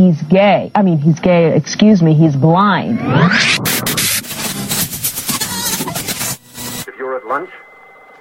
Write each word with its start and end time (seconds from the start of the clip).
he's 0.00 0.22
gay. 0.22 0.70
I 0.74 0.82
mean, 0.82 0.98
he's 0.98 1.20
gay, 1.20 1.54
excuse 1.54 2.02
me, 2.02 2.14
he's 2.14 2.36
blind. 2.36 2.98
If 6.88 6.96
you're 6.98 7.16
at 7.16 7.26
lunch, 7.26 7.50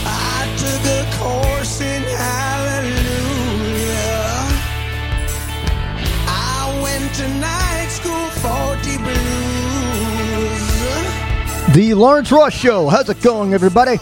I 0.05 0.47
took 0.57 0.85
a 0.85 1.05
course 1.17 1.81
in 1.81 2.03
hallelujah. 2.03 3.01
I 6.27 6.79
went 6.83 7.15
to 7.15 7.27
night 7.39 7.89
school 7.89 8.29
for 8.41 8.75
the. 8.83 9.23
The 11.73 11.93
Lawrence 11.95 12.31
Ross 12.31 12.53
Show. 12.53 12.87
How's 12.87 13.09
it 13.09 13.21
going, 13.21 13.53
everybody? 13.55 13.97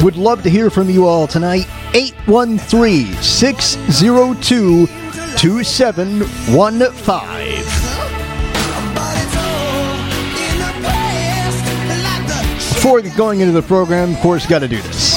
Would 0.00 0.16
love 0.16 0.42
to 0.42 0.50
hear 0.50 0.70
from 0.70 0.88
you 0.90 1.06
all 1.06 1.26
tonight. 1.26 1.66
813 1.94 3.12
602 3.22 4.86
2715. 5.36 6.22
but 8.94 9.16
it's 9.18 9.36
all 9.36 9.94
in 10.38 10.58
the 10.58 10.72
past. 10.86 11.60
Like 12.02 12.24
the 12.26 12.38
Before 12.74 13.02
going 13.16 13.40
into 13.40 13.52
the 13.52 13.62
program, 13.62 14.14
of 14.14 14.20
course, 14.20 14.46
got 14.46 14.60
to 14.60 14.68
do 14.68 14.80
this. 14.82 15.11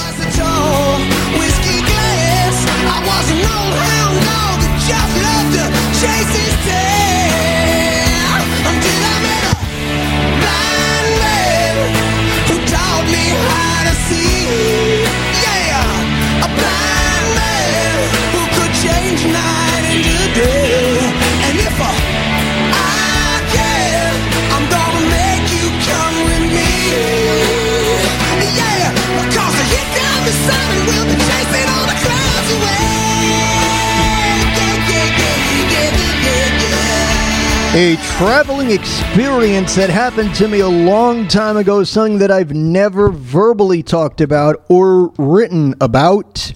A 37.78 37.98
traveling 37.98 38.72
experience 38.72 39.76
that 39.76 39.90
happened 39.90 40.34
to 40.36 40.48
me 40.48 40.62
a 40.62 40.68
long 40.70 41.28
time 41.28 41.58
ago, 41.58 41.84
something 41.84 42.20
that 42.20 42.32
I've 42.32 42.54
never 42.54 43.10
verbally 43.10 43.84
talked 43.84 44.22
about 44.22 44.64
or 44.70 45.10
written 45.18 45.76
about. 45.82 46.54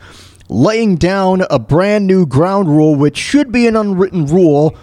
Laying 0.47 0.95
down 0.95 1.43
a 1.49 1.59
brand 1.59 2.07
new 2.07 2.25
ground 2.25 2.69
rule, 2.69 2.95
which 2.95 3.17
should 3.17 3.51
be 3.51 3.67
an 3.67 3.75
unwritten 3.75 4.27
rule, 4.27 4.77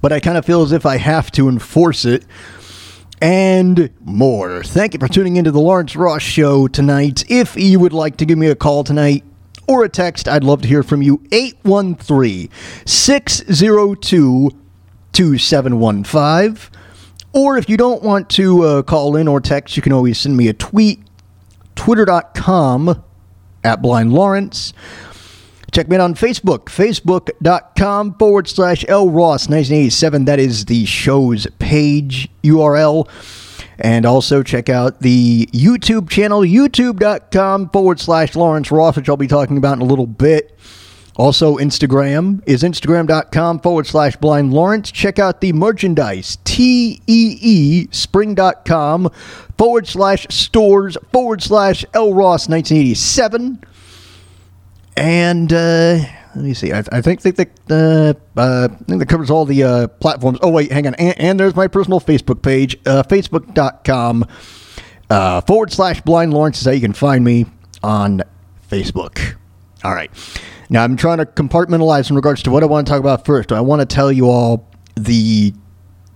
but 0.00 0.12
I 0.12 0.20
kind 0.20 0.38
of 0.38 0.46
feel 0.46 0.62
as 0.62 0.70
if 0.70 0.86
I 0.86 0.98
have 0.98 1.32
to 1.32 1.48
enforce 1.48 2.04
it. 2.04 2.24
and 3.20 3.90
more. 4.04 4.62
Thank 4.62 4.94
you 4.94 5.00
for 5.00 5.08
tuning 5.08 5.36
into 5.36 5.50
the 5.50 5.60
Lawrence 5.60 5.96
Ross 5.96 6.22
Show 6.22 6.68
tonight. 6.68 7.24
If 7.28 7.56
you 7.56 7.80
would 7.80 7.92
like 7.92 8.18
to 8.18 8.24
give 8.24 8.38
me 8.38 8.46
a 8.46 8.54
call 8.54 8.84
tonight 8.84 9.24
or 9.66 9.82
a 9.82 9.88
text, 9.88 10.28
I'd 10.28 10.44
love 10.44 10.62
to 10.62 10.68
hear 10.68 10.84
from 10.84 11.02
you. 11.02 11.24
813 11.32 12.50
602 12.86 14.61
2715. 15.12 16.70
Or 17.32 17.56
if 17.56 17.68
you 17.68 17.76
don't 17.76 18.02
want 18.02 18.28
to 18.30 18.62
uh, 18.62 18.82
call 18.82 19.16
in 19.16 19.26
or 19.26 19.40
text, 19.40 19.76
you 19.76 19.82
can 19.82 19.92
always 19.92 20.18
send 20.18 20.36
me 20.36 20.48
a 20.48 20.52
tweet. 20.52 21.00
Twitter.com 21.74 23.02
at 23.64 23.80
Blind 23.80 24.12
Lawrence. 24.12 24.72
Check 25.72 25.88
me 25.88 25.96
out 25.96 26.02
on 26.02 26.14
Facebook, 26.14 26.66
facebook.com 26.66 28.14
forward 28.18 28.46
slash 28.46 28.84
L 28.88 29.08
Ross 29.08 29.48
1987. 29.48 30.26
That 30.26 30.38
is 30.38 30.66
the 30.66 30.84
show's 30.84 31.46
page 31.58 32.28
URL. 32.42 33.08
And 33.78 34.04
also 34.04 34.42
check 34.42 34.68
out 34.68 35.00
the 35.00 35.46
YouTube 35.46 36.10
channel, 36.10 36.42
youtube.com 36.42 37.70
forward 37.70 38.00
slash 38.00 38.36
Lawrence 38.36 38.70
Ross, 38.70 38.96
which 38.96 39.08
I'll 39.08 39.16
be 39.16 39.26
talking 39.26 39.56
about 39.56 39.78
in 39.78 39.80
a 39.80 39.86
little 39.86 40.06
bit. 40.06 40.58
Also, 41.16 41.56
Instagram 41.56 42.42
is 42.46 42.62
instagram.com 42.62 43.60
forward 43.60 43.86
slash 43.86 44.16
blind 44.16 44.52
Lawrence. 44.52 44.90
Check 44.90 45.18
out 45.18 45.40
the 45.40 45.52
merchandise, 45.52 46.38
T-E-E, 46.44 47.88
spring.com 47.90 49.10
forward 49.58 49.86
slash 49.86 50.26
stores 50.30 50.96
forward 51.12 51.42
slash 51.42 51.84
L 51.92 52.14
Ross 52.14 52.48
1987. 52.48 53.62
And 54.96 55.52
uh, 55.52 55.98
let 56.34 56.44
me 56.44 56.54
see. 56.54 56.72
I, 56.72 56.82
I 56.90 57.00
think 57.02 57.20
that 57.22 57.50
uh, 57.70 58.40
uh, 58.40 58.68
I 58.70 58.84
think 58.84 58.98
that 59.00 59.08
covers 59.08 59.30
all 59.30 59.44
the 59.44 59.62
uh, 59.62 59.88
platforms. 59.88 60.38
Oh 60.40 60.50
wait, 60.50 60.72
hang 60.72 60.86
on. 60.86 60.94
And, 60.94 61.18
and 61.18 61.40
there's 61.40 61.54
my 61.54 61.68
personal 61.68 62.00
Facebook 62.00 62.42
page, 62.42 62.76
uh, 62.86 63.02
facebook.com 63.02 64.24
uh, 65.10 65.40
forward 65.42 65.72
slash 65.72 66.00
blind 66.00 66.32
Lawrence 66.32 66.60
is 66.60 66.66
how 66.66 66.72
you 66.72 66.80
can 66.80 66.94
find 66.94 67.22
me 67.22 67.46
on 67.82 68.22
Facebook. 68.70 69.36
All 69.84 69.94
right. 69.94 70.10
Now 70.72 70.84
I'm 70.84 70.96
trying 70.96 71.18
to 71.18 71.26
compartmentalize 71.26 72.08
in 72.08 72.16
regards 72.16 72.42
to 72.44 72.50
what 72.50 72.62
I 72.62 72.66
want 72.66 72.86
to 72.86 72.90
talk 72.90 72.98
about 72.98 73.26
first. 73.26 73.50
Do 73.50 73.54
I 73.54 73.60
want 73.60 73.80
to 73.80 73.86
tell 73.86 74.10
you 74.10 74.30
all 74.30 74.66
the 74.96 75.52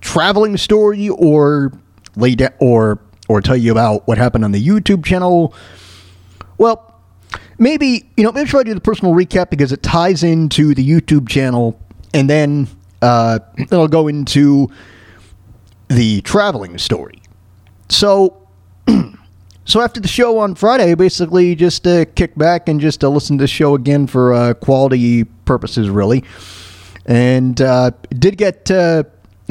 traveling 0.00 0.56
story, 0.56 1.10
or 1.10 1.72
lay 2.16 2.34
down, 2.36 2.52
or 2.58 2.98
or 3.28 3.42
tell 3.42 3.56
you 3.56 3.70
about 3.70 4.08
what 4.08 4.16
happened 4.16 4.44
on 4.44 4.52
the 4.52 4.66
YouTube 4.66 5.04
channel? 5.04 5.52
Well, 6.56 6.98
maybe 7.58 8.10
you 8.16 8.24
know 8.24 8.32
maybe 8.32 8.48
try 8.48 8.62
to 8.62 8.70
do 8.70 8.72
the 8.72 8.80
personal 8.80 9.12
recap 9.12 9.50
because 9.50 9.72
it 9.72 9.82
ties 9.82 10.22
into 10.22 10.74
the 10.74 10.88
YouTube 10.88 11.28
channel, 11.28 11.78
and 12.14 12.30
then 12.30 12.66
uh, 13.02 13.40
it'll 13.58 13.88
go 13.88 14.08
into 14.08 14.70
the 15.88 16.22
traveling 16.22 16.78
story. 16.78 17.20
So, 17.90 18.45
so 19.66 19.80
after 19.80 20.00
the 20.00 20.08
show 20.08 20.38
on 20.38 20.54
Friday, 20.54 20.94
basically 20.94 21.56
just 21.56 21.86
uh, 21.88 22.04
kick 22.14 22.36
back 22.36 22.68
and 22.68 22.80
just 22.80 23.02
uh, 23.02 23.08
listen 23.08 23.36
to 23.38 23.42
the 23.42 23.48
show 23.48 23.74
again 23.74 24.06
for 24.06 24.32
uh, 24.32 24.54
quality 24.54 25.24
purposes, 25.24 25.90
really, 25.90 26.22
and 27.04 27.60
uh, 27.60 27.90
did 28.10 28.38
get 28.38 28.70
uh, 28.70 29.02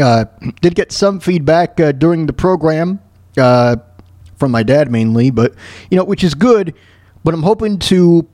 uh, 0.01 0.25
did 0.61 0.73
get 0.73 0.93
some 0.93 1.19
feedback 1.19 1.79
uh, 1.81 1.91
during 1.91 2.27
the 2.27 2.33
program 2.33 3.01
from 3.35 4.51
my 4.51 4.63
dad 4.63 4.89
mainly, 4.89 5.31
but 5.31 5.53
you 5.91 5.97
know 5.97 6.05
which 6.05 6.23
is 6.23 6.33
good. 6.33 6.73
But 7.25 7.33
I'm 7.33 7.43
hoping 7.43 7.77
to, 7.79 8.25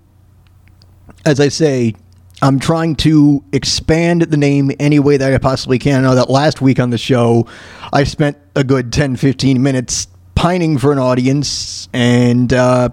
as 1.25 1.39
I 1.39 1.47
say, 1.47 1.95
I'm 2.43 2.59
trying 2.59 2.95
to 2.97 3.43
expand 3.53 4.23
the 4.23 4.37
name 4.37 4.71
any 4.79 4.99
way 4.99 5.17
that 5.17 5.33
I 5.33 5.37
possibly 5.39 5.79
can. 5.79 5.99
I 5.99 6.09
know 6.09 6.15
that 6.15 6.29
last 6.29 6.61
week 6.61 6.79
on 6.79 6.91
the 6.91 6.97
show, 6.99 7.47
I 7.91 8.03
spent 8.03 8.37
a 8.55 8.63
good 8.63 8.93
10, 8.93 9.15
15 9.15 9.63
minutes 9.63 10.07
pining 10.41 10.75
for 10.79 10.91
an 10.91 10.97
audience, 10.97 11.87
and 11.93 12.51
uh, 12.51 12.89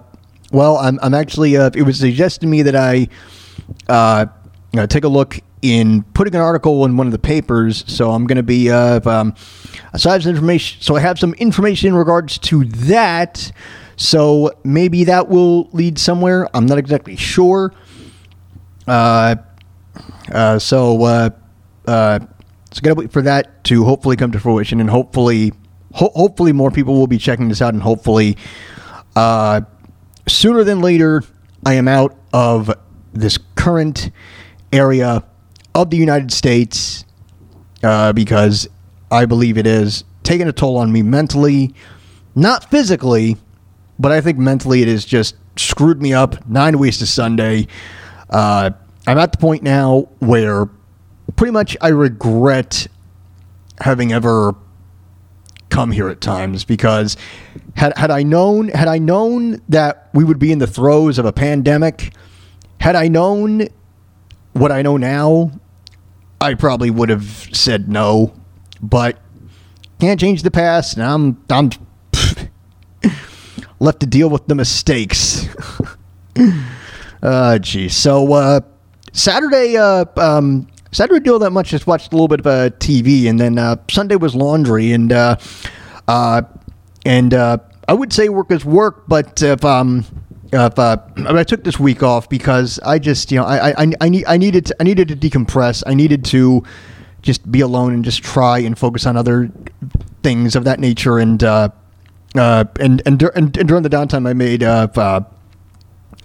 well, 0.51 0.77
I'm, 0.77 0.99
I'm 1.01 1.15
actually. 1.15 1.57
Uh, 1.57 1.71
it 1.73 1.81
was 1.81 1.97
suggested 1.97 2.41
to 2.41 2.47
me 2.47 2.61
that 2.61 2.75
I 2.75 3.07
uh, 3.87 4.27
take 4.85 5.03
a 5.03 5.07
look 5.07 5.39
in 5.63 6.03
putting 6.13 6.35
an 6.35 6.41
article 6.41 6.85
in 6.85 6.95
one 6.95 7.07
of 7.07 7.11
the 7.11 7.17
papers. 7.17 7.83
So 7.87 8.11
I'm 8.11 8.27
going 8.27 8.35
to 8.35 8.43
be. 8.43 8.69
Uh, 8.69 9.01
um, 9.09 9.33
have 9.91 9.99
some 10.01 10.29
information. 10.29 10.79
So 10.83 10.95
I 10.95 10.99
have 10.99 11.17
some 11.17 11.33
information 11.33 11.87
in 11.87 11.95
regards 11.95 12.37
to 12.37 12.65
that. 12.65 13.51
So 13.95 14.51
maybe 14.63 15.05
that 15.05 15.27
will 15.27 15.69
lead 15.71 15.97
somewhere. 15.97 16.47
I'm 16.53 16.67
not 16.67 16.77
exactly 16.77 17.15
sure. 17.15 17.73
Uh, 18.87 19.37
uh, 20.31 20.59
so, 20.59 21.01
uh, 21.03 21.29
uh, 21.87 22.19
so 22.71 22.81
gotta 22.81 22.93
wait 22.93 23.11
for 23.11 23.23
that 23.23 23.63
to 23.65 23.85
hopefully 23.85 24.15
come 24.15 24.31
to 24.33 24.39
fruition, 24.39 24.79
and 24.79 24.89
hopefully, 24.89 25.51
ho- 25.93 26.11
hopefully 26.15 26.51
more 26.51 26.71
people 26.71 26.95
will 26.95 27.07
be 27.07 27.17
checking 27.17 27.49
this 27.49 27.61
out, 27.61 27.73
and 27.73 27.83
hopefully, 27.83 28.37
uh, 29.15 29.61
sooner 30.27 30.63
than 30.63 30.81
later, 30.81 31.23
I 31.65 31.75
am 31.75 31.87
out 31.87 32.15
of 32.33 32.71
this 33.13 33.37
current 33.55 34.11
area 34.71 35.23
of 35.75 35.89
the 35.89 35.97
United 35.97 36.31
States 36.31 37.05
uh, 37.83 38.13
because 38.13 38.67
I 39.11 39.25
believe 39.25 39.57
it 39.57 39.67
is 39.67 40.03
taking 40.23 40.47
a 40.47 40.53
toll 40.53 40.77
on 40.77 40.91
me 40.91 41.01
mentally, 41.01 41.73
not 42.35 42.69
physically, 42.69 43.37
but 43.97 44.11
I 44.11 44.21
think 44.21 44.37
mentally 44.37 44.81
it 44.81 44.87
has 44.87 45.05
just 45.05 45.35
screwed 45.55 46.01
me 46.01 46.13
up. 46.13 46.47
Nine 46.47 46.77
weeks 46.77 46.99
to 46.99 47.07
Sunday. 47.07 47.67
Uh, 48.29 48.71
I'm 49.07 49.17
at 49.17 49.31
the 49.31 49.37
point 49.37 49.63
now 49.63 50.07
where 50.19 50.69
pretty 51.35 51.51
much 51.51 51.75
I 51.81 51.89
regret 51.89 52.87
having 53.81 54.11
ever 54.13 54.55
come 55.69 55.91
here 55.91 56.09
at 56.09 56.21
times 56.21 56.63
because 56.63 57.15
had 57.75 57.97
had 57.97 58.11
I 58.11 58.23
known 58.23 58.69
had 58.69 58.87
I 58.87 58.97
known 58.97 59.61
that 59.69 60.09
we 60.13 60.23
would 60.23 60.39
be 60.39 60.51
in 60.51 60.59
the 60.59 60.67
throes 60.67 61.17
of 61.17 61.25
a 61.25 61.33
pandemic, 61.33 62.13
had 62.79 62.95
I 62.95 63.07
known 63.07 63.67
what 64.53 64.71
I 64.71 64.81
know 64.81 64.97
now, 64.97 65.51
I 66.41 66.53
probably 66.53 66.89
would 66.89 67.09
have 67.09 67.49
said 67.53 67.89
no. 67.89 68.33
But 68.81 69.19
can't 69.99 70.19
change 70.19 70.43
the 70.43 70.51
past, 70.51 70.97
and 70.97 71.03
I'm 71.03 71.43
I'm 71.49 71.71
left 73.79 73.99
to 74.01 74.05
deal 74.05 74.29
with 74.29 74.47
the 74.47 74.55
mistakes. 74.55 75.47
uh 77.21 77.59
geez. 77.59 77.95
So 77.95 78.33
uh 78.33 78.61
Saturday 79.11 79.77
uh 79.77 80.05
um 80.17 80.67
Saturday 80.91 81.23
deal 81.23 81.39
that 81.39 81.51
much 81.51 81.69
just 81.69 81.87
watched 81.87 82.11
a 82.11 82.15
little 82.15 82.27
bit 82.27 82.39
of 82.39 82.47
uh, 82.47 82.69
TV 82.77 83.29
and 83.29 83.39
then 83.39 83.57
uh, 83.57 83.75
Sunday 83.89 84.15
was 84.15 84.35
laundry 84.35 84.91
and 84.91 85.11
uh 85.11 85.35
uh 86.07 86.41
and 87.05 87.33
uh 87.33 87.57
I 87.87 87.93
would 87.93 88.11
say 88.11 88.29
work 88.29 88.51
is 88.51 88.65
work 88.65 89.03
but 89.07 89.41
if 89.41 89.63
um 89.63 90.05
if, 90.51 90.79
I, 90.79 90.97
mean, 91.15 91.27
I 91.27 91.43
took 91.43 91.63
this 91.63 91.79
week 91.79 92.01
off 92.01 92.27
because 92.27 92.79
I 92.79 92.97
just 92.97 93.31
you 93.31 93.39
know 93.39 93.45
I 93.45 93.69
I, 93.69 93.91
I, 94.01 94.09
need, 94.09 94.25
I 94.25 94.37
needed 94.37 94.65
to, 94.67 94.75
I 94.79 94.83
needed 94.83 95.07
to 95.09 95.15
decompress. 95.15 95.83
I 95.85 95.93
needed 95.93 96.25
to 96.25 96.63
just 97.21 97.51
be 97.51 97.61
alone 97.61 97.93
and 97.93 98.03
just 98.03 98.23
try 98.23 98.57
and 98.57 98.77
focus 98.77 99.05
on 99.05 99.15
other 99.15 99.51
things 100.23 100.55
of 100.55 100.63
that 100.63 100.79
nature 100.79 101.19
and 101.19 101.43
and, 101.43 102.67
and, 102.79 103.01
and 103.05 103.21
and 103.57 103.67
during 103.67 103.83
the 103.83 103.89
downtime, 103.89 104.27
I 104.27 104.33
made 104.33 104.63
uh, 104.63 104.87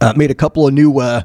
uh, 0.04 0.12
made 0.16 0.30
a 0.30 0.34
couple 0.34 0.68
of 0.68 0.74
new 0.74 0.98
uh, 1.00 1.22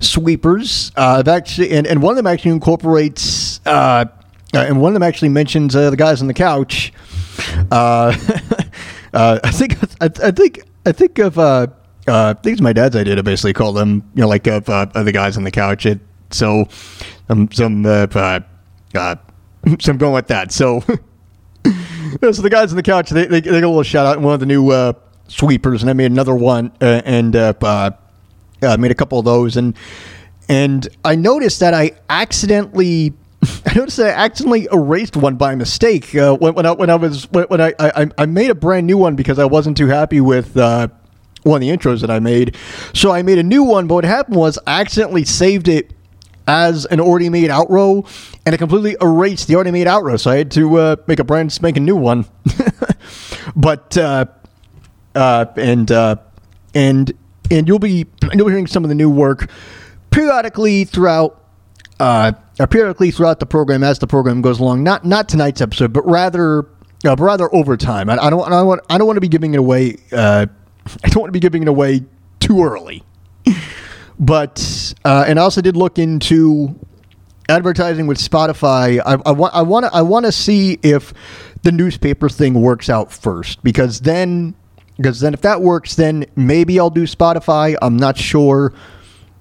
sweepers. 0.00 0.90
Uh, 0.96 1.16
I've 1.20 1.28
actually, 1.28 1.70
and, 1.70 1.86
and 1.86 2.02
one 2.02 2.10
of 2.10 2.16
them 2.16 2.26
actually 2.26 2.50
incorporates, 2.50 3.60
uh, 3.64 4.06
uh, 4.54 4.58
and 4.58 4.80
one 4.80 4.90
of 4.90 4.94
them 4.94 5.02
actually 5.02 5.28
mentions 5.28 5.76
uh, 5.76 5.90
the 5.90 5.96
guys 5.96 6.20
on 6.20 6.26
the 6.28 6.34
couch. 6.34 6.92
Uh, 7.70 8.16
I 9.14 9.38
think, 9.52 9.78
I, 10.00 10.10
I 10.22 10.30
think, 10.30 10.62
I 10.84 10.92
think 10.92 11.18
of, 11.18 11.38
I 11.38 11.68
think 12.34 12.46
it's 12.46 12.60
my 12.60 12.72
dad's 12.72 12.96
idea 12.96 13.14
to 13.16 13.22
basically 13.22 13.52
call 13.52 13.72
them, 13.72 14.02
you 14.14 14.22
know, 14.22 14.28
like 14.28 14.46
uh, 14.48 14.60
the 14.60 15.12
guys 15.12 15.36
on 15.36 15.44
the 15.44 15.50
couch. 15.50 15.86
It, 15.86 16.00
so, 16.30 16.66
um, 17.28 17.48
some, 17.52 17.84
so 17.84 18.00
I'm 18.92 19.98
going 19.98 20.14
with 20.14 20.28
that. 20.28 20.52
So. 20.52 20.82
So 22.22 22.40
the 22.40 22.48
guys 22.48 22.70
on 22.70 22.76
the 22.76 22.82
couch, 22.84 23.10
they, 23.10 23.26
they, 23.26 23.40
they 23.40 23.60
got 23.60 23.66
a 23.66 23.68
little 23.68 23.82
shout 23.82 24.06
out 24.06 24.16
in 24.16 24.22
one 24.22 24.32
of 24.32 24.40
the 24.40 24.46
new 24.46 24.94
sweepers, 25.28 25.82
and 25.82 25.90
I 25.90 25.92
made 25.92 26.10
another 26.10 26.34
one 26.34 26.72
and 26.80 27.34
uh, 28.62 28.76
made 28.76 28.90
a 28.90 28.94
couple 28.94 29.18
of 29.18 29.24
those, 29.24 29.56
and 29.56 29.76
and 30.48 30.88
I 31.04 31.14
noticed 31.14 31.60
that 31.60 31.74
I 31.74 31.92
accidentally. 32.08 33.14
I 33.66 33.74
noticed 33.74 34.00
I 34.00 34.08
accidentally 34.08 34.66
erased 34.72 35.16
one 35.16 35.36
by 35.36 35.54
mistake 35.54 36.14
uh, 36.14 36.34
when, 36.36 36.54
when 36.54 36.66
I 36.66 36.72
when 36.72 36.90
I 36.90 36.96
was 36.96 37.30
when, 37.30 37.44
when 37.44 37.60
I, 37.60 37.74
I 37.78 38.08
I 38.18 38.26
made 38.26 38.50
a 38.50 38.54
brand 38.54 38.86
new 38.86 38.98
one 38.98 39.14
because 39.14 39.38
I 39.38 39.44
wasn't 39.44 39.76
too 39.76 39.88
happy 39.88 40.20
with 40.20 40.56
uh, 40.56 40.88
one 41.42 41.62
of 41.62 41.68
the 41.68 41.74
intros 41.74 42.00
that 42.00 42.10
I 42.10 42.18
made. 42.18 42.56
So 42.92 43.12
I 43.12 43.22
made 43.22 43.38
a 43.38 43.42
new 43.42 43.62
one, 43.62 43.86
but 43.86 43.94
what 43.96 44.04
happened 44.04 44.36
was 44.36 44.58
I 44.66 44.80
accidentally 44.80 45.24
saved 45.24 45.68
it 45.68 45.92
as 46.46 46.86
an 46.86 47.00
already 47.00 47.28
made 47.28 47.50
outro, 47.50 48.06
and 48.44 48.54
it 48.54 48.58
completely 48.58 48.96
erased 49.00 49.48
the 49.48 49.54
already 49.54 49.70
made 49.70 49.86
outro. 49.86 50.18
So 50.18 50.30
I 50.30 50.36
had 50.36 50.50
to 50.52 50.76
uh, 50.76 50.96
make 51.06 51.18
a 51.18 51.24
brand 51.24 51.52
spanking 51.52 51.84
new 51.84 51.96
one. 51.96 52.26
but 53.56 53.96
uh, 53.96 54.26
uh, 55.14 55.46
and 55.56 55.90
uh, 55.90 56.16
and 56.74 57.12
and 57.50 57.66
you'll 57.68 57.78
be 57.78 58.06
you'll 58.34 58.46
be 58.46 58.52
hearing 58.52 58.66
some 58.66 58.84
of 58.84 58.88
the 58.88 58.94
new 58.94 59.10
work 59.10 59.50
periodically 60.10 60.84
throughout. 60.84 61.42
Uh, 61.98 62.32
uh, 62.60 62.66
periodically 62.66 63.10
throughout 63.10 63.40
the 63.40 63.46
program 63.46 63.82
as 63.82 63.98
the 63.98 64.06
program 64.06 64.42
goes 64.42 64.60
along. 64.60 64.82
Not 64.82 65.04
not 65.04 65.28
tonight's 65.28 65.62
episode, 65.62 65.94
but 65.94 66.06
rather 66.06 66.60
uh, 67.04 67.14
but 67.16 67.20
rather 67.20 67.54
over 67.54 67.76
time. 67.76 68.10
I, 68.10 68.18
I 68.18 68.30
don't 68.30 68.46
I 68.46 68.50
don't 68.50 68.66
want 68.66 68.80
I 68.90 68.98
don't 68.98 69.06
want 69.06 69.16
to 69.16 69.22
be 69.22 69.28
giving 69.28 69.54
it 69.54 69.58
away. 69.58 69.96
Uh, 70.12 70.46
I 71.04 71.08
don't 71.08 71.22
want 71.22 71.28
to 71.28 71.32
be 71.32 71.40
giving 71.40 71.62
it 71.62 71.68
away 71.68 72.02
too 72.40 72.62
early. 72.62 73.02
but 74.18 74.94
uh, 75.04 75.24
and 75.26 75.38
I 75.38 75.42
also 75.42 75.60
did 75.60 75.76
look 75.76 75.98
into 75.98 76.78
advertising 77.48 78.06
with 78.06 78.18
Spotify. 78.18 79.00
I, 79.04 79.32
want 79.32 79.54
I 79.54 79.62
want 79.62 79.86
I 79.86 80.02
want 80.02 80.26
to 80.26 80.32
see 80.32 80.78
if 80.82 81.12
the 81.62 81.72
newspaper 81.72 82.28
thing 82.28 82.54
works 82.60 82.88
out 82.88 83.12
first 83.12 83.62
because 83.62 84.00
then 84.00 84.54
because 84.96 85.20
then 85.20 85.34
if 85.34 85.42
that 85.42 85.60
works, 85.60 85.94
then 85.94 86.26
maybe 86.36 86.80
I'll 86.80 86.90
do 86.90 87.04
Spotify. 87.04 87.76
I'm 87.82 87.96
not 87.96 88.16
sure. 88.16 88.72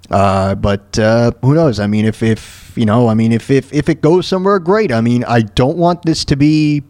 Uh, 0.10 0.56
but 0.56 1.00
uh, 1.00 1.32
who 1.42 1.56
knows? 1.56 1.80
I 1.80 1.88
mean, 1.88 2.06
if, 2.06 2.22
if 2.22 2.74
you 2.76 2.86
know, 2.86 3.08
I 3.08 3.14
mean, 3.14 3.32
if, 3.32 3.50
if 3.50 3.74
if 3.74 3.90
it 3.90 4.02
goes 4.02 4.28
somewhere, 4.28 4.60
great. 4.60 4.92
I 4.92 5.02
mean, 5.02 5.24
I 5.24 5.42
don't 5.42 5.78
want 5.78 6.04
this 6.04 6.26
to 6.26 6.36
be 6.36 6.84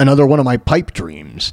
another 0.00 0.26
one 0.26 0.38
of 0.38 0.44
my 0.44 0.56
pipe 0.56 0.92
dreams. 0.92 1.52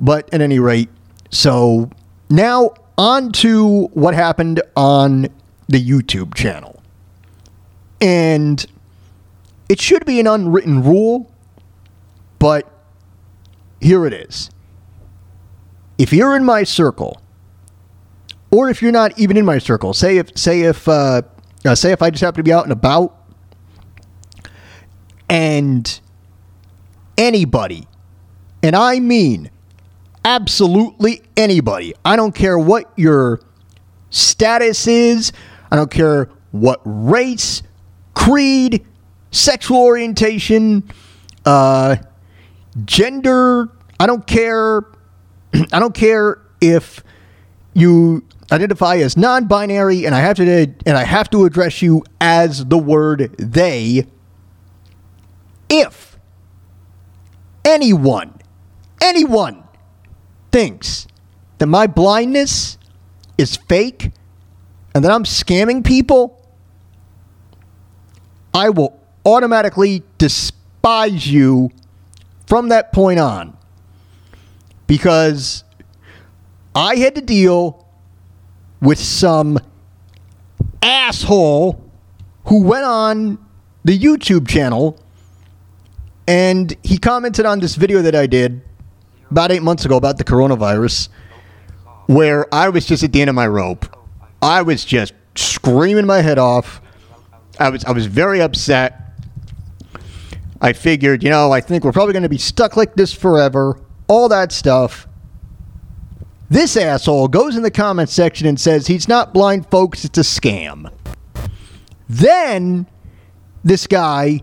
But 0.00 0.32
at 0.32 0.40
any 0.40 0.58
rate, 0.58 0.88
so 1.30 1.90
now 2.30 2.74
on 2.96 3.32
to 3.32 3.86
what 3.88 4.14
happened 4.14 4.62
on 4.76 5.28
the 5.68 5.82
YouTube 5.82 6.34
channel, 6.34 6.80
and 8.00 8.64
it 9.68 9.80
should 9.80 10.06
be 10.06 10.20
an 10.20 10.26
unwritten 10.26 10.82
rule, 10.82 11.30
but 12.38 12.70
here 13.80 14.06
it 14.06 14.12
is. 14.12 14.50
If 15.98 16.12
you're 16.12 16.36
in 16.36 16.44
my 16.44 16.64
circle 16.64 17.20
or 18.50 18.68
if 18.68 18.82
you're 18.82 18.92
not 18.92 19.18
even 19.18 19.36
in 19.36 19.44
my 19.44 19.58
circle, 19.58 19.92
say 19.92 20.18
if 20.18 20.36
say 20.36 20.62
if 20.62 20.86
uh, 20.88 21.22
uh, 21.64 21.74
say 21.74 21.92
if 21.92 22.02
I 22.02 22.10
just 22.10 22.22
happen 22.22 22.38
to 22.38 22.42
be 22.42 22.52
out 22.52 22.64
and 22.64 22.72
about, 22.72 23.16
and 25.28 26.00
anybody, 27.18 27.86
and 28.62 28.76
I 28.76 29.00
mean 29.00 29.50
absolutely 30.24 31.22
anybody, 31.36 31.94
I 32.04 32.16
don't 32.16 32.34
care 32.34 32.58
what 32.58 32.92
your 32.96 33.40
status 34.10 34.86
is, 34.86 35.32
I 35.70 35.76
don't 35.76 35.90
care 35.90 36.30
what 36.52 36.80
race, 36.84 37.62
creed, 38.14 38.84
sexual 39.30 39.78
orientation, 39.78 40.88
uh, 41.44 41.96
gender, 42.84 43.70
I 43.98 44.06
don't 44.06 44.26
care. 44.26 44.82
I 45.72 45.78
don't 45.78 45.94
care 45.94 46.38
if 46.60 47.02
you 47.74 48.24
identify 48.50 48.96
as 48.96 49.16
non-binary 49.16 50.06
and 50.06 50.14
I 50.14 50.20
have 50.20 50.36
to 50.36 50.74
and 50.86 50.96
I 50.96 51.04
have 51.04 51.28
to 51.30 51.44
address 51.44 51.82
you 51.82 52.04
as 52.20 52.64
the 52.66 52.78
word 52.78 53.34
they 53.38 54.06
if 55.68 56.16
anyone 57.64 58.38
anyone 59.00 59.64
thinks 60.52 61.06
that 61.58 61.66
my 61.66 61.86
blindness 61.86 62.78
is 63.36 63.56
fake 63.56 64.12
and 64.94 65.04
that 65.04 65.10
I'm 65.10 65.24
scamming 65.24 65.84
people 65.84 66.40
I 68.54 68.70
will 68.70 68.98
automatically 69.24 70.04
despise 70.18 71.26
you 71.26 71.70
from 72.46 72.68
that 72.68 72.92
point 72.92 73.18
on 73.18 73.55
because 74.86 75.64
I 76.74 76.96
had 76.96 77.14
to 77.14 77.20
deal 77.20 77.86
with 78.80 78.98
some 78.98 79.58
asshole 80.82 81.82
who 82.46 82.62
went 82.62 82.84
on 82.84 83.38
the 83.84 83.98
YouTube 83.98 84.46
channel 84.48 85.00
and 86.28 86.76
he 86.82 86.98
commented 86.98 87.46
on 87.46 87.60
this 87.60 87.76
video 87.76 88.02
that 88.02 88.14
I 88.14 88.26
did 88.26 88.62
about 89.30 89.52
eight 89.52 89.62
months 89.62 89.84
ago 89.84 89.96
about 89.96 90.18
the 90.18 90.24
coronavirus, 90.24 91.08
where 92.06 92.52
I 92.54 92.68
was 92.68 92.86
just 92.86 93.02
at 93.02 93.12
the 93.12 93.20
end 93.20 93.30
of 93.30 93.36
my 93.36 93.46
rope. 93.46 93.86
I 94.42 94.62
was 94.62 94.84
just 94.84 95.12
screaming 95.34 96.06
my 96.06 96.20
head 96.20 96.38
off. 96.38 96.80
I 97.58 97.70
was 97.70 97.84
I 97.84 97.92
was 97.92 98.06
very 98.06 98.40
upset. 98.40 99.02
I 100.60 100.72
figured, 100.72 101.22
you 101.22 101.30
know, 101.30 101.52
I 101.52 101.60
think 101.60 101.84
we're 101.84 101.92
probably 101.92 102.12
going 102.12 102.22
to 102.22 102.28
be 102.28 102.38
stuck 102.38 102.76
like 102.76 102.94
this 102.94 103.12
forever. 103.12 103.78
All 104.08 104.28
that 104.28 104.52
stuff. 104.52 105.08
This 106.48 106.76
asshole 106.76 107.28
goes 107.28 107.56
in 107.56 107.62
the 107.62 107.70
comment 107.70 108.08
section 108.08 108.46
and 108.46 108.60
says 108.60 108.86
he's 108.86 109.08
not 109.08 109.34
blind, 109.34 109.68
folks, 109.68 110.04
it's 110.04 110.18
a 110.18 110.20
scam. 110.20 110.92
Then 112.08 112.86
this 113.64 113.86
guy 113.86 114.42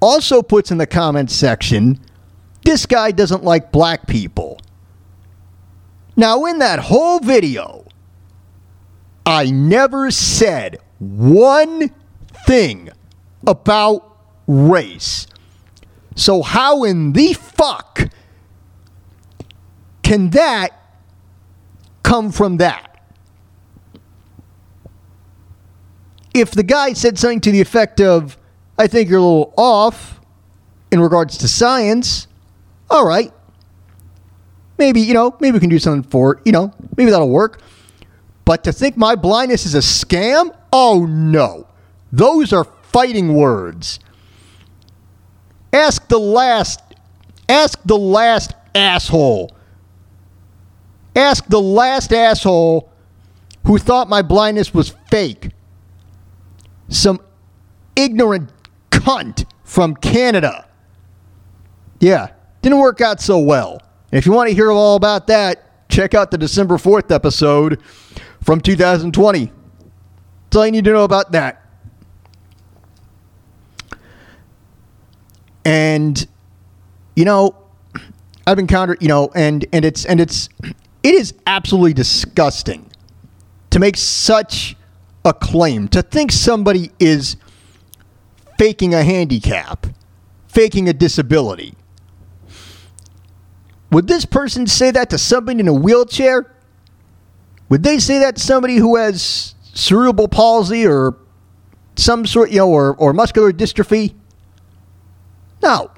also 0.00 0.40
puts 0.40 0.70
in 0.70 0.78
the 0.78 0.86
comment 0.86 1.30
section 1.30 1.98
this 2.64 2.86
guy 2.86 3.10
doesn't 3.10 3.44
like 3.44 3.72
black 3.72 4.06
people. 4.06 4.60
Now, 6.16 6.44
in 6.44 6.58
that 6.58 6.78
whole 6.78 7.18
video, 7.18 7.86
I 9.24 9.50
never 9.50 10.10
said 10.10 10.78
one 10.98 11.90
thing 12.46 12.90
about 13.46 14.18
race. 14.46 15.26
So, 16.16 16.42
how 16.42 16.84
in 16.84 17.12
the 17.12 17.32
fuck 17.32 18.10
can 20.10 20.30
that 20.30 20.70
come 22.02 22.32
from 22.32 22.56
that? 22.56 23.00
If 26.34 26.50
the 26.50 26.64
guy 26.64 26.94
said 26.94 27.16
something 27.16 27.40
to 27.42 27.52
the 27.52 27.60
effect 27.60 28.00
of, 28.00 28.36
I 28.76 28.88
think 28.88 29.08
you're 29.08 29.20
a 29.20 29.22
little 29.22 29.54
off 29.56 30.20
in 30.90 30.98
regards 30.98 31.38
to 31.38 31.46
science, 31.46 32.26
all 32.90 33.06
right. 33.06 33.32
Maybe, 34.78 35.00
you 35.00 35.14
know, 35.14 35.36
maybe 35.38 35.52
we 35.52 35.60
can 35.60 35.70
do 35.70 35.78
something 35.78 36.10
for 36.10 36.32
it. 36.32 36.38
You 36.44 36.50
know, 36.50 36.74
maybe 36.96 37.12
that'll 37.12 37.30
work. 37.30 37.62
But 38.44 38.64
to 38.64 38.72
think 38.72 38.96
my 38.96 39.14
blindness 39.14 39.64
is 39.64 39.76
a 39.76 39.78
scam? 39.78 40.52
Oh 40.72 41.06
no. 41.06 41.68
Those 42.10 42.52
are 42.52 42.64
fighting 42.64 43.34
words. 43.34 44.00
Ask 45.72 46.08
the 46.08 46.18
last 46.18 46.80
ask 47.48 47.78
the 47.84 47.96
last 47.96 48.54
asshole. 48.74 49.52
Ask 51.14 51.46
the 51.46 51.60
last 51.60 52.12
asshole 52.12 52.90
who 53.66 53.78
thought 53.78 54.08
my 54.08 54.22
blindness 54.22 54.72
was 54.72 54.94
fake. 55.10 55.50
Some 56.88 57.20
ignorant 57.96 58.50
cunt 58.90 59.44
from 59.64 59.94
Canada. 59.96 60.66
Yeah, 62.00 62.28
didn't 62.62 62.78
work 62.78 63.00
out 63.00 63.20
so 63.20 63.38
well. 63.38 63.80
If 64.12 64.26
you 64.26 64.32
want 64.32 64.48
to 64.48 64.54
hear 64.54 64.70
all 64.72 64.96
about 64.96 65.26
that, 65.28 65.88
check 65.88 66.14
out 66.14 66.30
the 66.30 66.38
December 66.38 66.76
4th 66.76 67.10
episode 67.10 67.82
from 68.42 68.60
2020. 68.60 69.52
That's 70.50 70.56
all 70.56 70.66
you 70.66 70.72
need 70.72 70.84
to 70.84 70.92
know 70.92 71.04
about 71.04 71.32
that. 71.32 71.64
And 75.64 76.26
you 77.14 77.24
know, 77.24 77.54
I've 78.46 78.58
encountered, 78.58 79.02
you 79.02 79.08
know, 79.08 79.30
and 79.34 79.66
and 79.72 79.84
it's 79.84 80.04
and 80.06 80.20
it's 80.20 80.48
it 81.02 81.14
is 81.14 81.34
absolutely 81.46 81.94
disgusting 81.94 82.90
to 83.70 83.78
make 83.78 83.96
such 83.96 84.76
a 85.24 85.32
claim 85.32 85.88
to 85.88 86.02
think 86.02 86.32
somebody 86.32 86.90
is 86.98 87.36
faking 88.58 88.94
a 88.94 89.02
handicap, 89.02 89.86
faking 90.48 90.88
a 90.88 90.92
disability. 90.92 91.74
Would 93.90 94.06
this 94.06 94.24
person 94.24 94.66
say 94.66 94.90
that 94.90 95.10
to 95.10 95.18
somebody 95.18 95.60
in 95.60 95.68
a 95.68 95.72
wheelchair? 95.72 96.54
Would 97.68 97.82
they 97.82 97.98
say 97.98 98.18
that 98.20 98.36
to 98.36 98.42
somebody 98.42 98.76
who 98.76 98.96
has 98.96 99.54
cerebral 99.74 100.28
palsy 100.28 100.86
or 100.86 101.16
some 101.96 102.26
sort, 102.26 102.50
you 102.50 102.58
know, 102.58 102.70
or, 102.70 102.94
or 102.96 103.12
muscular 103.12 103.52
dystrophy? 103.52 104.14
No. 105.62 105.90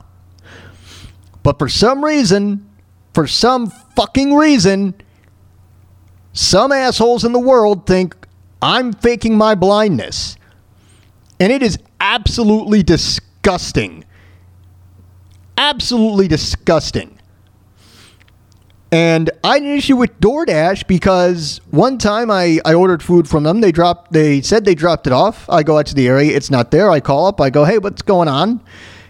But 1.43 1.59
for 1.59 1.69
some 1.69 2.05
reason, 2.05 2.69
for 3.13 3.27
some 3.27 3.69
fucking 3.69 4.35
reason, 4.35 4.95
some 6.33 6.73
assholes 6.73 7.25
in 7.25 7.33
the 7.33 7.39
world 7.39 7.87
think 7.87 8.17
I'm 8.61 8.93
faking 8.93 9.37
my 9.37 9.55
blindness. 9.55 10.37
And 11.39 11.53
it 11.53 11.63
is 11.63 11.79
absolutely 12.01 12.83
disgusting. 12.83 14.05
Absolutely 15.59 16.29
disgusting. 16.29 17.19
And 18.93 19.31
I 19.43 19.55
had 19.55 19.63
an 19.63 19.71
issue 19.71 19.97
with 19.97 20.21
DoorDash 20.21 20.87
because 20.87 21.63
one 21.71 21.97
time 21.97 22.31
I, 22.31 22.61
I 22.65 22.75
ordered 22.75 23.03
food 23.03 23.27
from 23.27 23.43
them. 23.43 23.63
They 23.63 23.73
dropped 23.73 24.13
they 24.13 24.43
said 24.43 24.67
they 24.67 24.75
dropped 24.75 25.07
it 25.07 25.15
off. 25.15 25.49
I 25.49 25.63
go 25.63 25.79
out 25.79 25.87
to 25.87 25.95
the 25.95 26.07
area, 26.07 26.37
it's 26.37 26.51
not 26.51 26.71
there. 26.71 26.91
I 26.91 27.01
call 27.01 27.27
up, 27.27 27.41
I 27.41 27.49
go, 27.49 27.65
Hey, 27.65 27.79
what's 27.79 28.03
going 28.03 28.29
on? 28.29 28.61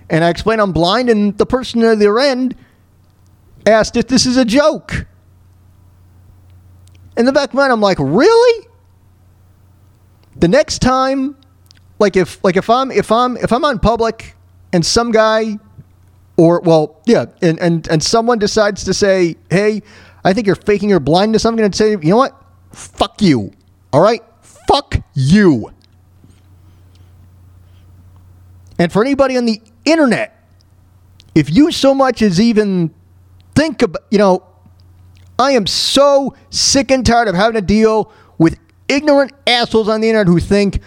And 0.09 0.23
I 0.23 0.31
explain 0.31 0.61
I'm 0.61 0.73
blind, 0.73 1.09
and 1.11 1.37
the 1.37 1.47
person 1.47 1.83
at 1.83 1.99
the 1.99 2.07
other 2.09 2.21
end 2.21 2.55
asked 3.67 3.97
if 3.97 4.09
this 4.09 4.27
is 4.27 4.37
a 4.37 4.45
joke. 4.45 5.07
In 7.17 7.27
the 7.27 7.33
back 7.33 7.51
of 7.51 7.55
my 7.55 7.63
mind, 7.63 7.73
I'm 7.73 7.81
like, 7.81 7.99
really? 8.01 8.67
The 10.37 10.49
next 10.49 10.81
time, 10.81 11.37
like 11.99 12.17
if 12.17 12.43
like 12.43 12.57
if 12.57 12.71
I'm 12.71 12.91
if 12.91 13.13
I'm 13.13 13.37
if 13.37 13.53
I'm 13.53 13.65
on 13.65 13.79
public 13.79 14.35
and 14.73 14.85
some 14.85 15.13
guy 15.13 15.59
or 16.37 16.61
well, 16.61 17.01
yeah, 17.07 17.27
and 17.43 17.59
and 17.61 17.87
and 17.89 18.03
someone 18.03 18.39
decides 18.39 18.85
to 18.85 18.95
say, 18.95 19.37
"Hey, 19.51 19.83
I 20.25 20.33
think 20.33 20.47
you're 20.47 20.57
faking 20.57 20.89
your 20.89 21.01
blindness." 21.01 21.45
I'm 21.45 21.57
to 21.57 21.77
say, 21.77 21.91
"You 21.91 21.99
know 21.99 22.17
what? 22.17 22.43
Fuck 22.73 23.21
you." 23.21 23.53
All 23.93 24.01
right? 24.01 24.23
Fuck 24.41 24.97
you. 25.15 25.71
And 28.79 28.91
for 28.91 29.03
anybody 29.03 29.37
on 29.37 29.45
the 29.45 29.61
internet, 29.85 30.45
if 31.35 31.51
you 31.55 31.71
so 31.71 31.95
much 31.95 32.23
as 32.23 32.41
even 32.41 32.93
think 33.55 33.83
about, 33.83 34.03
you 34.11 34.19
know, 34.19 34.45
I 35.39 35.53
am 35.53 35.67
so 35.67 36.37
sick 36.51 36.91
and 36.91 37.05
tired 37.05 37.29
of 37.29 37.35
having 37.35 37.55
to 37.55 37.63
deal 37.63 38.13
with 38.39 38.59
ignorant 38.89 39.33
assholes 39.47 39.89
on 39.89 40.01
the 40.01 40.09
internet 40.09 40.27
who 40.27 40.39
think 40.39 40.81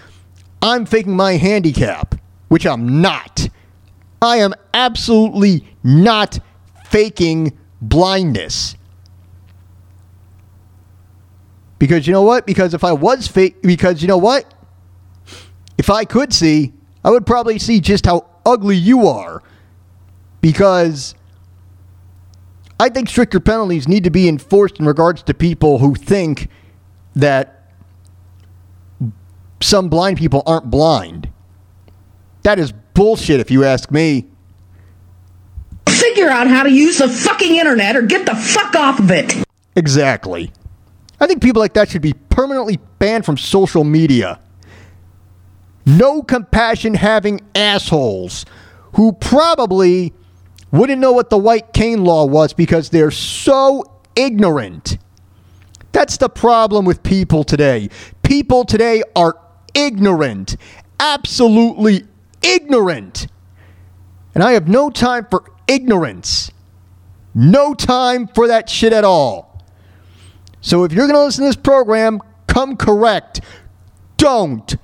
I'm 0.61 0.85
faking 0.85 1.15
my 1.15 1.33
handicap, 1.33 2.15
which 2.47 2.65
I'm 2.65 3.01
not. 3.01 3.47
I 4.21 4.37
am 4.37 4.53
absolutely 4.73 5.67
not 5.83 6.39
faking 6.85 7.57
blindness. 7.81 8.75
Because 11.77 12.07
you 12.07 12.13
know 12.13 12.21
what? 12.21 12.45
Because 12.45 12.73
if 12.73 12.83
I 12.83 12.93
was 12.93 13.27
fake, 13.27 13.61
because 13.61 14.01
you 14.01 14.07
know 14.07 14.17
what? 14.17 14.51
If 15.77 15.89
I 15.89 16.05
could 16.05 16.33
see, 16.33 16.73
I 17.03 17.11
would 17.11 17.25
probably 17.25 17.59
see 17.59 17.79
just 17.81 18.05
how 18.05 18.27
ugly 18.45 18.77
you 18.77 19.07
are. 19.07 19.43
Because 20.41 21.15
I 22.79 22.89
think 22.89 23.09
stricter 23.09 23.39
penalties 23.39 23.87
need 23.87 24.03
to 24.03 24.09
be 24.09 24.27
enforced 24.27 24.79
in 24.79 24.85
regards 24.85 25.23
to 25.23 25.33
people 25.33 25.79
who 25.79 25.95
think 25.95 26.49
that 27.15 27.71
some 29.61 29.87
blind 29.89 30.17
people 30.17 30.43
aren't 30.45 30.69
blind. 30.69 31.29
That 32.43 32.59
is 32.59 32.73
bullshit, 32.93 33.39
if 33.39 33.49
you 33.49 33.63
ask 33.63 33.89
me. 33.91 34.25
Figure 35.87 36.29
out 36.29 36.47
how 36.47 36.63
to 36.63 36.71
use 36.71 36.97
the 36.97 37.07
fucking 37.07 37.55
internet 37.55 37.95
or 37.95 38.01
get 38.01 38.25
the 38.25 38.35
fuck 38.35 38.75
off 38.75 38.99
of 38.99 39.09
it. 39.09 39.33
Exactly. 39.75 40.51
I 41.19 41.27
think 41.27 41.41
people 41.41 41.61
like 41.61 41.73
that 41.73 41.89
should 41.89 42.01
be 42.01 42.13
permanently 42.29 42.79
banned 42.99 43.25
from 43.25 43.37
social 43.37 43.83
media. 43.83 44.39
No 45.85 46.21
compassion 46.21 46.93
having 46.93 47.41
assholes 47.55 48.45
who 48.93 49.13
probably 49.13 50.13
wouldn't 50.77 50.99
know 50.99 51.11
what 51.11 51.29
the 51.29 51.37
white 51.37 51.73
cane 51.73 52.03
law 52.03 52.25
was 52.25 52.53
because 52.53 52.89
they're 52.89 53.11
so 53.11 53.83
ignorant. 54.15 54.97
That's 55.91 56.17
the 56.17 56.29
problem 56.29 56.85
with 56.85 57.03
people 57.03 57.43
today. 57.43 57.89
People 58.23 58.65
today 58.65 59.03
are 59.15 59.39
ignorant, 59.73 60.57
absolutely 60.99 62.03
ignorant. 62.41 63.27
And 64.33 64.43
I 64.43 64.51
have 64.51 64.67
no 64.67 64.89
time 64.89 65.25
for 65.29 65.45
ignorance. 65.67 66.51
No 67.33 67.73
time 67.73 68.27
for 68.27 68.47
that 68.47 68.69
shit 68.69 68.93
at 68.93 69.03
all. 69.03 69.63
So 70.61 70.83
if 70.83 70.91
you're 70.91 71.07
going 71.07 71.17
to 71.17 71.23
listen 71.23 71.43
to 71.43 71.49
this 71.49 71.55
program, 71.55 72.21
come 72.47 72.75
correct. 72.75 73.41
Don't 74.17 74.75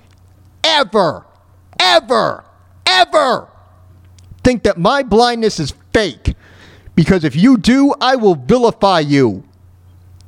ever, 0.63 1.25
ever, 1.79 2.45
ever 2.85 3.50
think 4.43 4.63
that 4.63 4.77
my 4.77 5.03
blindness 5.03 5.59
is 5.59 5.73
fake. 5.93 6.35
Because 6.95 7.23
if 7.23 7.35
you 7.35 7.57
do, 7.57 7.93
I 8.01 8.15
will 8.15 8.35
vilify 8.35 8.99
you. 8.99 9.43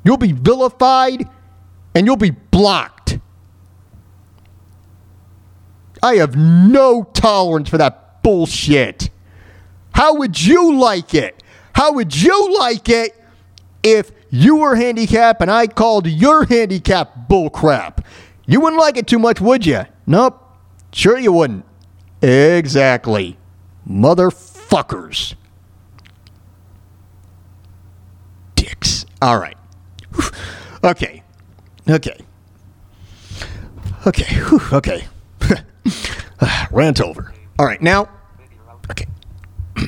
You'll 0.04 0.16
be 0.16 0.32
vilified 0.32 1.28
and 1.94 2.06
you'll 2.06 2.16
be 2.16 2.30
blocked. 2.30 3.18
I 6.02 6.16
have 6.16 6.36
no 6.36 7.04
tolerance 7.14 7.68
for 7.68 7.78
that 7.78 8.22
bullshit. 8.22 9.10
How 9.92 10.16
would 10.16 10.40
you 10.40 10.76
like 10.76 11.14
it? 11.14 11.42
How 11.74 11.92
would 11.92 12.14
you 12.20 12.58
like 12.58 12.88
it 12.88 13.18
if 13.82 14.10
you 14.30 14.56
were 14.56 14.76
handicapped 14.76 15.40
and 15.40 15.50
I 15.50 15.66
called 15.66 16.06
your 16.06 16.44
handicap 16.44 17.28
bullcrap? 17.28 18.04
You 18.46 18.60
wouldn't 18.60 18.80
like 18.80 18.96
it 18.96 19.06
too 19.06 19.18
much, 19.18 19.40
would 19.40 19.64
you? 19.64 19.84
Nope. 20.06 20.40
Sure 20.92 21.18
you 21.18 21.32
wouldn't. 21.32 21.64
Exactly. 22.20 23.38
Motherfuckers. 23.88 25.34
Dicks. 28.54 29.04
All 29.20 29.38
right. 29.38 29.56
Okay. 30.82 31.22
Okay. 31.88 32.18
Okay. 34.06 34.26
Okay. 34.72 35.04
Rant 36.70 37.00
over. 37.00 37.32
All 37.58 37.66
right. 37.66 37.80
Now. 37.80 38.08
Okay. 38.90 39.06
All 39.78 39.86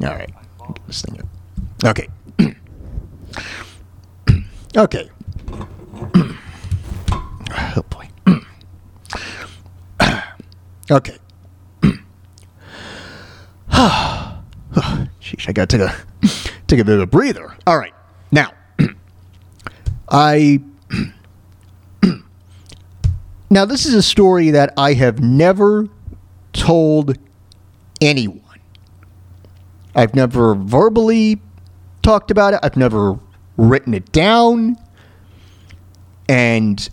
right. 0.00 0.30
Get 0.74 0.86
This 0.86 1.02
thing 1.02 1.20
up. 1.20 1.26
Okay. 1.84 2.08
Okay. 4.76 5.10
oh 5.50 6.36
boy. 7.90 8.08
okay. 10.92 11.16
Sheesh, 15.20 15.48
I 15.48 15.52
gotta 15.52 15.78
take 15.78 15.80
a 15.80 15.94
take 16.66 16.80
a 16.80 16.84
bit 16.84 16.94
of 16.94 17.00
a 17.00 17.06
breather. 17.06 17.56
All 17.66 17.78
right. 17.78 17.94
Now, 18.30 18.52
I 20.08 20.60
now 23.50 23.64
this 23.64 23.86
is 23.86 23.94
a 23.94 24.02
story 24.02 24.50
that 24.50 24.72
I 24.76 24.94
have 24.94 25.20
never 25.20 25.88
told 26.52 27.16
anyone. 28.00 28.40
I've 29.94 30.14
never 30.14 30.54
verbally 30.54 31.40
talked 32.02 32.30
about 32.30 32.54
it. 32.54 32.60
I've 32.62 32.76
never 32.76 33.18
written 33.56 33.94
it 33.94 34.10
down. 34.12 34.76
And 36.28 36.88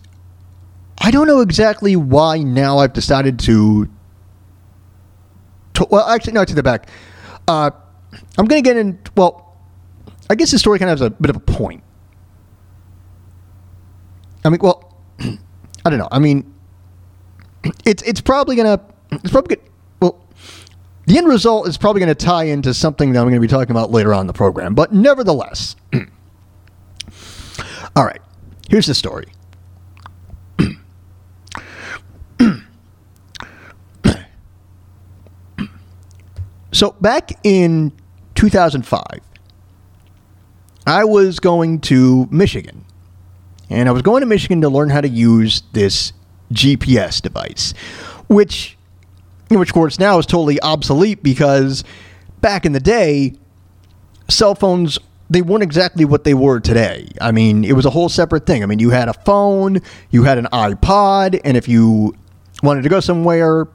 I 0.98 1.10
don't 1.12 1.28
know 1.28 1.40
exactly 1.40 1.94
why 1.96 2.38
now 2.38 2.78
I've 2.78 2.92
decided 2.92 3.38
to. 3.40 3.88
To 5.78 5.86
well, 5.90 6.06
actually, 6.08 6.34
no, 6.34 6.44
to 6.44 6.54
the 6.54 6.62
back. 6.62 6.88
Uh, 7.46 7.70
I'm 8.36 8.46
going 8.46 8.62
to 8.62 8.68
get 8.68 8.76
in. 8.76 8.98
Well, 9.16 9.56
I 10.30 10.34
guess 10.34 10.50
the 10.50 10.58
story 10.58 10.78
kind 10.78 10.90
of 10.90 10.98
has 10.98 11.06
a 11.06 11.10
bit 11.10 11.30
of 11.30 11.36
a 11.36 11.40
point. 11.40 11.82
I 14.44 14.50
mean, 14.50 14.60
well, 14.62 14.94
I 15.20 15.90
don't 15.90 15.98
know. 15.98 16.08
I 16.10 16.18
mean, 16.18 16.52
it's 17.84 18.02
it's 18.02 18.20
probably 18.20 18.56
gonna 18.56 18.80
it's 19.12 19.30
probably 19.30 19.56
gonna, 19.56 19.68
well, 20.00 20.26
the 21.06 21.16
end 21.16 21.28
result 21.28 21.68
is 21.68 21.78
probably 21.78 22.00
going 22.00 22.14
to 22.14 22.26
tie 22.26 22.44
into 22.44 22.74
something 22.74 23.12
that 23.12 23.20
I'm 23.20 23.26
going 23.26 23.34
to 23.34 23.40
be 23.40 23.48
talking 23.48 23.70
about 23.70 23.90
later 23.90 24.12
on 24.12 24.22
in 24.22 24.26
the 24.26 24.32
program. 24.32 24.74
But 24.74 24.92
nevertheless, 24.92 25.74
all 27.96 28.04
right, 28.04 28.20
here's 28.68 28.86
the 28.86 28.94
story. 28.94 29.26
So 36.78 36.94
back 37.00 37.32
in 37.42 37.92
2005, 38.36 39.02
I 40.86 41.04
was 41.04 41.40
going 41.40 41.80
to 41.80 42.28
Michigan. 42.30 42.84
And 43.68 43.88
I 43.88 43.92
was 43.92 44.02
going 44.02 44.20
to 44.20 44.26
Michigan 44.26 44.60
to 44.60 44.68
learn 44.68 44.88
how 44.88 45.00
to 45.00 45.08
use 45.08 45.64
this 45.72 46.12
GPS 46.52 47.20
device, 47.20 47.74
which, 48.28 48.78
which 49.48 49.70
of 49.70 49.74
course 49.74 49.98
now 49.98 50.20
is 50.20 50.26
totally 50.26 50.60
obsolete 50.60 51.20
because 51.20 51.82
back 52.40 52.64
in 52.64 52.70
the 52.72 52.80
day, 52.80 53.34
cell 54.28 54.54
phones 54.54 55.00
they 55.30 55.42
weren't 55.42 55.64
exactly 55.64 56.04
what 56.04 56.22
they 56.22 56.32
were 56.32 56.60
today. 56.60 57.08
I 57.20 57.32
mean, 57.32 57.64
it 57.64 57.72
was 57.72 57.86
a 57.86 57.90
whole 57.90 58.08
separate 58.08 58.46
thing. 58.46 58.62
I 58.62 58.66
mean, 58.66 58.78
you 58.78 58.90
had 58.90 59.08
a 59.08 59.14
phone, 59.14 59.78
you 60.10 60.22
had 60.22 60.38
an 60.38 60.46
iPod, 60.52 61.40
and 61.44 61.56
if 61.56 61.66
you 61.66 62.14
wanted 62.62 62.82
to 62.82 62.88
go 62.88 63.00
somewhere, 63.00 63.66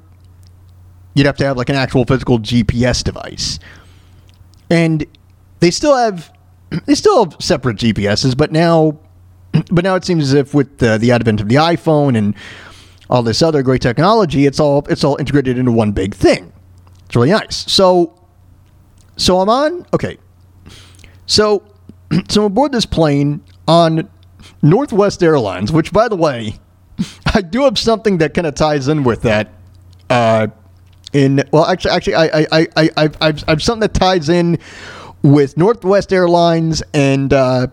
you'd 1.13 1.25
have 1.25 1.37
to 1.37 1.45
have 1.45 1.57
like 1.57 1.69
an 1.69 1.75
actual 1.75 2.05
physical 2.05 2.39
GPS 2.39 3.03
device. 3.03 3.59
And 4.69 5.05
they 5.59 5.71
still 5.71 5.95
have 5.95 6.31
they 6.85 6.95
still 6.95 7.25
have 7.25 7.35
separate 7.41 7.77
GPSs, 7.77 8.35
but 8.37 8.51
now 8.51 8.97
but 9.71 9.83
now 9.83 9.95
it 9.95 10.03
seems 10.03 10.23
as 10.23 10.33
if 10.33 10.53
with 10.53 10.79
the, 10.79 10.97
the 10.97 11.11
advent 11.11 11.41
of 11.41 11.49
the 11.49 11.55
iPhone 11.55 12.17
and 12.17 12.35
all 13.09 13.21
this 13.21 13.41
other 13.41 13.61
great 13.61 13.81
technology, 13.81 14.45
it's 14.45 14.59
all 14.59 14.85
it's 14.89 15.03
all 15.03 15.17
integrated 15.17 15.57
into 15.57 15.71
one 15.71 15.91
big 15.91 16.15
thing. 16.15 16.51
It's 17.05 17.15
really 17.15 17.31
nice. 17.31 17.71
So 17.71 18.19
so 19.17 19.39
I'm 19.39 19.49
on 19.49 19.85
okay. 19.93 20.17
So 21.25 21.63
so 22.29 22.41
I'm 22.41 22.47
aboard 22.47 22.71
this 22.71 22.85
plane 22.85 23.43
on 23.67 24.09
Northwest 24.61 25.21
Airlines, 25.21 25.71
which 25.71 25.93
by 25.93 26.07
the 26.07 26.15
way, 26.15 26.59
I 27.33 27.41
do 27.41 27.63
have 27.63 27.77
something 27.77 28.17
that 28.17 28.33
kind 28.33 28.47
of 28.47 28.55
ties 28.55 28.87
in 28.87 29.03
with 29.03 29.21
that. 29.21 29.53
Uh, 30.09 30.47
in 31.13 31.43
well, 31.51 31.65
actually, 31.65 31.91
actually, 31.91 32.15
I, 32.15 32.25
I, 32.25 32.47
I, 32.51 32.67
I, 32.75 33.09
I've, 33.21 33.43
I've, 33.47 33.63
something 33.63 33.81
that 33.81 33.93
ties 33.93 34.29
in 34.29 34.57
with 35.21 35.57
Northwest 35.57 36.11
Airlines 36.11 36.83
and 36.93 37.31
uh, 37.31 37.67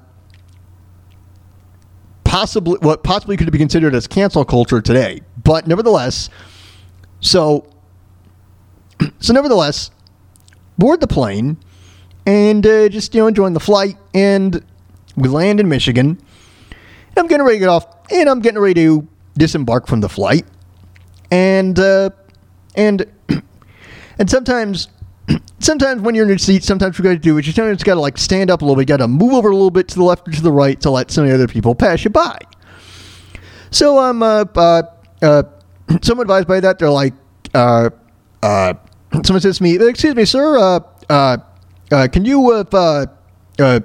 possibly 2.24 2.78
what 2.80 3.02
possibly 3.02 3.36
could 3.36 3.50
be 3.50 3.58
considered 3.58 3.94
as 3.94 4.06
cancel 4.06 4.44
culture 4.44 4.80
today. 4.80 5.22
But 5.42 5.66
nevertheless, 5.66 6.30
so 7.20 7.68
so 9.18 9.32
nevertheless, 9.32 9.90
board 10.78 11.00
the 11.00 11.08
plane 11.08 11.56
and 12.26 12.66
uh, 12.66 12.88
just 12.88 13.14
you 13.14 13.20
know 13.20 13.26
enjoying 13.26 13.54
the 13.54 13.60
flight, 13.60 13.96
and 14.14 14.64
we 15.16 15.28
land 15.28 15.60
in 15.60 15.68
Michigan. 15.68 16.20
I'm 17.16 17.26
getting 17.26 17.44
ready 17.44 17.56
to 17.56 17.60
get 17.60 17.68
off, 17.68 17.86
and 18.10 18.28
I'm 18.28 18.40
getting 18.40 18.60
ready 18.60 18.74
to 18.74 19.08
disembark 19.36 19.86
from 19.86 20.00
the 20.00 20.08
flight, 20.08 20.46
and 21.30 21.78
uh, 21.78 22.10
and 22.76 23.04
and 24.20 24.30
sometimes 24.30 24.88
sometimes 25.58 26.02
when 26.02 26.14
you're 26.14 26.24
in 26.24 26.28
your 26.28 26.38
seat, 26.38 26.62
sometimes 26.64 26.98
you 26.98 27.02
got 27.02 27.10
to 27.10 27.18
do 27.18 27.38
is 27.38 27.46
you 27.46 27.52
sometimes 27.52 27.82
got 27.82 27.94
to 27.94 28.00
like 28.00 28.18
stand 28.18 28.50
up 28.50 28.62
a 28.62 28.64
little 28.64 28.76
bit, 28.76 28.86
got 28.86 28.98
to 28.98 29.08
move 29.08 29.32
over 29.32 29.50
a 29.50 29.54
little 29.54 29.70
bit 29.70 29.88
to 29.88 29.96
the 29.96 30.04
left 30.04 30.28
or 30.28 30.32
to 30.32 30.42
the 30.42 30.52
right 30.52 30.80
to 30.82 30.90
let 30.90 31.10
some 31.10 31.24
of 31.24 31.30
the 31.30 31.34
other 31.34 31.48
people 31.48 31.74
pass 31.74 32.04
you 32.04 32.10
by. 32.10 32.38
So 33.70 33.98
I'm 33.98 34.22
uh, 34.22 34.44
uh, 34.54 34.82
uh, 35.22 35.42
someone 36.02 36.24
advised 36.24 36.48
by 36.48 36.60
that. 36.60 36.78
They're 36.78 36.90
like, 36.90 37.14
uh, 37.54 37.90
uh, 38.42 38.74
someone 39.24 39.40
says 39.40 39.58
to 39.58 39.62
me, 39.62 39.76
"Excuse 39.76 40.14
me, 40.14 40.24
sir, 40.24 40.58
uh, 40.58 40.80
uh, 41.08 41.36
uh, 41.90 42.08
can 42.08 42.24
you 42.24 42.50
uh, 42.50 42.64
uh, 42.72 43.06
uh, 43.58 43.80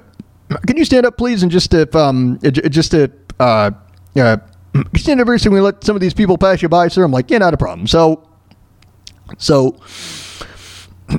can 0.66 0.76
you 0.76 0.84
stand 0.84 1.06
up, 1.06 1.16
please, 1.16 1.42
and 1.42 1.50
just 1.50 1.72
if 1.74 1.94
um 1.94 2.38
uh, 2.44 2.50
just 2.50 2.90
to 2.92 3.10
uh, 3.40 3.70
uh, 4.16 4.36
stand 4.96 5.20
up 5.20 5.28
so 5.38 5.50
we 5.50 5.60
let 5.60 5.82
some 5.84 5.96
of 5.96 6.00
these 6.00 6.14
people 6.14 6.36
pass 6.36 6.62
you 6.62 6.68
by, 6.68 6.88
sir?" 6.88 7.04
I'm 7.04 7.12
like, 7.12 7.30
"Yeah, 7.30 7.38
not 7.38 7.54
a 7.54 7.56
problem." 7.56 7.86
So, 7.86 8.28
so 9.38 9.76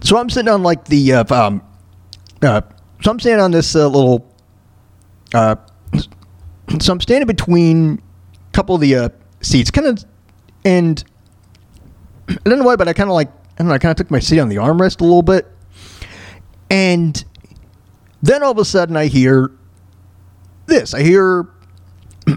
so 0.02 0.18
I'm 0.18 0.30
sitting 0.30 0.50
on 0.50 0.64
like 0.64 0.86
the 0.86 1.14
uh, 1.14 1.36
um, 1.36 1.62
uh, 2.42 2.62
so 3.02 3.12
I'm 3.12 3.20
standing 3.20 3.42
on 3.42 3.52
this 3.52 3.76
uh, 3.76 3.88
little 3.88 4.34
uh, 5.34 5.56
so 6.80 6.92
I'm 6.92 7.02
standing 7.02 7.28
between 7.28 8.02
a 8.50 8.52
couple 8.52 8.76
of 8.76 8.82
the 8.82 8.96
uh, 8.96 9.10
seats, 9.42 9.72
kind 9.72 9.88
of, 9.88 10.04
and 10.66 11.04
I 12.30 12.36
don't 12.46 12.60
know 12.60 12.66
why, 12.66 12.76
but 12.76 12.88
I 12.88 12.94
kind 12.94 13.10
of 13.10 13.14
like 13.14 13.30
I 13.30 13.60
don't 13.60 13.68
know, 13.68 13.74
I 13.74 13.80
kind 13.80 13.92
of 13.92 13.98
took 13.98 14.12
my 14.12 14.20
seat 14.20 14.40
on 14.40 14.50
the 14.50 14.58
armrest 14.58 15.02
a 15.02 15.04
little 15.04 15.22
bit, 15.22 15.48
and 16.70 17.24
then 18.22 18.44
all 18.44 18.52
of 18.52 18.58
a 18.58 18.66
sudden 18.66 18.98
I 18.98 19.08
hear 19.08 19.52
this. 20.66 20.94
I 20.94 21.02
hear 21.02 21.48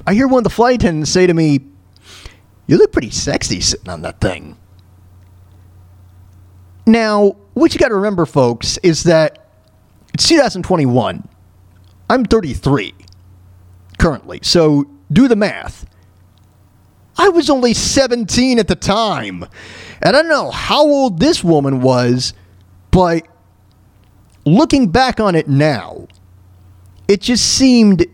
I 0.06 0.14
hear 0.14 0.28
one 0.28 0.38
of 0.38 0.44
the 0.44 0.50
flight 0.50 0.76
attendants 0.76 1.10
say 1.10 1.26
to 1.26 1.34
me, 1.34 1.60
"You 2.66 2.78
look 2.78 2.92
pretty 2.92 3.10
sexy 3.10 3.60
sitting 3.60 3.88
on 3.88 4.02
that 4.02 4.20
thing." 4.20 4.56
Now, 6.90 7.36
what 7.54 7.72
you 7.72 7.78
got 7.78 7.90
to 7.90 7.94
remember, 7.94 8.26
folks, 8.26 8.76
is 8.78 9.04
that 9.04 9.46
it's 10.12 10.26
2021. 10.26 11.28
I'm 12.08 12.24
33 12.24 12.92
currently, 13.96 14.40
so 14.42 14.90
do 15.12 15.28
the 15.28 15.36
math. 15.36 15.86
I 17.16 17.28
was 17.28 17.48
only 17.48 17.74
17 17.74 18.58
at 18.58 18.66
the 18.66 18.74
time. 18.74 19.44
And 20.02 20.16
I 20.16 20.22
don't 20.22 20.28
know 20.28 20.50
how 20.50 20.82
old 20.82 21.20
this 21.20 21.44
woman 21.44 21.80
was, 21.80 22.34
but 22.90 23.24
looking 24.44 24.88
back 24.88 25.20
on 25.20 25.36
it 25.36 25.46
now, 25.46 26.08
it 27.06 27.20
just 27.20 27.56
seemed 27.56 28.04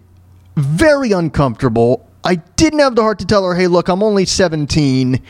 very 0.55 1.13
uncomfortable. 1.13 2.07
I 2.25 2.35
didn't 2.35 2.81
have 2.81 2.95
the 2.95 3.01
heart 3.01 3.21
to 3.21 3.27
tell 3.27 3.43
her, 3.45 3.55
hey, 3.55 3.69
look, 3.69 3.89
I'm 3.89 4.03
only 4.03 4.27
17. 4.27 5.23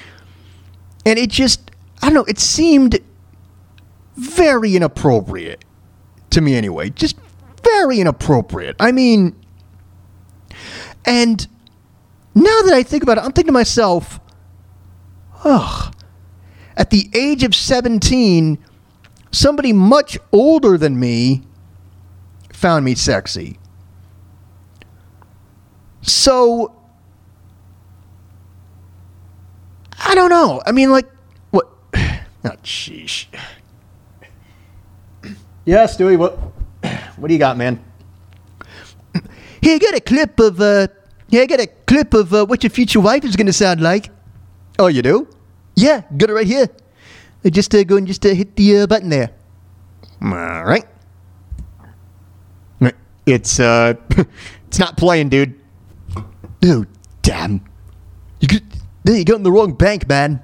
And 1.05 1.19
it 1.19 1.31
just, 1.31 1.71
I 2.03 2.07
don't 2.07 2.15
know, 2.15 2.25
it 2.25 2.41
seemed 2.41 2.99
very 4.17 4.77
inappropriate 4.77 5.65
to 6.31 6.41
me 6.41 6.55
anyway. 6.55 6.91
Just 6.91 7.17
very 7.63 8.01
inappropriate. 8.01 8.77
I 8.81 8.93
mean, 8.93 9.37
and 11.05 11.47
now 12.35 12.63
that 12.63 12.73
I 12.75 12.83
think 12.83 13.03
about 13.03 13.19
it, 13.19 13.25
I'm 13.25 13.33
thinking 13.33 13.49
to 13.49 13.53
myself, 13.53 14.21
ugh, 15.45 15.95
at 16.77 16.91
the 16.91 17.09
age 17.15 17.43
of 17.43 17.55
17, 17.55 18.59
somebody 19.33 19.73
much 19.73 20.19
older 20.33 20.77
than 20.77 20.99
me 20.99 21.43
found 22.53 22.85
me 22.85 22.95
sexy. 22.95 23.59
So, 26.03 26.75
I 29.99 30.15
don't 30.15 30.31
know. 30.31 30.63
I 30.67 30.73
mean, 30.73 30.91
like, 30.91 31.09
what? 31.51 31.69
Oh, 32.45 32.51
sheesh. 32.63 33.27
Yeah, 35.67 35.85
Stewie, 35.85 36.17
what 36.17 36.39
what 37.17 37.29
do 37.29 37.35
you 37.35 37.39
got, 37.39 37.57
man? 37.59 37.83
Here, 39.61 39.79
get 39.79 39.95
a 39.95 40.01
clip 40.01 40.39
of 40.41 40.61
uh 40.61 40.87
yeah, 41.29 41.45
get 41.45 41.61
a 41.61 41.67
clip 41.67 42.15
of 42.15 42.33
uh, 42.33 42.47
what 42.47 42.63
your 42.63 42.71
future 42.71 43.01
wife 43.01 43.25
is 43.25 43.37
gonna 43.37 43.53
sound 43.53 43.81
like. 43.81 44.11
Oh, 44.79 44.87
you 44.87 45.03
do? 45.03 45.29
Yeah, 45.75 46.03
got 46.17 46.31
it 46.31 46.35
right 46.35 46.47
here. 46.47 46.69
Uh, 47.45 47.51
Just 47.51 47.75
uh, 47.75 47.83
go 47.85 47.97
and 47.97 48.07
just 48.07 48.25
uh, 48.25 48.31
hit 48.31 48.55
the 48.57 48.79
uh, 48.79 48.87
button 48.87 49.09
there. 49.11 49.31
All 50.23 50.65
right. 50.65 50.87
It's 53.27 53.59
uh, 53.59 53.95
it's 54.69 54.79
not 54.79 54.97
playing, 54.97 55.31
dude. 55.31 55.61
Oh, 56.65 56.87
damn! 57.23 57.61
You 58.39 58.61
There, 59.03 59.17
you 59.17 59.25
got 59.25 59.37
in 59.39 59.43
the 59.43 59.51
wrong 59.51 59.75
bank, 59.75 60.09
man. 60.09 60.41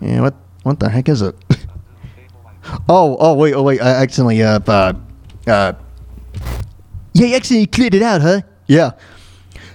yeah, 0.00 0.20
what 0.20 0.34
what 0.64 0.80
the 0.80 0.88
heck 0.88 1.08
is 1.08 1.22
it? 1.22 1.36
oh, 2.88 3.16
oh 3.18 3.34
wait, 3.34 3.54
oh 3.54 3.62
wait, 3.62 3.80
I 3.80 3.88
accidentally 3.88 4.42
uh 4.42 4.60
uh 4.66 4.92
uh 5.46 5.72
Yeah, 7.14 7.26
you 7.26 7.36
accidentally 7.36 7.66
cleared 7.66 7.94
it 7.94 8.02
out, 8.02 8.20
huh? 8.20 8.42
Yeah. 8.66 8.92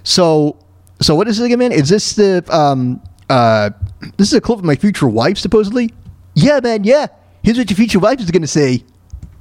So 0.04 0.58
so 1.02 1.15
what 1.15 1.28
is 1.28 1.39
it 1.39 1.45
again, 1.45 1.60
man? 1.60 1.71
Is 1.71 1.89
this 1.89 2.13
the 2.13 2.43
um 2.50 3.02
uh 3.30 3.69
this 4.17 4.28
is 4.28 4.34
a 4.34 4.41
clip 4.41 4.60
of 4.60 4.65
my 4.65 4.76
future 4.76 5.08
wife 5.08 5.38
supposedly? 5.38 5.93
Yeah, 6.36 6.60
man, 6.62 6.84
yeah. 6.84 7.08
Here's 7.43 7.58
what 7.58 7.69
your 7.69 7.78
future 7.78 8.00
wife 8.00 8.19
is 8.19 8.32
gonna 8.32 8.47
say. 8.47 8.84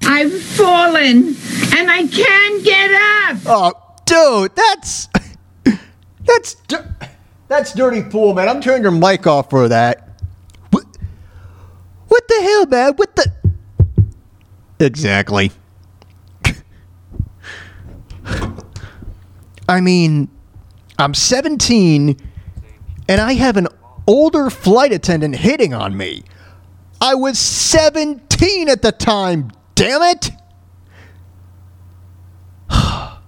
I've 0.03 0.41
fallen 0.43 1.35
and 1.77 1.91
I 1.91 2.07
can't 2.07 2.65
get 2.65 2.91
up. 2.93 3.39
Oh, 3.47 3.73
dude, 4.07 4.55
that's 4.55 5.09
that's 6.25 6.57
that's 7.49 7.73
dirty 7.75 8.03
pool, 8.03 8.35
man. 8.35 8.49
I'm 8.49 8.61
turning 8.61 8.83
your 8.83 8.93
mic 8.93 9.27
off 9.27 9.51
for 9.51 9.69
that. 9.69 10.21
What? 10.71 10.85
What 12.09 12.29
the 12.29 12.41
hell, 12.43 12.67
man? 12.67 12.93
What 12.95 13.15
the? 13.17 13.33
Exactly. 14.79 15.53
I 19.69 19.81
mean, 19.81 20.29
I'm 20.99 21.15
17, 21.15 22.17
and 23.09 23.21
I 23.21 23.33
have 23.35 23.57
an 23.57 23.69
older 24.07 24.51
flight 24.51 24.93
attendant 24.93 25.37
hitting 25.37 25.75
on 25.75 25.97
me. 25.97 26.25
I 27.01 27.15
was 27.15 27.39
17 27.39 28.69
at 28.69 28.83
the 28.83 28.93
time. 28.93 29.51
Damn 29.75 30.03
it! 30.03 30.31
I 32.71 33.19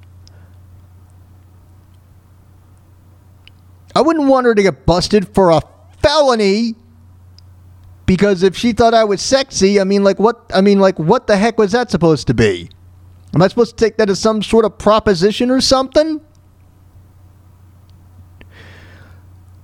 wouldn't 3.97 4.29
want 4.29 4.45
her 4.47 4.55
to 4.55 4.63
get 4.63 4.87
busted 4.87 5.35
for 5.35 5.51
a 5.51 5.61
felony 6.01 6.75
because 8.09 8.43
if 8.43 8.57
she 8.57 8.73
thought 8.73 8.95
I 8.95 9.05
was 9.05 9.21
sexy, 9.21 9.79
I 9.79 9.85
mean 9.85 10.03
like 10.03 10.19
what 10.19 10.51
I 10.55 10.63
mean 10.63 10.81
like 10.81 10.99
what 10.99 11.27
the 11.27 11.37
heck 11.37 11.59
was 11.59 11.73
that 11.73 11.91
supposed 11.91 12.27
to 12.29 12.35
be? 12.35 12.71
Am 13.35 13.43
I 13.43 13.49
supposed 13.49 13.77
to 13.77 13.85
take 13.85 13.99
that 13.99 14.09
as 14.09 14.19
some 14.19 14.43
sort 14.43 14.65
of 14.65 14.79
proposition 14.79 15.51
or 15.51 15.61
something? 15.61 16.23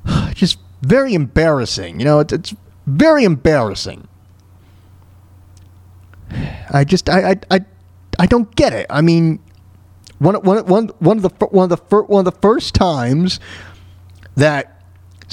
Just 0.34 0.58
very 0.82 1.14
embarrassing. 1.14 1.98
You 1.98 2.04
know, 2.04 2.20
it's, 2.20 2.34
it's 2.34 2.54
very 2.86 3.24
embarrassing. 3.24 4.06
I 6.70 6.84
just 6.84 7.08
I 7.08 7.30
I 7.30 7.40
I, 7.50 7.60
I 8.18 8.26
don't 8.26 8.54
get 8.56 8.74
it. 8.74 8.86
I 8.90 9.00
mean, 9.00 9.38
one 10.18 10.34
one 10.42 10.66
one 10.66 10.88
one 10.98 11.16
of 11.16 11.22
the 11.22 11.46
one 11.46 11.72
of 11.72 11.88
the 11.88 12.02
one 12.02 12.26
of 12.26 12.34
the 12.34 12.40
first 12.40 12.74
times 12.74 13.40
that 14.34 14.73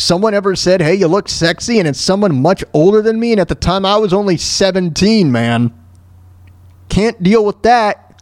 someone 0.01 0.33
ever 0.33 0.55
said, 0.55 0.81
"Hey, 0.81 0.95
you 0.95 1.07
look 1.07 1.29
sexy," 1.29 1.79
and 1.79 1.87
it's 1.87 2.01
someone 2.01 2.41
much 2.41 2.63
older 2.73 3.01
than 3.01 3.19
me, 3.19 3.31
and 3.31 3.39
at 3.39 3.47
the 3.47 3.55
time 3.55 3.85
I 3.85 3.97
was 3.97 4.13
only 4.13 4.37
seventeen. 4.37 5.31
Man, 5.31 5.73
can't 6.89 7.21
deal 7.21 7.45
with 7.45 7.61
that 7.63 8.21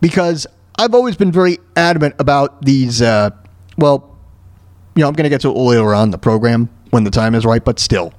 because 0.00 0.46
I've 0.78 0.94
always 0.94 1.16
been 1.16 1.32
very 1.32 1.58
adamant 1.76 2.14
about 2.18 2.62
these. 2.62 3.02
Uh, 3.02 3.30
well, 3.76 4.16
you 4.94 5.02
know, 5.02 5.08
I'm 5.08 5.14
going 5.14 5.24
to 5.24 5.30
get 5.30 5.40
to 5.42 5.48
it 5.48 5.56
later 5.56 5.94
on 5.94 6.10
the 6.10 6.18
program 6.18 6.68
when 6.90 7.04
the 7.04 7.10
time 7.10 7.34
is 7.34 7.44
right, 7.44 7.64
but 7.64 7.78
still. 7.78 8.12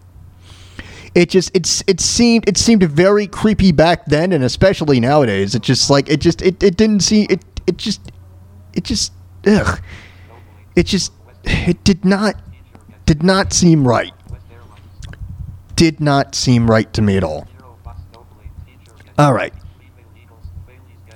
It 1.14 1.30
just 1.30 1.52
it's 1.54 1.84
it 1.88 2.00
seemed 2.00 2.48
it 2.48 2.58
seemed 2.58 2.84
very 2.84 3.28
creepy 3.28 3.74
back 3.74 4.06
then 4.06 4.32
and 4.32 4.46
especially 4.46 5.00
nowadays. 5.02 5.56
It 5.56 5.62
just 5.62 5.90
like 5.90 6.10
it 6.10 6.22
just 6.22 6.42
it, 6.42 6.64
it 6.64 6.78
didn't 6.78 7.02
seem 7.02 7.28
it 7.30 7.44
it 7.68 7.76
just 7.76 8.14
it 8.74 8.86
just 8.86 9.12
ugh. 9.46 9.82
It 10.74 10.86
just 10.86 11.12
it 11.44 11.84
did 11.84 12.06
not 12.06 12.36
did 13.06 13.24
not 13.24 13.54
seem 13.54 13.88
right. 13.88 14.14
Did 15.76 16.00
not 16.00 16.36
seem 16.36 16.70
right 16.70 16.92
to 16.94 17.02
me 17.02 17.18
at 17.18 17.24
all. 17.24 17.48
All 19.18 19.34
right. 19.34 19.54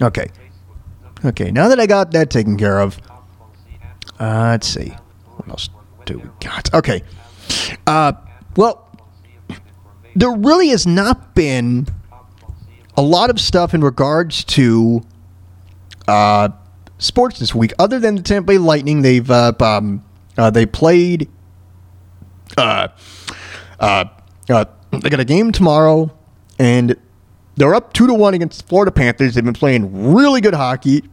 Okay. 0.01 0.27
Okay, 1.23 1.51
now 1.51 1.67
that 1.69 1.79
I 1.79 1.87
got 1.87 2.11
that 2.11 2.29
taken 2.29 2.57
care 2.57 2.79
of, 2.79 2.99
uh, 4.19 4.49
let's 4.51 4.67
see. 4.67 4.89
What 5.35 5.49
else 5.49 5.69
do 6.05 6.19
we 6.19 6.29
got? 6.39 6.71
Okay. 6.73 7.01
Uh, 7.87 8.13
well, 8.55 8.87
there 10.15 10.31
really 10.31 10.69
has 10.69 10.85
not 10.85 11.33
been 11.33 11.87
a 12.95 13.01
lot 13.01 13.29
of 13.29 13.39
stuff 13.39 13.73
in 13.73 13.81
regards 13.81 14.43
to 14.43 15.01
uh, 16.07 16.49
sports 16.99 17.39
this 17.39 17.55
week, 17.55 17.73
other 17.79 17.99
than 17.99 18.15
the 18.15 18.21
Tampa 18.21 18.47
Bay 18.47 18.57
Lightning. 18.57 19.01
They've 19.01 19.29
uh, 19.29 19.53
um, 19.59 20.04
uh, 20.37 20.49
they 20.49 20.65
played. 20.65 21.29
Uh, 22.57 22.87
uh, 23.79 24.05
uh, 24.49 24.65
they 24.91 25.09
got 25.09 25.19
a 25.19 25.25
game 25.25 25.51
tomorrow, 25.51 26.11
and 26.59 26.95
they're 27.55 27.75
up 27.75 27.93
two 27.93 28.07
to 28.07 28.13
one 28.13 28.33
against 28.33 28.61
the 28.61 28.67
Florida 28.67 28.91
Panthers. 28.91 29.35
They've 29.35 29.43
been 29.43 29.53
playing 29.53 30.13
really 30.13 30.41
good 30.41 30.53
hockey, 30.53 31.03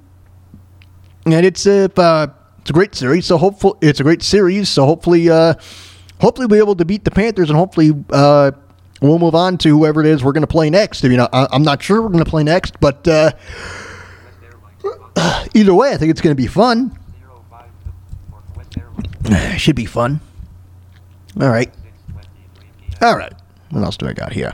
and 1.25 1.47
it's 1.47 1.67
a 1.67 1.91
uh, 2.01 2.27
it's 2.61 2.71
a 2.71 2.73
great 2.73 2.95
series. 2.95 3.27
So 3.27 3.39
hopefully, 3.39 3.79
it's 3.81 4.01
a 4.01 4.03
great 4.03 4.23
series. 4.23 4.69
So 4.69 4.87
hopefully, 4.87 5.29
uh, 5.31 5.55
hopefully 6.21 6.47
we'll 6.47 6.57
be 6.57 6.63
able 6.63 6.77
to 6.77 6.85
beat 6.85 7.05
the 7.05 7.11
Panthers, 7.11 7.51
and 7.51 7.59
hopefully, 7.59 7.93
uh, 8.11 8.53
we'll 9.01 9.19
move 9.19 9.35
on 9.35 9.59
to 9.59 9.69
whoever 9.69 10.01
it 10.01 10.07
is 10.07 10.23
we're 10.23 10.33
going 10.33 10.43
to 10.43 10.47
play 10.47 10.71
next. 10.71 11.05
I 11.05 11.09
mean, 11.09 11.21
I, 11.21 11.29
I'm 11.33 11.63
not 11.63 11.83
sure 11.83 12.03
we're 12.03 12.09
going 12.09 12.25
to 12.25 12.31
play 12.31 12.45
next, 12.45 12.79
but 12.81 13.07
uh, 13.09 13.33
either 15.55 15.75
way, 15.75 15.93
I 15.93 15.97
think 15.97 16.11
it's 16.11 16.21
going 16.21 16.37
to 16.37 16.41
be 16.41 16.47
fun. 16.47 16.99
Should 19.57 19.77
be 19.77 19.87
fun. 19.87 20.21
All 21.41 21.49
right. 21.49 21.73
All 23.01 23.17
right. 23.17 23.33
What 23.71 23.85
else 23.85 23.97
do 23.97 24.07
I 24.07 24.13
got 24.13 24.33
here? 24.33 24.53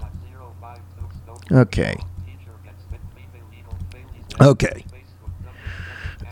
Okay. 1.51 1.97
Okay. 4.41 4.85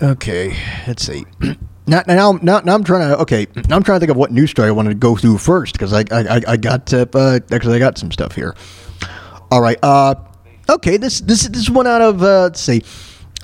Okay. 0.02 0.56
Let's 0.86 1.04
see. 1.04 1.24
Now, 1.88 2.02
now, 2.08 2.32
now, 2.42 2.58
now 2.58 2.74
I'm 2.74 2.82
trying 2.82 3.08
to. 3.08 3.18
Okay, 3.18 3.46
now 3.68 3.76
I'm 3.76 3.82
trying 3.84 3.96
to 3.96 4.00
think 4.00 4.10
of 4.10 4.16
what 4.16 4.32
news 4.32 4.50
story 4.50 4.66
I 4.66 4.72
wanted 4.72 4.88
to 4.88 4.96
go 4.96 5.14
through 5.14 5.38
first 5.38 5.72
because 5.74 5.92
I, 5.92 6.02
I, 6.10 6.42
I 6.48 6.56
got 6.56 6.92
uh, 6.92 7.06
actually 7.52 7.76
I 7.76 7.78
got 7.78 7.96
some 7.96 8.10
stuff 8.10 8.34
here. 8.34 8.56
All 9.52 9.60
right. 9.60 9.78
Uh, 9.84 10.16
okay. 10.68 10.96
This, 10.96 11.20
this, 11.20 11.46
this 11.46 11.70
one 11.70 11.86
out 11.86 12.02
of. 12.02 12.24
Uh, 12.24 12.42
let's 12.42 12.60
see. 12.60 12.82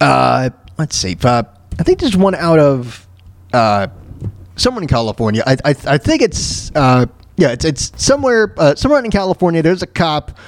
Uh, 0.01 0.51
let's 0.77 0.97
see. 0.97 1.17
Uh, 1.23 1.45
I 1.79 1.83
think 1.85 2.01
this 2.01 2.17
one 2.17 2.35
out 2.35 2.59
of. 2.59 3.07
Uh, 3.53 3.87
somewhere 4.57 4.83
in 4.83 4.89
California. 4.89 5.43
I, 5.47 5.57
I, 5.65 5.75
I 5.87 5.99
think 5.99 6.23
it's. 6.23 6.71
Uh, 6.75 7.07
yeah, 7.39 7.49
it's, 7.49 7.65
it's 7.65 7.93
somewhere, 7.97 8.55
uh, 8.59 8.75
somewhere 8.75 9.03
in 9.03 9.11
California. 9.11 9.63
There's 9.63 9.83
a 9.83 9.87
cop 9.87 10.39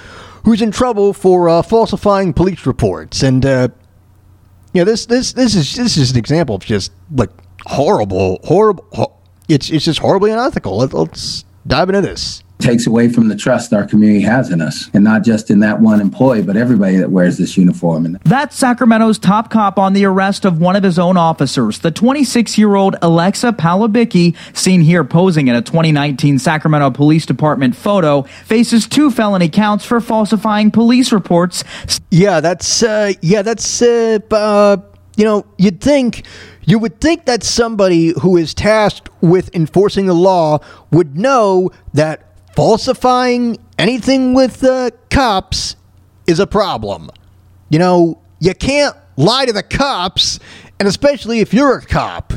who's 0.44 0.60
in 0.60 0.70
trouble 0.70 1.12
for 1.14 1.48
uh, 1.48 1.62
falsifying 1.62 2.32
police 2.34 2.66
reports, 2.66 3.22
and 3.22 3.44
uh, 3.44 3.68
this, 4.74 5.06
this, 5.06 5.32
this 5.32 5.54
is 5.56 5.74
this 5.74 5.96
is 5.96 6.10
an 6.12 6.18
example 6.18 6.54
of 6.56 6.62
just 6.64 6.92
like 7.10 7.30
horrible, 7.66 8.38
horrible. 8.44 8.84
ho- 8.92 9.16
It's 9.48 9.70
it's 9.70 9.86
just 9.86 9.98
horribly 10.00 10.30
unethical. 10.30 10.76
Let, 10.76 10.92
let's 10.92 11.44
dive 11.66 11.88
into 11.88 12.02
this. 12.02 12.43
Takes 12.58 12.86
away 12.86 13.08
from 13.08 13.28
the 13.28 13.36
trust 13.36 13.72
our 13.72 13.86
community 13.86 14.22
has 14.22 14.50
in 14.50 14.60
us, 14.60 14.88
and 14.94 15.04
not 15.04 15.22
just 15.22 15.50
in 15.50 15.60
that 15.60 15.80
one 15.80 16.00
employee, 16.00 16.42
but 16.42 16.56
everybody 16.56 16.96
that 16.96 17.10
wears 17.10 17.36
this 17.36 17.56
uniform. 17.56 18.06
And 18.06 18.18
That's 18.24 18.56
Sacramento's 18.56 19.18
top 19.18 19.50
cop 19.50 19.78
on 19.78 19.92
the 19.92 20.04
arrest 20.04 20.44
of 20.44 20.60
one 20.60 20.76
of 20.76 20.82
his 20.82 20.98
own 20.98 21.16
officers, 21.16 21.80
the 21.80 21.90
26 21.90 22.56
year 22.56 22.74
old 22.74 22.96
Alexa 23.02 23.52
Palabicki, 23.52 24.36
seen 24.56 24.80
here 24.80 25.04
posing 25.04 25.48
in 25.48 25.56
a 25.56 25.62
2019 25.62 26.38
Sacramento 26.38 26.90
Police 26.90 27.26
Department 27.26 27.76
photo, 27.76 28.22
faces 28.22 28.86
two 28.86 29.10
felony 29.10 29.48
counts 29.48 29.84
for 29.84 30.00
falsifying 30.00 30.70
police 30.70 31.12
reports. 31.12 31.64
Yeah, 32.10 32.40
that's 32.40 32.82
uh, 32.82 33.12
yeah, 33.20 33.42
that's 33.42 33.82
uh, 33.82 34.18
uh, 34.30 34.76
you 35.16 35.24
know, 35.24 35.44
you'd 35.58 35.80
think 35.80 36.24
you 36.66 36.78
would 36.78 37.00
think 37.00 37.26
that 37.26 37.42
somebody 37.42 38.14
who 38.20 38.36
is 38.36 38.54
tasked 38.54 39.10
with 39.20 39.54
enforcing 39.54 40.06
the 40.06 40.14
law 40.14 40.58
would 40.90 41.16
know 41.16 41.70
that 41.92 42.33
falsifying 42.54 43.58
anything 43.78 44.34
with 44.34 44.62
uh, 44.62 44.90
cops 45.10 45.76
is 46.26 46.38
a 46.38 46.46
problem. 46.46 47.10
You 47.68 47.78
know, 47.78 48.20
you 48.38 48.54
can't 48.54 48.96
lie 49.16 49.46
to 49.46 49.52
the 49.52 49.62
cops, 49.62 50.38
and 50.78 50.88
especially 50.88 51.40
if 51.40 51.52
you're 51.52 51.78
a 51.78 51.82
cop, 51.84 52.32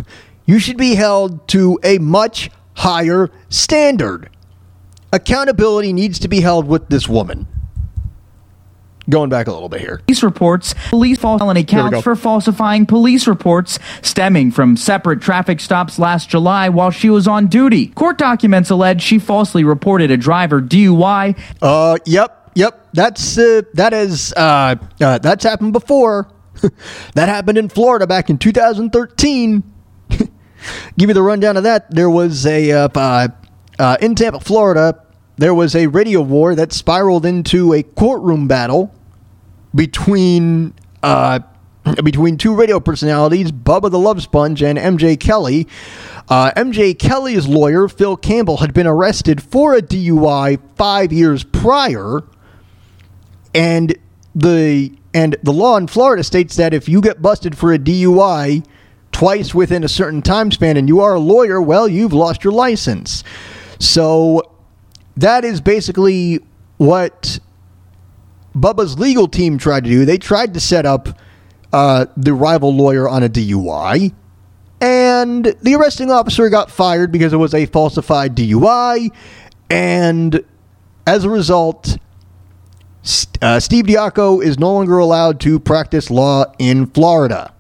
you 0.45 0.59
should 0.59 0.77
be 0.77 0.95
held 0.95 1.47
to 1.49 1.79
a 1.83 1.97
much 1.99 2.49
higher 2.75 3.29
standard. 3.49 4.29
Accountability 5.13 5.93
needs 5.93 6.19
to 6.19 6.27
be 6.27 6.41
held 6.41 6.67
with 6.67 6.89
this 6.89 7.07
woman. 7.07 7.47
Going 9.09 9.29
back 9.29 9.47
a 9.47 9.53
little 9.53 9.69
bit 9.69 9.79
here. 9.79 10.01
Police 10.05 10.21
reports, 10.21 10.75
police 10.89 11.17
felony 11.17 11.63
counts 11.63 12.01
for 12.01 12.15
falsifying 12.15 12.85
police 12.85 13.25
reports 13.25 13.79
stemming 14.01 14.51
from 14.51 14.75
separate 14.75 15.21
traffic 15.21 15.61
stops 15.61 15.97
last 15.97 16.29
July 16.29 16.67
while 16.67 16.91
she 16.91 17.09
was 17.09 17.25
on 17.25 17.47
duty. 17.47 17.87
Court 17.87 18.17
documents 18.17 18.69
allege 18.69 19.01
she 19.01 19.17
falsely 19.17 19.63
reported 19.63 20.11
a 20.11 20.17
driver 20.17 20.61
DUI 20.61 21.39
Uh, 21.61 21.97
yep, 22.05 22.51
yep. 22.53 22.87
That's 22.93 23.37
uh, 23.37 23.61
that 23.75 23.93
is 23.93 24.33
uh, 24.33 24.75
uh, 24.99 25.17
that's 25.19 25.45
happened 25.45 25.71
before. 25.71 26.29
that 27.13 27.29
happened 27.29 27.57
in 27.57 27.69
Florida 27.69 28.07
back 28.07 28.29
in 28.29 28.37
2013. 28.37 29.63
give 30.97 31.09
you 31.09 31.13
the 31.13 31.21
rundown 31.21 31.55
of 31.55 31.63
that. 31.63 31.89
There 31.91 32.09
was 32.09 32.45
a 32.45 32.71
uh, 32.71 32.89
uh, 32.93 33.27
uh, 33.79 33.97
in 34.01 34.15
Tampa, 34.15 34.39
Florida. 34.39 35.01
There 35.37 35.53
was 35.53 35.75
a 35.75 35.87
radio 35.87 36.21
war 36.21 36.55
that 36.55 36.73
spiraled 36.73 37.25
into 37.25 37.73
a 37.73 37.83
courtroom 37.83 38.47
battle 38.47 38.91
between 39.77 40.73
uh, 41.03 41.39
between 42.03 42.35
two 42.35 42.53
radio 42.53 42.81
personalities, 42.81 43.51
Bubba 43.51 43.89
the 43.89 43.99
Love 43.99 44.21
Sponge 44.21 44.61
and 44.61 44.77
MJ 44.77 45.17
Kelly. 45.17 45.67
Uh, 46.27 46.51
MJ 46.57 46.97
Kelly's 46.97 47.47
lawyer, 47.47 47.87
Phil 47.87 48.17
Campbell, 48.17 48.57
had 48.57 48.73
been 48.73 48.87
arrested 48.87 49.41
for 49.41 49.75
a 49.75 49.81
DUI 49.81 50.59
five 50.75 51.13
years 51.13 51.45
prior, 51.45 52.23
and 53.55 53.95
the 54.35 54.91
and 55.13 55.37
the 55.41 55.53
law 55.53 55.77
in 55.77 55.87
Florida 55.87 56.23
states 56.23 56.57
that 56.57 56.73
if 56.73 56.89
you 56.89 56.99
get 56.99 57.21
busted 57.21 57.57
for 57.57 57.71
a 57.71 57.79
DUI 57.79 58.65
twice 59.13 59.55
within 59.55 59.83
a 59.83 59.87
certain 59.87 60.21
time 60.21 60.51
span 60.51 60.75
and 60.75 60.89
you 60.89 60.99
are 60.99 61.13
a 61.13 61.19
lawyer, 61.19 61.61
well, 61.61 61.87
you've 61.87 62.13
lost 62.13 62.43
your 62.43 62.53
license. 62.53 63.23
So 63.79 64.51
that 65.15 65.45
is 65.45 65.61
basically 65.61 66.39
what 66.77 67.39
Bubba's 68.61 68.97
legal 68.97 69.27
team 69.27 69.57
tried 69.57 69.83
to 69.83 69.89
do. 69.89 70.05
They 70.05 70.17
tried 70.17 70.53
to 70.53 70.59
set 70.59 70.85
up 70.85 71.09
uh, 71.71 72.07
the 72.15 72.33
rival 72.33 72.73
lawyer 72.73 73.07
on 73.07 73.23
a 73.23 73.29
DUI, 73.29 74.13
and 74.81 75.45
the 75.61 75.75
arresting 75.75 76.11
officer 76.11 76.49
got 76.49 76.71
fired 76.71 77.11
because 77.11 77.33
it 77.33 77.37
was 77.37 77.53
a 77.53 77.65
falsified 77.65 78.35
DUI, 78.35 79.09
and 79.69 80.43
as 81.05 81.23
a 81.23 81.29
result, 81.29 81.97
St- 83.03 83.43
uh, 83.43 83.59
Steve 83.59 83.85
Diaco 83.85 84.43
is 84.43 84.59
no 84.59 84.73
longer 84.73 84.97
allowed 84.97 85.39
to 85.41 85.59
practice 85.59 86.09
law 86.09 86.45
in 86.59 86.87
Florida. 86.87 87.53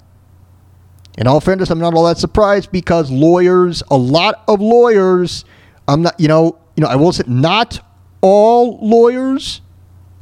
In 1.17 1.25
all 1.25 1.39
fairness, 1.39 1.69
I'm 1.69 1.79
not 1.79 1.93
all 1.95 2.05
that 2.05 2.17
surprised 2.17 2.71
because 2.71 3.09
lawyers, 3.09 3.81
a 3.89 3.97
lot 3.97 4.43
of 4.47 4.61
lawyers, 4.61 5.45
I'm 5.87 6.03
not, 6.03 6.19
you 6.19 6.27
know, 6.27 6.59
you 6.75 6.81
know, 6.83 6.87
I 6.87 6.95
will 6.95 7.11
say 7.11 7.23
not 7.25 7.79
all 8.21 8.77
lawyers 8.81 9.61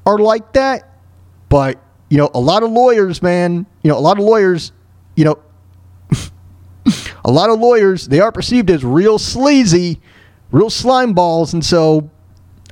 are 0.06 0.18
like 0.18 0.54
that, 0.54 0.90
but 1.50 1.82
you 2.10 2.18
know, 2.18 2.30
a 2.34 2.40
lot 2.40 2.64
of 2.64 2.72
lawyers, 2.72 3.22
man, 3.22 3.66
you 3.84 3.90
know, 3.90 3.98
a 3.98 4.00
lot 4.00 4.18
of 4.18 4.24
lawyers, 4.24 4.72
you 5.16 5.26
know, 5.26 5.40
a 7.26 7.32
lot 7.32 7.50
of 7.50 7.60
lawyers, 7.60 8.08
they 8.08 8.20
are 8.20 8.32
perceived 8.32 8.70
as 8.70 8.84
real 8.84 9.18
sleazy, 9.18 10.00
real 10.52 10.70
slime 10.70 11.14
balls, 11.14 11.54
and 11.54 11.66
so 11.66 12.10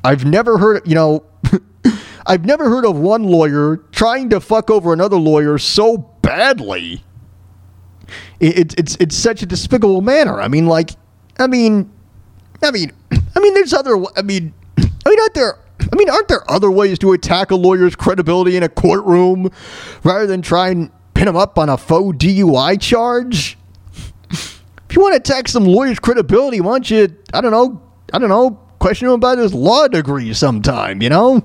I've 0.04 0.26
never 0.26 0.58
heard, 0.58 0.88
you 0.88 0.96
know, 0.96 1.24
I've 2.26 2.46
never 2.46 2.70
heard 2.70 2.86
of 2.86 2.98
one 2.98 3.24
lawyer 3.24 3.78
trying 3.92 4.30
to 4.30 4.40
fuck 4.40 4.70
over 4.70 4.94
another 4.94 5.18
lawyer 5.18 5.58
so 5.58 5.98
badly. 6.22 7.04
It, 8.40 8.58
it, 8.58 8.80
it's 8.80 8.96
it's 8.98 9.16
such 9.16 9.42
a 9.42 9.46
despicable 9.46 10.02
manner. 10.02 10.40
I 10.40 10.48
mean, 10.48 10.68
like, 10.68 10.92
I 11.40 11.48
mean, 11.48 11.92
I 12.62 12.72
mean, 12.72 12.92
I 13.36 13.40
mean, 13.40 13.54
there's 13.54 13.74
other. 13.74 14.04
I 14.16 14.22
mean, 14.22 14.54
I 14.78 15.10
mean, 15.10 15.20
aren't 15.20 15.34
there? 15.34 15.58
I 15.92 15.96
mean, 15.96 16.10
aren't 16.10 16.28
there 16.28 16.50
other 16.50 16.72
ways 16.72 17.00
to 17.00 17.14
attack 17.14 17.52
a 17.52 17.56
lawyer's 17.56 17.96
credibility 17.96 18.56
in 18.56 18.64
a 18.64 18.70
courtroom 18.70 19.52
rather 20.04 20.28
than 20.28 20.42
try 20.42 20.70
and 20.70 20.92
pin 21.14 21.28
him 21.28 21.36
up 21.36 21.58
on 21.58 21.70
a 21.70 21.78
faux 21.78 22.18
DUI 22.18 22.80
charge? 22.80 23.58
If 24.30 24.98
you 24.98 25.02
want 25.02 25.14
to 25.14 25.18
attack 25.18 25.48
some 25.48 25.66
lawyer's 25.66 26.00
credibility, 26.00 26.62
why 26.62 26.74
don't 26.74 26.90
you? 26.90 27.18
I 27.34 27.42
don't 27.42 27.52
know. 27.52 27.82
I 28.14 28.20
don't 28.20 28.30
know. 28.30 28.60
Question 28.80 29.08
him 29.08 29.14
about 29.16 29.38
his 29.40 29.54
law 29.54 29.88
degree 29.88 30.34
sometime. 30.34 31.02
You 31.02 31.10
know, 31.10 31.44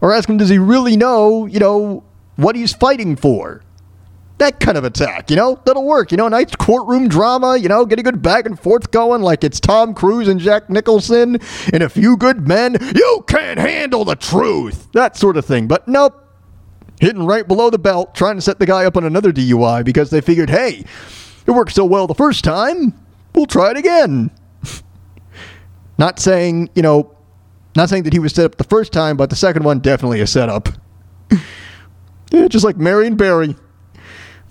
or 0.00 0.12
ask 0.12 0.28
him, 0.28 0.36
does 0.36 0.50
he 0.50 0.58
really 0.58 0.96
know? 0.96 1.46
You 1.46 1.60
know 1.60 2.04
what 2.36 2.56
he's 2.56 2.74
fighting 2.74 3.16
for? 3.16 3.62
That 4.42 4.58
kind 4.58 4.76
of 4.76 4.82
attack, 4.82 5.30
you 5.30 5.36
know, 5.36 5.60
that'll 5.64 5.86
work. 5.86 6.10
You 6.10 6.16
know, 6.16 6.26
nice 6.26 6.54
courtroom 6.56 7.08
drama, 7.08 7.56
you 7.56 7.68
know, 7.68 7.86
get 7.86 8.00
a 8.00 8.02
good 8.02 8.20
back 8.22 8.44
and 8.44 8.58
forth 8.58 8.90
going 8.90 9.22
like 9.22 9.44
it's 9.44 9.60
Tom 9.60 9.94
Cruise 9.94 10.26
and 10.26 10.40
Jack 10.40 10.68
Nicholson 10.68 11.38
and 11.72 11.82
a 11.82 11.88
few 11.88 12.16
good 12.16 12.48
men. 12.48 12.76
You 12.94 13.24
can't 13.28 13.60
handle 13.60 14.04
the 14.04 14.16
truth, 14.16 14.90
that 14.94 15.16
sort 15.16 15.36
of 15.36 15.44
thing. 15.44 15.68
But 15.68 15.86
nope, 15.86 16.28
hitting 17.00 17.24
right 17.24 17.46
below 17.46 17.70
the 17.70 17.78
belt, 17.78 18.16
trying 18.16 18.34
to 18.34 18.42
set 18.42 18.58
the 18.58 18.66
guy 18.66 18.84
up 18.84 18.96
on 18.96 19.04
another 19.04 19.32
DUI 19.32 19.84
because 19.84 20.10
they 20.10 20.20
figured, 20.20 20.50
hey, 20.50 20.84
it 21.46 21.50
worked 21.52 21.72
so 21.72 21.84
well 21.84 22.08
the 22.08 22.14
first 22.14 22.42
time, 22.42 22.94
we'll 23.36 23.46
try 23.46 23.70
it 23.70 23.76
again. 23.76 24.28
not 25.98 26.18
saying, 26.18 26.68
you 26.74 26.82
know, 26.82 27.14
not 27.76 27.88
saying 27.88 28.02
that 28.02 28.12
he 28.12 28.18
was 28.18 28.32
set 28.32 28.44
up 28.44 28.56
the 28.56 28.64
first 28.64 28.92
time, 28.92 29.16
but 29.16 29.30
the 29.30 29.36
second 29.36 29.62
one 29.62 29.78
definitely 29.78 30.20
a 30.20 30.26
setup. 30.26 30.68
yeah, 32.32 32.48
just 32.48 32.64
like 32.64 32.76
Marion 32.76 33.14
Barry 33.14 33.54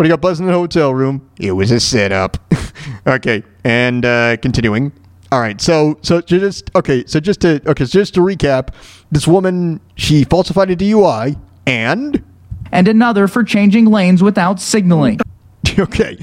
when 0.01 0.07
he 0.07 0.09
got 0.09 0.19
buzzed 0.19 0.41
in 0.41 0.47
the 0.47 0.53
hotel 0.53 0.95
room. 0.95 1.29
It 1.39 1.51
was 1.51 1.69
a 1.69 1.79
setup. 1.79 2.39
okay, 3.07 3.43
and 3.63 4.03
uh, 4.03 4.35
continuing. 4.37 4.91
All 5.31 5.39
right, 5.39 5.61
so 5.61 5.99
so 6.01 6.21
just 6.21 6.75
okay, 6.75 7.05
so 7.05 7.19
just 7.19 7.41
to 7.41 7.61
okay, 7.67 7.85
so 7.85 7.99
just 7.99 8.15
to 8.15 8.21
recap, 8.21 8.73
this 9.11 9.27
woman 9.27 9.79
she 9.93 10.23
falsified 10.23 10.71
a 10.71 10.75
DUI 10.75 11.39
and 11.67 12.23
and 12.71 12.87
another 12.87 13.27
for 13.27 13.43
changing 13.43 13.85
lanes 13.85 14.23
without 14.23 14.59
signaling. 14.59 15.19
okay. 15.77 16.17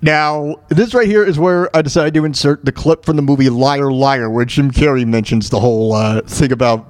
Now, 0.00 0.56
this 0.68 0.94
right 0.94 1.06
here 1.06 1.26
is 1.26 1.38
where 1.38 1.74
I 1.76 1.82
decided 1.82 2.14
to 2.14 2.24
insert 2.24 2.64
the 2.64 2.72
clip 2.72 3.04
from 3.04 3.16
the 3.16 3.22
movie 3.22 3.50
Liar 3.50 3.92
Liar, 3.92 4.30
where 4.30 4.46
Jim 4.46 4.70
Carrey 4.70 5.06
mentions 5.06 5.50
the 5.50 5.60
whole 5.60 5.92
uh, 5.92 6.22
thing 6.22 6.52
about 6.52 6.88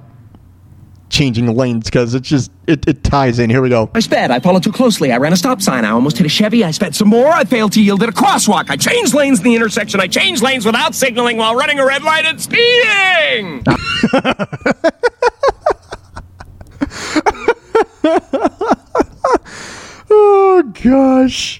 changing 1.09 1.47
lanes 1.55 1.85
because 1.85 2.13
it's 2.13 2.27
just 2.27 2.51
it, 2.67 2.87
it 2.87 3.03
ties 3.03 3.39
in. 3.39 3.49
Here 3.49 3.61
we 3.61 3.69
go. 3.69 3.89
I 3.93 3.99
sped. 3.99 4.31
I 4.31 4.39
followed 4.39 4.63
too 4.63 4.71
closely. 4.71 5.11
I 5.11 5.17
ran 5.17 5.33
a 5.33 5.37
stop 5.37 5.61
sign. 5.61 5.85
I 5.85 5.91
almost 5.91 6.17
hit 6.17 6.25
a 6.25 6.29
Chevy. 6.29 6.63
I 6.63 6.71
sped 6.71 6.95
some 6.95 7.09
more. 7.09 7.29
I 7.29 7.43
failed 7.43 7.73
to 7.73 7.81
yield 7.81 8.03
at 8.03 8.09
a 8.09 8.11
crosswalk. 8.11 8.69
I 8.69 8.77
changed 8.77 9.13
lanes 9.13 9.39
in 9.39 9.45
the 9.45 9.55
intersection. 9.55 9.99
I 9.99 10.07
changed 10.07 10.41
lanes 10.41 10.65
without 10.65 10.95
signaling 10.95 11.37
while 11.37 11.55
running 11.55 11.79
a 11.79 11.85
red 11.85 12.03
light 12.03 12.25
and 12.25 12.41
speeding. 12.41 13.63
Oh, 18.07 18.19
oh 20.09 20.63
gosh. 20.83 21.59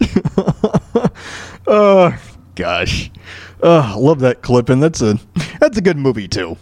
oh 1.67 2.17
gosh. 2.55 3.11
Oh, 3.63 3.95
love 3.99 4.19
that 4.19 4.41
clip, 4.41 4.69
and 4.69 4.81
that's 4.81 5.01
a 5.01 5.17
that's 5.59 5.77
a 5.77 5.81
good 5.81 5.97
movie 5.97 6.27
too. 6.27 6.57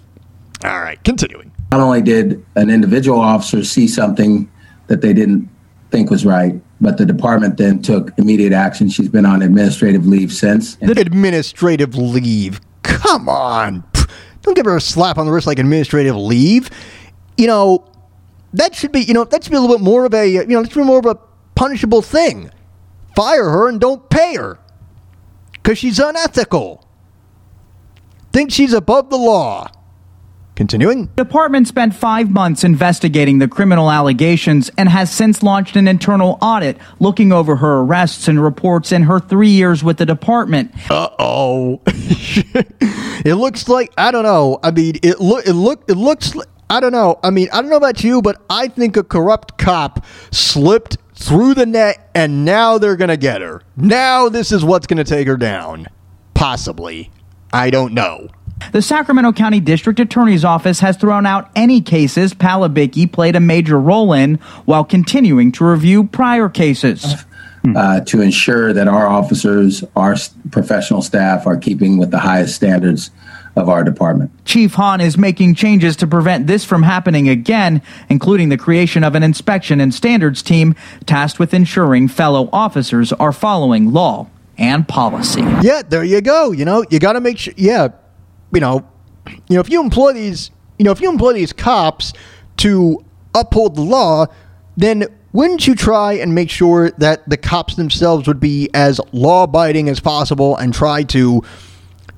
All 0.64 0.82
right, 0.82 1.04
continuing. 1.04 1.53
Not 1.74 1.82
only 1.82 2.04
did 2.04 2.46
an 2.56 2.70
individual 2.70 3.20
officer 3.20 3.64
see 3.64 3.88
something 3.88 4.48
that 4.86 5.02
they 5.02 5.12
didn't 5.12 5.50
think 5.90 6.12
was 6.12 6.24
right, 6.24 6.62
but 6.80 7.00
the 7.00 7.06
department 7.08 7.58
then 7.58 7.82
took 7.82 8.12
immediate 8.20 8.54
action. 8.54 8.90
She's 8.90 9.10
been 9.10 9.26
on 9.26 9.42
administrative 9.42 10.06
leave 10.06 10.32
since. 10.32 10.76
The 10.76 10.92
administrative 10.92 11.96
leave. 11.96 12.62
Come 12.84 13.28
on. 13.28 13.84
Don't 14.44 14.54
give 14.56 14.66
her 14.66 14.78
a 14.78 14.82
slap 14.82 15.18
on 15.18 15.26
the 15.26 15.32
wrist 15.32 15.48
like 15.48 15.58
administrative 15.58 16.16
leave. 16.16 16.70
You 17.38 17.48
know, 17.48 17.92
that 18.54 18.76
should 18.76 18.92
be, 18.92 19.00
you 19.00 19.16
know, 19.16 19.24
that 19.24 19.44
should 19.44 19.50
be 19.50 19.58
a 19.58 19.60
little 19.60 19.76
bit 19.76 19.84
more 19.84 20.06
of 20.06 20.14
a, 20.14 20.28
you 20.28 20.46
know, 20.46 20.62
that 20.62 20.72
should 20.72 20.82
be 20.82 20.86
more 20.86 21.00
of 21.00 21.08
a 21.08 21.18
punishable 21.56 22.04
thing. 22.04 22.52
Fire 23.16 23.50
her 23.50 23.68
and 23.68 23.82
don't 23.82 24.08
pay 24.12 24.36
her. 24.36 24.60
Because 25.54 25.80
she's 25.80 25.98
unethical. 25.98 26.88
Think 28.32 28.52
she's 28.52 28.74
above 28.74 29.10
the 29.10 29.18
law. 29.18 29.72
Continuing. 30.56 31.10
The 31.16 31.24
department 31.24 31.68
spent 31.68 31.96
five 31.96 32.30
months 32.30 32.64
investigating 32.64 33.40
the 33.40 33.48
criminal 33.48 33.90
allegations 33.90 34.70
and 34.78 34.88
has 34.88 35.12
since 35.12 35.42
launched 35.42 35.76
an 35.76 35.88
internal 35.88 36.38
audit 36.42 36.78
looking 37.00 37.32
over 37.32 37.56
her 37.56 37.80
arrests 37.80 38.28
and 38.28 38.42
reports 38.42 38.92
in 38.92 39.04
her 39.04 39.20
three 39.20 39.50
years 39.50 39.84
with 39.84 39.98
the 39.98 40.06
department. 40.06 40.72
Uh 40.92 41.10
oh. 41.18 41.82
it 41.88 43.36
looks 43.36 43.68
like 43.68 43.92
I 43.98 44.12
don't 44.12 44.24
know. 44.24 44.60
I 44.62 44.70
mean, 44.70 45.00
it 45.02 45.20
look 45.20 45.48
it 45.48 45.54
look 45.54 45.90
it 45.90 45.96
looks. 45.96 46.36
Like, 46.36 46.48
I 46.70 46.80
don't 46.80 46.92
know. 46.92 47.20
I 47.24 47.32
mean, 47.32 47.50
I 47.52 47.62
don't 47.62 47.70
know 47.70 47.78
about 47.78 48.04
you, 48.04 48.22
but 48.22 48.40
I 48.50 48.68
think 48.68 48.96
a 48.96 49.04
corrupt 49.04 49.58
cop 49.58 50.06
slipped 50.32 50.98
through 51.16 51.56
the 51.56 51.66
net, 51.66 52.10
and 52.14 52.46
now 52.46 52.78
they're 52.78 52.96
gonna 52.96 53.18
get 53.18 53.42
her. 53.42 53.64
Now 53.76 54.30
this 54.30 54.52
is 54.52 54.64
what's 54.64 54.86
gonna 54.86 55.04
take 55.04 55.28
her 55.28 55.38
down. 55.38 55.88
Possibly. 56.36 57.12
I 57.52 57.70
don't 57.70 57.94
know. 57.94 58.30
The 58.72 58.82
Sacramento 58.82 59.34
County 59.34 59.60
District 59.60 60.00
Attorney's 60.00 60.46
Office 60.46 60.80
has 60.80 60.98
thrown 60.98 61.26
out 61.26 61.50
any 61.56 61.82
cases 61.82 62.34
Palabicki 62.34 63.12
played 63.12 63.36
a 63.36 63.40
major 63.40 63.80
role 63.80 64.14
in 64.14 64.36
while 64.66 64.84
continuing 64.84 65.52
to 65.54 65.66
review 65.66 66.06
prior 66.06 66.50
cases. 66.50 67.26
uh, 67.76 68.02
to 68.02 68.22
ensure 68.22 68.74
that 68.74 68.88
our 68.90 69.08
officers, 69.08 69.84
our 69.96 70.16
professional 70.52 71.02
staff, 71.02 71.48
are 71.48 71.56
keeping 71.56 71.98
with 71.98 72.12
the 72.12 72.20
highest 72.20 72.56
standards 72.56 73.10
of 73.56 73.70
our 73.70 73.84
department. 73.84 74.32
Chief 74.46 74.74
Hahn 74.74 75.00
is 75.00 75.18
making 75.18 75.56
changes 75.56 75.96
to 75.98 76.08
prevent 76.08 76.48
this 76.48 76.66
from 76.66 76.84
happening 76.84 77.30
again, 77.30 77.82
including 78.10 78.50
the 78.50 78.58
creation 78.58 79.04
of 79.04 79.16
an 79.16 79.24
inspection 79.24 79.80
and 79.80 79.94
standards 79.94 80.42
team 80.42 80.76
tasked 81.06 81.40
with 81.40 81.54
ensuring 81.54 82.08
fellow 82.08 82.50
officers 82.52 83.14
are 83.14 83.32
following 83.32 83.94
law 83.94 84.28
and 84.58 84.88
policy. 84.88 85.42
Yeah, 85.62 85.84
there 85.88 86.04
you 86.04 86.22
go. 86.22 86.52
You 86.52 86.66
know, 86.66 86.84
you 86.90 87.00
got 87.00 87.14
to 87.14 87.22
make 87.22 87.38
sure. 87.38 87.54
Yeah, 87.56 87.90
you 88.54 88.60
know, 88.60 88.88
you 89.28 89.56
know, 89.56 89.60
if 89.60 89.70
you 89.70 89.82
employ 89.82 90.14
these, 90.14 90.52
you 90.78 90.86
know, 90.86 90.92
if 90.92 91.02
you 91.02 91.10
employ 91.10 91.34
these 91.34 91.54
cops 91.54 92.14
to 92.58 93.04
uphold 93.34 93.76
the 93.76 93.82
law, 93.82 94.26
then 94.78 95.06
wouldn't 95.32 95.66
you 95.66 95.76
try 95.76 96.14
and 96.14 96.36
make 96.36 96.50
sure 96.50 96.92
that 96.92 97.28
the 97.28 97.38
cops 97.38 97.76
themselves 97.76 98.28
would 98.28 98.40
be 98.40 98.70
as 98.74 99.02
law 99.12 99.44
abiding 99.44 99.90
as 99.90 100.00
possible 100.00 100.56
and 100.58 100.74
try 100.74 101.04
to 101.04 101.42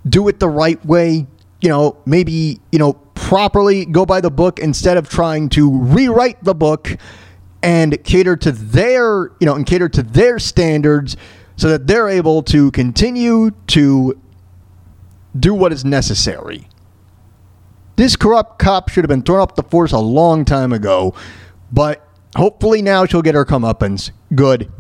do 0.08 0.28
it 0.28 0.40
the 0.40 0.50
right 0.50 0.84
way? 0.86 1.26
You 1.62 1.70
know, 1.70 1.98
maybe, 2.06 2.60
you 2.72 2.80
know, 2.80 2.94
properly 3.14 3.86
go 3.86 4.06
by 4.06 4.20
the 4.22 4.30
book 4.30 4.60
instead 4.60 4.98
of 4.98 5.10
trying 5.10 5.50
to 5.50 5.72
rewrite 5.72 6.44
the 6.44 6.54
book 6.54 6.98
and 7.64 8.04
cater 8.04 8.36
to 8.36 8.52
their, 8.52 9.32
you 9.40 9.46
know, 9.46 9.56
and 9.56 9.66
cater 9.66 9.90
to 9.90 10.04
their 10.04 10.38
standards 10.38 11.16
so 11.56 11.70
that 11.70 11.88
they're 11.88 12.10
able 12.10 12.44
to 12.44 12.70
continue 12.72 13.52
to 13.68 14.20
do 15.38 15.54
what 15.54 15.72
is 15.72 15.84
necessary. 15.84 16.68
This 17.96 18.16
corrupt 18.16 18.60
cop 18.60 18.90
should 18.90 19.04
have 19.04 19.10
been 19.10 19.22
thrown 19.22 19.42
up 19.42 19.56
the 19.56 19.64
force 19.64 19.92
a 19.92 20.00
long 20.00 20.44
time 20.44 20.74
ago, 20.74 21.14
but 21.72 22.06
hopefully 22.36 22.82
now 22.82 23.06
she'll 23.06 23.22
get 23.22 23.36
her 23.36 23.46
comeuppance. 23.46 24.12
Good. 24.34 24.72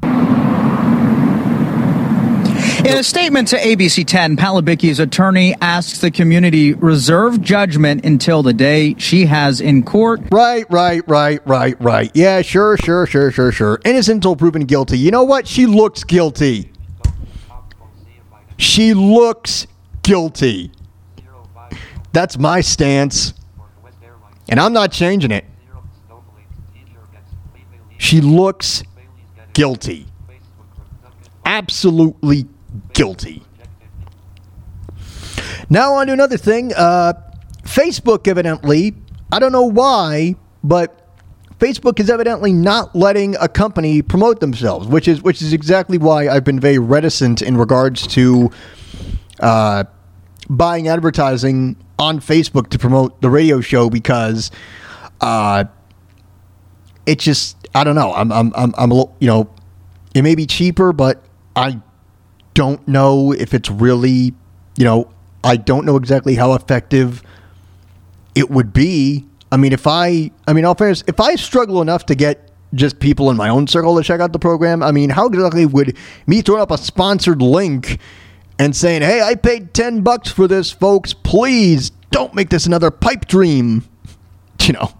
In 2.85 2.97
a 2.99 3.03
statement 3.03 3.47
to 3.47 3.57
ABC 3.57 4.05
10, 4.05 4.37
Palabicki's 4.37 4.99
attorney 4.99 5.55
asks 5.59 6.01
the 6.01 6.11
community 6.11 6.73
reserve 6.73 7.41
judgment 7.41 8.05
until 8.05 8.43
the 8.43 8.53
day 8.53 8.93
she 8.99 9.25
has 9.25 9.59
in 9.59 9.81
court. 9.81 10.21
Right, 10.31 10.65
right, 10.69 11.01
right, 11.07 11.39
right, 11.47 11.81
right. 11.81 12.11
Yeah, 12.13 12.43
sure, 12.43 12.77
sure, 12.77 13.07
sure, 13.07 13.31
sure, 13.31 13.51
sure. 13.51 13.79
Innocent 13.85 14.17
until 14.17 14.35
proven 14.35 14.65
guilty. 14.65 14.99
You 14.99 15.09
know 15.09 15.23
what? 15.23 15.47
She 15.47 15.65
looks 15.65 16.03
guilty. 16.03 16.71
She 18.57 18.93
looks 18.93 19.65
guilty. 20.05 20.71
That's 22.13 22.37
my 22.37 22.61
stance. 22.61 23.33
And 24.47 24.59
I'm 24.59 24.71
not 24.71 24.91
changing 24.91 25.31
it. 25.31 25.45
She 27.97 28.21
looks 28.21 28.83
guilty. 29.53 30.05
Absolutely 31.43 32.45
guilty. 32.93 33.41
Now, 35.69 35.95
on 35.95 36.07
to 36.07 36.13
another 36.13 36.37
thing. 36.37 36.71
Uh, 36.75 37.13
Facebook, 37.63 38.27
evidently, 38.27 38.93
I 39.31 39.39
don't 39.39 39.51
know 39.51 39.63
why, 39.63 40.35
but 40.63 41.09
Facebook 41.57 41.99
is 41.99 42.11
evidently 42.11 42.53
not 42.53 42.95
letting 42.95 43.35
a 43.37 43.47
company 43.47 44.03
promote 44.03 44.39
themselves, 44.39 44.87
which 44.87 45.07
is 45.07 45.23
which 45.23 45.41
is 45.41 45.53
exactly 45.53 45.97
why 45.97 46.27
I've 46.27 46.43
been 46.43 46.59
very 46.59 46.77
reticent 46.77 47.41
in 47.41 47.57
regards 47.57 48.05
to 48.07 48.51
uh, 49.39 49.85
buying 50.49 50.87
advertising 50.87 51.75
on 51.97 52.19
Facebook 52.19 52.69
to 52.69 52.79
promote 52.79 53.21
the 53.21 53.29
radio 53.29 53.61
show 53.61 53.89
because 53.89 54.51
uh, 55.21 55.65
it 57.05 57.19
just 57.19 57.57
I 57.73 57.83
don't 57.83 57.95
know. 57.95 58.13
I'm 58.13 58.31
I'm 58.31 58.53
I'm, 58.55 58.73
I'm 58.77 58.91
a 58.91 58.93
little, 58.93 59.15
you 59.19 59.27
know 59.27 59.49
it 60.13 60.21
may 60.21 60.35
be 60.35 60.45
cheaper, 60.45 60.93
but 60.93 61.23
I 61.55 61.81
don't 62.53 62.85
know 62.87 63.31
if 63.33 63.53
it's 63.53 63.69
really 63.69 64.33
you 64.77 64.85
know 64.85 65.11
I 65.43 65.57
don't 65.57 65.85
know 65.85 65.95
exactly 65.95 66.35
how 66.35 66.53
effective 66.53 67.21
it 68.33 68.49
would 68.49 68.73
be. 68.73 69.25
I 69.51 69.57
mean, 69.57 69.73
if 69.73 69.87
I, 69.87 70.31
I 70.47 70.53
mean, 70.53 70.65
all 70.65 70.75
fairness, 70.75 71.03
if 71.07 71.19
I 71.19 71.35
struggle 71.35 71.81
enough 71.81 72.05
to 72.07 72.15
get 72.15 72.51
just 72.73 72.99
people 72.99 73.29
in 73.29 73.37
my 73.37 73.47
own 73.47 73.67
circle 73.67 73.95
to 73.95 74.03
check 74.03 74.19
out 74.19 74.33
the 74.33 74.39
program, 74.39 74.83
I 74.83 74.91
mean, 74.91 75.09
how 75.09 75.27
exactly 75.27 75.65
would 75.65 75.95
me 76.27 76.41
throwing 76.41 76.61
up 76.61 76.71
a 76.71 76.77
sponsored 76.77 77.41
link 77.41 77.99
and 78.59 78.75
saying, 78.75 79.01
"Hey, 79.01 79.21
I 79.21 79.35
paid 79.35 79.73
ten 79.73 80.01
bucks 80.01 80.29
for 80.29 80.47
this, 80.47 80.71
folks. 80.71 81.13
Please 81.13 81.91
don't 82.11 82.33
make 82.33 82.49
this 82.49 82.65
another 82.65 82.91
pipe 82.91 83.27
dream," 83.27 83.83
you 84.61 84.73
know? 84.73 84.91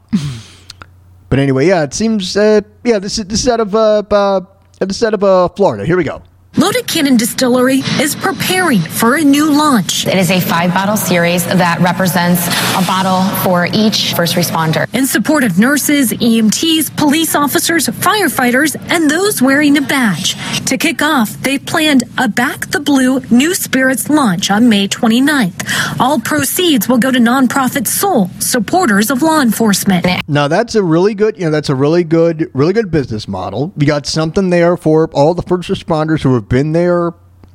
But 1.30 1.39
anyway, 1.39 1.68
yeah, 1.68 1.84
it 1.84 1.94
seems, 1.94 2.38
uh, 2.38 2.62
yeah, 2.84 3.00
this 3.00 3.18
is 3.18 3.26
this 3.26 3.41
is 3.41 3.48
out 3.48 3.60
of 3.60 3.76
uh, 3.76 4.04
uh 4.10 4.41
this 4.80 4.98
is 4.98 5.04
out 5.04 5.13
of 5.13 5.24
uh, 5.24 5.50
Florida. 5.50 5.86
Here 5.86 5.98
we 5.98 6.04
go. 6.04 6.22
Loaded 6.58 6.88
Cannon 6.88 7.18
Distillery 7.18 7.80
is 8.00 8.15
preparing 8.15 8.80
for 8.80 9.15
a 9.15 9.22
new 9.22 9.52
launch. 9.52 10.08
It 10.08 10.15
is 10.15 10.32
a 10.32 10.39
five 10.39 10.74
bottle 10.74 10.96
series 10.96 11.46
that 11.46 11.82
represents 11.82 12.48
a 12.48 12.88
bottle 12.88 13.24
for 13.44 13.68
each 13.74 14.13
first 14.13 14.36
responder. 14.36 14.88
In 14.96 15.06
support 15.06 15.44
of 15.44 15.60
nurses, 15.60 16.13
EMTs, 16.13 16.96
police 16.96 17.36
officers, 17.36 17.88
firefighters, 17.88 18.78
and 18.89 19.12
those 19.12 19.41
wearing 19.41 19.78
a 19.78 19.82
badge. 19.82 20.38
To 20.68 20.78
kick 20.78 21.02
off, 21.02 21.30
they 21.41 21.60
planned 21.60 22.06
a 22.18 22.30
Back 22.30 22.68
the 22.68 22.80
Blue 22.80 23.20
New 23.30 23.54
Spirits 23.54 24.10
launch 24.10 24.50
on 24.50 24.70
May 24.70 24.88
29th. 24.88 26.00
All 26.00 26.22
proceeds 26.22 26.88
will 26.88 27.00
go 27.00 27.12
to 27.12 27.20
nonprofit 27.20 27.86
Soul, 27.86 28.30
supporters 28.39 29.12
of 29.12 29.22
law 29.22 29.41
enforcement. 29.41 30.06
Now 30.30 30.48
that's 30.48 30.76
a 30.76 30.84
really 30.84 31.15
good, 31.15 31.38
you 31.38 31.46
know, 31.46 31.52
that's 31.52 31.70
a 31.70 31.76
really 31.76 32.06
good, 32.06 32.50
really 32.54 32.74
good 32.74 32.91
business 32.91 33.28
model. 33.28 33.74
You 33.78 33.86
got 33.86 34.06
something 34.06 34.52
there 34.52 34.78
for 34.78 35.10
all 35.12 35.34
the 35.34 35.41
first 35.41 35.70
responders 35.70 36.22
who 36.24 36.34
have 36.34 36.44
been 36.49 36.71
there, 36.71 37.13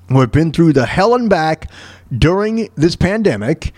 who 0.08 0.20
have 0.20 0.32
been 0.32 0.52
through 0.52 0.72
the 0.72 0.86
hell 0.86 1.14
and 1.14 1.28
back 1.30 1.70
during 2.16 2.68
this 2.74 2.96
pandemic. 2.96 3.72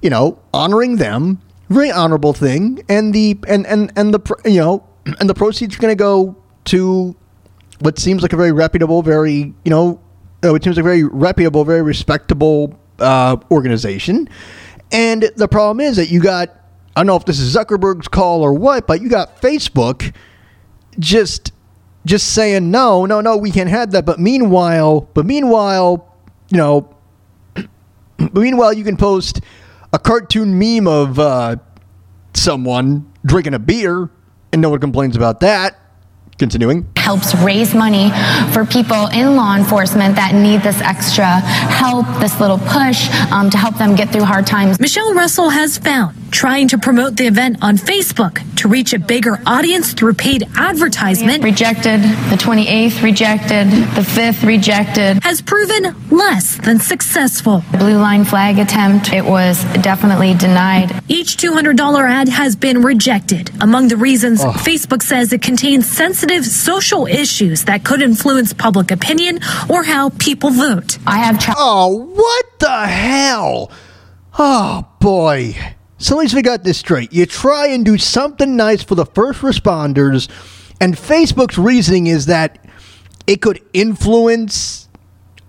You 0.00 0.10
know, 0.10 0.40
honoring 0.52 0.96
them, 0.96 1.40
very 1.68 1.90
honorable 1.90 2.32
thing, 2.32 2.84
and 2.88 3.14
the 3.14 3.38
and 3.48 3.66
and 3.66 3.92
and 3.96 4.12
the 4.12 4.36
you 4.44 4.60
know, 4.60 4.86
and 5.20 5.28
the 5.28 5.34
proceeds 5.34 5.76
are 5.76 5.78
going 5.78 5.92
to 5.92 5.96
go 5.96 6.36
to 6.66 7.16
what 7.80 7.98
seems 7.98 8.22
like 8.22 8.32
a 8.32 8.36
very 8.36 8.52
reputable, 8.52 9.02
very 9.02 9.54
you 9.64 9.70
know, 9.70 10.00
uh, 10.44 10.54
it 10.54 10.64
seems 10.64 10.76
like 10.76 10.82
a 10.82 10.88
very 10.88 11.04
reputable, 11.04 11.64
very 11.64 11.82
respectable 11.82 12.78
uh, 12.98 13.36
organization. 13.50 14.28
And 14.90 15.30
the 15.36 15.48
problem 15.48 15.80
is 15.80 15.96
that 15.96 16.10
you 16.10 16.20
got 16.20 16.50
I 16.94 17.00
don't 17.00 17.06
know 17.06 17.16
if 17.16 17.24
this 17.24 17.40
is 17.40 17.54
Zuckerberg's 17.54 18.08
call 18.08 18.42
or 18.42 18.52
what, 18.52 18.86
but 18.86 19.00
you 19.00 19.08
got 19.08 19.40
Facebook 19.40 20.14
just 20.98 21.51
just 22.04 22.32
saying 22.32 22.70
no, 22.70 23.06
no, 23.06 23.20
no, 23.20 23.36
we 23.36 23.50
can't 23.50 23.70
have 23.70 23.92
that. 23.92 24.04
But 24.04 24.18
meanwhile, 24.18 25.08
but 25.14 25.26
meanwhile, 25.26 26.14
you 26.50 26.58
know, 26.58 26.94
meanwhile, 28.32 28.72
you 28.72 28.84
can 28.84 28.96
post 28.96 29.40
a 29.92 29.98
cartoon 29.98 30.58
meme 30.58 30.86
of 30.86 31.18
uh, 31.18 31.56
someone 32.34 33.10
drinking 33.24 33.54
a 33.54 33.58
beer, 33.58 34.10
and 34.52 34.62
no 34.62 34.70
one 34.70 34.80
complains 34.80 35.16
about 35.16 35.40
that. 35.40 35.78
Continuing. 36.42 36.84
Helps 36.96 37.36
raise 37.36 37.72
money 37.72 38.10
for 38.52 38.64
people 38.64 39.06
in 39.14 39.36
law 39.36 39.54
enforcement 39.54 40.16
that 40.16 40.34
need 40.34 40.60
this 40.62 40.80
extra 40.80 41.24
help, 41.24 42.04
this 42.18 42.40
little 42.40 42.58
push 42.58 43.08
um, 43.30 43.48
to 43.48 43.56
help 43.56 43.76
them 43.78 43.94
get 43.94 44.10
through 44.10 44.24
hard 44.24 44.44
times. 44.44 44.80
Michelle 44.80 45.14
Russell 45.14 45.50
has 45.50 45.78
found 45.78 46.16
trying 46.32 46.66
to 46.66 46.78
promote 46.78 47.16
the 47.16 47.26
event 47.26 47.58
on 47.62 47.76
Facebook 47.76 48.42
to 48.56 48.66
reach 48.66 48.94
a 48.94 48.98
bigger 48.98 49.38
audience 49.46 49.92
through 49.92 50.14
paid 50.14 50.48
advertisement 50.56 51.44
Rejected. 51.44 52.00
The 52.00 52.36
28th 52.36 53.02
rejected. 53.02 53.68
The 53.94 54.00
5th 54.00 54.46
rejected. 54.46 55.22
has 55.22 55.42
proven 55.42 55.94
less 56.10 56.56
than 56.56 56.80
successful. 56.80 57.62
Blue 57.78 57.98
line 57.98 58.24
flag 58.24 58.58
attempt. 58.58 59.12
It 59.12 59.24
was 59.24 59.62
definitely 59.82 60.34
denied. 60.34 61.02
Each 61.08 61.36
$200 61.36 62.08
ad 62.08 62.28
has 62.28 62.56
been 62.56 62.82
rejected. 62.82 63.50
Among 63.60 63.88
the 63.88 63.96
reasons, 63.96 64.42
Facebook 64.42 65.02
says 65.02 65.32
it 65.32 65.42
contains 65.42 65.88
sensitive 65.88 66.31
social 66.40 67.06
issues 67.06 67.64
that 67.64 67.84
could 67.84 68.00
influence 68.00 68.52
public 68.52 68.90
opinion 68.90 69.40
or 69.68 69.82
how 69.82 70.10
people 70.10 70.50
vote. 70.50 70.98
I 71.06 71.18
have 71.18 71.38
tried. 71.38 71.54
Oh, 71.58 71.88
what 72.14 72.58
the 72.58 72.86
hell? 72.86 73.70
Oh, 74.38 74.86
boy. 75.00 75.54
So 75.98 76.16
at 76.16 76.20
least 76.20 76.34
we 76.34 76.42
got 76.42 76.64
this 76.64 76.78
straight. 76.78 77.12
You 77.12 77.26
try 77.26 77.68
and 77.68 77.84
do 77.84 77.98
something 77.98 78.56
nice 78.56 78.82
for 78.82 78.94
the 78.94 79.06
first 79.06 79.40
responders, 79.40 80.28
and 80.80 80.94
Facebook's 80.94 81.58
reasoning 81.58 82.06
is 82.06 82.26
that 82.26 82.58
it 83.26 83.40
could 83.40 83.60
influence 83.72 84.88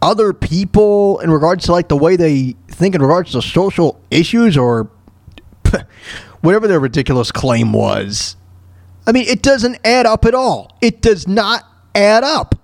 other 0.01 0.33
people 0.33 1.19
in 1.21 1.31
regards 1.31 1.65
to 1.65 1.71
like 1.71 1.87
the 1.87 1.95
way 1.95 2.17
they 2.17 2.55
think 2.67 2.93
in 2.93 3.01
regards 3.01 3.31
to 3.31 3.41
social 3.41 3.99
issues 4.11 4.57
or 4.57 4.89
whatever 6.41 6.67
their 6.67 6.79
ridiculous 6.79 7.31
claim 7.31 7.73
was. 7.73 8.35
I 9.05 9.11
mean, 9.11 9.27
it 9.27 9.41
doesn't 9.41 9.77
add 9.83 10.05
up 10.05 10.25
at 10.25 10.33
all. 10.33 10.77
It 10.81 11.01
does 11.01 11.27
not 11.27 11.63
add 11.93 12.23
up. 12.23 12.55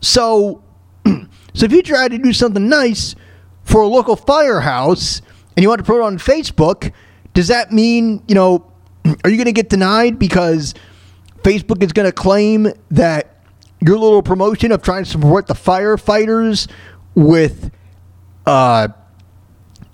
So, 0.00 0.62
so 1.06 1.64
if 1.64 1.72
you 1.72 1.82
try 1.82 2.08
to 2.08 2.18
do 2.18 2.32
something 2.32 2.68
nice 2.68 3.14
for 3.62 3.82
a 3.82 3.86
local 3.86 4.16
firehouse 4.16 5.22
and 5.56 5.62
you 5.62 5.68
want 5.68 5.78
to 5.78 5.84
put 5.84 5.98
it 5.98 6.02
on 6.02 6.18
Facebook, 6.18 6.92
does 7.32 7.48
that 7.48 7.72
mean, 7.72 8.22
you 8.28 8.34
know, 8.34 8.70
are 9.24 9.30
you 9.30 9.36
going 9.36 9.46
to 9.46 9.52
get 9.52 9.68
denied 9.68 10.18
because 10.18 10.74
Facebook 11.42 11.82
is 11.82 11.92
going 11.92 12.06
to 12.06 12.12
claim 12.12 12.68
that 12.90 13.42
your 13.80 13.98
little 13.98 14.22
promotion 14.22 14.72
of 14.72 14.82
trying 14.82 15.04
to 15.04 15.10
support 15.10 15.46
the 15.46 15.54
firefighters 15.54 16.70
with 17.14 17.70
uh, 18.46 18.88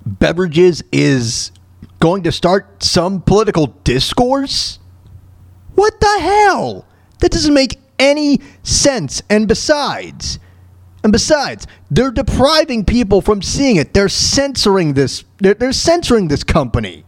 beverages 0.06 0.82
is 0.92 1.52
going 1.98 2.22
to 2.24 2.32
start 2.32 2.82
some 2.82 3.20
political 3.20 3.66
discourse? 3.84 4.79
What 5.74 6.00
the 6.00 6.18
hell? 6.20 6.86
That 7.20 7.30
doesn't 7.30 7.54
make 7.54 7.78
any 7.98 8.40
sense. 8.62 9.22
And 9.30 9.46
besides, 9.46 10.38
and 11.02 11.12
besides, 11.12 11.66
they're 11.90 12.10
depriving 12.10 12.84
people 12.84 13.20
from 13.20 13.42
seeing 13.42 13.76
it. 13.76 13.94
They're 13.94 14.08
censoring 14.08 14.94
this. 14.94 15.24
They're, 15.38 15.54
they're 15.54 15.72
censoring 15.72 16.28
this 16.28 16.44
company. 16.44 17.04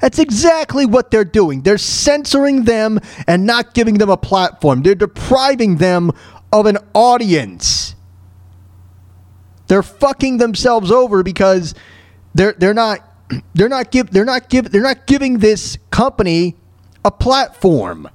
That's 0.00 0.18
exactly 0.18 0.86
what 0.86 1.10
they're 1.10 1.24
doing. 1.24 1.62
They're 1.62 1.78
censoring 1.78 2.64
them 2.64 3.00
and 3.26 3.44
not 3.44 3.74
giving 3.74 3.98
them 3.98 4.08
a 4.08 4.16
platform. 4.16 4.82
They're 4.82 4.94
depriving 4.94 5.76
them 5.76 6.12
of 6.52 6.66
an 6.66 6.78
audience. 6.94 7.94
They're 9.68 9.82
fucking 9.82 10.38
themselves 10.38 10.90
over 10.90 11.22
because 11.22 11.74
they're 12.34 12.54
they're 12.54 12.74
not 12.74 13.00
they're 13.54 13.68
not 13.68 13.90
give 13.90 14.10
they're 14.10 14.24
not 14.24 14.48
give 14.48 14.70
they're 14.70 14.82
not 14.82 15.06
giving 15.06 15.38
this 15.38 15.78
company 15.90 16.56
a 17.04 17.10
platform. 17.10 18.08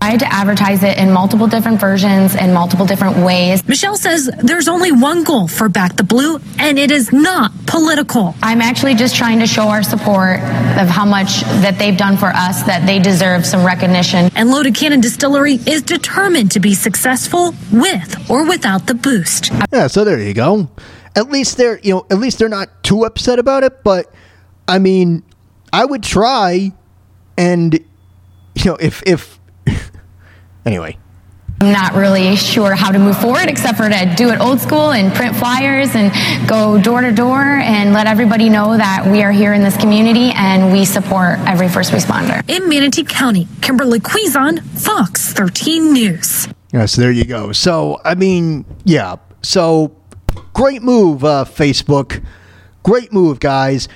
I 0.00 0.10
had 0.10 0.20
to 0.20 0.32
advertise 0.32 0.82
it 0.82 0.98
in 0.98 1.10
multiple 1.10 1.46
different 1.46 1.80
versions 1.80 2.36
and 2.36 2.52
multiple 2.52 2.84
different 2.84 3.16
ways. 3.24 3.66
Michelle 3.66 3.96
says 3.96 4.30
there's 4.40 4.68
only 4.68 4.92
one 4.92 5.24
goal 5.24 5.48
for 5.48 5.68
Back 5.70 5.96
the 5.96 6.04
Blue, 6.04 6.38
and 6.58 6.78
it 6.78 6.90
is 6.90 7.12
not 7.12 7.50
political. 7.66 8.34
I'm 8.42 8.60
actually 8.60 8.94
just 8.94 9.16
trying 9.16 9.38
to 9.40 9.46
show 9.46 9.68
our 9.68 9.82
support 9.82 10.40
of 10.78 10.88
how 10.88 11.06
much 11.06 11.40
that 11.62 11.78
they've 11.78 11.96
done 11.96 12.18
for 12.18 12.26
us, 12.26 12.62
that 12.64 12.86
they 12.86 12.98
deserve 12.98 13.46
some 13.46 13.64
recognition. 13.64 14.30
And 14.36 14.50
Loaded 14.50 14.74
Cannon 14.74 15.00
Distillery 15.00 15.54
is 15.66 15.82
determined 15.82 16.52
to 16.52 16.60
be 16.60 16.74
successful 16.74 17.54
with 17.72 18.30
or 18.30 18.46
without 18.46 18.86
the 18.86 18.94
boost. 18.94 19.50
Yeah, 19.72 19.86
so 19.86 20.04
there 20.04 20.20
you 20.20 20.34
go. 20.34 20.68
At 21.16 21.30
least 21.30 21.56
they're 21.56 21.80
you 21.80 21.94
know 21.94 22.06
at 22.10 22.18
least 22.18 22.38
they're 22.38 22.50
not 22.50 22.84
too 22.84 23.04
upset 23.04 23.38
about 23.38 23.64
it. 23.64 23.82
But 23.82 24.12
I 24.68 24.78
mean, 24.78 25.24
I 25.76 25.84
would 25.84 26.02
try, 26.02 26.72
and 27.36 27.74
you 27.74 28.64
know 28.64 28.76
if 28.76 29.02
if 29.04 29.38
anyway. 30.64 30.96
I'm 31.60 31.70
not 31.70 31.92
really 31.92 32.34
sure 32.36 32.74
how 32.74 32.90
to 32.92 32.98
move 32.98 33.18
forward 33.18 33.48
except 33.48 33.76
for 33.76 33.86
to 33.86 34.14
do 34.16 34.30
it 34.30 34.40
old 34.40 34.58
school 34.58 34.92
and 34.92 35.12
print 35.14 35.36
flyers 35.36 35.94
and 35.94 36.10
go 36.48 36.80
door 36.80 37.02
to 37.02 37.12
door 37.12 37.42
and 37.42 37.92
let 37.92 38.06
everybody 38.06 38.48
know 38.48 38.74
that 38.76 39.06
we 39.10 39.22
are 39.22 39.32
here 39.32 39.52
in 39.52 39.62
this 39.62 39.76
community 39.76 40.30
and 40.34 40.72
we 40.72 40.86
support 40.86 41.38
every 41.40 41.68
first 41.68 41.92
responder. 41.92 42.42
In 42.48 42.70
Manatee 42.70 43.04
County, 43.04 43.46
Kimberly 43.60 44.00
Kuizon, 44.00 44.62
Fox 44.80 45.34
13 45.34 45.92
News. 45.92 46.48
Yeah, 46.72 46.86
so 46.86 47.02
there 47.02 47.12
you 47.12 47.24
go. 47.24 47.52
So 47.52 48.00
I 48.02 48.14
mean, 48.14 48.64
yeah. 48.84 49.16
So 49.42 49.94
great 50.54 50.82
move, 50.82 51.22
uh, 51.22 51.44
Facebook. 51.44 52.24
Great 52.82 53.12
move, 53.12 53.40
guys. 53.40 53.88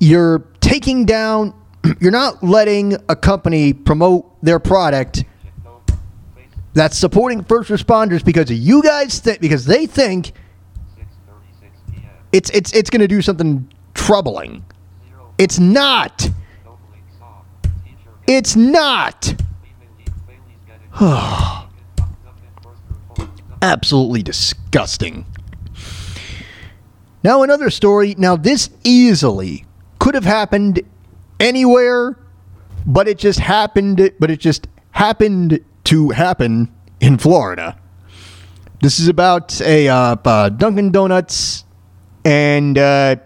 You're 0.00 0.47
taking 0.60 1.04
down. 1.04 1.54
You're 2.00 2.12
not 2.12 2.42
letting 2.42 2.96
a 3.08 3.16
company 3.16 3.72
promote 3.72 4.42
their 4.42 4.58
product 4.58 5.24
that's 6.74 6.96
supporting 6.96 7.42
first 7.44 7.70
responders 7.70 8.24
because 8.24 8.50
you 8.50 8.82
guys 8.82 9.18
think 9.18 9.40
because 9.40 9.64
they 9.64 9.86
think 9.86 10.32
it's 12.32 12.50
it's 12.50 12.72
it's 12.72 12.90
going 12.90 13.00
to 13.00 13.08
do 13.08 13.22
something 13.22 13.68
troubling. 13.94 14.64
It's 15.38 15.58
not. 15.58 16.28
It's 18.26 18.54
not. 18.56 19.34
Absolutely 23.62 24.22
disgusting. 24.22 25.24
Now, 27.24 27.42
another 27.42 27.70
story. 27.70 28.14
Now, 28.18 28.36
this 28.36 28.70
easily 28.84 29.64
could 29.98 30.14
have 30.14 30.24
happened 30.24 30.80
anywhere, 31.40 32.18
but 32.86 33.08
it 33.08 33.18
just 33.18 33.38
happened. 33.40 34.10
But 34.18 34.30
it 34.30 34.40
just 34.40 34.66
happened 34.92 35.64
to 35.84 36.10
happen 36.10 36.72
in 37.00 37.18
Florida. 37.18 37.78
This 38.80 39.00
is 39.00 39.08
about 39.08 39.60
a 39.60 39.88
uh, 39.88 40.16
uh, 40.24 40.48
Dunkin' 40.50 40.92
Donuts, 40.92 41.64
and 42.24 42.78
uh, 42.78 43.16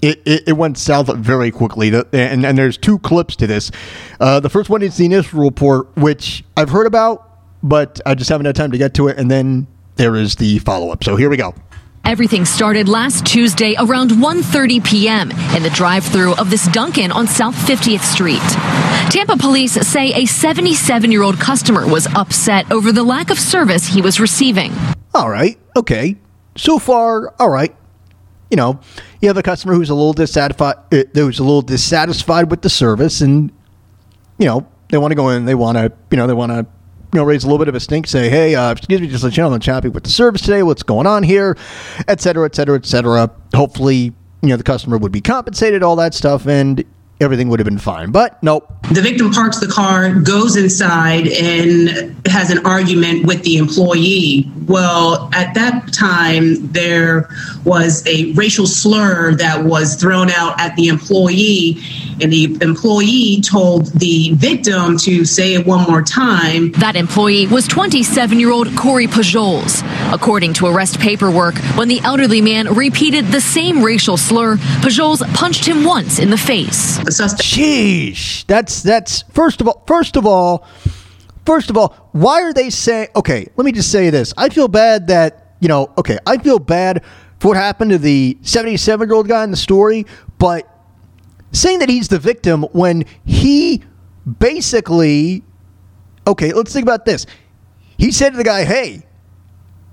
it, 0.00 0.22
it, 0.24 0.48
it 0.48 0.52
went 0.52 0.78
south 0.78 1.08
very 1.16 1.50
quickly. 1.50 1.90
The- 1.90 2.06
And, 2.12 2.46
and 2.46 2.56
there's 2.56 2.76
two 2.76 2.98
clips 3.00 3.34
to 3.36 3.46
this. 3.46 3.70
Uh, 4.20 4.38
the 4.40 4.48
first 4.48 4.70
one 4.70 4.82
is 4.82 4.96
the 4.96 5.04
initial 5.04 5.40
report, 5.42 5.88
which 5.96 6.44
I've 6.56 6.68
heard 6.70 6.86
about, 6.86 7.28
but 7.64 8.00
I 8.06 8.14
just 8.14 8.30
haven't 8.30 8.46
had 8.46 8.54
time 8.54 8.70
to 8.70 8.78
get 8.78 8.94
to 8.94 9.08
it. 9.08 9.18
And 9.18 9.28
then 9.30 9.66
there 9.96 10.14
is 10.14 10.36
the 10.36 10.58
follow 10.60 10.90
up. 10.90 11.02
So 11.02 11.16
here 11.16 11.28
we 11.28 11.36
go. 11.36 11.52
Everything 12.04 12.44
started 12.44 12.88
last 12.88 13.24
Tuesday 13.24 13.76
around 13.78 14.10
1:30 14.10 14.84
p.m. 14.84 15.30
in 15.54 15.62
the 15.62 15.70
drive-through 15.72 16.34
of 16.34 16.50
this 16.50 16.66
Dunkin' 16.68 17.12
on 17.12 17.28
South 17.28 17.54
50th 17.54 18.02
Street. 18.02 18.42
Tampa 19.10 19.36
police 19.36 19.74
say 19.86 20.12
a 20.12 20.24
77-year-old 20.24 21.38
customer 21.38 21.86
was 21.86 22.08
upset 22.14 22.70
over 22.72 22.90
the 22.90 23.04
lack 23.04 23.30
of 23.30 23.38
service 23.38 23.86
he 23.86 24.02
was 24.02 24.18
receiving. 24.18 24.72
All 25.14 25.30
right. 25.30 25.56
Okay. 25.76 26.16
So 26.56 26.78
far, 26.80 27.32
all 27.38 27.48
right. 27.48 27.74
You 28.50 28.56
know, 28.56 28.80
you 29.20 29.28
have 29.28 29.36
a 29.36 29.42
customer 29.42 29.74
who's 29.74 29.88
a 29.88 29.94
little 29.94 30.12
dissatisfied, 30.12 30.76
uh, 30.92 31.04
who's 31.14 31.38
a 31.38 31.44
little 31.44 31.62
dissatisfied 31.62 32.50
with 32.50 32.62
the 32.62 32.68
service, 32.70 33.20
and 33.20 33.50
you 34.38 34.46
know 34.46 34.66
they 34.88 34.98
want 34.98 35.12
to 35.12 35.14
go 35.14 35.30
in. 35.30 35.44
They 35.44 35.54
want 35.54 35.78
to, 35.78 35.92
you 36.10 36.16
know, 36.16 36.26
they 36.26 36.34
want 36.34 36.50
to, 36.52 36.66
you 37.12 37.18
know, 37.18 37.24
raise 37.24 37.44
a 37.44 37.46
little 37.46 37.58
bit 37.58 37.68
of 37.68 37.74
a 37.74 37.80
stink. 37.80 38.06
Say, 38.06 38.30
hey, 38.30 38.54
uh, 38.54 38.72
excuse 38.72 39.00
me, 39.00 39.06
just 39.06 39.22
let 39.22 39.36
you 39.36 39.42
know 39.42 39.52
I'm 39.52 39.92
with 39.92 40.04
the 40.04 40.10
service 40.10 40.40
today. 40.40 40.62
What's 40.62 40.82
going 40.82 41.06
on 41.06 41.22
here, 41.22 41.58
et 42.08 42.20
cetera, 42.22 42.46
et 42.46 42.54
cetera, 42.54 42.76
et 42.76 42.86
cetera. 42.86 43.30
Hopefully, 43.54 44.14
you 44.42 44.48
know, 44.48 44.56
the 44.56 44.62
customer 44.62 44.96
would 44.96 45.12
be 45.12 45.20
compensated, 45.20 45.82
all 45.82 45.96
that 45.96 46.14
stuff, 46.14 46.46
and 46.46 46.84
everything 47.20 47.48
would 47.48 47.60
have 47.60 47.66
been 47.66 47.78
fine. 47.78 48.10
But 48.10 48.42
nope. 48.42 48.68
The 48.92 49.00
victim 49.00 49.30
parks 49.30 49.60
the 49.60 49.68
car, 49.68 50.12
goes 50.12 50.56
inside, 50.56 51.28
and 51.28 52.16
has 52.26 52.50
an 52.50 52.66
argument 52.66 53.26
with 53.26 53.42
the 53.42 53.56
employee. 53.56 54.50
Well, 54.66 55.30
at 55.32 55.54
that 55.54 55.92
time, 55.92 56.72
there 56.72 57.28
was 57.64 58.06
a 58.06 58.32
racial 58.32 58.66
slur 58.66 59.34
that 59.36 59.64
was 59.64 59.94
thrown 59.94 60.30
out 60.30 60.60
at 60.60 60.74
the 60.76 60.88
employee, 60.88 61.78
and 62.20 62.32
the 62.32 62.56
employee 62.60 63.40
told 63.40 63.86
the 63.98 64.32
victim 64.34 64.98
to 64.98 65.24
say 65.24 65.54
it 65.54 65.66
one 65.66 65.88
more 65.88 66.02
time. 66.02 66.72
That 66.72 66.96
employee 66.96 67.46
was 67.46 67.66
27-year-old 67.68 68.76
Corey 68.76 69.06
Pajoles. 69.06 69.82
According 70.12 70.54
to 70.54 70.66
arrest 70.66 71.00
paperwork, 71.00 71.56
when 71.76 71.88
the 71.88 72.00
elderly 72.00 72.40
man 72.40 72.74
repeated 72.74 73.26
the 73.28 73.40
same 73.40 73.82
racial 73.82 74.16
slur, 74.16 74.56
Pajoles 74.56 75.22
punched 75.34 75.64
him 75.64 75.84
once 75.84 76.18
in 76.18 76.30
the 76.30 76.36
face. 76.36 76.98
Sheesh. 77.04 78.46
That's 78.46 78.82
that's 78.82 79.22
first 79.22 79.60
of 79.60 79.68
all. 79.68 79.82
First 79.86 80.16
of 80.16 80.26
all, 80.26 80.66
first 81.44 81.70
of 81.70 81.76
all, 81.76 82.08
why 82.12 82.42
are 82.42 82.52
they 82.52 82.70
saying? 82.70 83.08
Okay, 83.16 83.48
let 83.56 83.64
me 83.64 83.72
just 83.72 83.90
say 83.90 84.10
this. 84.10 84.32
I 84.36 84.48
feel 84.48 84.68
bad 84.68 85.08
that 85.08 85.56
you 85.60 85.68
know. 85.68 85.92
Okay, 85.98 86.18
I 86.26 86.38
feel 86.38 86.58
bad 86.58 87.04
for 87.38 87.48
what 87.48 87.56
happened 87.56 87.90
to 87.90 87.98
the 87.98 88.38
seventy-seven-year-old 88.42 89.28
guy 89.28 89.44
in 89.44 89.50
the 89.50 89.56
story, 89.56 90.06
but 90.38 90.68
saying 91.52 91.80
that 91.80 91.88
he's 91.88 92.08
the 92.08 92.18
victim 92.18 92.62
when 92.72 93.04
he 93.24 93.82
basically. 94.38 95.44
Okay, 96.26 96.52
let's 96.52 96.72
think 96.72 96.84
about 96.84 97.04
this. 97.04 97.26
He 97.98 98.12
said 98.12 98.30
to 98.30 98.36
the 98.36 98.44
guy, 98.44 98.64
"Hey, 98.64 99.02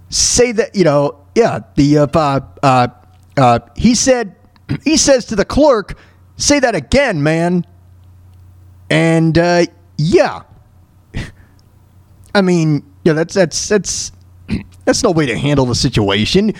say 0.09 0.51
that 0.51 0.75
you 0.75 0.83
know, 0.83 1.25
yeah, 1.35 1.59
the 1.75 1.99
uh, 1.99 2.07
uh, 2.61 2.87
uh, 3.37 3.59
he 3.75 3.95
said 3.95 4.35
he 4.83 4.97
says 4.97 5.25
to 5.25 5.35
the 5.35 5.45
clerk, 5.45 5.97
say 6.39 6.59
that 6.59 6.73
again, 6.73 7.21
man. 7.21 7.65
And 8.89 9.37
uh, 9.37 9.65
yeah, 9.97 10.41
I 12.33 12.41
mean, 12.41 12.83
yeah, 13.03 13.13
that's 13.13 13.35
that's 13.35 13.67
that's 13.67 14.11
that's 14.85 15.03
no 15.03 15.11
way 15.11 15.27
to 15.27 15.37
handle 15.37 15.65
the 15.65 15.75
situation. 15.75 16.53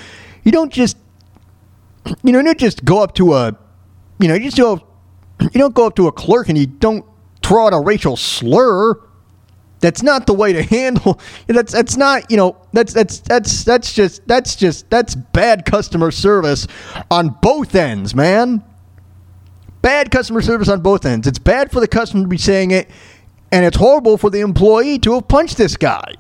You 0.44 0.52
don't 0.52 0.72
just 0.72 0.98
you 2.24 2.32
know, 2.32 2.40
you 2.40 2.46
don't 2.46 2.60
just 2.60 2.86
go 2.86 3.02
up 3.02 3.16
to 3.16 3.34
a 3.34 3.58
you 4.20 4.28
know, 4.28 4.36
you 4.36 4.42
just 4.52 4.58
go 4.58 4.86
you 5.42 5.50
don't 5.56 5.74
go 5.74 5.88
up 5.88 5.96
to 5.96 6.08
a 6.08 6.12
clerk 6.12 6.50
and 6.50 6.58
you 6.58 6.68
don't 6.68 7.06
throw 7.42 7.68
out 7.68 7.74
a 7.74 7.80
racial 7.80 8.16
slur. 8.16 9.00
That's 9.80 10.04
not 10.04 10.28
the 10.28 10.34
way 10.34 10.52
to 10.52 10.62
handle. 10.62 11.22
That's 11.48 11.72
that's 11.72 11.96
not 11.96 12.30
you 12.30 12.38
know 12.38 12.58
that's 12.74 12.94
that's 12.94 13.20
that's 13.20 13.64
that's 13.64 13.94
just 13.94 14.28
that's 14.28 14.56
just 14.58 14.90
that's 14.90 15.16
bad 15.16 15.66
customer 15.66 16.12
service 16.12 16.68
on 17.10 17.30
both 17.42 17.74
ends, 17.76 18.14
man. 18.14 18.62
Bad 19.82 20.12
customer 20.12 20.42
service 20.42 20.68
on 20.68 20.82
both 20.82 21.06
ends. 21.06 21.28
It's 21.28 21.40
bad 21.40 21.72
for 21.72 21.80
the 21.80 21.88
customer 21.88 22.24
to 22.24 22.28
be 22.28 22.38
saying 22.38 22.72
it, 22.72 22.90
and 23.52 23.66
it's 23.66 23.78
horrible 23.78 24.18
for 24.18 24.30
the 24.30 24.42
employee 24.42 25.00
to 25.00 25.14
have 25.14 25.28
punched 25.28 25.58
this 25.58 25.78
guy. 25.78 26.16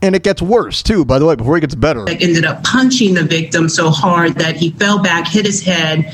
And 0.00 0.14
it 0.14 0.22
gets 0.22 0.40
worse 0.40 0.82
too, 0.82 1.04
by 1.04 1.18
the 1.18 1.26
way, 1.26 1.34
before 1.34 1.56
it 1.56 1.62
gets 1.62 1.74
better. 1.74 2.04
That 2.04 2.22
ended 2.22 2.44
up 2.44 2.62
punching 2.62 3.14
the 3.14 3.24
victim 3.24 3.68
so 3.68 3.90
hard 3.90 4.36
that 4.36 4.56
he 4.56 4.70
fell 4.70 5.02
back, 5.02 5.26
hit 5.26 5.44
his 5.44 5.60
head 5.60 6.12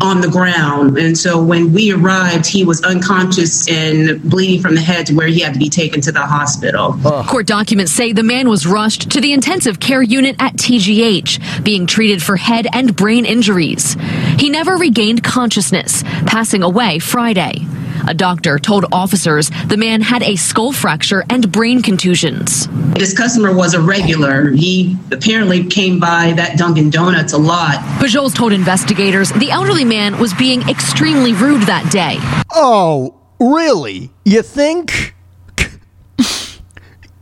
on 0.00 0.20
the 0.20 0.28
ground. 0.28 0.96
And 0.98 1.18
so 1.18 1.42
when 1.42 1.72
we 1.72 1.92
arrived, 1.92 2.46
he 2.46 2.64
was 2.64 2.80
unconscious 2.82 3.68
and 3.68 4.22
bleeding 4.22 4.60
from 4.62 4.76
the 4.76 4.80
head 4.80 5.06
to 5.06 5.14
where 5.14 5.26
he 5.26 5.40
had 5.40 5.52
to 5.52 5.58
be 5.58 5.68
taken 5.68 6.00
to 6.02 6.12
the 6.12 6.20
hospital. 6.20 6.92
Court 7.26 7.46
documents 7.46 7.90
say 7.90 8.12
the 8.12 8.22
man 8.22 8.48
was 8.48 8.66
rushed 8.66 9.10
to 9.10 9.20
the 9.20 9.32
intensive 9.32 9.80
care 9.80 10.02
unit 10.02 10.36
at 10.38 10.54
TGH, 10.54 11.64
being 11.64 11.86
treated 11.86 12.22
for 12.22 12.36
head 12.36 12.68
and 12.72 12.94
brain 12.94 13.24
injuries. 13.24 13.96
He 14.38 14.48
never 14.48 14.76
regained 14.76 15.24
consciousness, 15.24 16.04
passing 16.26 16.62
away 16.62 17.00
Friday. 17.00 17.66
A 18.06 18.12
doctor 18.12 18.58
told 18.58 18.84
officers 18.92 19.50
the 19.68 19.78
man 19.78 20.02
had 20.02 20.22
a 20.22 20.36
skull 20.36 20.72
fracture 20.72 21.24
and 21.30 21.50
brain 21.50 21.80
contusions. 21.80 22.68
This 22.92 23.16
customer 23.24 23.54
was 23.54 23.72
a 23.72 23.80
regular. 23.80 24.50
He 24.50 24.98
apparently 25.10 25.64
came 25.64 25.98
by 25.98 26.32
that 26.32 26.58
Dunkin' 26.58 26.90
Donuts 26.90 27.32
a 27.32 27.38
lot. 27.38 27.76
Pajoles 27.98 28.34
told 28.34 28.52
investigators 28.52 29.32
the 29.32 29.50
elderly 29.50 29.86
man 29.86 30.18
was 30.18 30.34
being 30.34 30.60
extremely 30.68 31.32
rude 31.32 31.62
that 31.62 31.90
day. 31.90 32.18
Oh, 32.52 33.18
really? 33.40 34.10
You 34.26 34.42
think? 34.42 35.14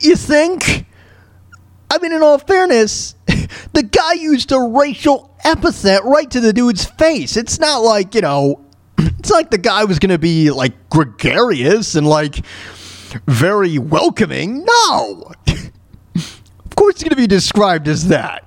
you 0.00 0.16
think? 0.16 0.86
I 1.88 1.98
mean, 1.98 2.10
in 2.10 2.20
all 2.20 2.38
fairness, 2.38 3.14
the 3.72 3.84
guy 3.84 4.14
used 4.14 4.50
a 4.50 4.58
racial 4.58 5.32
epithet 5.44 6.02
right 6.02 6.28
to 6.32 6.40
the 6.40 6.52
dude's 6.52 6.84
face. 6.84 7.36
It's 7.36 7.60
not 7.60 7.76
like, 7.78 8.16
you 8.16 8.22
know, 8.22 8.64
it's 8.98 9.30
like 9.30 9.52
the 9.52 9.58
guy 9.58 9.84
was 9.84 10.00
going 10.00 10.10
to 10.10 10.18
be 10.18 10.50
like 10.50 10.90
gregarious 10.90 11.94
and 11.94 12.08
like 12.08 12.44
very 13.28 13.78
welcoming. 13.78 14.64
No. 14.64 15.30
of 16.72 16.76
course, 16.76 16.94
it's 16.94 17.02
going 17.02 17.10
to 17.10 17.16
be 17.16 17.26
described 17.26 17.86
as 17.86 18.08
that. 18.08 18.44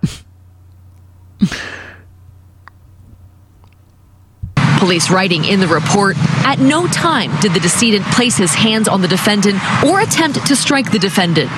Police 4.79 5.11
writing 5.11 5.45
in 5.45 5.59
the 5.59 5.67
report 5.67 6.17
At 6.43 6.57
no 6.57 6.87
time 6.87 7.29
did 7.39 7.53
the 7.53 7.59
decedent 7.59 8.03
place 8.05 8.35
his 8.35 8.55
hands 8.55 8.87
on 8.87 9.01
the 9.01 9.07
defendant 9.07 9.59
or 9.85 9.99
attempt 9.99 10.43
to 10.43 10.55
strike 10.55 10.91
the 10.91 10.97
defendant. 10.97 11.51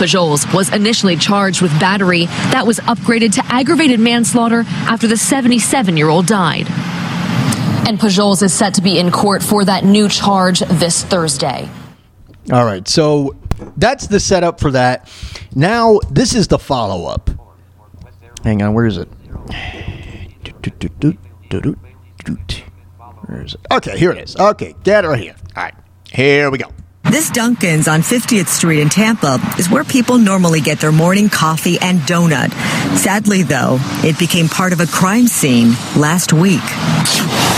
Pajoles 0.00 0.52
was 0.52 0.72
initially 0.74 1.14
charged 1.14 1.62
with 1.62 1.70
battery 1.78 2.26
that 2.26 2.66
was 2.66 2.80
upgraded 2.80 3.32
to 3.34 3.44
aggravated 3.46 4.00
manslaughter 4.00 4.64
after 4.66 5.06
the 5.06 5.16
77 5.16 5.96
year 5.96 6.08
old 6.08 6.26
died. 6.26 6.66
And 7.86 8.00
Pajoles 8.00 8.42
is 8.42 8.52
set 8.52 8.74
to 8.74 8.82
be 8.82 8.98
in 8.98 9.12
court 9.12 9.44
for 9.44 9.64
that 9.64 9.84
new 9.84 10.08
charge 10.08 10.58
this 10.58 11.04
Thursday. 11.04 11.70
All 12.50 12.64
right, 12.64 12.86
so 12.88 13.36
that's 13.76 14.06
the 14.06 14.20
setup 14.20 14.60
for 14.60 14.70
that. 14.72 15.08
Now, 15.54 16.00
this 16.10 16.34
is 16.34 16.48
the 16.48 16.58
follow 16.58 17.06
up. 17.06 17.30
Hang 18.44 18.62
on, 18.62 18.72
where 18.74 18.86
is 18.86 18.96
it? 18.96 19.08
Where 23.26 23.42
is 23.42 23.54
it? 23.54 23.60
Okay, 23.70 23.98
here 23.98 24.10
it 24.12 24.18
is. 24.18 24.36
Okay, 24.36 24.74
get 24.82 25.04
it 25.04 25.08
right 25.08 25.20
here. 25.20 25.36
All 25.56 25.64
right, 25.64 25.74
here 26.10 26.50
we 26.50 26.58
go. 26.58 26.70
This 27.04 27.30
Dunkin's 27.30 27.88
on 27.88 28.02
50th 28.02 28.46
Street 28.46 28.80
in 28.80 28.88
Tampa 28.88 29.40
is 29.58 29.68
where 29.68 29.82
people 29.82 30.18
normally 30.18 30.60
get 30.60 30.78
their 30.78 30.92
morning 30.92 31.28
coffee 31.28 31.76
and 31.80 31.98
donut. 32.00 32.52
Sadly, 32.96 33.42
though, 33.42 33.78
it 34.04 34.18
became 34.18 34.48
part 34.48 34.72
of 34.72 34.80
a 34.80 34.86
crime 34.86 35.26
scene 35.26 35.70
last 35.96 36.32
week. 36.32 36.62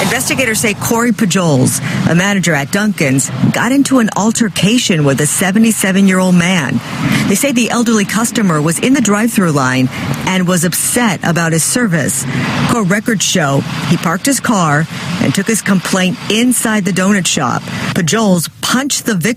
Investigators 0.01 0.61
say 0.61 0.75
Corey 0.75 1.13
Pajoles, 1.13 1.81
a 2.11 2.15
manager 2.15 2.55
at 2.55 2.73
Dunkin's, 2.73 3.31
got 3.53 3.73
into 3.73 3.99
an 3.99 4.11
altercation 4.17 5.05
with 5.05 5.21
a 5.21 5.27
77 5.27 6.09
year 6.09 6.19
old 6.19 6.35
man. 6.35 6.81
They 7.29 7.35
say 7.35 7.53
the 7.53 7.71
elderly 7.71 8.05
customer 8.05 8.61
was 8.61 8.79
in 8.79 8.95
the 8.95 9.01
drive 9.01 9.33
through 9.33 9.53
line 9.53 9.89
and 10.27 10.49
was 10.49 10.65
upset 10.65 11.21
about 11.25 11.53
his 11.53 11.63
service. 11.63 12.25
Court 12.71 12.89
records 12.89 13.25
show 13.25 13.61
he 13.89 13.97
parked 13.97 14.27
his 14.27 14.41
car 14.41 14.85
and 15.21 15.35
took 15.35 15.47
his 15.47 15.63
complaint 15.63 16.17
inside 16.31 16.85
the 16.85 16.91
donut 16.91 17.27
shop. 17.27 17.63
Pajoles 17.95 18.49
punched 18.61 19.05
the 19.05 19.15
victim 19.15 19.32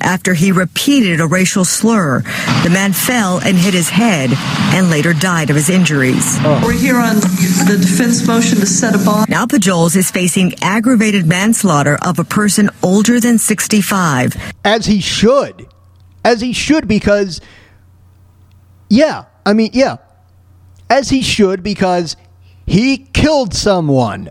after 0.00 0.34
he 0.34 0.52
repeated 0.52 1.20
a 1.20 1.26
racial 1.26 1.64
slur. 1.64 2.20
The 2.64 2.70
man 2.70 2.92
fell 2.92 3.38
and 3.38 3.56
hit 3.56 3.74
his 3.74 3.88
head 3.88 4.30
and 4.74 4.90
later 4.90 5.12
died 5.12 5.50
of 5.50 5.56
his 5.56 5.70
injuries. 5.70 6.36
Oh. 6.40 6.60
We're 6.64 6.72
here 6.72 6.96
on 6.96 7.16
the 7.16 7.78
defense 7.80 8.26
motion 8.26 8.58
to 8.58 8.66
set 8.66 8.94
a 8.94 8.98
bond. 9.04 9.28
Now 9.28 9.46
Pajoles 9.46 9.96
is 9.96 10.10
facing 10.10 10.54
aggravated 10.62 11.26
manslaughter 11.26 11.98
of 12.02 12.18
a 12.18 12.24
person 12.24 12.70
older 12.82 13.20
than 13.20 13.38
65. 13.38 14.36
As 14.64 14.86
he 14.86 15.00
should. 15.00 15.66
As 16.24 16.40
he 16.40 16.52
should, 16.52 16.86
because, 16.86 17.40
yeah, 18.88 19.24
I 19.46 19.52
mean, 19.54 19.70
yeah. 19.72 19.96
As 20.88 21.08
he 21.08 21.22
should, 21.22 21.62
because 21.62 22.16
he 22.66 22.98
killed 22.98 23.54
someone. 23.54 24.30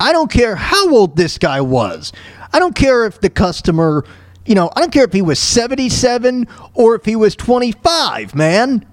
I 0.00 0.12
don't 0.12 0.30
care 0.30 0.56
how 0.56 0.94
old 0.94 1.16
this 1.16 1.38
guy 1.38 1.60
was. 1.60 2.12
I 2.52 2.58
don't 2.58 2.74
care 2.74 3.04
if 3.04 3.20
the 3.20 3.30
customer, 3.30 4.04
you 4.46 4.54
know, 4.54 4.70
I 4.74 4.80
don't 4.80 4.92
care 4.92 5.04
if 5.04 5.12
he 5.12 5.22
was 5.22 5.38
77 5.38 6.46
or 6.74 6.94
if 6.94 7.04
he 7.04 7.16
was 7.16 7.34
25, 7.36 8.34
man. 8.34 8.86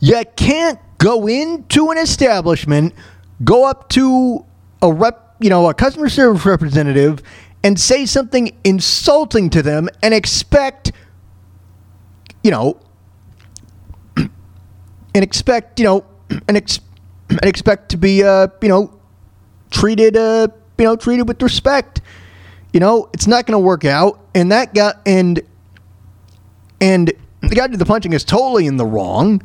You 0.00 0.22
can't 0.36 0.78
go 0.98 1.26
into 1.26 1.90
an 1.90 1.98
establishment, 1.98 2.94
go 3.44 3.64
up 3.64 3.88
to 3.90 4.44
a 4.82 4.92
rep, 4.92 5.36
you 5.40 5.48
know, 5.48 5.68
a 5.68 5.74
customer 5.74 6.08
service 6.08 6.44
representative 6.44 7.22
and 7.64 7.78
say 7.78 8.04
something 8.04 8.56
insulting 8.64 9.48
to 9.50 9.62
them 9.62 9.88
and 10.02 10.12
expect, 10.12 10.92
you 12.42 12.50
know, 12.50 12.78
and 14.16 14.30
expect, 15.14 15.78
you 15.78 15.84
know, 15.84 16.04
and, 16.48 16.56
ex- 16.56 16.80
and 17.30 17.44
expect 17.44 17.88
to 17.90 17.96
be, 17.96 18.22
uh, 18.22 18.48
you 18.60 18.68
know, 18.68 18.98
treated, 19.70 20.16
uh, 20.16 20.48
you 20.78 20.84
know, 20.84 20.96
treated 20.96 21.28
with 21.28 21.40
respect. 21.40 22.00
You 22.72 22.80
know, 22.80 23.08
it's 23.12 23.26
not 23.26 23.46
going 23.46 23.60
to 23.60 23.64
work 23.64 23.84
out. 23.84 24.20
And 24.34 24.50
that 24.52 24.74
guy, 24.74 24.94
and, 25.04 25.40
and 26.80 27.12
the 27.42 27.54
guy 27.54 27.66
did 27.66 27.78
the 27.78 27.84
punching 27.84 28.12
is 28.12 28.24
totally 28.24 28.66
in 28.66 28.76
the 28.76 28.86
wrong. 28.86 29.42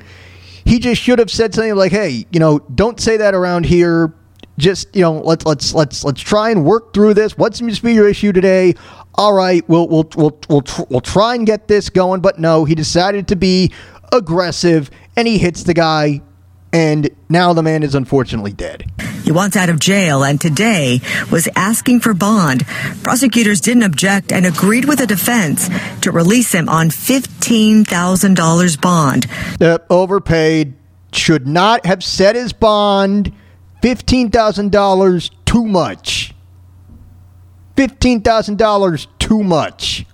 He 0.66 0.80
just 0.80 1.02
should 1.02 1.20
have 1.20 1.32
said 1.32 1.54
something 1.54 1.76
like, 1.76 1.92
"Hey, 1.92 2.26
you 2.32 2.40
know, 2.40 2.60
don't 2.60 3.00
say 3.00 3.18
that 3.18 3.34
around 3.34 3.66
here. 3.66 4.14
Just, 4.58 4.94
you 4.96 5.02
know, 5.02 5.14
let's 5.14 5.46
let's 5.46 5.74
let's 5.74 6.04
let's 6.04 6.22
try 6.22 6.50
and 6.50 6.66
work 6.66 6.94
through 6.94 7.14
this. 7.14 7.38
What 7.38 7.56
seems 7.56 7.78
to 7.78 7.84
be 7.84 7.94
your 7.94 8.10
issue 8.10 8.32
today? 8.32 8.74
All 9.16 9.34
right, 9.34 9.68
we'll 9.70 9.88
we'll 9.88 10.10
we'll 10.16 10.40
we'll, 10.50 10.64
we'll 10.90 11.02
try 11.02 11.36
and 11.36 11.46
get 11.46 11.68
this 11.68 11.90
going." 11.90 12.22
But 12.22 12.40
no, 12.40 12.66
he 12.66 12.76
decided 12.76 13.28
to 13.30 13.36
be 13.36 13.72
aggressive, 14.12 14.90
and 15.16 15.28
he 15.28 15.38
hits 15.38 15.64
the 15.64 15.74
guy, 15.74 16.22
and 16.74 17.10
now 17.30 17.54
the 17.54 17.64
man 17.64 17.84
is 17.84 17.96
unfortunately 17.96 18.54
dead. 18.54 18.90
He 19.24 19.32
wants 19.32 19.56
out 19.58 19.70
of 19.70 19.80
jail 19.80 20.24
and 20.24 20.40
today 20.40 21.02
was 21.32 21.50
asking 21.56 22.00
for 22.00 22.14
bond. 22.14 22.66
Prosecutors 23.04 23.60
didn't 23.62 23.84
object 23.84 24.32
and 24.32 24.46
agreed 24.46 24.86
with 24.86 25.00
the 25.00 25.08
defense 25.08 25.70
to 26.02 26.12
release 26.12 26.54
him 26.54 26.70
on 26.70 26.90
$15,000 26.90 28.82
bond. 28.82 29.26
Uh, 29.62 29.78
overpaid. 29.90 30.74
Should 31.14 31.48
not 31.48 31.86
have 31.86 32.04
set 32.04 32.36
his 32.36 32.52
bond. 32.54 33.32
Fifteen 33.82 34.30
thousand 34.30 34.72
dollars 34.72 35.32
too 35.46 35.64
much. 35.66 36.34
Fifteen 37.76 38.22
thousand 38.22 38.58
dollars 38.58 39.08
too 39.18 39.42
much. 39.42 40.06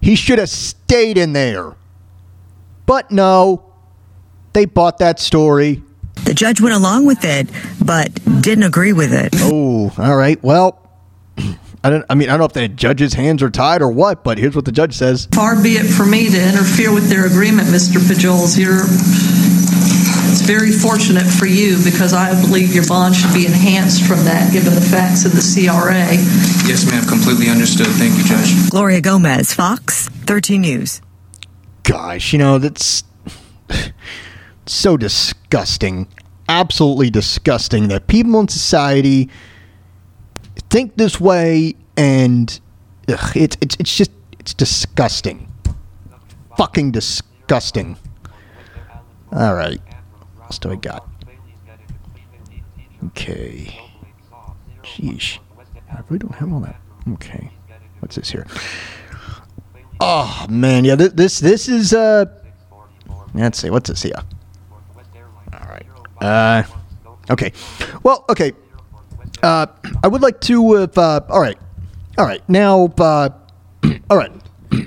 He 0.00 0.16
should 0.16 0.38
have 0.40 0.48
stayed 0.50 1.18
in 1.18 1.32
there. 1.34 1.76
But 2.84 3.10
no, 3.10 3.67
they 4.52 4.64
bought 4.64 4.98
that 4.98 5.18
story. 5.20 5.82
The 6.24 6.34
judge 6.34 6.60
went 6.60 6.74
along 6.74 7.06
with 7.06 7.24
it, 7.24 7.48
but 7.84 8.12
didn't 8.42 8.64
agree 8.64 8.92
with 8.92 9.12
it. 9.12 9.30
Oh, 9.36 9.92
all 9.96 10.16
right. 10.16 10.42
Well, 10.42 10.84
I 11.84 11.90
don't. 11.90 12.04
I 12.10 12.14
mean, 12.14 12.28
I 12.28 12.32
don't 12.32 12.40
know 12.40 12.44
if 12.46 12.52
the 12.52 12.68
judge's 12.68 13.14
hands 13.14 13.42
are 13.42 13.50
tied 13.50 13.82
or 13.82 13.90
what, 13.90 14.24
but 14.24 14.36
here's 14.38 14.56
what 14.56 14.64
the 14.64 14.72
judge 14.72 14.94
says. 14.94 15.28
Far 15.32 15.60
be 15.62 15.72
it 15.72 15.86
for 15.86 16.04
me 16.04 16.28
to 16.28 16.48
interfere 16.48 16.92
with 16.92 17.08
their 17.08 17.26
agreement, 17.26 17.68
Mr. 17.68 17.98
Pajoles. 17.98 18.58
You're, 18.58 18.82
it's 20.30 20.42
very 20.42 20.72
fortunate 20.72 21.24
for 21.26 21.46
you 21.46 21.82
because 21.84 22.12
I 22.12 22.38
believe 22.42 22.74
your 22.74 22.86
bond 22.86 23.14
should 23.14 23.32
be 23.32 23.46
enhanced 23.46 24.04
from 24.06 24.24
that 24.24 24.52
given 24.52 24.74
the 24.74 24.80
facts 24.80 25.24
of 25.24 25.32
the 25.32 25.40
CRA. 25.40 26.12
Yes, 26.68 26.84
ma'am. 26.90 27.04
Completely 27.06 27.48
understood. 27.48 27.86
Thank 27.86 28.18
you, 28.18 28.24
Judge. 28.24 28.70
Gloria 28.70 29.00
Gomez, 29.00 29.54
Fox 29.54 30.08
13 30.08 30.60
News. 30.60 31.00
Gosh, 31.84 32.32
you 32.32 32.38
know 32.38 32.58
that's 32.58 33.04
so 34.68 34.96
disgusting. 34.96 36.08
Absolutely 36.48 37.10
disgusting 37.10 37.88
that 37.88 38.06
people 38.06 38.40
in 38.40 38.48
society 38.48 39.28
think 40.70 40.96
this 40.96 41.20
way, 41.20 41.74
and 41.96 42.58
ugh, 43.08 43.36
it's 43.36 43.56
it's 43.60 43.76
it's 43.78 43.96
just 43.96 44.10
it's 44.38 44.54
disgusting. 44.54 45.52
Fucking 46.56 46.90
disgusting. 46.90 47.96
All 49.30 49.54
right, 49.54 49.80
what 50.36 50.44
else 50.46 50.58
do 50.58 50.70
I 50.70 50.76
got? 50.76 51.06
Okay. 53.08 53.78
Sheesh. 54.82 55.38
I 55.92 56.00
really 56.08 56.18
don't 56.18 56.34
have 56.34 56.52
all 56.52 56.60
that. 56.60 56.80
Okay. 57.12 57.50
What's 58.00 58.16
this 58.16 58.30
here? 58.30 58.46
Oh 60.00 60.46
man, 60.48 60.84
yeah. 60.84 60.94
This 60.94 61.12
this, 61.12 61.38
this 61.40 61.68
is 61.68 61.92
uh. 61.92 62.24
Let's 63.34 63.58
see. 63.58 63.70
What's 63.70 63.90
this 63.90 64.02
here? 64.02 64.14
Uh. 66.20 66.62
Okay. 67.30 67.52
Well. 68.02 68.24
Okay. 68.28 68.52
Uh. 69.42 69.66
I 70.02 70.08
would 70.08 70.22
like 70.22 70.40
to. 70.42 70.76
Uh, 70.76 70.86
uh 70.96 71.20
all 71.28 71.40
right. 71.40 71.58
All 72.16 72.26
right. 72.26 72.46
Now. 72.48 72.86
Uh. 72.98 73.30
all 74.10 74.16
right. 74.16 74.32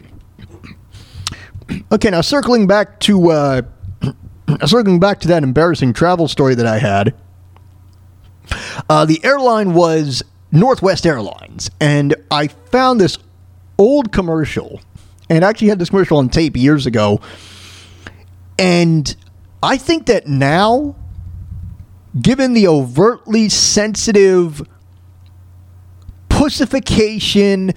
okay. 1.92 2.10
Now 2.10 2.22
circling 2.22 2.68
back 2.68 3.00
to. 3.02 3.32
Uh. 3.32 3.62
Circling 4.66 5.00
back 5.00 5.22
to 5.22 5.30
that 5.30 5.44
embarrassing 5.44 5.94
travel 5.94 6.28
story 6.28 6.56
that 6.56 6.66
I 6.66 6.78
had. 6.78 7.16
Uh, 8.90 9.06
the 9.06 9.24
airline 9.24 9.74
was 9.74 10.24
Northwest 10.52 11.06
Airlines, 11.06 11.72
and 11.80 12.16
I 12.30 12.48
found 12.48 13.00
this 13.00 13.18
old 13.78 14.12
commercial, 14.12 14.82
and 15.30 15.46
I 15.46 15.50
actually 15.50 15.70
had 15.70 15.80
this 15.80 15.90
commercial 15.90 16.18
on 16.18 16.30
tape 16.30 16.58
years 16.58 16.86
ago. 16.86 17.22
And 18.60 19.16
I 19.64 19.78
think 19.78 20.08
that 20.08 20.28
now, 20.28 20.96
given 22.20 22.54
the 22.54 22.68
overtly 22.68 23.50
sensitive 23.50 24.68
pussification, 26.30 27.72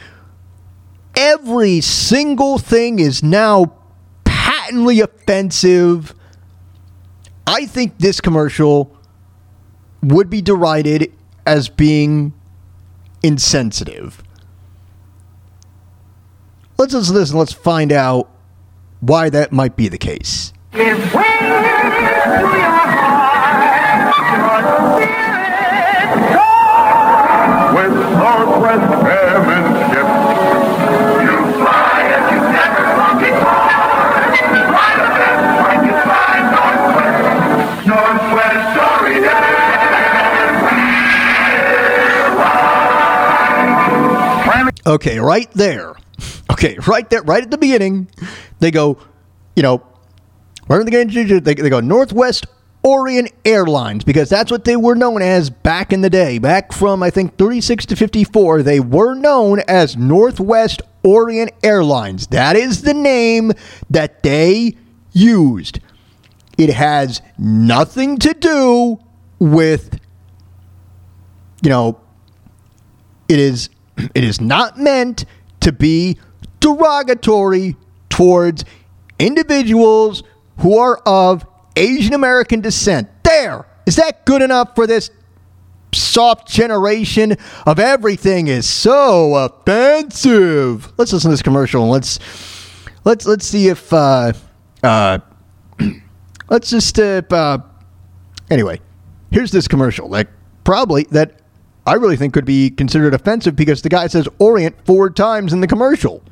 every 1.17 1.81
single 1.81 2.59
thing 2.59 2.99
is 2.99 3.23
now 3.23 3.73
patently 4.25 5.01
offensive. 5.01 6.15
I 7.47 7.67
think 7.67 7.99
this 7.99 8.21
commercial 8.21 8.97
would 10.03 10.31
be 10.31 10.41
derided 10.41 11.13
as 11.47 11.69
being 11.69 12.33
insensitive. 13.23 14.23
Let's 16.77 16.95
listen. 16.95 17.39
Let's 17.39 17.53
find 17.53 17.93
out 17.93 18.31
why 19.01 19.31
that 19.31 19.53
might 19.53 19.77
be 19.77 19.89
the 19.89 19.99
case. 19.99 20.53
Okay, 44.95 45.19
right 45.19 45.51
there. 45.53 45.95
Okay, 46.51 46.77
right 46.87 47.09
there, 47.11 47.23
right 47.23 47.43
at 47.43 47.51
the 47.51 47.59
beginning, 47.59 48.09
they 48.61 48.71
go, 48.71 48.97
you 49.57 49.63
know, 49.63 49.83
right 50.69 50.79
in 50.79 50.87
the 50.87 50.91
beginning, 50.91 51.43
they, 51.43 51.55
they 51.55 51.69
go 51.69 51.81
Northwest 51.81 52.47
Orient 52.85 53.33
Airlines 53.45 54.05
because 54.05 54.29
that's 54.29 54.51
what 54.53 54.65
they 54.65 54.77
were 54.77 54.95
known 54.95 55.21
as 55.21 55.51
back 55.51 55.93
in 55.93 56.03
the 56.03 56.11
day. 56.11 56.39
Back 56.39 56.73
from, 56.73 57.03
I 57.03 57.11
think, 57.11 57.37
36 57.39 57.87
to 57.87 57.97
54, 57.97 58.63
they 58.63 58.79
were 58.79 59.15
known 59.15 59.61
as 59.67 59.97
Northwest 59.97 60.83
Orient 61.03 61.51
Airlines. 61.63 62.29
That 62.29 62.57
is 62.57 62.83
the 62.83 62.95
name 62.95 63.53
that 63.91 64.23
they 64.23 64.77
used. 65.13 65.81
It 66.57 66.71
has 66.71 67.21
nothing 67.37 68.19
to 68.19 68.33
do 68.33 69.01
with, 69.39 69.99
you 71.63 71.71
know, 71.71 72.01
it 73.29 73.39
is 73.39 73.71
it 74.15 74.25
is 74.25 74.41
not 74.41 74.79
meant 74.79 75.25
to 75.61 75.73
be 75.73 76.19
derogatory 76.61 77.77
towards 78.09 78.65
individuals 79.19 80.23
who 80.59 80.79
are 80.79 80.97
of 81.07 81.47
Asian 81.77 82.15
American 82.15 82.61
descent. 82.61 83.09
There. 83.25 83.67
Is 83.87 83.97
that 83.97 84.25
good 84.25 84.43
enough 84.43 84.75
for 84.75 84.87
this 84.87 85.11
soft 85.93 86.49
generation 86.49 87.37
of 87.67 87.79
everything 87.79 88.49
is 88.49 88.69
so 88.69 89.35
offensive? 89.35 90.93
Let's 90.97 91.13
listen 91.13 91.31
to 91.31 91.33
this 91.33 91.43
commercial 91.43 91.83
and 91.83 91.91
let's 91.91 92.19
let's 93.05 93.27
let's 93.27 93.47
see 93.47 93.69
if 93.69 93.93
uh 93.93 94.33
uh 94.83 95.19
let's 96.49 96.71
just 96.71 96.99
uh, 96.99 97.23
uh 97.31 97.59
anyway, 98.51 98.81
here's 99.31 99.51
this 99.51 99.69
commercial 99.69 100.09
like 100.09 100.29
probably 100.65 101.05
that 101.11 101.41
I 101.87 101.95
really 101.95 102.17
think 102.17 102.33
could 102.33 102.47
be 102.47 102.71
considered 102.71 103.13
offensive 103.13 103.57
because 103.57 103.83
the 103.83 103.91
guy 103.91 104.07
says 104.07 104.27
Orient 104.39 104.75
four 104.87 105.11
times 105.11 105.53
in 105.53 105.61
the 105.61 105.67
commercial. 105.67 106.23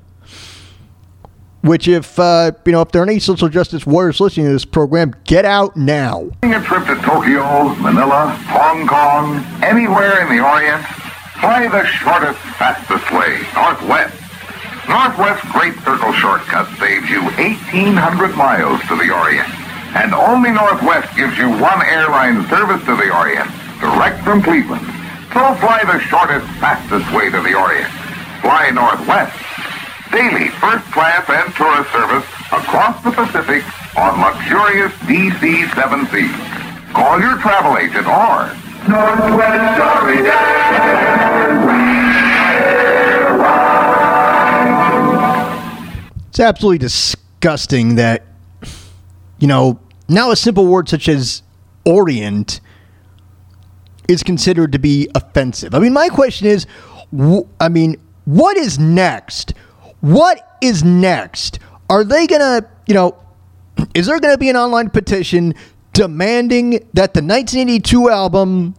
Which, 1.61 1.87
if 1.87 2.19
uh, 2.19 2.53
you 2.65 2.73
know, 2.73 2.81
if 2.81 2.91
there 2.91 3.03
are 3.03 3.07
any 3.07 3.21
social 3.21 3.49
justice 3.49 3.87
warriors 3.87 4.19
listening 4.19 4.47
to 4.47 4.53
this 4.53 4.65
program, 4.65 5.15
get 5.25 5.45
out 5.45 5.77
now. 5.77 6.31
A 6.43 6.61
trip 6.61 6.87
to 6.87 6.97
Tokyo, 7.03 7.75
Manila, 7.77 8.35
Hong 8.49 8.87
Kong, 8.89 9.45
anywhere 9.63 10.23
in 10.23 10.37
the 10.37 10.43
Orient, 10.43 10.85
fly 11.39 11.69
the 11.69 11.87
shortest, 11.87 12.41
fastest 12.59 13.07
way, 13.13 13.47
Northwest. 13.55 14.19
Northwest 14.89 15.47
Great 15.53 15.75
Circle 15.85 16.13
Shortcut 16.15 16.67
saves 16.81 17.09
you 17.09 17.23
1,800 17.39 18.35
miles 18.37 18.81
to 18.89 18.97
the 18.97 19.15
Orient. 19.15 19.49
And 19.95 20.15
only 20.15 20.51
Northwest 20.51 21.15
gives 21.15 21.39
you 21.39 21.49
one 21.49 21.83
airline 21.87 22.49
service 22.49 22.83
to 22.87 22.97
the 22.97 23.15
Orient, 23.15 23.49
direct 23.79 24.25
from 24.25 24.43
Cleveland. 24.43 25.02
So 25.33 25.55
fly 25.55 25.80
the 25.85 25.99
shortest, 25.99 26.47
fastest 26.61 27.11
way 27.16 27.30
to 27.30 27.41
the 27.41 27.55
Orient. 27.55 27.89
Fly 28.43 28.68
Northwest. 28.68 29.33
Daily 30.12 30.51
first 30.61 30.85
class 30.93 31.24
and 31.30 31.55
tourist 31.55 31.91
service 31.91 32.28
across 32.53 33.03
the 33.03 33.12
Pacific 33.12 33.64
on 33.97 34.20
luxurious 34.20 34.93
DC-7C. 35.09 36.93
Call 36.93 37.18
your 37.18 37.39
travel 37.39 37.78
agent 37.78 38.07
or 38.07 38.53
Northwest 38.87 39.72
It's 46.28 46.41
absolutely 46.41 46.78
disgusting 46.78 47.95
that, 47.95 48.22
you 49.39 49.47
know, 49.47 49.80
now 50.09 50.30
a 50.30 50.37
simple 50.37 50.66
word 50.66 50.91
such 50.91 51.09
as 51.09 51.43
Orient 51.85 52.61
is 54.09 54.23
considered 54.23 54.73
to 54.73 54.79
be 54.79 55.09
offensive. 55.15 55.75
I 55.75 55.79
mean, 55.79 55.93
my 55.93 56.09
question 56.09 56.47
is, 56.47 56.67
wh- 57.17 57.47
I 57.61 57.69
mean, 57.69 57.97
what 58.25 58.57
is 58.57 58.79
next? 58.79 59.55
What 60.01 60.59
is 60.61 60.85
next? 60.85 61.59
Are 61.89 62.05
they 62.05 62.27
to, 62.27 62.67
you 62.87 62.95
know, 62.95 63.17
is 63.95 64.07
there 64.07 64.19
to 64.19 64.39
be 64.39 64.49
an 64.49 64.57
online 64.57 64.91
petition 64.91 65.55
demanding 65.93 66.71
that 66.95 67.15
the 67.15 67.21
1982 67.21 68.11
album 68.11 68.75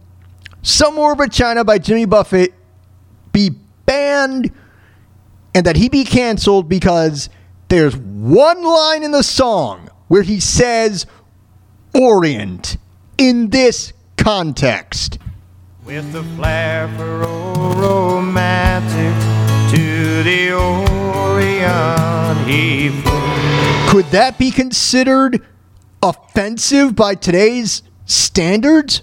Somewhere 0.62 1.12
Over 1.12 1.26
China 1.26 1.62
by 1.62 1.78
Jimmy 1.78 2.06
Buffett 2.06 2.54
be 3.32 3.50
banned 3.84 4.50
and 5.54 5.66
that 5.66 5.76
he 5.76 5.90
be 5.90 6.04
canceled 6.04 6.70
because 6.70 7.28
there's 7.68 7.94
one 7.96 8.62
line 8.62 9.02
in 9.02 9.10
the 9.10 9.22
song 9.22 9.90
where 10.08 10.22
he 10.22 10.40
says 10.40 11.06
Orient 11.94 12.78
in 13.18 13.50
this 13.50 13.92
context. 14.16 15.18
With 15.84 16.12
the 16.12 16.22
flair 16.22 16.88
for 16.96 17.24
old 17.24 17.76
romantic 17.76 19.14
to 19.76 20.22
the 20.22 20.52
Orient 20.52 22.38
he 22.48 22.88
flew. 22.88 23.90
Could 23.90 24.06
that 24.06 24.38
be 24.38 24.50
considered 24.50 25.44
offensive 26.02 26.96
by 26.96 27.14
today's 27.14 27.82
standards? 28.06 29.00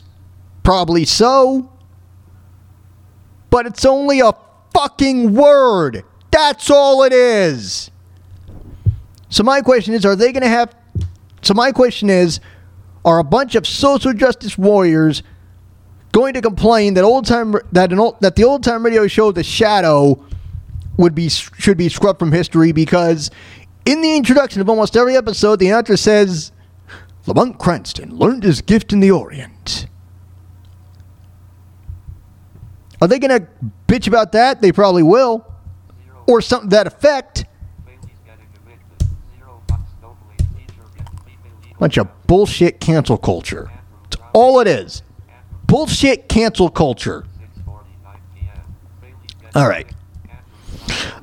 Probably 0.64 1.06
so. 1.06 1.72
But 3.50 3.66
it's 3.66 3.86
only 3.86 4.20
a 4.20 4.34
fucking 4.74 5.34
word. 5.34 6.04
That's 6.32 6.70
all 6.70 7.04
it 7.04 7.14
is. 7.14 7.92
So 9.30 9.44
my 9.44 9.62
question 9.62 9.94
is, 9.94 10.06
are 10.06 10.16
they 10.16 10.32
going 10.32 10.44
to 10.44 10.50
have? 10.50 10.76
So 11.42 11.54
my 11.54 11.72
question 11.72 12.10
is, 12.10 12.40
are 13.04 13.20
a 13.20 13.24
bunch 13.24 13.56
of 13.56 13.68
social 13.68 14.14
justice 14.14 14.58
warriors 14.58 15.24
going 16.12 16.34
to 16.34 16.42
complain 16.42 16.94
that 16.96 17.04
old 17.04 17.26
time 17.26 17.56
that 17.72 17.92
an 17.92 18.00
old, 18.00 18.20
that 18.22 18.36
the 18.36 18.44
old 18.44 18.64
time 18.64 18.84
radio 18.84 19.08
show 19.08 19.32
The 19.32 19.44
Shadow 19.44 20.24
would 20.98 21.16
be 21.16 21.30
should 21.30 21.78
be 21.78 21.90
scrubbed 21.90 22.20
from 22.20 22.32
history 22.32 22.72
because 22.72 23.32
in 23.86 24.02
the 24.02 24.16
introduction 24.16 24.62
of 24.62 24.70
almost 24.70 24.96
every 24.96 25.16
episode, 25.16 25.60
the 25.60 25.68
announcer 25.68 25.98
says 25.98 26.52
Lamont 27.26 27.58
Cranston 27.58 28.16
learned 28.16 28.44
his 28.44 28.62
gift 28.62 28.94
in 28.94 29.00
the 29.00 29.12
Orient. 29.12 29.88
Are 33.02 33.08
they 33.08 33.18
going 33.18 33.42
to 33.42 33.48
bitch 33.88 34.08
about 34.08 34.32
that? 34.34 34.62
They 34.62 34.72
probably 34.72 35.02
will, 35.02 35.46
or 36.28 36.40
something 36.42 36.70
to 36.70 36.76
that 36.76 36.88
effect. 36.88 37.46
Bunch 41.80 41.98
of 41.98 42.21
bullshit 42.32 42.80
cancel 42.80 43.18
culture. 43.18 43.70
It's 44.06 44.16
all 44.32 44.62
it 44.62 44.68
is. 44.68 45.04
Bullshit 45.68 46.30
cancel 46.30 46.70
culture. 46.70 47.26
All 49.54 49.68
right. 49.68 49.86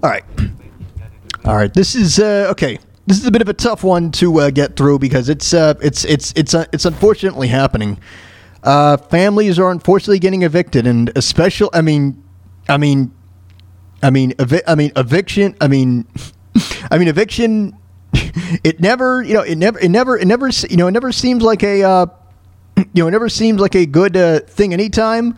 All 0.03 0.11
right. 0.11 0.25
All 1.47 1.57
right. 1.57 1.73
This 1.73 1.95
is 1.95 2.19
uh, 2.19 2.49
okay. 2.51 2.79
This 3.07 3.17
is 3.17 3.25
a 3.25 3.31
bit 3.31 3.41
of 3.41 3.49
a 3.49 3.55
tough 3.55 3.83
one 3.83 4.11
to 4.13 4.39
uh, 4.39 4.51
get 4.51 4.77
through 4.77 4.99
because 4.99 5.31
it's 5.31 5.55
uh, 5.55 5.73
it's 5.81 6.05
it's 6.05 6.35
it's 6.37 6.53
uh, 6.53 6.67
it's 6.75 6.85
unfortunately 6.85 7.49
happening. 7.49 7.99
Uh, 8.63 8.99
families 8.99 9.59
are 9.59 9.71
unfortunately 9.71 10.19
getting 10.19 10.43
evicted, 10.43 10.87
and 10.87 11.11
especially, 11.17 11.71
I 11.73 11.81
mean, 11.81 12.23
I 12.69 12.77
mean, 12.77 13.13
I 14.03 14.11
mean, 14.11 14.33
evi- 14.33 14.65
I 14.67 14.75
mean, 14.75 14.93
eviction. 14.95 15.57
I 15.59 15.69
mean, 15.69 16.07
I 16.91 16.99
mean, 16.99 17.09
eviction. 17.09 17.79
It 18.65 18.81
never, 18.81 19.23
you 19.23 19.35
know, 19.35 19.43
it 19.43 19.57
never, 19.57 19.79
it 19.79 19.91
never, 19.91 20.17
it 20.17 20.27
never, 20.27 20.49
you 20.71 20.77
know, 20.79 20.87
it 20.87 20.93
never 20.93 21.13
seems 21.13 21.43
like 21.43 21.63
a, 21.63 21.83
uh, 21.83 22.07
you 22.77 23.03
know, 23.03 23.09
it 23.09 23.11
never 23.11 23.29
seems 23.29 23.61
like 23.61 23.75
a 23.75 23.85
good 23.85 24.17
uh, 24.17 24.41
thing 24.41 24.73
anytime, 24.73 25.35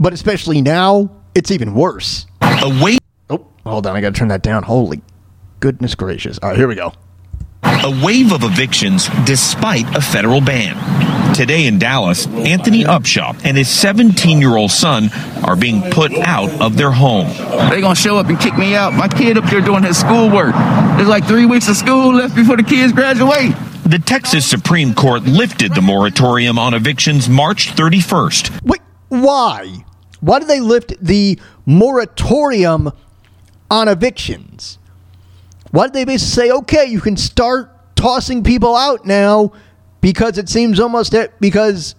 but 0.00 0.14
especially 0.14 0.62
now 0.62 1.10
it's 1.34 1.50
even 1.50 1.74
worse. 1.74 2.26
A 2.40 2.80
wave. 2.82 2.98
Oh, 3.28 3.46
hold 3.66 3.86
on. 3.86 3.94
I 3.96 4.00
got 4.00 4.14
to 4.14 4.18
turn 4.18 4.28
that 4.28 4.42
down. 4.42 4.62
Holy 4.62 5.02
goodness 5.60 5.94
gracious. 5.94 6.38
All 6.42 6.50
right, 6.50 6.58
here 6.58 6.68
we 6.68 6.74
go. 6.74 6.92
A 7.84 7.90
wave 8.02 8.32
of 8.32 8.44
evictions 8.44 9.10
despite 9.26 9.94
a 9.94 10.00
federal 10.00 10.40
ban. 10.40 11.34
Today 11.34 11.66
in 11.66 11.78
Dallas, 11.78 12.26
Anthony 12.28 12.82
Upshaw 12.82 13.38
and 13.44 13.58
his 13.58 13.68
17 13.68 14.40
year 14.40 14.56
old 14.56 14.70
son 14.70 15.10
are 15.42 15.54
being 15.54 15.82
put 15.90 16.10
out 16.14 16.48
of 16.62 16.78
their 16.78 16.90
home. 16.90 17.28
They're 17.68 17.82
gonna 17.82 17.94
show 17.94 18.16
up 18.16 18.28
and 18.28 18.40
kick 18.40 18.56
me 18.56 18.74
out. 18.74 18.94
My 18.94 19.06
kid 19.06 19.36
up 19.36 19.44
there 19.50 19.60
doing 19.60 19.82
his 19.82 20.00
schoolwork. 20.00 20.54
There's 20.96 21.08
like 21.08 21.26
three 21.26 21.44
weeks 21.44 21.68
of 21.68 21.76
school 21.76 22.14
left 22.14 22.34
before 22.34 22.56
the 22.56 22.62
kids 22.62 22.90
graduate. 22.94 23.54
The 23.84 23.98
Texas 23.98 24.46
Supreme 24.46 24.94
Court 24.94 25.24
lifted 25.24 25.74
the 25.74 25.82
moratorium 25.82 26.58
on 26.58 26.72
evictions 26.72 27.28
March 27.28 27.74
31st. 27.74 28.62
Wait, 28.62 28.80
why? 29.10 29.84
Why 30.20 30.38
did 30.38 30.48
they 30.48 30.60
lift 30.60 30.94
the 31.04 31.38
moratorium 31.66 32.92
on 33.70 33.88
evictions? 33.88 34.78
Why 35.70 35.88
did 35.88 35.92
they 35.92 36.04
basically 36.06 36.48
say, 36.48 36.50
okay, 36.50 36.86
you 36.86 37.02
can 37.02 37.18
start 37.18 37.73
tossing 38.04 38.44
people 38.44 38.76
out 38.76 39.06
now 39.06 39.50
because 40.02 40.36
it 40.36 40.46
seems 40.46 40.78
almost 40.78 41.12
that 41.12 41.40
because 41.40 41.94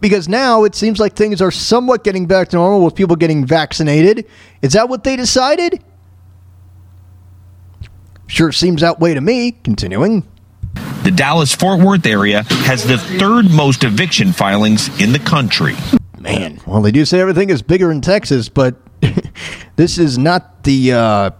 because 0.00 0.26
now 0.26 0.64
it 0.64 0.74
seems 0.74 0.98
like 0.98 1.14
things 1.14 1.42
are 1.42 1.50
somewhat 1.50 2.02
getting 2.02 2.26
back 2.26 2.48
to 2.48 2.56
normal 2.56 2.82
with 2.82 2.94
people 2.94 3.14
getting 3.14 3.44
vaccinated. 3.44 4.26
Is 4.62 4.72
that 4.72 4.88
what 4.88 5.04
they 5.04 5.14
decided? 5.14 5.84
Sure 8.26 8.50
seems 8.52 8.80
that 8.80 8.98
way 8.98 9.12
to 9.12 9.20
me. 9.20 9.52
Continuing. 9.52 10.26
The 11.04 11.12
Dallas 11.14 11.54
Fort 11.54 11.80
Worth 11.80 12.06
area 12.06 12.44
has 12.64 12.82
the 12.82 12.96
third 12.96 13.50
most 13.50 13.84
eviction 13.84 14.32
filings 14.32 14.88
in 14.98 15.12
the 15.12 15.18
country. 15.18 15.76
Man, 16.18 16.58
well, 16.66 16.80
they 16.80 16.90
do 16.90 17.04
say 17.04 17.20
everything 17.20 17.50
is 17.50 17.60
bigger 17.60 17.92
in 17.92 18.00
Texas, 18.00 18.48
but 18.48 18.76
this 19.76 19.98
is 19.98 20.16
not 20.16 20.64
the 20.64 20.92
uh, 20.92 21.30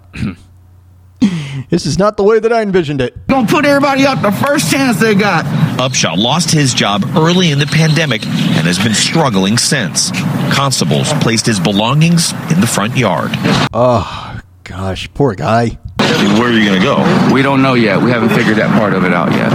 this 1.68 1.86
is 1.86 1.98
not 1.98 2.16
the 2.16 2.22
way 2.22 2.38
that 2.38 2.52
I 2.52 2.62
envisioned 2.62 3.00
it. 3.00 3.26
Gonna 3.26 3.46
put 3.46 3.64
everybody 3.64 4.06
out 4.06 4.22
the 4.22 4.32
first 4.32 4.70
chance 4.70 4.98
they 4.98 5.14
got. 5.14 5.44
Upshaw 5.78 6.16
lost 6.16 6.50
his 6.50 6.72
job 6.74 7.04
early 7.16 7.50
in 7.50 7.58
the 7.58 7.66
pandemic 7.66 8.24
and 8.26 8.66
has 8.66 8.78
been 8.78 8.94
struggling 8.94 9.58
since. 9.58 10.10
Constables 10.52 11.12
placed 11.14 11.46
his 11.46 11.60
belongings 11.60 12.32
in 12.50 12.60
the 12.60 12.66
front 12.66 12.96
yard. 12.96 13.30
Oh 13.72 14.40
gosh, 14.64 15.12
poor 15.14 15.34
guy. 15.34 15.78
Where 15.98 16.48
are 16.48 16.52
you 16.52 16.64
going 16.64 16.80
to 16.80 16.84
go? 16.84 17.34
We 17.34 17.42
don't 17.42 17.62
know 17.62 17.74
yet. 17.74 18.00
We 18.00 18.10
haven't 18.10 18.28
figured 18.30 18.56
that 18.58 18.70
part 18.78 18.92
of 18.94 19.04
it 19.04 19.12
out 19.12 19.32
yet. 19.32 19.50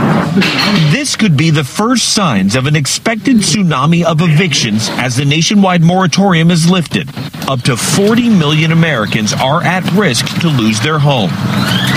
This 0.92 1.18
could 1.18 1.36
be 1.36 1.50
the 1.50 1.64
first 1.64 2.14
signs 2.14 2.56
of 2.56 2.66
an 2.66 2.76
expected 2.76 3.38
tsunami 3.38 4.04
of 4.04 4.22
evictions 4.22 4.88
as 4.92 5.18
the 5.18 5.26
nationwide 5.26 5.82
moratorium 5.82 6.52
is 6.52 6.70
lifted. 6.70 7.10
Up 7.50 7.62
to 7.64 7.76
40 7.76 8.30
million 8.30 8.72
Americans 8.72 9.34
are 9.34 9.62
at 9.62 9.84
risk 9.92 10.26
to 10.40 10.48
lose 10.48 10.80
their 10.80 11.00
home. 11.00 11.32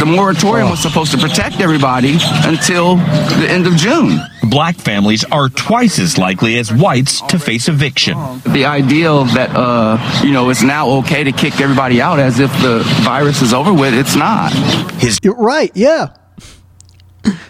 The 0.01 0.07
moratorium 0.07 0.69
was 0.69 0.81
supposed 0.81 1.13
to 1.13 1.19
protect 1.19 1.61
everybody 1.61 2.17
until 2.45 2.97
the 2.97 3.47
end 3.49 3.69
of 3.69 3.75
June. 3.77 4.19
Black 4.51 4.75
families 4.75 5.25
are 5.27 5.49
twice 5.49 6.01
as 6.01 6.19
likely 6.19 6.59
as 6.59 6.73
whites 6.73 7.21
to 7.29 7.39
face 7.39 7.69
eviction. 7.69 8.19
The 8.47 8.65
ideal 8.65 9.27
that 9.27 9.51
uh, 9.55 10.23
you 10.25 10.33
know 10.33 10.51
it's 10.51 10.63
now 10.63 10.89
okay 10.99 11.23
to 11.23 11.31
kick 11.31 11.61
everybody 11.61 12.01
out 12.01 12.19
as 12.19 12.41
if 12.41 12.51
the 12.63 12.83
virus 13.03 13.43
is 13.43 13.55
over 13.55 13.73
with, 13.73 13.95
it's 13.95 14.17
not. 14.17 14.53
His 14.95 15.21
You're 15.23 15.37
right, 15.37 15.71
yeah. 15.75 16.09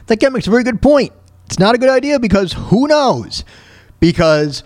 That 0.06 0.20
guy 0.20 0.28
makes 0.28 0.46
a 0.46 0.50
very 0.50 0.64
good 0.64 0.82
point. 0.82 1.12
It's 1.46 1.58
not 1.58 1.74
a 1.74 1.78
good 1.78 1.90
idea 1.90 2.18
because 2.18 2.52
who 2.52 2.86
knows? 2.86 3.44
Because 4.00 4.62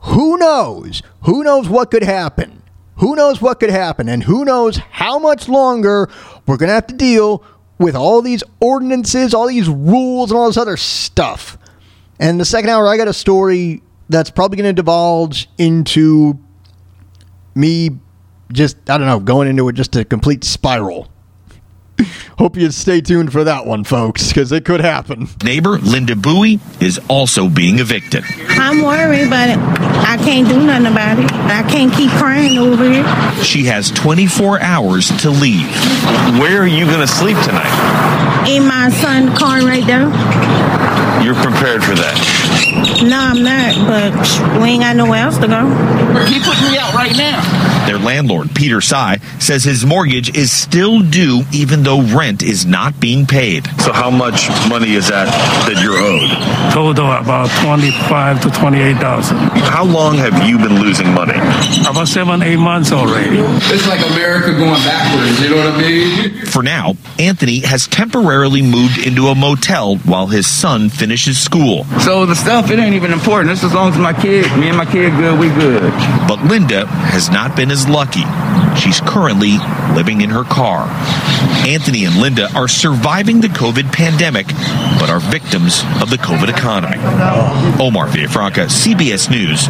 who 0.00 0.36
knows? 0.36 1.02
Who 1.22 1.44
knows 1.44 1.68
what 1.68 1.90
could 1.90 2.02
happen? 2.02 2.62
Who 2.96 3.16
knows 3.16 3.40
what 3.40 3.60
could 3.60 3.70
happen? 3.70 4.08
And 4.08 4.22
who 4.22 4.44
knows 4.44 4.76
how 4.76 5.18
much 5.18 5.48
longer 5.48 6.10
we're 6.46 6.56
going 6.56 6.68
to 6.68 6.74
have 6.74 6.86
to 6.88 6.94
deal 6.94 7.44
with 7.78 7.94
all 7.96 8.22
these 8.22 8.42
ordinances, 8.60 9.34
all 9.34 9.48
these 9.48 9.68
rules, 9.68 10.30
and 10.30 10.38
all 10.38 10.46
this 10.46 10.56
other 10.56 10.76
stuff. 10.76 11.58
And 12.20 12.38
the 12.38 12.44
second 12.44 12.70
hour, 12.70 12.86
I 12.86 12.96
got 12.96 13.08
a 13.08 13.12
story 13.12 13.82
that's 14.08 14.30
probably 14.30 14.56
going 14.56 14.68
to 14.68 14.72
divulge 14.72 15.48
into 15.58 16.38
me 17.54 17.90
just, 18.52 18.76
I 18.88 18.98
don't 18.98 19.06
know, 19.06 19.20
going 19.20 19.48
into 19.48 19.68
it 19.68 19.72
just 19.74 19.96
a 19.96 20.04
complete 20.04 20.44
spiral. 20.44 21.08
Hope 22.38 22.56
you 22.56 22.70
stay 22.70 23.00
tuned 23.00 23.32
for 23.32 23.44
that 23.44 23.66
one, 23.66 23.84
folks, 23.84 24.28
because 24.28 24.52
it 24.52 24.64
could 24.64 24.80
happen. 24.80 25.28
Neighbor 25.44 25.78
Linda 25.78 26.16
Bowie 26.16 26.60
is 26.80 27.00
also 27.08 27.48
being 27.48 27.78
evicted. 27.78 28.24
I'm 28.48 28.82
worried, 28.82 29.30
but 29.30 29.50
I 29.50 30.16
can't 30.18 30.48
do 30.48 30.64
nothing 30.64 30.86
about 30.86 31.18
it. 31.18 31.32
I 31.32 31.62
can't 31.68 31.92
keep 31.92 32.10
crying 32.12 32.58
over 32.58 32.84
it. 32.84 33.44
She 33.44 33.64
has 33.64 33.90
24 33.90 34.60
hours 34.60 35.08
to 35.22 35.30
leave. 35.30 35.68
Where 36.38 36.62
are 36.62 36.66
you 36.66 36.86
going 36.86 37.00
to 37.00 37.06
sleep 37.06 37.36
tonight? 37.44 38.48
In 38.48 38.66
my 38.66 38.90
son's 38.90 39.38
car 39.38 39.60
right 39.60 39.86
there. 39.86 40.10
You're 41.22 41.34
prepared 41.36 41.84
for 41.84 41.94
that. 41.94 42.18
No, 43.02 43.18
I'm 43.18 43.42
not, 43.42 43.74
but 43.86 44.60
we 44.60 44.70
ain't 44.70 44.82
got 44.82 44.96
nowhere 44.96 45.22
else 45.22 45.38
to 45.38 45.46
go. 45.46 45.68
He 46.26 46.40
put 46.40 46.60
me 46.62 46.76
out 46.78 46.94
right 46.94 47.16
now. 47.16 47.86
Their 47.86 47.98
landlord, 47.98 48.54
Peter 48.54 48.80
Sy, 48.80 49.18
says 49.38 49.64
his 49.64 49.84
mortgage 49.84 50.36
is 50.36 50.52
still 50.52 51.00
due 51.00 51.42
even 51.52 51.82
though 51.82 51.91
rent 52.00 52.42
is 52.42 52.64
not 52.64 52.98
being 53.00 53.26
paid. 53.26 53.66
So 53.80 53.92
how 53.92 54.10
much 54.10 54.48
money 54.68 54.94
is 54.94 55.08
that 55.08 55.26
that 55.66 55.82
you're 55.82 55.98
owed? 55.98 56.30
Total 56.72 57.12
about 57.12 57.50
twenty-five 57.62 58.40
to 58.42 58.50
twenty-eight 58.50 58.96
thousand. 58.96 59.38
How 59.38 59.84
long 59.84 60.16
have 60.16 60.48
you 60.48 60.58
been 60.58 60.80
losing 60.80 61.12
money? 61.12 61.36
About 61.88 62.08
seven, 62.08 62.42
eight 62.42 62.56
months 62.56 62.92
already. 62.92 63.38
It's 63.38 63.86
like 63.88 64.00
America 64.12 64.52
going 64.52 64.82
backwards. 64.82 65.40
You 65.40 65.50
know 65.50 65.56
what 65.56 65.74
I 65.74 65.80
mean? 65.80 66.46
For 66.46 66.62
now, 66.62 66.94
Anthony 67.18 67.60
has 67.60 67.86
temporarily 67.86 68.62
moved 68.62 68.98
into 68.98 69.28
a 69.28 69.34
motel 69.34 69.96
while 69.96 70.26
his 70.26 70.46
son 70.46 70.88
finishes 70.88 71.38
school. 71.38 71.84
So 72.00 72.26
the 72.26 72.34
stuff, 72.34 72.70
it 72.70 72.78
ain't 72.78 72.94
even 72.94 73.12
important. 73.12 73.50
It's 73.50 73.64
as 73.64 73.74
long 73.74 73.90
as 73.90 73.98
my 73.98 74.12
kid, 74.12 74.44
me 74.58 74.68
and 74.68 74.76
my 74.76 74.84
kid 74.84 75.10
good, 75.16 75.38
we 75.38 75.48
good. 75.48 75.92
But 76.28 76.42
Linda 76.44 76.86
has 76.86 77.30
not 77.30 77.56
been 77.56 77.70
as 77.70 77.88
lucky. 77.88 78.24
She's 78.78 79.00
currently 79.00 79.58
living 79.94 80.20
in 80.20 80.30
her 80.30 80.44
car. 80.44 80.86
Anthony 81.66 81.81
and 81.88 82.20
Linda 82.20 82.48
are 82.54 82.68
surviving 82.68 83.40
the 83.40 83.48
COVID 83.48 83.92
pandemic, 83.92 84.46
but 85.00 85.10
are 85.10 85.18
victims 85.18 85.82
of 86.00 86.10
the 86.10 86.16
COVID 86.16 86.48
economy. 86.48 86.96
Omar 87.82 88.06
Villafranca, 88.06 88.66
CBS 88.66 89.28
News, 89.28 89.66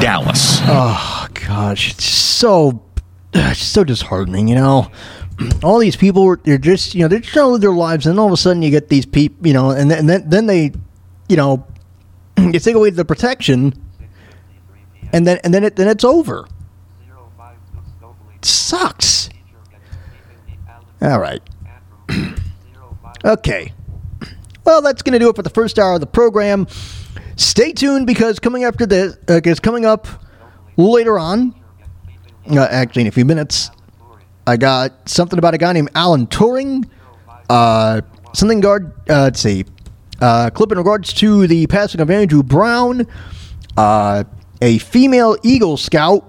Dallas. 0.00 0.58
Oh 0.62 1.26
gosh, 1.34 1.90
it's 1.90 2.04
so 2.04 2.82
it's 3.34 3.62
so 3.62 3.82
disheartening. 3.82 4.46
You 4.46 4.54
know, 4.54 4.90
all 5.64 5.80
these 5.80 5.96
people 5.96 6.36
they're 6.36 6.56
just 6.56 6.94
you 6.94 7.02
know 7.02 7.08
they're 7.08 7.18
just 7.18 7.32
trying 7.32 7.46
to 7.46 7.50
live 7.50 7.60
their 7.60 7.72
lives, 7.72 8.06
and 8.06 8.18
all 8.20 8.26
of 8.26 8.32
a 8.32 8.36
sudden 8.36 8.62
you 8.62 8.70
get 8.70 8.88
these 8.88 9.04
people, 9.04 9.44
you 9.46 9.52
know, 9.52 9.70
and 9.70 9.90
then 9.90 9.98
and 9.98 10.08
then, 10.08 10.28
then 10.30 10.46
they, 10.46 10.72
you 11.28 11.36
know, 11.36 11.66
you 12.38 12.60
take 12.60 12.76
away 12.76 12.90
the 12.90 13.04
protection, 13.04 13.74
and 15.12 15.26
then 15.26 15.40
and 15.42 15.52
then 15.52 15.64
it 15.64 15.74
then 15.74 15.88
it's 15.88 16.04
over. 16.04 16.46
It 18.36 18.44
sucks. 18.44 19.30
All 21.02 21.18
right. 21.18 21.42
okay. 23.24 23.72
Well, 24.64 24.82
that's 24.82 25.02
going 25.02 25.12
to 25.12 25.18
do 25.18 25.30
it 25.30 25.36
for 25.36 25.42
the 25.42 25.50
first 25.50 25.78
hour 25.78 25.94
of 25.94 26.00
the 26.00 26.06
program. 26.06 26.66
Stay 27.36 27.72
tuned 27.72 28.06
because 28.06 28.38
coming 28.38 28.64
after 28.64 28.86
this, 28.86 29.16
uh, 29.28 29.40
is 29.44 29.60
coming 29.60 29.84
up 29.84 30.08
later 30.76 31.18
on. 31.18 31.54
Uh, 32.50 32.66
actually, 32.70 33.02
in 33.02 33.08
a 33.08 33.12
few 33.12 33.24
minutes, 33.24 33.70
I 34.46 34.56
got 34.56 35.08
something 35.08 35.38
about 35.38 35.54
a 35.54 35.58
guy 35.58 35.72
named 35.72 35.90
Alan 35.94 36.26
Turing. 36.26 36.88
Uh, 37.48 38.00
something 38.32 38.60
guard. 38.60 38.92
Uh, 39.08 39.22
let's 39.22 39.40
see. 39.40 39.64
Uh, 40.20 40.50
clip 40.50 40.72
in 40.72 40.78
regards 40.78 41.12
to 41.14 41.46
the 41.46 41.66
passing 41.66 42.00
of 42.00 42.10
Andrew 42.10 42.42
Brown. 42.42 43.06
Uh, 43.76 44.24
a 44.62 44.78
female 44.78 45.36
Eagle 45.42 45.76
Scout, 45.76 46.24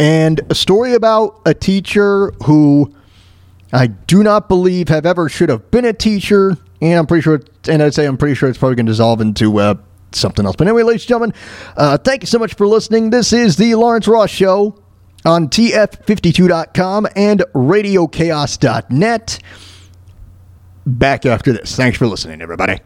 and 0.00 0.40
a 0.50 0.54
story 0.54 0.94
about 0.94 1.40
a 1.46 1.54
teacher 1.54 2.32
who 2.44 2.92
I 3.72 3.86
do 3.86 4.22
not 4.22 4.48
believe 4.48 4.88
have 4.88 5.06
ever 5.06 5.28
should 5.28 5.48
have 5.48 5.70
been 5.70 5.84
a 5.84 5.92
teacher, 5.92 6.56
and 6.80 6.98
I'm 6.98 7.06
pretty 7.06 7.22
sure, 7.22 7.40
and 7.68 7.82
I'd 7.82 7.94
say 7.94 8.06
I'm 8.06 8.16
pretty 8.16 8.34
sure 8.34 8.48
it's 8.48 8.58
probably 8.58 8.76
going 8.76 8.86
to 8.86 8.92
dissolve 8.92 9.20
into 9.20 9.58
uh, 9.58 9.74
something 10.12 10.44
else. 10.44 10.56
But 10.56 10.66
anyway, 10.66 10.82
ladies 10.82 11.02
and 11.02 11.08
gentlemen, 11.08 11.34
uh, 11.76 11.98
thank 11.98 12.22
you 12.22 12.26
so 12.26 12.38
much 12.38 12.54
for 12.54 12.66
listening. 12.66 13.10
This 13.10 13.32
is 13.32 13.56
the 13.56 13.74
Lawrence 13.76 14.08
Ross 14.08 14.30
Show 14.30 14.76
on 15.24 15.48
TF52.com 15.48 17.08
and 17.14 17.44
RadioChaos.net. 17.54 19.38
Back 20.86 21.26
after 21.26 21.52
this. 21.52 21.76
Thanks 21.76 21.98
for 21.98 22.06
listening, 22.06 22.42
everybody. 22.42 22.80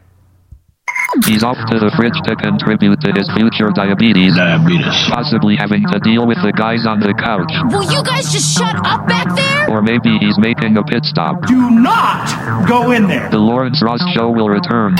He's 1.22 1.44
off 1.44 1.56
to 1.70 1.78
the 1.78 1.94
fridge 1.94 2.18
to 2.26 2.34
contribute 2.34 3.00
to 3.00 3.12
his 3.14 3.30
future 3.38 3.70
diabetes. 3.70 4.34
Diabetes. 4.34 4.90
Possibly 5.06 5.54
having 5.54 5.86
to 5.86 6.00
deal 6.00 6.26
with 6.26 6.38
the 6.42 6.50
guys 6.50 6.86
on 6.86 6.98
the 6.98 7.14
couch. 7.14 7.50
Will 7.70 7.86
you 7.86 8.02
guys 8.02 8.32
just 8.32 8.58
shut 8.58 8.74
up 8.84 9.06
back 9.06 9.30
there? 9.36 9.70
Or 9.70 9.80
maybe 9.80 10.18
he's 10.18 10.38
making 10.38 10.76
a 10.76 10.82
pit 10.82 11.04
stop. 11.04 11.46
Do 11.46 11.70
not 11.70 12.66
go 12.68 12.90
in 12.90 13.06
there. 13.06 13.30
The 13.30 13.38
Lawrence 13.38 13.80
Ross 13.82 14.02
Show 14.14 14.30
will 14.30 14.48
return 14.48 14.96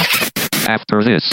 after 0.69 1.03
this. 1.03 1.27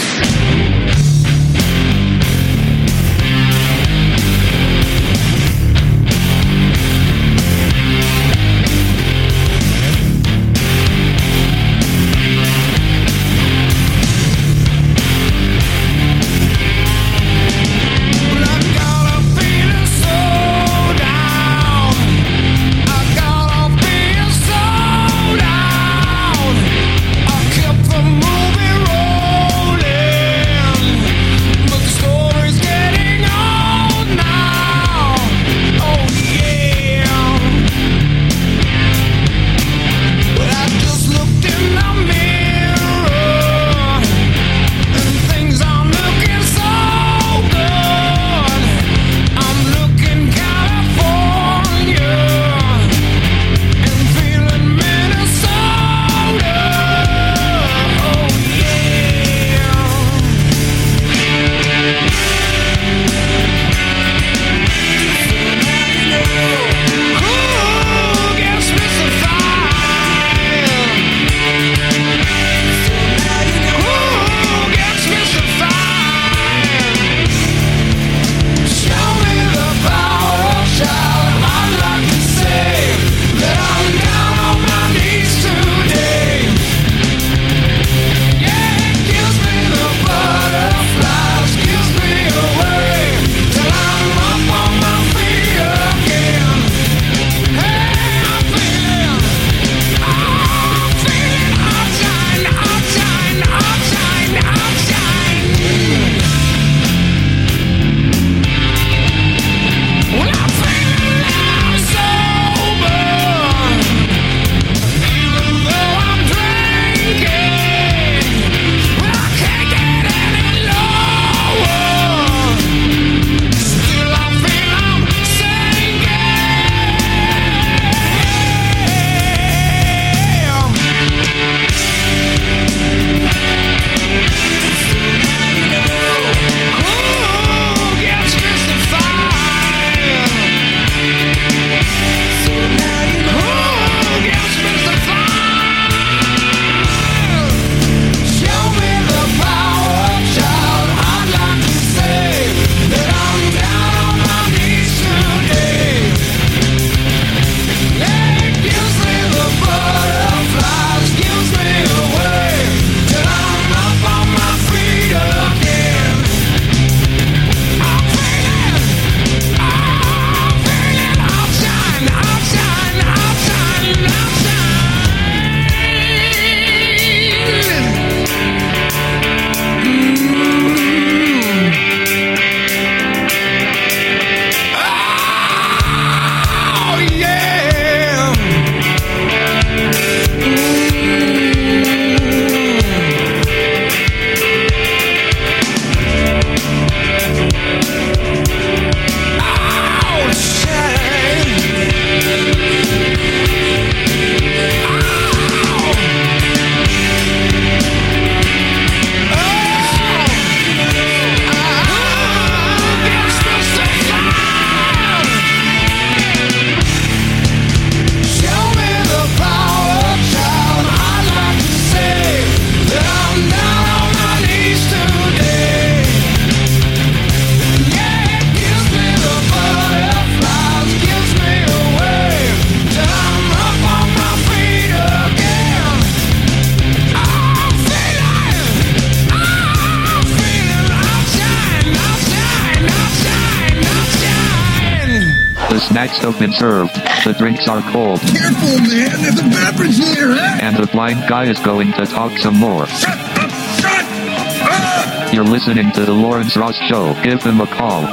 Been 246.52 246.60
served, 246.60 246.94
the 247.26 247.34
drinks 247.38 247.68
are 247.68 247.82
cold, 247.92 248.20
Careful, 248.22 248.78
man. 248.80 249.22
There's 249.22 249.40
a 249.40 249.44
beverage 249.44 249.98
there, 249.98 250.32
huh? 250.34 250.60
and 250.62 250.76
the 250.76 250.88
blind 250.88 251.28
guy 251.30 251.46
is 251.46 251.60
going 251.60 251.92
to 251.94 252.06
talk 252.06 252.38
some 252.38 252.58
more. 252.58 252.88
Shut 252.88 253.18
up! 253.38 253.50
Shut! 253.80 255.34
You're 255.34 255.46
listening 255.46 255.92
to 255.94 256.06
the 256.06 256.12
Lawrence 256.14 256.58
Ross 256.58 256.76
Show. 256.90 257.14
Give 257.24 257.42
him 257.42 257.62
a 257.62 257.68
call. 257.68 258.04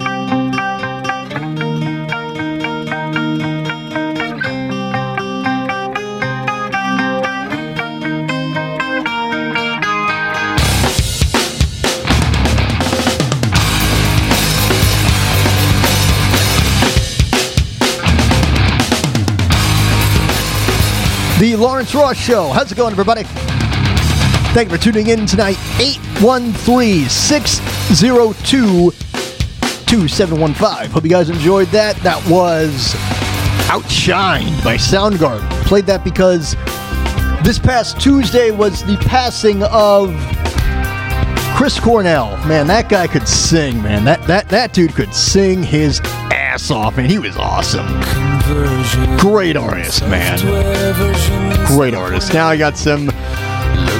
Lawrence 21.62 21.94
Ross 21.94 22.16
Show. 22.16 22.48
How's 22.48 22.72
it 22.72 22.74
going, 22.74 22.90
everybody? 22.90 23.22
Thank 24.52 24.68
you 24.68 24.76
for 24.76 24.82
tuning 24.82 25.06
in 25.06 25.26
tonight. 25.26 25.56
813 25.78 27.08
602 27.08 28.90
2715. 28.90 30.90
Hope 30.90 31.04
you 31.04 31.08
guys 31.08 31.30
enjoyed 31.30 31.68
that. 31.68 31.94
That 31.98 32.18
was 32.28 32.94
Outshined 33.68 34.64
by 34.64 34.74
Soundgarden. 34.74 35.48
Played 35.66 35.86
that 35.86 36.02
because 36.02 36.56
this 37.44 37.60
past 37.60 38.00
Tuesday 38.00 38.50
was 38.50 38.82
the 38.82 38.96
passing 38.96 39.62
of 39.62 40.10
Chris 41.56 41.78
Cornell. 41.78 42.36
Man, 42.48 42.66
that 42.66 42.88
guy 42.88 43.06
could 43.06 43.28
sing, 43.28 43.80
man. 43.80 44.04
That 44.04 44.26
that 44.26 44.48
that 44.48 44.72
dude 44.72 44.96
could 44.96 45.14
sing 45.14 45.62
his 45.62 46.00
ass 46.32 46.72
off, 46.72 46.98
and 46.98 47.08
he 47.08 47.20
was 47.20 47.36
awesome. 47.36 47.86
Great 49.18 49.56
artist, 49.56 50.02
man. 50.02 50.38
Great 51.66 51.94
artist. 51.94 52.34
Now 52.34 52.48
I 52.48 52.56
got 52.56 52.76
some 52.76 53.10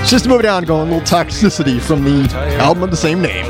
System 0.05 0.33
of 0.33 0.41
a 0.41 0.43
Down 0.43 0.65
going, 0.65 0.89
a 0.89 0.93
little 0.97 1.07
toxicity 1.07 1.81
from 1.81 2.03
the 2.05 2.29
album 2.59 2.83
of 2.83 2.91
the 2.91 2.97
same 2.97 3.23
name. 3.23 3.47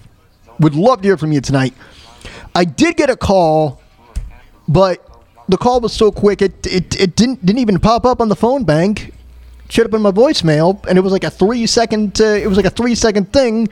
Would 0.60 0.76
love 0.76 1.02
to 1.02 1.08
hear 1.08 1.18
from 1.18 1.32
you 1.32 1.42
tonight. 1.42 1.74
I 2.54 2.66
did 2.66 2.96
get 2.98 3.10
a 3.10 3.18
call, 3.18 3.82
but 4.68 5.06
the 5.50 5.58
call 5.58 5.82
was 5.82 5.94
so 5.94 6.12
quick 6.12 6.42
it 6.42 6.66
it, 6.66 7.00
it 7.00 7.16
didn't 7.16 7.46
didn't 7.46 7.60
even 7.60 7.80
pop 7.80 8.06
up 8.06 8.22
on 8.22 8.30
the 8.30 8.36
phone 8.36 8.64
bank. 8.64 9.10
It 9.66 9.72
showed 9.72 9.88
up 9.88 9.94
in 9.94 10.02
my 10.02 10.12
voicemail, 10.12 10.86
and 10.86 10.98
it 10.98 11.02
was 11.02 11.12
like 11.12 11.24
a 11.24 11.32
three 11.32 11.66
second 11.66 12.22
uh, 12.22 12.26
it 12.26 12.48
was 12.48 12.58
like 12.58 12.66
a 12.66 12.70
three 12.70 12.96
second 12.96 13.34
thing, 13.34 13.68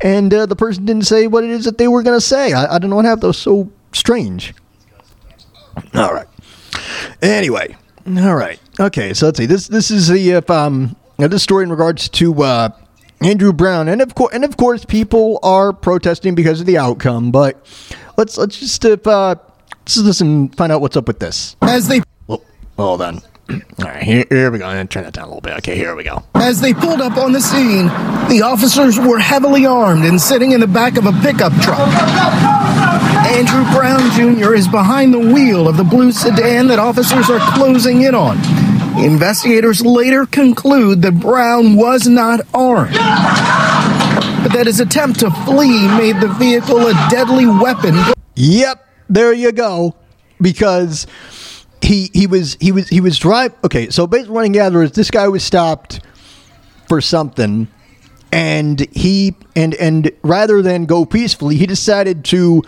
and 0.00 0.32
uh, 0.32 0.46
the 0.46 0.56
person 0.56 0.84
didn't 0.86 1.06
say 1.06 1.26
what 1.26 1.44
it 1.44 1.50
is 1.50 1.64
that 1.66 1.78
they 1.78 1.88
were 1.88 2.02
gonna 2.02 2.20
say. 2.20 2.52
I, 2.52 2.76
I 2.76 2.78
don't 2.78 2.90
know 2.90 2.96
what 2.96 3.04
happened. 3.04 3.22
That 3.22 3.28
was 3.28 3.38
so 3.38 3.70
strange. 3.92 4.54
All 5.94 6.12
right. 6.12 6.26
Anyway, 7.22 7.76
all 8.16 8.36
right. 8.36 8.60
Okay, 8.80 9.12
so 9.12 9.26
let's 9.26 9.38
see. 9.38 9.46
This 9.46 9.68
this 9.68 9.90
is 9.90 10.08
the 10.08 10.36
uh, 10.36 10.52
um 10.52 10.96
this 11.16 11.42
story 11.42 11.64
in 11.64 11.70
regards 11.70 12.08
to 12.08 12.42
uh, 12.42 12.70
Andrew 13.20 13.52
Brown, 13.52 13.88
and 13.88 14.00
of 14.00 14.14
course, 14.14 14.32
and 14.32 14.44
of 14.44 14.56
course, 14.56 14.84
people 14.84 15.40
are 15.42 15.72
protesting 15.72 16.34
because 16.34 16.60
of 16.60 16.66
the 16.66 16.78
outcome. 16.78 17.32
But 17.32 17.66
let's 18.16 18.38
let's 18.38 18.58
just 18.58 18.84
uh, 18.84 18.96
let's 19.70 19.96
listen, 19.96 20.48
find 20.50 20.70
out 20.70 20.80
what's 20.80 20.96
up 20.96 21.08
with 21.08 21.18
this. 21.18 21.56
As 21.62 21.88
they 21.88 22.00
Well, 22.28 22.42
hold 22.76 23.02
on. 23.02 23.20
All 23.50 23.60
right, 23.78 24.02
here, 24.02 24.26
here 24.28 24.50
we 24.50 24.58
go. 24.58 24.66
I'm 24.66 24.76
gonna 24.76 24.86
turn 24.86 25.04
that 25.04 25.14
down 25.14 25.24
a 25.24 25.28
little 25.28 25.40
bit. 25.40 25.56
Okay, 25.58 25.74
here 25.74 25.96
we 25.96 26.04
go. 26.04 26.22
As 26.34 26.60
they 26.60 26.74
pulled 26.74 27.00
up 27.00 27.16
on 27.16 27.32
the 27.32 27.40
scene, 27.40 27.86
the 28.28 28.42
officers 28.44 28.98
were 28.98 29.18
heavily 29.18 29.64
armed 29.64 30.04
and 30.04 30.20
sitting 30.20 30.52
in 30.52 30.60
the 30.60 30.66
back 30.66 30.98
of 30.98 31.06
a 31.06 31.12
pickup 31.22 31.52
truck. 31.62 31.88
Andrew 33.26 33.64
Brown 33.72 34.10
Jr. 34.10 34.54
is 34.54 34.68
behind 34.68 35.14
the 35.14 35.18
wheel 35.18 35.66
of 35.66 35.76
the 35.76 35.84
blue 35.84 36.12
sedan 36.12 36.66
that 36.68 36.78
officers 36.78 37.30
are 37.30 37.40
closing 37.54 38.02
in 38.02 38.14
on. 38.14 38.38
Investigators 39.02 39.80
later 39.82 40.26
conclude 40.26 41.02
that 41.02 41.20
Brown 41.20 41.76
was 41.76 42.06
not 42.06 42.40
armed, 42.52 42.94
but 42.94 44.52
that 44.52 44.64
his 44.66 44.80
attempt 44.80 45.20
to 45.20 45.30
flee 45.30 45.86
made 45.96 46.20
the 46.20 46.28
vehicle 46.28 46.86
a 46.86 46.92
deadly 47.08 47.46
weapon. 47.46 47.96
Yep, 48.34 48.86
there 49.08 49.32
you 49.32 49.52
go. 49.52 49.94
Because 50.40 51.06
he 51.88 52.10
he 52.12 52.26
was 52.26 52.56
he 52.60 52.70
was 52.70 52.88
he 52.88 53.00
was 53.00 53.18
drive. 53.18 53.54
Okay, 53.64 53.88
so 53.88 54.06
basically, 54.06 54.34
what 54.34 54.44
I 54.44 54.48
gather 54.48 54.82
is 54.82 54.92
this 54.92 55.10
guy 55.10 55.26
was 55.26 55.42
stopped 55.42 56.00
for 56.86 57.00
something, 57.00 57.66
and 58.30 58.80
he 58.94 59.34
and 59.56 59.74
and 59.74 60.12
rather 60.22 60.60
than 60.60 60.84
go 60.84 61.06
peacefully, 61.06 61.56
he 61.56 61.66
decided 61.66 62.26
to 62.26 62.62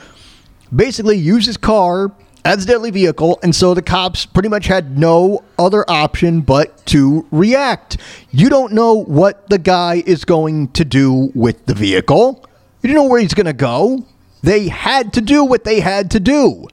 basically 0.75 1.19
use 1.19 1.45
his 1.45 1.59
car 1.59 2.13
as 2.47 2.65
a 2.65 2.67
deadly 2.67 2.91
vehicle, 2.91 3.39
and 3.43 3.55
so 3.55 3.75
the 3.75 3.83
cops 3.83 4.25
pretty 4.25 4.49
much 4.49 4.67
had 4.67 4.99
no 4.99 5.45
other 5.59 5.85
option 5.89 6.41
but 6.41 6.85
to 6.87 7.27
react. 7.31 7.99
You 8.31 8.49
don't 8.49 8.73
know 8.73 8.95
what 8.95 9.51
the 9.51 9.59
guy 9.59 10.03
is 10.07 10.25
going 10.25 10.69
to 10.69 10.85
do 10.87 11.31
with 11.35 11.67
the 11.67 11.75
vehicle. 11.75 12.47
You 12.81 12.89
don't 12.89 13.05
know 13.05 13.11
where 13.11 13.21
he's 13.21 13.35
going 13.35 13.45
to 13.45 13.53
go. 13.53 14.07
They 14.43 14.69
had 14.69 15.13
to 15.13 15.21
do 15.21 15.45
what 15.45 15.65
they 15.65 15.81
had 15.81 16.11
to 16.13 16.21
do. 16.21 16.69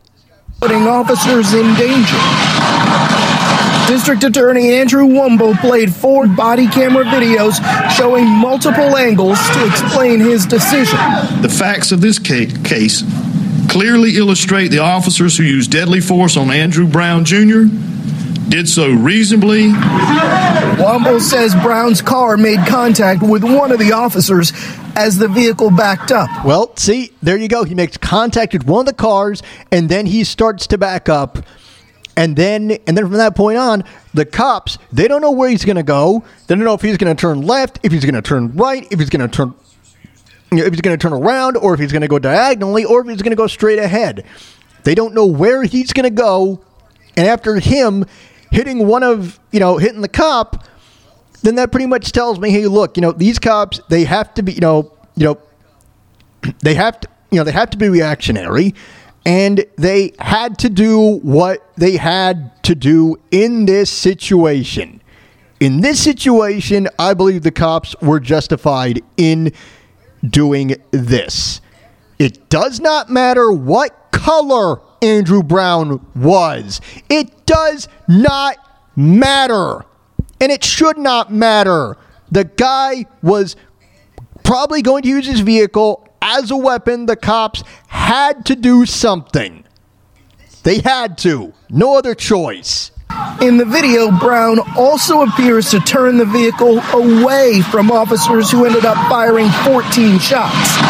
Putting 0.59 0.87
officers 0.87 1.53
in 1.53 1.75
danger. 1.75 2.17
District 3.87 4.23
Attorney 4.23 4.73
Andrew 4.73 5.05
Womble 5.05 5.55
played 5.59 5.93
four 5.93 6.27
body 6.27 6.67
camera 6.67 7.05
videos 7.05 7.61
showing 7.95 8.25
multiple 8.25 8.97
angles 8.97 9.37
to 9.51 9.65
explain 9.67 10.19
his 10.19 10.45
decision. 10.45 10.97
The 11.41 11.49
facts 11.49 11.91
of 11.91 12.01
this 12.01 12.17
case 12.17 13.03
clearly 13.69 14.17
illustrate 14.17 14.69
the 14.69 14.79
officers 14.79 15.37
who 15.37 15.43
used 15.43 15.71
deadly 15.71 16.01
force 16.01 16.35
on 16.35 16.49
Andrew 16.49 16.87
Brown 16.87 17.23
Jr. 17.23 17.65
did 18.49 18.67
so 18.69 18.89
reasonably. 18.89 19.71
Womble 20.77 21.19
says 21.19 21.53
Brown's 21.55 22.01
car 22.01 22.37
made 22.37 22.65
contact 22.67 23.21
with 23.21 23.43
one 23.43 23.71
of 23.71 23.79
the 23.79 23.91
officers 23.91 24.51
as 24.95 25.17
the 25.17 25.27
vehicle 25.27 25.69
backed 25.69 26.11
up. 26.11 26.29
Well, 26.45 26.75
see, 26.75 27.11
there 27.21 27.37
you 27.37 27.47
go. 27.47 27.63
He 27.63 27.75
makes 27.75 27.97
contact 27.97 28.53
with 28.53 28.65
one 28.65 28.81
of 28.81 28.85
the 28.85 28.93
cars, 28.93 29.43
and 29.71 29.89
then 29.89 30.05
he 30.05 30.23
starts 30.23 30.67
to 30.67 30.77
back 30.77 31.09
up. 31.09 31.39
And 32.15 32.35
then, 32.35 32.71
and 32.87 32.97
then 32.97 33.05
from 33.05 33.13
that 33.13 33.35
point 33.35 33.57
on, 33.59 33.83
the 34.13 34.25
cops 34.25 34.79
they 34.91 35.07
don't 35.07 35.21
know 35.21 35.31
where 35.31 35.49
he's 35.49 35.65
going 35.65 35.75
to 35.75 35.83
go. 35.83 36.23
They 36.47 36.55
don't 36.55 36.63
know 36.63 36.73
if 36.73 36.81
he's 36.81 36.97
going 36.97 37.15
to 37.15 37.19
turn 37.19 37.41
left, 37.41 37.79
if 37.83 37.91
he's 37.91 38.03
going 38.03 38.15
to 38.15 38.21
turn 38.23 38.53
right, 38.55 38.87
if 38.91 38.99
he's 38.99 39.09
going 39.09 39.27
to 39.29 39.35
turn, 39.35 39.53
if 40.51 40.73
he's 40.73 40.81
going 40.81 40.97
to 40.97 41.01
turn 41.01 41.13
around, 41.13 41.57
or 41.57 41.75
if 41.75 41.79
he's 41.79 41.91
going 41.91 42.01
to 42.01 42.07
go 42.07 42.17
diagonally, 42.17 42.85
or 42.85 43.01
if 43.01 43.07
he's 43.07 43.21
going 43.21 43.31
to 43.31 43.35
go 43.37 43.47
straight 43.47 43.77
ahead. 43.77 44.25
They 44.83 44.95
don't 44.95 45.13
know 45.13 45.25
where 45.25 45.63
he's 45.63 45.93
going 45.93 46.05
to 46.05 46.09
go. 46.09 46.61
And 47.15 47.27
after 47.27 47.59
him 47.59 48.05
hitting 48.51 48.87
one 48.87 49.03
of, 49.03 49.39
you 49.51 49.59
know, 49.59 49.77
hitting 49.77 50.01
the 50.01 50.07
cop, 50.07 50.65
then 51.41 51.55
that 51.55 51.71
pretty 51.71 51.85
much 51.85 52.11
tells 52.11 52.39
me, 52.39 52.49
hey, 52.49 52.67
look, 52.67 52.97
you 52.97 53.01
know, 53.01 53.11
these 53.11 53.39
cops 53.39 53.79
they 53.89 54.03
have 54.03 54.33
to 54.35 54.43
be, 54.43 54.53
you 54.53 54.61
know, 54.61 54.91
you 55.15 55.25
know, 55.25 55.37
they 56.63 56.73
have 56.73 56.99
to, 57.01 57.07
you 57.31 57.37
know, 57.37 57.43
they 57.43 57.51
have 57.51 57.69
to 57.71 57.77
be 57.77 57.89
reactionary, 57.89 58.73
and 59.25 59.65
they 59.77 60.13
had 60.19 60.57
to 60.59 60.69
do 60.69 61.19
what 61.19 61.69
they 61.75 61.97
had 61.97 62.63
to 62.63 62.75
do 62.75 63.17
in 63.31 63.65
this 63.65 63.91
situation. 63.91 65.01
In 65.59 65.81
this 65.81 66.01
situation, 66.01 66.87
I 66.99 67.13
believe 67.13 67.43
the 67.43 67.51
cops 67.51 67.95
were 68.01 68.19
justified 68.19 69.01
in 69.17 69.51
doing 70.23 70.75
this. 70.91 71.61
It 72.19 72.49
does 72.49 72.79
not 72.79 73.09
matter 73.09 73.51
what 73.51 74.11
color 74.11 74.81
Andrew 75.01 75.43
Brown 75.43 76.05
was. 76.15 76.81
It 77.09 77.45
does 77.45 77.87
not 78.07 78.57
matter. 78.95 79.85
And 80.39 80.51
it 80.51 80.63
should 80.63 80.97
not 80.97 81.31
matter. 81.31 81.97
The 82.31 82.43
guy 82.43 83.05
was 83.21 83.55
probably 84.43 84.81
going 84.81 85.03
to 85.03 85.09
use 85.09 85.25
his 85.25 85.39
vehicle 85.39 86.07
as 86.21 86.51
a 86.51 86.57
weapon. 86.57 87.05
The 87.05 87.15
cops 87.15 87.63
had 87.87 88.45
to 88.47 88.55
do 88.55 88.85
something. 88.85 89.63
They 90.63 90.79
had 90.79 91.17
to. 91.19 91.53
No 91.69 91.97
other 91.97 92.13
choice. 92.13 92.91
In 93.41 93.57
the 93.57 93.65
video, 93.65 94.11
Brown 94.11 94.59
also 94.77 95.21
appears 95.21 95.71
to 95.71 95.79
turn 95.79 96.17
the 96.17 96.25
vehicle 96.25 96.79
away 96.91 97.61
from 97.61 97.91
officers 97.91 98.51
who 98.51 98.65
ended 98.65 98.85
up 98.85 98.97
firing 99.09 99.49
14 99.63 100.19
shots. 100.19 100.86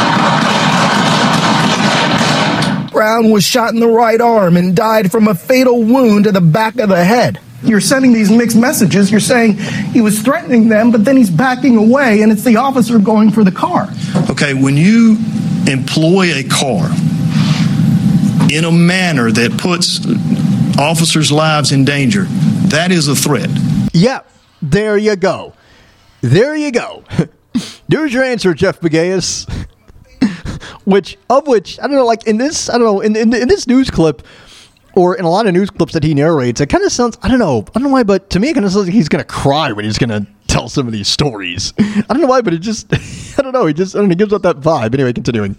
Brown 2.98 3.30
was 3.30 3.44
shot 3.44 3.76
in 3.76 3.80
the 3.80 3.88
right 3.88 4.20
arm 4.20 4.58
and 4.58 4.76
died 4.76 5.12
from 5.12 5.28
a 5.28 5.36
fatal 5.36 5.84
wound 5.84 6.24
to 6.24 6.32
the 6.32 6.42
back 6.42 6.80
of 6.80 6.90
the 6.90 7.06
head. 7.06 7.40
You're 7.62 7.80
sending 7.80 8.12
these 8.12 8.32
mixed 8.32 8.58
messages. 8.58 9.12
You're 9.12 9.20
saying 9.20 9.58
he 9.94 10.02
was 10.02 10.20
threatening 10.24 10.68
them, 10.68 10.90
but 10.90 11.06
then 11.06 11.16
he's 11.16 11.30
backing 11.30 11.78
away, 11.78 12.24
and 12.24 12.32
it's 12.32 12.44
the 12.44 12.56
officer 12.56 12.98
going 12.98 13.30
for 13.30 13.44
the 13.44 13.52
car. 13.52 13.88
Okay, 14.32 14.56
when 14.56 14.76
you 14.76 15.16
employ 15.68 16.34
a 16.34 16.44
car 16.46 16.90
in 18.50 18.66
a 18.66 18.72
manner 18.72 19.30
that 19.30 19.56
puts 19.60 20.04
officers' 20.80 21.32
lives 21.32 21.72
in 21.72 21.86
danger, 21.86 22.24
that 22.70 22.92
is 22.92 23.08
a 23.08 23.16
threat. 23.16 23.52
Yep, 23.94 24.28
there 24.64 24.98
you 24.98 25.16
go. 25.16 25.54
There 26.22 26.56
you 26.56 26.72
go. 26.72 27.04
There's 27.88 28.12
your 28.12 28.24
answer, 28.24 28.56
Jeff 28.56 28.80
Begaeus. 28.80 29.68
Which, 30.88 31.18
of 31.30 31.46
which, 31.48 31.78
I 31.80 31.84
don't 31.84 31.98
know, 31.98 32.06
like 32.06 32.26
in 32.28 32.38
this, 32.38 32.70
I 32.70 32.78
don't 32.78 32.86
know, 32.86 33.02
in, 33.02 33.14
in, 33.18 33.34
in 33.34 33.50
this 33.50 33.68
news 33.68 33.90
clip, 33.90 34.26
or 34.96 35.18
in 35.18 35.26
a 35.26 35.30
lot 35.30 35.46
of 35.46 35.54
news 35.54 35.70
clips 35.70 35.92
that 35.92 36.02
he 36.02 36.14
narrates, 36.14 36.62
it 36.62 36.70
kind 36.70 36.84
of 36.86 36.94
sounds, 36.94 37.18
I 37.22 37.28
don't 37.28 37.40
know, 37.40 37.66
I 37.76 37.80
don't 37.80 37.84
know 37.84 37.90
why, 37.90 38.04
but 38.04 38.30
to 38.30 38.40
me, 38.40 38.50
it 38.50 38.54
kind 38.54 38.66
of 38.66 38.72
sounds 38.72 38.86
like 38.86 38.94
he's 38.94 39.10
going 39.10 39.20
to 39.20 39.28
cry 39.28 39.74
when 39.74 39.84
he's 39.84 39.98
going 39.98 40.12
to 40.12 40.26
tell 40.48 40.70
some 40.70 40.88
of 40.88 40.94
these 40.94 41.10
stories. 41.10 41.74
I 41.80 42.04
don't 42.08 42.22
know 42.22 42.28
why, 42.28 42.42
but 42.42 42.54
it 42.54 42.60
just, 42.60 42.88
I 43.38 43.42
don't 43.42 43.52
know, 43.52 43.66
he 43.66 43.74
just, 43.74 43.96
I 43.96 44.00
don't 44.00 44.08
know, 44.08 44.12
he 44.12 44.16
gives 44.16 44.32
up 44.32 44.44
that 44.44 44.62
vibe. 44.62 44.94
Anyway, 44.94 45.12
continuing. 45.12 45.58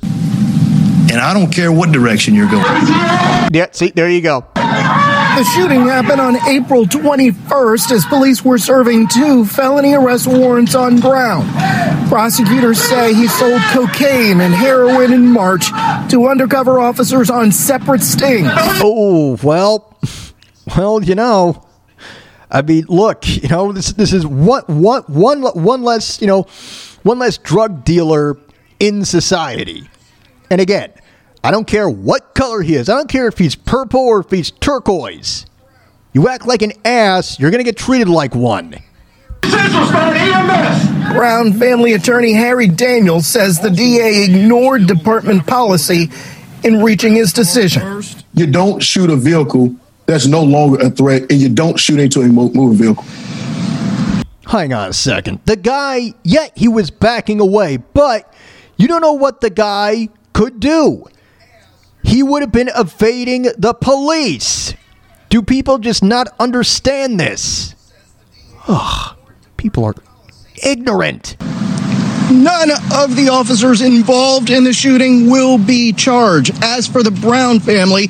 And 1.10 1.20
I 1.20 1.34
don't 1.34 1.52
care 1.52 1.72
what 1.72 1.92
direction 1.92 2.34
you're 2.34 2.50
going. 2.50 2.64
Yeah, 3.52 3.66
see, 3.72 3.90
there 3.90 4.08
you 4.08 4.22
go. 4.22 4.46
The 5.38 5.44
shooting 5.44 5.82
happened 5.82 6.20
on 6.20 6.34
April 6.48 6.84
21st 6.84 7.92
as 7.92 8.04
police 8.06 8.44
were 8.44 8.58
serving 8.58 9.06
two 9.06 9.44
felony 9.44 9.94
arrest 9.94 10.26
warrants 10.26 10.74
on 10.74 10.98
Brown. 10.98 11.46
Prosecutors 12.08 12.80
say 12.80 13.14
he 13.14 13.28
sold 13.28 13.62
cocaine 13.70 14.40
and 14.40 14.52
heroin 14.52 15.12
in 15.12 15.28
March 15.28 15.68
to 16.10 16.26
undercover 16.26 16.80
officers 16.80 17.30
on 17.30 17.52
separate 17.52 18.00
stings. 18.00 18.48
Oh, 18.82 19.38
well, 19.44 19.96
well, 20.76 21.04
you 21.04 21.14
know, 21.14 21.64
I 22.50 22.62
mean, 22.62 22.86
look, 22.88 23.28
you 23.28 23.48
know, 23.48 23.70
this 23.70 23.92
this 23.92 24.12
is 24.12 24.26
one 24.26 24.64
one 24.66 25.04
one 25.04 25.42
one 25.42 25.82
less, 25.84 26.20
you 26.20 26.26
know, 26.26 26.48
one 27.04 27.20
less 27.20 27.38
drug 27.38 27.84
dealer 27.84 28.36
in 28.80 29.04
society. 29.04 29.88
And 30.50 30.60
again, 30.60 30.90
I 31.42 31.50
don't 31.50 31.66
care 31.66 31.88
what 31.88 32.34
color 32.34 32.62
he 32.62 32.74
is. 32.74 32.88
I 32.88 32.94
don't 32.94 33.08
care 33.08 33.28
if 33.28 33.38
he's 33.38 33.54
purple 33.54 34.00
or 34.00 34.20
if 34.20 34.30
he's 34.30 34.50
turquoise. 34.50 35.46
You 36.12 36.28
act 36.28 36.46
like 36.46 36.62
an 36.62 36.72
ass, 36.84 37.38
you're 37.38 37.50
going 37.50 37.64
to 37.64 37.64
get 37.64 37.76
treated 37.76 38.08
like 38.08 38.34
one. 38.34 38.74
Brown 41.12 41.52
family 41.52 41.94
attorney 41.94 42.32
Harry 42.32 42.66
Daniels 42.66 43.26
says 43.26 43.60
the 43.60 43.70
DA 43.70 44.24
ignored 44.24 44.86
department 44.86 45.46
policy 45.46 46.10
in 46.64 46.82
reaching 46.82 47.14
his 47.14 47.32
decision. 47.32 48.02
You 48.34 48.46
don't 48.46 48.82
shoot 48.82 49.10
a 49.10 49.16
vehicle 49.16 49.74
that's 50.06 50.26
no 50.26 50.42
longer 50.42 50.80
a 50.80 50.90
threat, 50.90 51.30
and 51.30 51.40
you 51.40 51.48
don't 51.48 51.78
shoot 51.78 52.00
into 52.00 52.20
a 52.20 52.28
moving 52.28 52.74
vehicle. 52.74 53.04
Hang 54.46 54.72
on 54.72 54.88
a 54.88 54.92
second. 54.92 55.40
The 55.44 55.56
guy, 55.56 56.14
yeah, 56.24 56.48
he 56.56 56.68
was 56.68 56.90
backing 56.90 57.40
away, 57.40 57.76
but 57.76 58.32
you 58.76 58.88
don't 58.88 59.02
know 59.02 59.12
what 59.12 59.40
the 59.40 59.50
guy 59.50 60.08
could 60.32 60.58
do. 60.60 61.04
He 62.08 62.22
would 62.22 62.40
have 62.40 62.52
been 62.52 62.70
evading 62.74 63.42
the 63.58 63.74
police. 63.74 64.72
Do 65.28 65.42
people 65.42 65.76
just 65.76 66.02
not 66.02 66.28
understand 66.40 67.20
this? 67.20 67.74
Ugh, 68.66 69.14
people 69.58 69.84
are 69.84 69.94
ignorant. 70.64 71.36
None 72.30 72.70
of 72.94 73.14
the 73.14 73.28
officers 73.30 73.82
involved 73.82 74.48
in 74.48 74.64
the 74.64 74.72
shooting 74.72 75.28
will 75.28 75.58
be 75.58 75.92
charged. 75.92 76.52
As 76.64 76.86
for 76.86 77.02
the 77.02 77.10
Brown 77.10 77.60
family, 77.60 78.08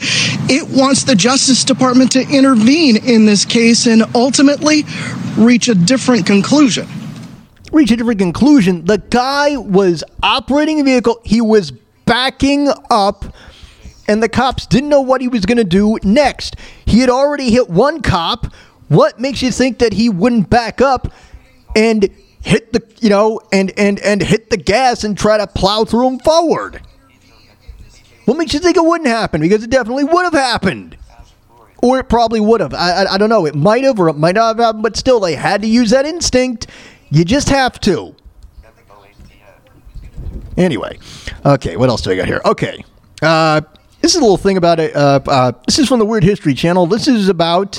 it 0.49 0.69
wants 0.69 1.03
the 1.03 1.17
Justice 1.17 1.65
Department 1.65 2.13
to 2.13 2.21
intervene 2.21 2.97
in 2.99 3.27
this 3.27 3.45
case 3.45 3.87
and 3.87 4.05
ultimately 4.15 4.85
reach 5.37 5.69
a 5.69 5.75
different 5.75 6.25
conclusion. 6.25 6.87
Reach 7.73 7.91
a 7.91 7.97
different 7.97 8.21
conclusion. 8.21 8.85
The 8.85 8.99
guy 8.99 9.57
was 9.57 10.05
operating 10.23 10.81
a 10.81 10.85
vehicle, 10.85 11.21
he 11.25 11.41
was 11.41 11.73
backing 12.05 12.69
up, 12.91 13.25
and 14.09 14.23
the 14.23 14.29
cops 14.29 14.67
didn't 14.67 14.89
know 14.89 15.03
what 15.03 15.21
he 15.21 15.29
was 15.29 15.45
going 15.47 15.59
to 15.59 15.65
do 15.65 15.99
next. 16.03 16.57
He 16.87 17.01
had 17.01 17.11
already 17.11 17.51
hit 17.51 17.69
one 17.69 18.01
cop. 18.01 18.47
What 18.89 19.21
makes 19.21 19.43
you 19.43 19.53
think 19.53 19.79
that 19.79 19.93
he 19.93 20.09
wouldn't 20.09 20.49
back 20.49 20.81
up 20.81 21.13
and 21.77 22.09
hit 22.41 22.73
the 22.73 22.83
you 23.01 23.11
know 23.11 23.41
and 23.53 23.71
and 23.77 24.01
and 24.01 24.23
hit 24.23 24.49
the 24.49 24.57
gas 24.57 25.05
and 25.05 25.17
try 25.17 25.37
to 25.37 25.47
plow 25.47 25.85
through 25.85 26.09
him 26.09 26.19
forward? 26.19 26.81
What 28.25 28.37
makes 28.37 28.53
you 28.55 28.61
think 28.61 28.77
it 28.77 28.85
wouldn't 28.85 29.09
happen? 29.09 29.41
Because 29.41 29.63
it 29.63 29.71
definitely 29.71 30.05
would 30.05 30.25
have 30.25 30.35
happened. 30.35 30.97
Or 31.81 31.99
it 32.01 32.09
probably 32.09 32.41
would 32.41 32.61
have. 32.61 32.75
I, 32.75 33.05
I, 33.05 33.15
I 33.15 33.19
don't 33.19 33.29
know. 33.29 33.47
It 33.47 33.55
might 33.55 33.85
have 33.85 34.01
or 34.01 34.09
it 34.09 34.17
might 34.17 34.35
not 34.35 34.57
have 34.57 34.59
happened, 34.59 34.83
but 34.83 34.97
still, 34.97 35.21
they 35.21 35.37
had 35.37 35.63
to 35.63 35.69
use 35.69 35.91
that 35.91 36.05
instinct. 36.07 36.67
You 37.11 37.25
just 37.25 37.49
have 37.51 37.79
to. 37.81 38.15
Anyway, 40.57 40.99
okay, 41.47 41.77
what 41.77 41.89
else 41.89 42.03
do 42.03 42.11
I 42.11 42.17
got 42.17 42.27
here? 42.27 42.41
Okay, 42.45 42.85
uh, 43.23 43.61
this 44.09 44.15
is 44.15 44.21
a 44.21 44.25
little 44.25 44.39
thing 44.39 44.57
about 44.57 44.81
it. 44.81 44.97
Uh, 44.97 45.21
uh, 45.27 45.53
this 45.67 45.79
is 45.79 45.87
from 45.87 45.99
the 45.99 46.05
Weird 46.07 46.25
History 46.25 46.55
Channel. 46.55 46.87
This 46.87 47.07
is 47.09 47.29
about 47.29 47.79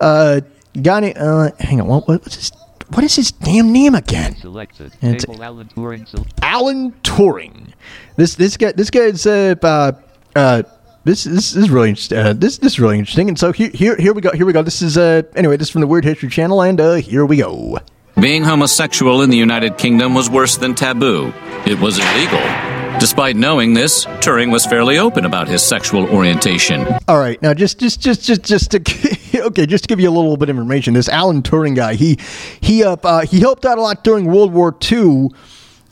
uh, 0.00 0.40
guy. 0.82 1.12
Uh, 1.12 1.52
hang 1.60 1.80
on, 1.80 1.86
what, 1.86 2.08
what's 2.08 2.34
his? 2.34 2.50
What 2.94 3.04
is 3.04 3.14
his 3.14 3.30
damn 3.30 3.70
name 3.70 3.94
again? 3.94 4.34
Selected. 4.38 4.92
It's- 5.00 5.24
Alan 5.38 5.68
Turing. 5.68 6.32
Alan 6.42 6.90
Turing. 7.04 7.72
This 8.16 8.34
this 8.34 8.56
guy 8.56 8.72
this 8.72 8.90
guy's 8.90 9.24
uh, 9.24 9.54
uh, 9.62 9.92
uh 10.34 10.62
this 11.04 11.22
this 11.22 11.54
is 11.54 11.70
really 11.70 11.90
interest- 11.90 12.12
uh, 12.12 12.32
this 12.32 12.58
this 12.58 12.72
is 12.72 12.80
really 12.80 12.98
interesting. 12.98 13.28
And 13.28 13.38
so 13.38 13.52
here 13.52 13.70
here 13.72 13.94
here 13.94 14.12
we 14.12 14.20
go. 14.20 14.32
Here 14.32 14.46
we 14.46 14.52
go. 14.52 14.62
This 14.62 14.82
is 14.82 14.98
uh 14.98 15.22
anyway. 15.36 15.58
This 15.58 15.68
is 15.68 15.70
from 15.70 15.82
the 15.82 15.86
Weird 15.86 16.04
History 16.04 16.28
Channel, 16.28 16.60
and 16.60 16.80
uh 16.80 16.94
here 16.94 17.24
we 17.24 17.36
go. 17.36 17.78
Being 18.20 18.42
homosexual 18.42 19.22
in 19.22 19.30
the 19.30 19.36
United 19.36 19.78
Kingdom 19.78 20.12
was 20.12 20.28
worse 20.28 20.56
than 20.56 20.74
taboo. 20.74 21.32
It 21.66 21.78
was 21.78 22.00
illegal. 22.00 22.67
Despite 22.98 23.36
knowing 23.36 23.74
this, 23.74 24.06
Turing 24.06 24.50
was 24.50 24.66
fairly 24.66 24.98
open 24.98 25.24
about 25.24 25.46
his 25.46 25.62
sexual 25.62 26.08
orientation. 26.10 26.84
All 27.06 27.18
right, 27.18 27.40
now 27.40 27.54
just 27.54 27.78
just 27.78 28.00
just 28.00 28.24
just 28.24 28.42
just 28.42 28.70
to 28.72 29.40
okay, 29.46 29.66
just 29.66 29.84
to 29.84 29.88
give 29.88 30.00
you 30.00 30.08
a 30.08 30.10
little 30.10 30.36
bit 30.36 30.48
of 30.48 30.56
information, 30.56 30.94
this 30.94 31.08
Alan 31.08 31.42
Turing 31.42 31.76
guy, 31.76 31.94
he 31.94 32.18
he 32.60 32.82
uh, 32.82 32.96
uh, 33.04 33.24
he 33.24 33.38
helped 33.38 33.64
out 33.64 33.78
a 33.78 33.80
lot 33.80 34.02
during 34.02 34.24
World 34.24 34.52
War 34.52 34.76
II. 34.90 35.28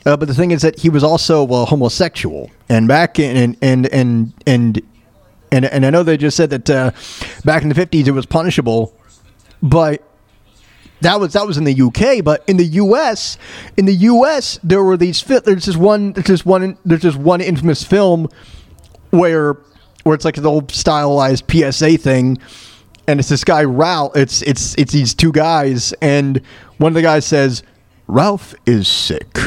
Uh, 0.05 0.17
but 0.17 0.27
the 0.27 0.35
thing 0.35 0.51
is 0.51 0.63
that 0.63 0.81
he 0.81 0.89
was 0.89 1.05
also 1.05 1.47
uh, 1.47 1.65
homosexual, 1.65 2.51
and 2.69 2.89
back 2.89 3.21
in 3.21 3.37
and 3.37 3.57
and 3.63 3.87
and 3.93 4.33
and 4.45 4.83
and, 5.53 5.65
and 5.65 5.87
I 5.87 5.91
know 5.91 6.03
they 6.03 6.17
just 6.17 6.37
said 6.37 6.51
that 6.51 6.69
uh, 6.69 6.91
back 7.45 7.63
in 7.63 7.69
the 7.69 7.75
fifties 7.77 8.09
it 8.09 8.13
was 8.13 8.27
punishable, 8.27 8.95
but 9.63 10.03
that 11.01 11.21
was 11.21 11.33
that 11.35 11.47
was 11.47 11.59
in 11.59 11.65
the 11.65 11.81
UK. 11.81 12.25
But 12.25 12.45
in 12.47 12.57
the 12.57 12.65
US, 12.65 13.39
in 13.77 13.85
the 13.85 13.95
US, 13.95 14.59
there 14.63 14.83
were 14.83 14.97
these. 14.97 15.23
There's 15.23 15.67
this 15.67 15.77
one. 15.77 16.13
There's 16.13 16.27
this 16.27 16.47
one. 16.47 16.79
There's 16.85 17.03
this 17.03 17.17
one 17.17 17.41
infamous 17.41 17.83
film 17.85 18.29
where 19.11 19.59
where 20.05 20.15
it's 20.15 20.25
like 20.25 20.37
the 20.37 20.51
old 20.51 20.71
stylized 20.71 21.45
PSA 21.51 21.99
thing, 21.99 22.39
and 23.09 23.21
it's 23.21 23.29
this 23.29 23.45
guy 23.45 23.65
Ralph. 23.65 24.17
It's 24.17 24.43
it's 24.43 24.75
it's 24.77 24.93
these 24.93 25.15
two 25.15 25.33
guys, 25.33 25.93
and 26.01 26.41
one 26.79 26.91
of 26.91 26.95
the 26.95 27.03
guys 27.03 27.27
says, 27.27 27.63
"Ralph 28.07 28.55
is 28.65 28.89
sick. 28.89 29.39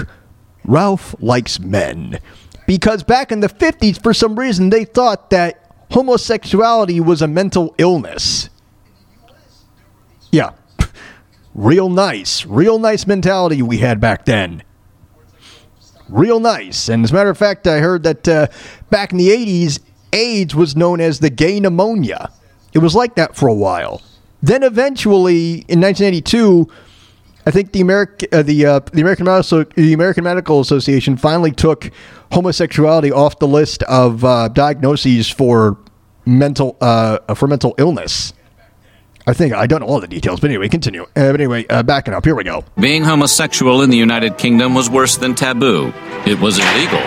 Ralph 0.66 1.16
likes 1.20 1.60
men." 1.60 2.20
Because 2.68 3.02
back 3.02 3.32
in 3.32 3.40
the 3.40 3.50
50s, 3.50 4.00
for 4.00 4.14
some 4.14 4.38
reason, 4.38 4.70
they 4.70 4.86
thought 4.86 5.32
that 5.32 5.88
homosexuality 5.90 7.00
was 7.00 7.24
a 7.24 7.28
mental 7.28 7.74
illness. 7.80 8.50
Yeah. 10.32 10.52
Real 11.54 11.90
nice. 11.90 12.46
Real 12.46 12.80
nice 12.80 13.08
mentality 13.08 13.62
we 13.62 13.80
had 13.80 14.00
back 14.00 14.26
then. 14.26 14.64
Real 16.08 16.40
nice. 16.40 16.90
And 16.90 17.04
as 17.04 17.12
a 17.12 17.14
matter 17.14 17.30
of 17.30 17.38
fact, 17.38 17.68
I 17.68 17.80
heard 17.80 18.04
that 18.04 18.28
uh, 18.28 18.48
back 18.90 19.12
in 19.12 19.18
the 19.18 19.30
80s, 19.30 19.80
AIDS 20.14 20.56
was 20.56 20.76
known 20.76 21.00
as 21.00 21.20
the 21.20 21.30
gay 21.30 21.60
pneumonia. 21.60 22.32
It 22.74 22.80
was 22.80 22.96
like 22.96 23.16
that 23.16 23.36
for 23.36 23.48
a 23.48 23.54
while. 23.54 24.02
Then 24.42 24.64
eventually, 24.64 25.66
in 25.68 25.82
1982, 25.82 26.68
I 27.46 27.52
think 27.52 27.72
the 27.72 27.82
American 27.82 28.30
uh, 28.32 28.44
the 28.44 28.66
uh, 28.66 28.80
the 28.94 29.02
American 29.02 29.26
Medical 29.26 29.66
the 29.76 29.94
American 29.94 30.24
Medical 30.24 30.60
Association 30.60 31.18
finally 31.18 31.52
took 31.52 31.90
homosexuality 32.32 33.12
off 33.12 33.40
the 33.40 33.48
list 33.48 33.82
of 33.84 34.24
uh, 34.24 34.50
diagnoses 34.50 35.30
for 35.30 35.78
mental 36.26 36.78
uh, 36.80 37.34
for 37.36 37.48
mental 37.48 37.76
illness. 37.78 38.34
I 39.30 39.34
think 39.34 39.54
I 39.54 39.68
don't 39.68 39.82
know 39.82 39.86
all 39.86 40.00
the 40.00 40.08
details, 40.08 40.40
but 40.40 40.50
anyway, 40.50 40.70
continue. 40.70 41.04
Uh, 41.04 41.32
but 41.32 41.36
anyway, 41.40 41.64
uh, 41.68 41.84
backing 41.84 42.16
up. 42.16 42.26
Here 42.26 42.34
we 42.34 42.44
go. 42.44 42.66
Being 42.80 43.04
homosexual 43.04 43.84
in 43.84 43.92
the 43.92 43.98
United 43.98 44.40
Kingdom 44.40 44.74
was 44.74 44.90
worse 44.90 45.18
than 45.18 45.36
taboo. 45.36 45.94
It 46.26 46.40
was 46.40 46.58
illegal. 46.58 47.00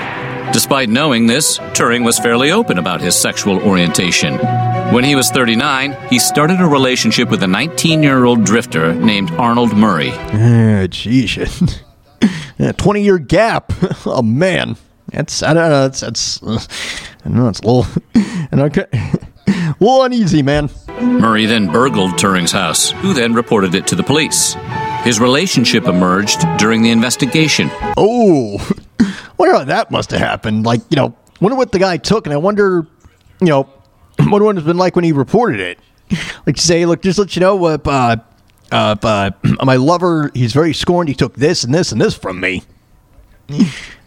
Despite 0.53 0.89
knowing 0.89 1.27
this, 1.27 1.59
Turing 1.74 2.05
was 2.05 2.20
fairly 2.20 2.53
open 2.53 2.78
about 2.78 3.01
his 3.01 3.16
sexual 3.16 3.61
orientation. 3.62 4.39
When 4.94 5.03
he 5.03 5.16
was 5.16 5.31
39, 5.31 5.97
he 6.11 6.20
started 6.20 6.61
a 6.61 6.66
relationship 6.66 7.28
with 7.28 7.43
a 7.43 7.49
19 7.49 8.05
year 8.05 8.24
old 8.24 8.44
drifter 8.44 8.94
named 8.94 9.32
Arnold 9.32 9.77
Murray. 9.77 10.12
Uh, 10.12 10.86
geez, 10.86 11.39
a 12.61 12.73
twenty 12.74 13.03
year 13.03 13.19
gap. 13.19 13.73
oh 14.07 14.23
man, 14.23 14.77
that's 15.09 15.43
I 15.43 15.55
don't 15.55 15.70
know. 15.70 15.89
That's 15.89 16.01
that's 16.01 16.43
uh, 16.44 16.61
I 17.24 17.28
know. 17.31 17.49
It's 17.49 17.59
a 17.59 17.66
little, 17.66 17.86
and 18.53 18.61
okay, 18.61 18.86
a 18.93 19.74
little 19.81 20.05
uneasy, 20.05 20.43
man. 20.43 20.70
Murray 21.02 21.46
then 21.46 21.66
burgled 21.66 22.12
Turing's 22.12 22.52
house, 22.52 22.90
who 22.90 23.12
then 23.12 23.34
reported 23.34 23.74
it 23.74 23.86
to 23.88 23.94
the 23.94 24.02
police. 24.02 24.54
His 25.02 25.18
relationship 25.20 25.86
emerged 25.86 26.44
during 26.58 26.82
the 26.82 26.90
investigation. 26.90 27.68
Oh, 27.96 28.58
wonder 29.36 29.54
how 29.54 29.64
that 29.64 29.90
must 29.90 30.12
have 30.12 30.20
happened. 30.20 30.64
Like, 30.64 30.80
you 30.90 30.96
know, 30.96 31.16
wonder 31.40 31.56
what 31.56 31.72
the 31.72 31.78
guy 31.78 31.96
took, 31.96 32.26
and 32.26 32.32
I 32.32 32.36
wonder, 32.36 32.86
you 33.40 33.48
know, 33.48 33.62
what 34.18 34.56
it's 34.56 34.66
been 34.66 34.78
like 34.78 34.94
when 34.94 35.04
he 35.04 35.12
reported 35.12 35.60
it. 35.60 35.78
Like, 36.46 36.56
say, 36.58 36.86
look, 36.86 37.02
just 37.02 37.18
let 37.18 37.34
you 37.34 37.40
know, 37.40 37.56
what, 37.56 37.86
uh, 37.86 38.16
uh, 38.70 38.96
uh, 39.02 39.30
my 39.64 39.76
lover, 39.76 40.30
he's 40.34 40.52
very 40.52 40.72
scorned. 40.72 41.08
He 41.08 41.14
took 41.14 41.34
this 41.34 41.64
and 41.64 41.74
this 41.74 41.90
and 41.92 42.00
this 42.00 42.14
from 42.14 42.40
me. 42.40 42.62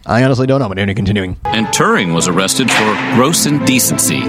I 0.08 0.22
honestly 0.22 0.46
don't 0.46 0.60
know, 0.60 0.68
but 0.68 0.78
anyway, 0.78 0.94
continuing. 0.94 1.36
and 1.46 1.66
Turing 1.68 2.14
was 2.14 2.28
arrested 2.28 2.70
for 2.70 2.94
gross 3.14 3.46
indecency. 3.46 4.20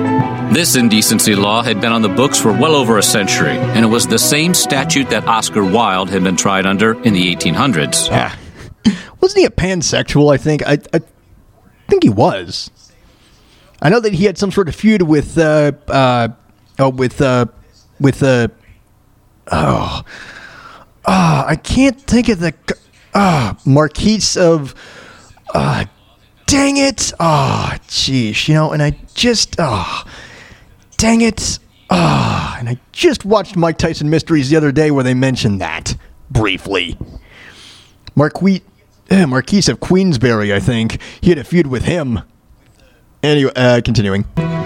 This 0.51 0.75
indecency 0.75 1.35
law 1.35 1.61
had 1.61 1.79
been 1.79 1.91
on 1.91 2.01
the 2.01 2.09
books 2.09 2.39
for 2.39 2.51
well 2.51 2.73
over 2.73 2.97
a 2.97 3.03
century, 3.03 3.57
and 3.57 3.85
it 3.85 3.87
was 3.87 4.07
the 4.07 4.17
same 4.17 4.55
statute 4.55 5.09
that 5.11 5.27
Oscar 5.27 5.63
Wilde 5.63 6.09
had 6.09 6.23
been 6.23 6.35
tried 6.35 6.65
under 6.65 6.99
in 7.03 7.13
the 7.13 7.35
1800s. 7.35 8.09
Yeah. 8.09 8.35
Wasn't 9.21 9.39
he 9.39 9.45
a 9.45 9.51
pansexual? 9.51 10.33
I 10.33 10.37
think. 10.37 10.65
I, 10.65 10.79
I 10.93 11.01
think 11.87 12.01
he 12.03 12.09
was. 12.09 12.71
I 13.79 13.89
know 13.89 13.99
that 13.99 14.13
he 14.13 14.25
had 14.25 14.39
some 14.39 14.49
sort 14.51 14.69
of 14.69 14.75
feud 14.75 15.03
with 15.03 15.37
uh 15.37 15.73
uh 15.87 16.29
oh 16.79 16.89
with 16.89 17.21
uh 17.21 17.45
with 17.99 18.23
uh 18.23 18.47
oh 19.51 20.01
ah 21.05 21.45
I 21.45 21.55
can't 21.55 22.01
think 22.01 22.29
of 22.29 22.39
the 22.39 22.55
ah 23.13 23.55
Marquise 23.65 24.35
of 24.35 24.73
uh 25.53 25.85
dang 26.45 26.77
it 26.77 27.13
oh 27.19 27.71
jeez 27.87 28.47
you 28.47 28.53
know 28.53 28.71
and 28.71 28.81
I 28.81 28.97
just 29.13 29.55
oh 29.59 30.03
dang 30.97 31.21
it 31.21 31.59
ah 31.89 32.57
and 32.59 32.69
I 32.69 32.77
just 32.91 33.25
watched 33.25 33.55
Mike 33.55 33.77
Tyson 33.77 34.09
Mysteries 34.09 34.49
the 34.49 34.55
other 34.55 34.71
day 34.71 34.91
where 34.91 35.03
they 35.03 35.13
mentioned 35.13 35.61
that 35.61 35.95
briefly. 36.29 36.97
Marquis, 38.15 38.63
eh, 39.09 39.25
Marquise 39.25 39.69
of 39.69 39.79
Queensberry, 39.79 40.53
I 40.53 40.59
think. 40.59 40.99
He 41.21 41.29
had 41.29 41.37
a 41.37 41.43
feud 41.43 41.67
with 41.67 41.83
him. 41.83 42.21
Anyway, 43.23 43.51
uh, 43.55 43.81
continuing. 43.83 44.23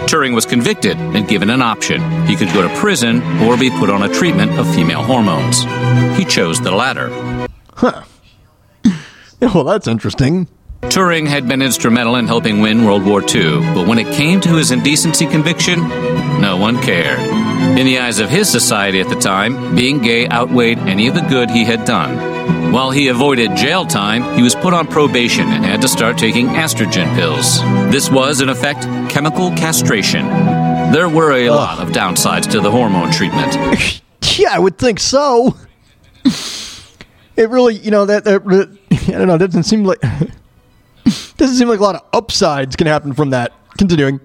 Turing 0.07 0.35
was 0.35 0.45
convicted 0.45 0.97
and 0.97 1.27
given 1.27 1.49
an 1.49 1.61
option. 1.61 2.01
He 2.25 2.35
could 2.35 2.49
go 2.53 2.67
to 2.67 2.73
prison 2.75 3.21
or 3.43 3.57
be 3.57 3.69
put 3.69 3.89
on 3.89 4.03
a 4.03 4.13
treatment 4.13 4.51
of 4.59 4.73
female 4.73 5.03
hormones. 5.03 5.63
He 6.17 6.25
chose 6.25 6.59
the 6.59 6.71
latter. 6.71 7.09
Huh. 7.73 8.03
well, 9.41 9.63
that's 9.63 9.87
interesting. 9.87 10.47
Turing 10.89 11.27
had 11.27 11.47
been 11.47 11.61
instrumental 11.61 12.15
in 12.15 12.27
helping 12.27 12.59
win 12.59 12.83
World 12.83 13.05
War 13.05 13.21
II, 13.21 13.59
but 13.73 13.87
when 13.87 13.99
it 13.99 14.13
came 14.13 14.41
to 14.41 14.55
his 14.55 14.71
indecency 14.71 15.25
conviction, 15.25 15.79
no 16.41 16.57
one 16.57 16.81
cared. 16.81 17.19
In 17.79 17.85
the 17.85 17.99
eyes 17.99 18.19
of 18.19 18.29
his 18.29 18.49
society 18.49 18.99
at 18.99 19.07
the 19.07 19.15
time, 19.15 19.75
being 19.75 19.99
gay 19.99 20.27
outweighed 20.27 20.79
any 20.79 21.07
of 21.07 21.13
the 21.15 21.21
good 21.21 21.49
he 21.49 21.63
had 21.63 21.85
done. 21.85 22.73
While 22.73 22.91
he 22.91 23.07
avoided 23.07 23.55
jail 23.55 23.85
time, 23.85 24.35
he 24.35 24.41
was 24.41 24.55
put 24.55 24.73
on 24.73 24.87
probation 24.87 25.47
and 25.47 25.63
had 25.63 25.81
to 25.81 25.87
start 25.87 26.17
taking 26.17 26.47
estrogen 26.47 27.13
pills. 27.15 27.61
This 27.91 28.09
was, 28.09 28.41
in 28.41 28.49
effect, 28.49 28.81
chemical 29.09 29.49
castration. 29.51 30.25
There 30.91 31.07
were 31.07 31.31
a 31.33 31.51
lot 31.51 31.79
of 31.79 31.89
downsides 31.89 32.49
to 32.51 32.59
the 32.59 32.71
hormone 32.71 33.11
treatment. 33.11 34.01
Yeah, 34.37 34.53
I 34.53 34.59
would 34.59 34.77
think 34.77 34.99
so. 34.99 35.55
It 37.37 37.49
really, 37.49 37.75
you 37.75 37.91
know, 37.91 38.05
that, 38.05 38.23
that 38.25 38.43
I 38.91 39.11
don't 39.11 39.27
know, 39.27 39.35
it 39.35 39.39
doesn't 39.39 39.63
seem 39.63 39.83
like 39.83 39.99
doesn't 41.37 41.55
seem 41.55 41.67
like 41.67 41.79
a 41.79 41.83
lot 41.83 41.95
of 41.95 42.01
upsides 42.13 42.75
can 42.75 42.87
happen 42.87 43.13
from 43.13 43.31
that. 43.31 43.53
Continuing. 43.77 44.19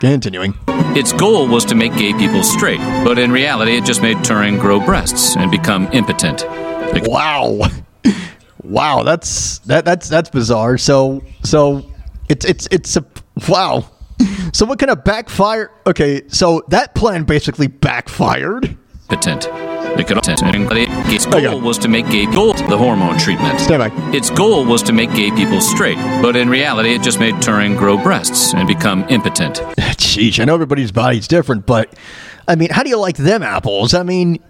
Continuing. 0.00 0.54
Its 0.68 1.12
goal 1.12 1.48
was 1.48 1.64
to 1.66 1.74
make 1.74 1.94
gay 1.96 2.12
people 2.12 2.42
straight, 2.42 2.78
but 3.04 3.18
in 3.18 3.32
reality, 3.32 3.76
it 3.76 3.84
just 3.84 4.02
made 4.02 4.18
Turing 4.18 4.60
grow 4.60 4.78
breasts 4.78 5.36
and 5.36 5.50
become 5.50 5.88
impotent. 5.92 6.44
Wow. 7.06 7.68
Wow, 8.62 9.02
that's 9.02 9.58
that 9.60 9.84
that's 9.84 10.08
that's 10.08 10.30
bizarre. 10.30 10.78
So 10.78 11.22
so 11.42 11.84
it's 12.28 12.44
it's 12.44 12.66
it's 12.70 12.96
a 12.96 13.04
wow. 13.48 13.90
So 14.52 14.64
what 14.64 14.78
kind 14.78 14.90
of 14.90 15.04
backfire? 15.04 15.70
Okay, 15.86 16.22
so 16.28 16.62
that 16.68 16.94
plan 16.94 17.24
basically 17.24 17.66
backfired. 17.66 18.76
Impotent. 19.10 19.48
It 19.96 20.08
could 20.08 20.18
its 20.18 21.26
goal 21.26 21.60
was 21.60 21.78
to 21.78 21.88
make 21.88 22.06
gay 22.10 22.26
people 22.26 22.52
the 22.52 22.76
hormone 22.76 23.16
treatment. 23.16 23.60
Stand 23.60 23.80
back. 23.80 24.14
Its 24.14 24.28
goal 24.28 24.64
was 24.64 24.82
to 24.82 24.92
make 24.92 25.10
gay 25.12 25.30
people 25.30 25.60
straight, 25.60 25.96
but 26.20 26.34
in 26.34 26.48
reality, 26.48 26.94
it 26.94 27.02
just 27.02 27.20
made 27.20 27.34
Turing 27.36 27.78
grow 27.78 27.96
breasts 27.96 28.54
and 28.54 28.66
become 28.66 29.04
impotent. 29.08 29.56
Jeez, 29.78 30.40
I 30.40 30.44
know 30.44 30.54
everybody's 30.54 30.90
body's 30.90 31.28
different, 31.28 31.64
but 31.64 31.94
I 32.48 32.56
mean, 32.56 32.70
how 32.70 32.82
do 32.82 32.88
you 32.88 32.98
like 32.98 33.16
them 33.16 33.42
apples? 33.42 33.94
I 33.94 34.02
mean, 34.02 34.42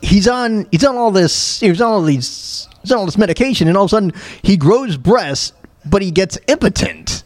he's 0.00 0.26
on 0.26 0.66
he's 0.70 0.84
on 0.84 0.96
all 0.96 1.10
this 1.10 1.60
he's 1.60 1.80
on 1.80 1.92
all 1.92 2.02
these 2.02 2.68
he's 2.82 2.90
on 2.90 2.98
all 2.98 3.06
this 3.06 3.18
medication, 3.18 3.68
and 3.68 3.76
all 3.76 3.84
of 3.84 3.88
a 3.88 3.90
sudden 3.90 4.12
he 4.42 4.56
grows 4.56 4.96
breasts, 4.96 5.52
but 5.84 6.00
he 6.00 6.10
gets 6.10 6.38
impotent. 6.48 7.22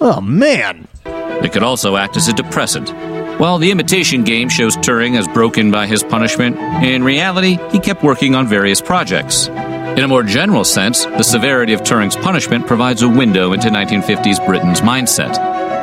Oh 0.00 0.20
man. 0.20 0.88
It 1.06 1.52
could 1.52 1.62
also 1.62 1.96
act 1.96 2.16
as 2.16 2.28
a 2.28 2.32
depressant. 2.32 2.92
While 3.42 3.58
the 3.58 3.72
imitation 3.72 4.22
game 4.22 4.48
shows 4.48 4.76
Turing 4.76 5.18
as 5.18 5.26
broken 5.26 5.72
by 5.72 5.88
his 5.88 6.04
punishment, 6.04 6.56
in 6.84 7.02
reality, 7.02 7.58
he 7.72 7.80
kept 7.80 8.04
working 8.04 8.36
on 8.36 8.46
various 8.46 8.80
projects. 8.80 9.48
In 9.48 9.98
a 9.98 10.06
more 10.06 10.22
general 10.22 10.62
sense, 10.62 11.06
the 11.06 11.24
severity 11.24 11.72
of 11.72 11.80
Turing's 11.80 12.14
punishment 12.14 12.68
provides 12.68 13.02
a 13.02 13.08
window 13.08 13.52
into 13.52 13.68
1950s 13.68 14.46
Britain's 14.46 14.80
mindset. 14.80 15.34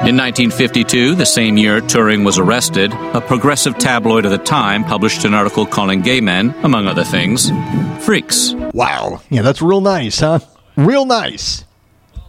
In 0.07 0.15
1952, 0.15 1.15
the 1.15 1.25
same 1.25 1.57
year 1.57 1.81
Turing 1.81 2.23
was 2.23 2.39
arrested, 2.39 2.93
a 2.93 3.19
progressive 3.19 3.77
tabloid 3.77 4.23
of 4.23 4.31
the 4.31 4.37
time 4.37 4.85
published 4.85 5.25
an 5.25 5.33
article 5.33 5.65
calling 5.65 5.99
gay 5.99 6.21
men, 6.21 6.55
among 6.63 6.87
other 6.87 7.03
things, 7.03 7.51
freaks. 8.05 8.53
Wow. 8.73 9.21
Yeah, 9.29 9.41
that's 9.41 9.61
real 9.61 9.81
nice, 9.81 10.21
huh? 10.21 10.39
Real 10.77 11.03
nice. 11.03 11.65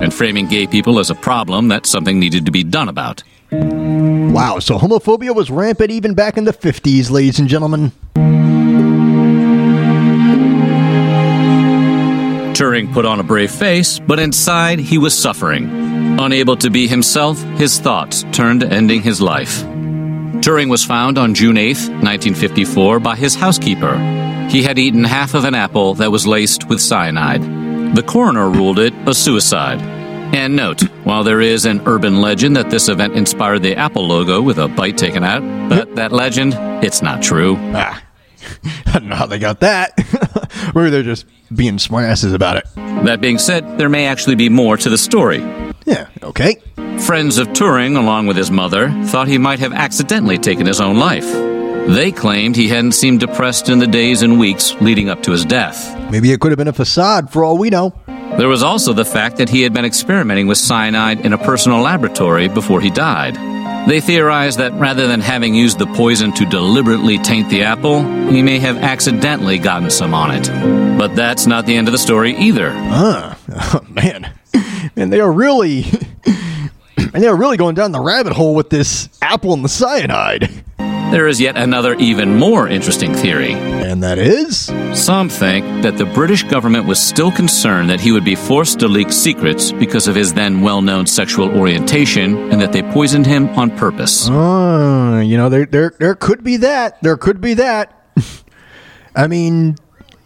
And 0.01 0.13
framing 0.13 0.49
gay 0.49 0.67
people 0.67 0.99
as 0.99 1.09
a 1.09 1.15
problem 1.15 1.69
that 1.69 1.87
something 1.87 2.19
needed 2.19 2.47
to 2.47 2.51
be 2.51 2.65
done 2.65 2.89
about. 2.89 3.23
Wow, 4.31 4.61
so 4.61 4.79
homophobia 4.79 5.35
was 5.35 5.51
rampant 5.51 5.91
even 5.91 6.15
back 6.15 6.37
in 6.37 6.45
the 6.45 6.53
50s, 6.53 7.11
ladies 7.11 7.41
and 7.41 7.49
gentlemen. 7.49 7.91
Turing 12.55 12.93
put 12.93 13.05
on 13.07 13.19
a 13.19 13.25
brave 13.25 13.51
face, 13.51 13.99
but 13.99 14.21
inside 14.21 14.79
he 14.79 14.99
was 14.99 15.19
suffering. 15.19 16.19
Unable 16.21 16.57
to 16.59 16.71
be 16.71 16.87
himself, 16.87 17.43
his 17.59 17.81
thoughts 17.81 18.25
turned 18.31 18.61
to 18.61 18.69
ending 18.69 19.03
his 19.03 19.21
life. 19.21 19.63
Turing 20.43 20.71
was 20.71 20.85
found 20.85 21.19
on 21.19 21.35
June 21.35 21.57
8, 21.57 21.77
1954, 21.77 23.01
by 23.01 23.17
his 23.17 23.35
housekeeper. 23.35 23.99
He 24.49 24.63
had 24.63 24.79
eaten 24.79 25.03
half 25.03 25.35
of 25.35 25.45
an 25.45 25.55
apple 25.55 25.95
that 25.95 26.13
was 26.13 26.27
laced 26.27 26.69
with 26.69 26.81
cyanide. 26.81 27.43
The 27.97 28.03
coroner 28.03 28.49
ruled 28.49 28.79
it 28.79 28.95
a 29.07 29.15
suicide. 29.15 30.00
And 30.33 30.55
note, 30.55 30.83
while 31.05 31.25
there 31.25 31.41
is 31.41 31.65
an 31.65 31.83
urban 31.87 32.21
legend 32.21 32.57
that 32.57 32.71
this 32.71 32.89
event 32.89 33.15
inspired 33.15 33.63
the 33.63 33.77
Apple 33.77 34.07
logo 34.07 34.41
with 34.41 34.59
a 34.59 34.69
bite 34.69 34.97
taken 34.97 35.25
out, 35.25 35.43
but 35.69 35.97
that 35.97 36.13
legend, 36.13 36.55
it's 36.85 37.03
not 37.03 37.23
true. 37.23 37.57
Ah. 37.75 38.03
I 38.87 38.93
don't 38.93 39.09
know 39.09 39.17
how 39.17 39.27
they 39.27 39.39
got 39.39 39.61
that. 39.61 39.93
Maybe 40.75 40.91
they're 40.91 41.03
just 41.03 41.27
being 41.55 41.77
smartasses 41.79 42.33
about 42.33 42.57
it. 42.57 42.67
That 43.05 43.21
being 43.21 43.39
said, 43.39 43.79
there 43.79 43.89
may 43.89 44.07
actually 44.07 44.37
be 44.37 44.49
more 44.49 44.77
to 44.77 44.89
the 44.89 44.99
story. 44.99 45.41
Yeah, 45.85 46.09
okay. 46.23 46.57
Friends 47.07 47.39
of 47.39 47.49
Turing, 47.49 47.97
along 47.97 48.27
with 48.27 48.37
his 48.37 48.51
mother, 48.51 48.91
thought 49.07 49.27
he 49.27 49.39
might 49.39 49.59
have 49.59 49.73
accidentally 49.73 50.39
taken 50.39 50.67
his 50.67 50.81
own 50.81 50.99
life. 50.99 51.27
They 51.89 52.13
claimed 52.13 52.57
he 52.57 52.69
hadn't 52.69 52.93
seemed 52.93 53.21
depressed 53.21 53.69
in 53.69 53.79
the 53.79 53.87
days 53.87 54.23
and 54.23 54.39
weeks 54.39 54.75
leading 54.81 55.09
up 55.09 55.23
to 55.25 55.33
his 55.33 55.45
death. 55.45 55.99
Maybe 56.11 56.31
it 56.31 56.41
could 56.41 56.53
have 56.53 56.59
been 56.59 56.69
a 56.69 56.73
facade 56.73 57.33
for 57.33 57.43
all 57.43 57.59
we 57.59 57.71
know. 57.71 57.95
There 58.39 58.49
was 58.49 58.63
also 58.63 58.93
the 58.93 59.05
fact 59.05 59.37
that 59.37 59.49
he 59.49 59.63
had 59.63 59.73
been 59.73 59.85
experimenting 59.85 60.47
with 60.47 60.59
cyanide 60.59 61.27
in 61.27 61.33
a 61.33 61.39
personal 61.39 61.81
laboratory 61.81 62.49
before 62.49 62.81
he 62.81 62.91
died. 62.91 63.37
They 63.89 64.01
theorized 64.01 64.59
that 64.59 64.73
rather 64.75 65.07
than 65.07 65.21
having 65.21 65.55
used 65.55 65.79
the 65.79 65.87
poison 65.87 66.33
to 66.35 66.45
deliberately 66.45 67.19
taint 67.19 67.49
the 67.51 67.63
apple, 67.63 68.03
he 68.31 68.43
may 68.43 68.59
have 68.59 68.77
accidentally 68.79 69.59
gotten 69.59 69.91
some 69.91 70.15
on 70.15 70.31
it. 70.31 70.49
But 70.99 71.17
that's 71.17 71.47
not 71.47 71.67
the 71.67 71.77
end 71.77 71.89
of 71.89 71.93
the 71.93 71.99
story 71.99 72.37
either. 72.37 72.71
Huh. 72.73 73.35
Oh, 73.73 73.85
man. 73.89 74.33
Man, 74.97 75.11
they 75.11 75.21
are 75.21 75.31
really. 75.31 75.85
and 76.97 77.23
they 77.23 77.27
are 77.27 77.37
really 77.37 77.57
going 77.57 77.75
down 77.75 77.93
the 77.93 78.01
rabbit 78.01 78.33
hole 78.33 78.55
with 78.55 78.71
this 78.71 79.09
apple 79.21 79.53
and 79.53 79.65
the 79.65 79.69
cyanide. 79.69 80.49
There 81.11 81.27
is 81.27 81.41
yet 81.41 81.57
another, 81.57 81.95
even 81.95 82.39
more 82.39 82.69
interesting 82.69 83.13
theory. 83.13 83.53
And 83.55 84.01
that 84.05 84.17
is? 84.17 84.67
Some 84.95 85.29
think 85.29 85.83
that 85.83 85.97
the 85.97 86.07
British 86.07 86.45
government 86.45 86.87
was 86.87 87.01
still 87.01 87.33
concerned 87.33 87.91
that 87.91 88.01
he 88.01 88.13
would 88.13 88.25
be 88.25 88.37
forced 88.37 88.79
to 88.79 88.87
leak 88.87 89.11
secrets 89.11 89.73
because 89.73 90.07
of 90.07 90.15
his 90.15 90.33
then 90.35 90.61
well 90.61 90.83
known 90.83 91.07
sexual 91.07 91.51
orientation 91.59 92.37
and 92.53 92.61
that 92.61 92.71
they 92.71 92.83
poisoned 92.83 93.27
him 93.27 93.49
on 93.59 93.77
purpose. 93.77 94.29
Oh, 94.31 95.19
you 95.19 95.37
know, 95.37 95.49
there, 95.49 95.67
there, 95.67 95.93
there 95.99 96.15
could 96.15 96.45
be 96.45 96.59
that. 96.59 97.03
There 97.03 97.17
could 97.17 97.41
be 97.41 97.55
that. 97.55 97.93
I 99.17 99.27
mean, 99.27 99.75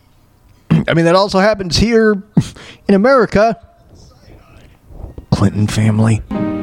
I 0.70 0.92
mean 0.92 1.06
that 1.06 1.14
also 1.14 1.38
happens 1.38 1.78
here 1.78 2.22
in 2.88 2.94
America. 2.94 3.58
Clinton 5.30 5.66
family. 5.66 6.20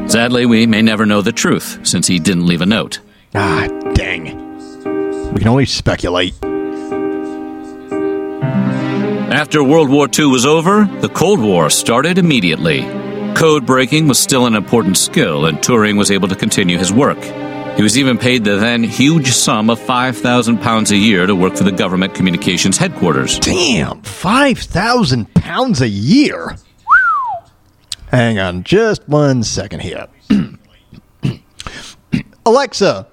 Sadly, 0.07 0.45
we 0.45 0.67
may 0.67 0.83
never 0.83 1.07
know 1.07 1.23
the 1.23 1.31
truth 1.31 1.79
since 1.87 2.05
he 2.05 2.19
didn't 2.19 2.45
leave 2.45 2.61
a 2.61 2.67
note. 2.67 2.99
Ah, 3.33 3.67
dang. 3.93 4.25
We 5.33 5.39
can 5.39 5.47
only 5.47 5.65
speculate. 5.65 6.33
After 9.31 9.63
World 9.63 9.89
War 9.89 10.09
II 10.17 10.25
was 10.25 10.45
over, 10.45 10.83
the 10.99 11.07
Cold 11.07 11.39
War 11.39 11.69
started 11.69 12.17
immediately. 12.17 12.81
Code 13.33 13.65
breaking 13.65 14.09
was 14.09 14.19
still 14.19 14.45
an 14.45 14.55
important 14.55 14.97
skill, 14.97 15.45
and 15.45 15.57
Turing 15.59 15.97
was 15.97 16.11
able 16.11 16.27
to 16.27 16.35
continue 16.35 16.77
his 16.77 16.91
work. 16.91 17.17
He 17.77 17.83
was 17.83 17.97
even 17.97 18.17
paid 18.17 18.43
the 18.43 18.57
then 18.57 18.83
huge 18.83 19.31
sum 19.31 19.69
of 19.69 19.79
£5,000 19.79 20.91
a 20.91 20.97
year 20.97 21.25
to 21.25 21.33
work 21.33 21.55
for 21.55 21.63
the 21.63 21.71
government 21.71 22.13
communications 22.13 22.77
headquarters. 22.77 23.39
Damn, 23.39 24.01
5,000 24.01 25.33
pounds 25.35 25.81
a 25.81 25.87
year? 25.87 26.57
Hang 28.09 28.39
on 28.39 28.63
just 28.63 29.07
one 29.07 29.43
second 29.43 29.79
here. 29.79 30.07
Alexa, 32.45 33.07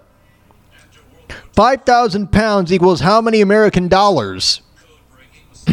5,000 1.59 2.31
pounds 2.31 2.73
equals 2.73 3.01
how 3.01 3.21
many 3.21 3.41
American 3.41 3.89
dollars? 3.89 4.63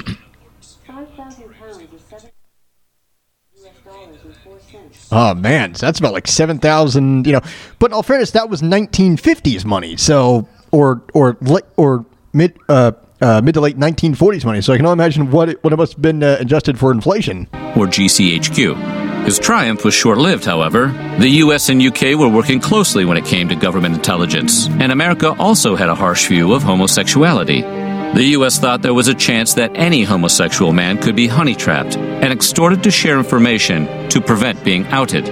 Oh 5.12 5.36
man, 5.36 5.76
so 5.76 5.86
that's 5.86 6.00
about 6.00 6.14
like 6.14 6.28
seven 6.28 6.58
thousand. 6.58 7.28
You 7.28 7.34
know, 7.34 7.42
but 7.80 7.92
in 7.92 7.94
all 7.94 8.04
fairness, 8.04 8.32
that 8.32 8.50
was 8.50 8.62
1950s 8.64 9.64
money. 9.64 9.96
So, 9.96 10.48
or 10.72 11.04
or 11.14 11.38
or 11.78 12.06
mid 12.34 12.58
uh, 12.68 12.94
uh, 13.22 13.42
mid 13.42 13.54
to 13.54 13.62
late 13.62 13.78
1940s 13.78 14.44
money. 14.44 14.62
So 14.62 14.74
I 14.74 14.78
can 14.78 14.86
only 14.86 14.94
imagine 14.94 15.30
what 15.30 15.50
it, 15.50 15.64
what 15.64 15.72
it 15.72 15.78
must 15.78 15.94
have 15.94 16.02
been 16.02 16.24
uh, 16.24 16.38
adjusted 16.40 16.80
for 16.80 16.92
inflation. 16.92 17.48
or 17.54 17.86
GCHQ. 17.86 19.05
His 19.26 19.40
triumph 19.40 19.84
was 19.84 19.96
short 19.96 20.20
lived, 20.20 20.46
however. 20.46 20.90
The 21.18 21.42
US 21.44 21.70
and 21.70 21.82
UK 21.82 22.16
were 22.16 22.30
working 22.30 22.60
closely 22.60 23.06
when 23.06 23.18
it 23.18 23.26
came 23.26 23.50
to 23.50 23.56
government 23.56 23.96
intelligence, 23.96 24.68
and 24.68 24.92
America 24.92 25.36
also 25.40 25.76
had 25.76 25.90
a 25.90 25.96
harsh 25.96 26.28
view 26.28 26.54
of 26.54 26.62
homosexuality. 26.62 27.62
The 27.62 28.36
US 28.38 28.60
thought 28.60 28.84
there 28.84 28.94
was 28.94 29.08
a 29.08 29.16
chance 29.16 29.56
that 29.56 29.72
any 29.74 30.04
homosexual 30.04 30.74
man 30.74 31.02
could 31.02 31.16
be 31.16 31.26
honey 31.26 31.56
trapped 31.56 31.98
and 31.98 32.32
extorted 32.32 32.84
to 32.84 32.92
share 32.92 33.18
information 33.18 34.08
to 34.10 34.22
prevent 34.22 34.64
being 34.64 34.86
outed. 34.88 35.28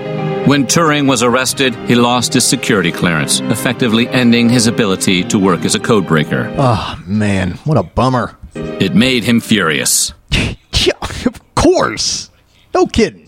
When 0.48 0.66
Turing 0.66 1.08
was 1.08 1.22
arrested, 1.22 1.76
he 1.88 1.94
lost 1.94 2.34
his 2.34 2.44
security 2.44 2.92
clearance, 2.92 3.42
effectively 3.42 4.08
ending 4.10 4.50
his 4.50 4.66
ability 4.66 5.24
to 5.26 5.38
work 5.38 5.66
as 5.66 5.76
a 5.76 5.80
codebreaker. 5.80 6.52
Oh 6.58 6.62
ah, 6.62 7.04
man, 7.06 7.52
what 7.64 7.78
a 7.78 7.84
bummer. 7.84 8.38
It 8.56 8.96
made 8.96 9.24
him 9.24 9.40
furious. 9.40 10.14
Yeah, 10.86 11.00
of 11.26 11.56
course. 11.56 12.30
No 12.74 12.88
kidding. 12.88 13.23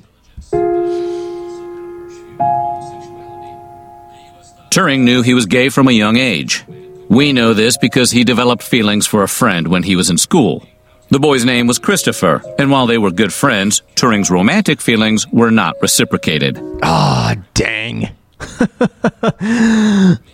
Turing 4.76 5.06
knew 5.06 5.22
he 5.22 5.34
was 5.34 5.46
gay 5.46 5.70
from 5.70 5.88
a 5.88 5.94
young 5.94 6.18
age. 6.18 6.66
We 7.08 7.32
know 7.32 7.54
this 7.54 7.78
because 7.78 8.12
he 8.12 8.26
developed 8.26 8.62
feelings 8.62 9.08
for 9.08 9.24
a 9.24 9.28
friend 9.30 9.70
when 9.70 9.84
he 9.84 9.96
was 9.96 10.10
in 10.10 10.18
school. 10.18 10.68
The 11.12 11.18
boy's 11.18 11.46
name 11.46 11.66
was 11.66 11.80
Christopher, 11.80 12.44
and 12.60 12.70
while 12.70 12.86
they 12.86 12.98
were 12.98 13.10
good 13.10 13.32
friends, 13.32 13.84
Turing's 13.96 14.30
romantic 14.30 14.82
feelings 14.82 15.26
were 15.30 15.50
not 15.50 15.78
reciprocated. 15.82 16.60
Ah, 16.84 17.38
dang. 17.54 18.10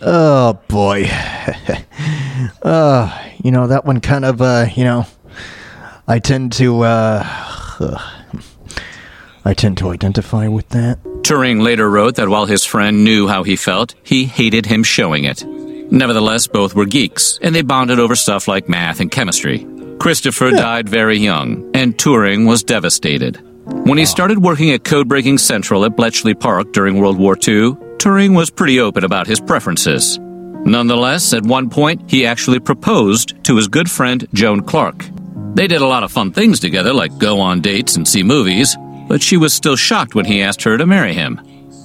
oh 0.02 0.58
boy. 0.66 1.04
uh, 2.62 3.28
you 3.44 3.52
know 3.52 3.68
that 3.68 3.84
one 3.84 4.00
kind 4.00 4.24
of 4.24 4.42
uh, 4.42 4.66
you 4.74 4.82
know, 4.82 5.06
I 6.08 6.18
tend 6.18 6.50
to 6.54 6.82
uh, 6.82 7.22
I 9.44 9.54
tend 9.54 9.78
to 9.78 9.90
identify 9.90 10.48
with 10.48 10.68
that. 10.70 10.98
Turing 11.22 11.62
later 11.62 11.88
wrote 11.88 12.16
that 12.16 12.28
while 12.28 12.46
his 12.46 12.64
friend 12.64 13.04
knew 13.04 13.28
how 13.28 13.44
he 13.44 13.54
felt, 13.54 13.94
he 14.02 14.24
hated 14.24 14.66
him 14.66 14.82
showing 14.82 15.24
it. 15.24 15.44
Nevertheless, 15.44 16.48
both 16.48 16.74
were 16.74 16.84
geeks, 16.84 17.38
and 17.42 17.54
they 17.54 17.62
bonded 17.62 18.00
over 18.00 18.16
stuff 18.16 18.48
like 18.48 18.68
math 18.68 18.98
and 18.98 19.10
chemistry. 19.10 19.66
Christopher 20.00 20.50
died 20.50 20.88
very 20.88 21.18
young, 21.18 21.70
and 21.74 21.96
Turing 21.96 22.48
was 22.48 22.64
devastated. 22.64 23.40
When 23.84 23.98
he 23.98 24.04
started 24.04 24.42
working 24.42 24.72
at 24.72 24.82
Codebreaking 24.82 25.38
Central 25.38 25.84
at 25.84 25.96
Bletchley 25.96 26.34
Park 26.34 26.72
during 26.72 26.98
World 26.98 27.18
War 27.18 27.34
II, 27.34 27.76
Turing 27.98 28.34
was 28.34 28.50
pretty 28.50 28.80
open 28.80 29.04
about 29.04 29.28
his 29.28 29.38
preferences. 29.38 30.18
Nonetheless, 30.18 31.32
at 31.32 31.44
one 31.44 31.70
point, 31.70 32.10
he 32.10 32.26
actually 32.26 32.58
proposed 32.58 33.44
to 33.44 33.54
his 33.56 33.68
good 33.68 33.88
friend 33.88 34.26
Joan 34.34 34.62
Clarke. 34.62 35.06
They 35.54 35.68
did 35.68 35.82
a 35.82 35.86
lot 35.86 36.02
of 36.02 36.10
fun 36.10 36.32
things 36.32 36.58
together, 36.58 36.92
like 36.92 37.16
go 37.18 37.38
on 37.38 37.60
dates 37.60 37.94
and 37.94 38.08
see 38.08 38.24
movies, 38.24 38.76
but 39.12 39.20
she 39.20 39.36
was 39.36 39.52
still 39.52 39.76
shocked 39.76 40.14
when 40.14 40.24
he 40.24 40.40
asked 40.40 40.62
her 40.62 40.78
to 40.78 40.86
marry 40.86 41.12
him. 41.12 41.38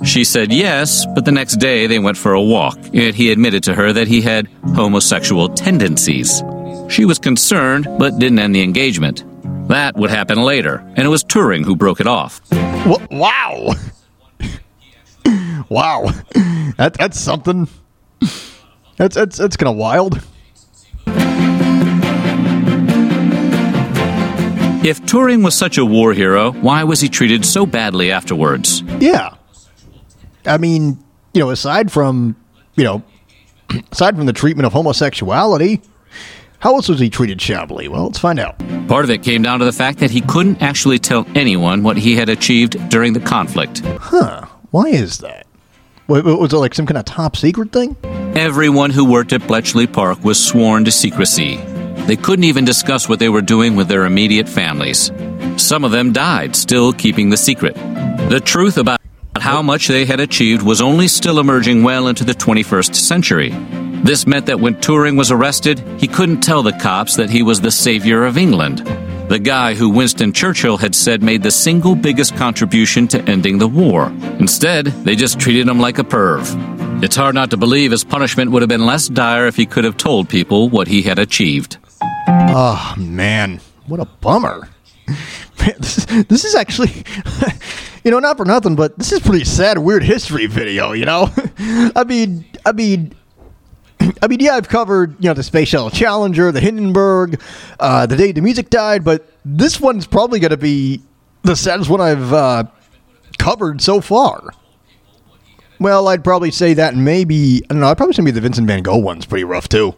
She 0.06 0.24
said 0.24 0.54
yes, 0.54 1.06
but 1.14 1.26
the 1.26 1.32
next 1.34 1.58
day 1.58 1.86
they 1.86 2.00
went 2.00 2.16
for 2.16 2.32
a 2.32 2.42
walk, 2.42 2.78
and 2.94 3.14
he 3.14 3.34
admitted 3.34 3.66
to 3.66 3.76
her 3.76 3.92
that 3.92 4.08
he 4.08 4.22
had 4.22 4.48
homosexual 4.76 5.50
tendencies. 5.50 6.42
She 6.88 7.04
was 7.04 7.20
concerned, 7.20 7.86
but 8.00 8.18
didn't 8.18 8.40
end 8.40 8.56
the 8.56 8.64
engagement. 8.64 9.26
That 9.68 9.98
would 9.98 10.10
happen 10.10 10.42
later, 10.42 10.78
and 10.96 11.00
it 11.00 11.10
was 11.10 11.26
Turing 11.26 11.66
who 11.66 11.76
broke 11.76 12.00
it 12.00 12.08
off. 12.08 12.40
Wow. 13.12 13.74
wow. 15.68 16.10
That 16.78 16.94
that's 16.98 17.20
something. 17.20 17.68
That's 18.96 19.16
that's 19.16 19.36
that's 19.36 19.58
kind 19.58 19.70
of 19.70 19.76
wild. 19.76 20.22
If 24.84 25.02
Turing 25.02 25.44
was 25.44 25.56
such 25.56 25.78
a 25.78 25.86
war 25.86 26.14
hero, 26.14 26.52
why 26.54 26.84
was 26.84 27.02
he 27.02 27.10
treated 27.10 27.44
so 27.46 27.66
badly 27.66 28.12
afterwards? 28.12 28.82
Yeah. 29.00 29.34
I 30.46 30.58
mean, 30.58 30.98
you 31.34 31.42
know, 31.42 31.50
aside 31.50 31.92
from, 31.92 32.36
you 32.76 32.84
know, 32.84 33.04
aside 33.92 34.16
from 34.16 34.28
the 34.28 34.34
treatment 34.34 34.66
of 34.66 34.74
homosexuality, 34.74 35.82
how 36.60 36.76
else 36.76 36.88
was 36.88 37.00
he 37.00 37.10
treated 37.10 37.42
shabbily? 37.42 37.88
Well, 37.88 38.06
let's 38.06 38.20
find 38.20 38.40
out. 38.40 38.58
Part 38.88 39.04
of 39.04 39.10
it 39.12 39.24
came 39.24 39.42
down 39.42 39.60
to 39.60 39.66
the 39.66 39.74
fact 39.74 40.00
that 40.00 40.10
he 40.12 40.22
couldn't 40.22 40.62
actually 40.62 41.00
tell 41.00 41.26
anyone 41.36 41.84
what 41.84 41.98
he 41.98 42.16
had 42.16 42.30
achieved 42.30 42.90
during 42.90 43.14
the 43.14 43.20
conflict. 43.20 43.80
Huh. 44.00 44.46
Why 44.72 44.86
is 44.88 45.18
that? 45.20 45.46
Wa- 46.08 46.22
wa- 46.22 46.36
Was 46.36 46.54
it 46.54 46.58
like 46.58 46.74
some 46.74 46.86
kind 46.86 46.98
of 46.98 47.06
top 47.06 47.36
secret 47.36 47.72
thing? 47.74 47.96
Everyone 48.36 48.92
who 48.92 49.04
worked 49.04 49.34
at 49.34 49.46
Bletchley 49.48 49.88
Park 49.88 50.24
was 50.24 50.40
sworn 50.44 50.86
to 50.86 50.92
secrecy. 50.92 51.58
They 52.08 52.16
couldn't 52.16 52.46
even 52.46 52.64
discuss 52.64 53.10
what 53.10 53.20
they 53.20 53.28
were 53.28 53.42
doing 53.42 53.76
with 53.76 53.90
their 53.90 54.06
immediate 54.06 54.48
families. 54.48 55.12
Some 55.58 55.84
of 55.84 55.92
them 55.92 56.14
died, 56.14 56.56
still 56.56 56.94
keeping 56.94 57.30
the 57.30 57.36
secret. 57.36 57.76
The 58.30 58.42
truth 58.44 58.78
about 58.78 59.02
how 59.36 59.62
much 59.62 59.88
they 59.88 60.06
had 60.06 60.22
achieved 60.22 60.64
was 60.64 60.80
only 60.80 61.10
still 61.10 61.38
emerging 61.38 61.84
well 61.84 62.08
into 62.08 62.24
the 62.24 62.34
21st 62.34 62.96
century. 62.96 63.50
This 64.04 64.26
meant 64.26 64.46
that 64.46 64.62
when 64.62 64.76
Turing 64.76 65.18
was 65.18 65.32
arrested, 65.32 65.84
he 66.00 66.08
couldn't 66.08 66.40
tell 66.40 66.64
the 66.64 66.72
cops 66.72 67.18
that 67.18 67.30
he 67.30 67.44
was 67.44 67.60
the 67.60 67.72
savior 67.72 68.24
of 68.24 68.38
England. 68.38 68.80
The 69.30 69.40
guy 69.40 69.74
who 69.74 69.90
Winston 69.90 70.32
Churchill 70.32 70.78
had 70.78 70.96
said 70.96 71.22
made 71.22 71.44
the 71.44 71.52
single 71.52 71.94
biggest 71.94 72.38
contribution 72.38 73.10
to 73.10 73.22
ending 73.24 73.58
the 73.58 73.68
war. 73.68 74.14
Instead, 74.40 74.86
they 75.04 75.18
just 75.18 75.42
treated 75.42 75.68
him 75.68 75.82
like 75.82 76.00
a 76.00 76.06
perv. 76.06 77.04
It's 77.04 77.18
hard 77.18 77.36
not 77.36 77.50
to 77.50 77.58
believe 77.58 77.92
his 77.92 78.06
punishment 78.06 78.52
would 78.52 78.62
have 78.62 78.70
been 78.70 78.86
less 78.86 79.10
dire 79.10 79.46
if 79.46 79.58
he 79.58 79.66
could 79.66 79.84
have 79.84 79.98
told 79.98 80.30
people 80.30 80.70
what 80.70 80.88
he 80.88 81.02
had 81.02 81.20
achieved. 81.20 81.78
Oh 82.02 82.94
man, 82.98 83.62
what 83.88 84.00
a 84.00 84.06
bummer. 84.06 84.70
Man, 85.60 85.74
this, 85.80 86.06
this 86.06 86.46
is 86.46 86.56
actually, 86.56 87.04
you 88.04 88.12
know, 88.12 88.20
not 88.20 88.38
for 88.38 88.46
nothing, 88.46 88.76
but 88.76 88.98
this 88.98 89.12
is 89.12 89.20
pretty 89.20 89.46
sad, 89.46 89.78
weird 89.78 90.04
history 90.04 90.46
video. 90.46 90.92
You 90.92 91.06
know, 91.06 91.30
I 91.96 92.04
mean, 92.06 92.46
I 92.66 92.72
mean, 92.72 93.16
I 94.22 94.28
mean, 94.28 94.40
yeah, 94.40 94.56
I've 94.56 94.70
covered 94.70 95.16
you 95.24 95.30
know 95.30 95.34
the 95.34 95.44
Space 95.44 95.70
Shuttle 95.70 95.90
Challenger, 95.90 96.52
the 96.52 96.60
Hindenburg, 96.62 97.42
uh, 97.80 98.06
the 98.06 98.16
day 98.16 98.32
the 98.32 98.42
music 98.42 98.70
died, 98.70 99.04
but 99.04 99.32
this 99.46 99.80
one's 99.80 100.06
probably 100.06 100.40
going 100.40 100.52
to 100.52 100.58
be 100.58 101.02
the 101.44 101.56
saddest 101.56 101.90
one 101.90 102.02
I've 102.02 102.34
uh, 102.34 102.64
covered 103.38 103.82
so 103.82 104.02
far. 104.02 104.52
Well, 105.80 106.08
I'd 106.08 106.24
probably 106.24 106.52
say 106.52 106.74
that 106.74 106.96
maybe 106.96 107.62
I 107.70 107.74
don't 107.74 107.80
know. 107.80 107.88
I'd 107.88 107.98
probably 107.98 108.14
say 108.14 108.22
maybe 108.22 108.36
the 108.36 108.42
Vincent 108.42 108.68
Van 108.68 108.84
Gogh 108.84 108.98
one's 108.98 109.26
pretty 109.26 109.44
rough 109.44 109.70
too. 109.70 109.96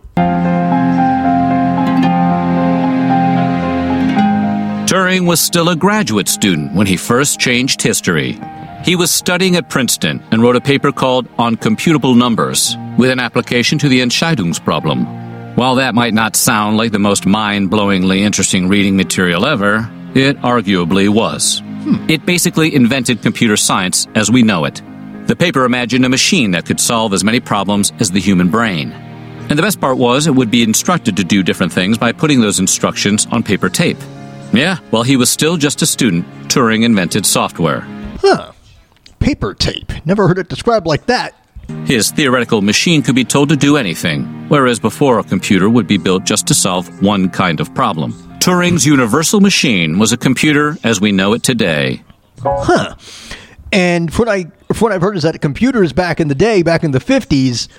Turing 4.90 5.28
was 5.28 5.40
still 5.40 5.70
a 5.70 5.76
graduate 5.76 6.28
student 6.28 6.74
when 6.74 6.88
he 6.88 6.98
first 6.98 7.40
changed 7.40 7.80
history. 7.80 8.42
He 8.84 8.96
was 8.96 9.12
studying 9.12 9.56
at 9.56 9.70
Princeton 9.70 10.20
and 10.32 10.42
wrote 10.42 10.56
a 10.56 10.62
paper 10.62 10.92
called 10.92 11.28
On 11.38 11.56
Computable 11.56 12.18
Numbers 12.18 12.76
with 12.98 13.12
an 13.12 13.20
application 13.20 13.78
to 13.78 13.88
the 13.88 14.00
Entscheidungsproblem. 14.00 15.56
While 15.56 15.76
that 15.76 15.94
might 15.94 16.16
not 16.16 16.36
sound 16.36 16.78
like 16.78 16.92
the 16.92 16.98
most 16.98 17.28
mind 17.28 17.70
blowingly 17.70 18.22
interesting 18.22 18.68
reading 18.68 18.98
material 18.98 19.46
ever, 19.46 19.88
it 20.16 20.38
arguably 20.38 21.08
was. 21.08 21.60
Hmm. 21.60 22.10
It 22.10 22.26
basically 22.26 22.74
invented 22.74 23.22
computer 23.22 23.58
science 23.58 24.08
as 24.16 24.32
we 24.32 24.42
know 24.42 24.66
it. 24.66 24.82
The 25.28 25.36
paper 25.36 25.66
imagined 25.66 26.04
a 26.04 26.10
machine 26.10 26.50
that 26.52 26.66
could 26.66 26.80
solve 26.80 27.14
as 27.14 27.24
many 27.24 27.40
problems 27.40 27.94
as 28.00 28.10
the 28.10 28.20
human 28.20 28.50
brain. 28.50 28.92
And 28.92 29.60
the 29.60 29.62
best 29.62 29.80
part 29.80 30.00
was 30.00 30.26
it 30.26 30.34
would 30.34 30.50
be 30.50 30.64
instructed 30.64 31.16
to 31.18 31.24
do 31.24 31.44
different 31.44 31.74
things 31.74 32.00
by 32.00 32.12
putting 32.12 32.42
those 32.42 32.60
instructions 32.60 33.28
on 33.28 33.44
paper 33.44 33.70
tape. 33.70 34.00
Yeah, 34.54 34.78
while 34.90 35.04
he 35.04 35.16
was 35.16 35.30
still 35.30 35.58
just 35.58 35.82
a 35.82 35.86
student, 35.86 36.26
Turing 36.48 36.84
invented 36.84 37.26
software. 37.26 37.82
Huh. 38.22 38.52
Paper 39.20 39.54
tape. 39.54 39.92
Never 40.06 40.28
heard 40.28 40.38
it 40.40 40.50
described 40.50 40.88
like 40.88 41.06
that. 41.06 41.36
His 41.86 42.12
theoretical 42.12 42.62
machine 42.62 43.04
could 43.04 43.16
be 43.16 43.24
told 43.24 43.50
to 43.50 43.56
do 43.56 43.78
anything, 43.78 44.24
whereas 44.50 44.80
before 44.80 45.20
a 45.20 45.24
computer 45.24 45.70
would 45.70 45.88
be 45.88 45.98
built 45.98 46.24
just 46.24 46.48
to 46.48 46.54
solve 46.54 47.02
one 47.04 47.30
kind 47.30 47.60
of 47.60 47.74
problem. 47.76 48.14
Turing's 48.40 48.86
universal 48.86 49.40
machine 49.40 50.00
was 50.00 50.12
a 50.12 50.18
computer 50.18 50.78
as 50.84 51.00
we 51.00 51.12
know 51.12 51.34
it 51.34 51.44
today. 51.44 52.02
Huh. 52.42 52.96
And 53.72 54.12
what 54.16 54.28
I 54.28 54.44
what 54.80 54.92
I've 54.92 55.02
heard 55.02 55.18
is 55.18 55.24
that 55.24 55.40
computers 55.42 55.94
back 55.94 56.20
in 56.20 56.28
the 56.28 56.36
day, 56.36 56.64
back 56.64 56.84
in 56.84 56.92
the 56.92 57.00
fifties, 57.00 57.70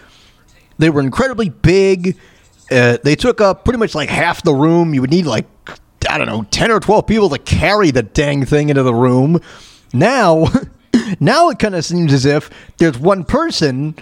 they 0.79 0.91
were 0.91 1.01
incredibly 1.01 1.49
big. 1.49 2.17
Uh, 2.71 2.99
they 3.03 3.17
took 3.17 3.41
up 3.41 3.65
pretty 3.65 3.79
much 3.79 3.95
like 3.95 4.09
half 4.09 4.43
the 4.45 4.55
room. 4.55 4.95
You 4.95 5.01
would 5.01 5.11
need 5.11 5.27
like 5.27 5.47
I 6.11 6.19
don't 6.19 6.27
know, 6.27 6.45
ten 6.51 6.71
or 6.71 6.81
twelve 6.81 7.07
people 7.07 7.31
to 7.31 7.39
carry 7.39 7.91
the 7.91 8.03
dang 8.03 8.45
thing 8.45 8.69
into 8.69 8.83
the 8.83 8.95
room. 8.95 9.41
Now, 9.93 10.47
now 11.21 11.49
it 11.51 11.59
kind 11.59 11.75
of 11.75 11.85
seems 11.85 12.13
as 12.13 12.27
if 12.27 12.51
there's 12.79 12.99
one 12.99 13.25
person, 13.25 13.95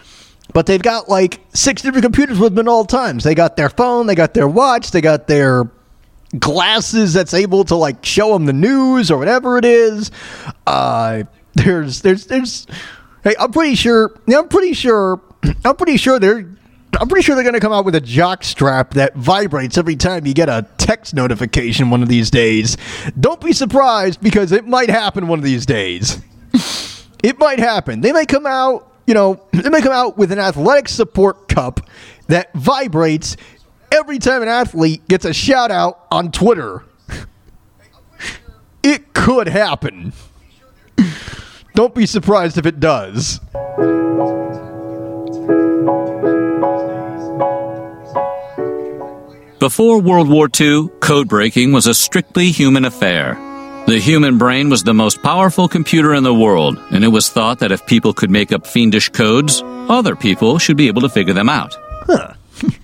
but 0.53 0.67
they've 0.67 0.83
got 0.83 1.09
like 1.09 1.41
six 1.55 1.83
different 1.83 2.05
computers 2.05 2.39
with 2.39 2.55
them 2.55 2.67
at 2.67 2.71
all 2.71 2.85
times. 2.85 3.25
They 3.25 3.35
got 3.35 3.57
their 3.57 3.71
phone, 3.71 4.07
they 4.07 4.15
got 4.15 4.35
their 4.35 4.49
watch, 4.49 4.91
they 4.91 5.01
got 5.01 5.27
their 5.27 5.71
glasses 6.39 7.15
that's 7.15 7.33
able 7.35 7.65
to 7.65 7.75
like 7.75 8.05
show 8.05 8.33
them 8.33 8.47
the 8.47 8.53
news 8.53 9.11
or 9.11 9.19
whatever 9.19 9.59
it 9.59 9.65
is. 9.65 10.11
Uh, 10.67 11.25
there's 11.55 12.03
there's 12.03 12.27
there's 12.27 12.67
hey, 13.25 13.35
I'm 13.39 13.53
pretty 13.53 13.75
sure. 13.75 14.19
I'm 14.29 14.49
pretty 14.49 14.73
sure. 14.75 15.21
I'm 15.65 15.77
pretty 15.77 15.97
sure 15.97 16.19
they're. 16.19 16.49
I'm 17.01 17.09
pretty 17.09 17.23
sure 17.23 17.35
they're 17.35 17.45
going 17.45 17.55
to 17.55 17.61
come 17.61 17.73
out 17.73 17.85
with 17.85 17.95
a 17.95 18.01
jock 18.01 18.43
strap 18.43 18.95
that 18.95 19.15
vibrates 19.15 19.79
every 19.79 19.97
time 19.97 20.27
you 20.27 20.35
get 20.35 20.49
a 20.49 20.67
text 20.79 21.15
notification 21.15 21.91
one 21.91 22.03
of 22.03 22.09
these 22.09 22.31
days. 22.31 22.77
Don't 23.19 23.41
be 23.41 23.53
surprised 23.53 24.21
because 24.21 24.53
it 24.53 24.67
might 24.67 24.91
happen 24.91 25.29
one 25.29 25.39
of 25.39 25.45
these 25.45 25.67
days. 25.67 26.21
it 27.23 27.39
might 27.39 27.59
happen. 27.59 28.01
They 28.01 28.13
may 28.13 28.27
come 28.27 28.47
out, 28.47 28.93
you 29.07 29.15
know, 29.15 29.41
they 29.53 29.71
may 29.71 29.81
come 29.81 29.93
out 29.93 30.17
with 30.17 30.33
an 30.33 30.39
athletic 30.39 30.89
support 30.89 31.49
cup 31.49 31.81
that 32.27 32.53
vibrates 32.55 33.37
every 33.93 34.19
time 34.19 34.43
an 34.43 34.49
athlete 34.49 35.07
gets 35.09 35.25
a 35.25 35.35
shout 35.35 35.71
out 35.71 36.07
on 36.11 36.33
Twitter. 36.33 36.85
it 38.83 39.13
could 39.13 39.49
happen. 39.49 40.13
Don't 41.75 41.95
be 41.95 42.07
surprised 42.07 42.59
if 42.59 42.67
it 42.67 42.81
does. 42.81 43.41
Before 49.69 50.01
World 50.01 50.31
War 50.31 50.49
II, 50.59 50.89
code 51.01 51.29
breaking 51.29 51.73
was 51.73 51.87
a 51.87 51.93
strictly 51.93 52.51
human 52.51 52.87
affair. 52.87 53.35
The 53.87 53.99
human 53.99 54.39
brain 54.39 54.71
was 54.71 54.83
the 54.83 54.95
most 54.95 55.23
powerful 55.23 55.69
computer 55.69 56.15
in 56.15 56.23
the 56.23 56.33
world, 56.33 56.79
and 56.91 57.05
it 57.05 57.09
was 57.09 57.29
thought 57.29 57.59
that 57.59 57.71
if 57.71 57.85
people 57.85 58.15
could 58.15 58.31
make 58.31 58.51
up 58.51 58.67
fiendish 58.67 59.11
codes, 59.11 59.63
other 59.91 60.17
people 60.17 60.59
should 60.59 60.79
be 60.79 60.89
able 60.89 61.03
to 61.03 61.11
figure 61.11 61.35
them 61.35 61.51
out. 61.51 61.77
Huh. 62.07 62.33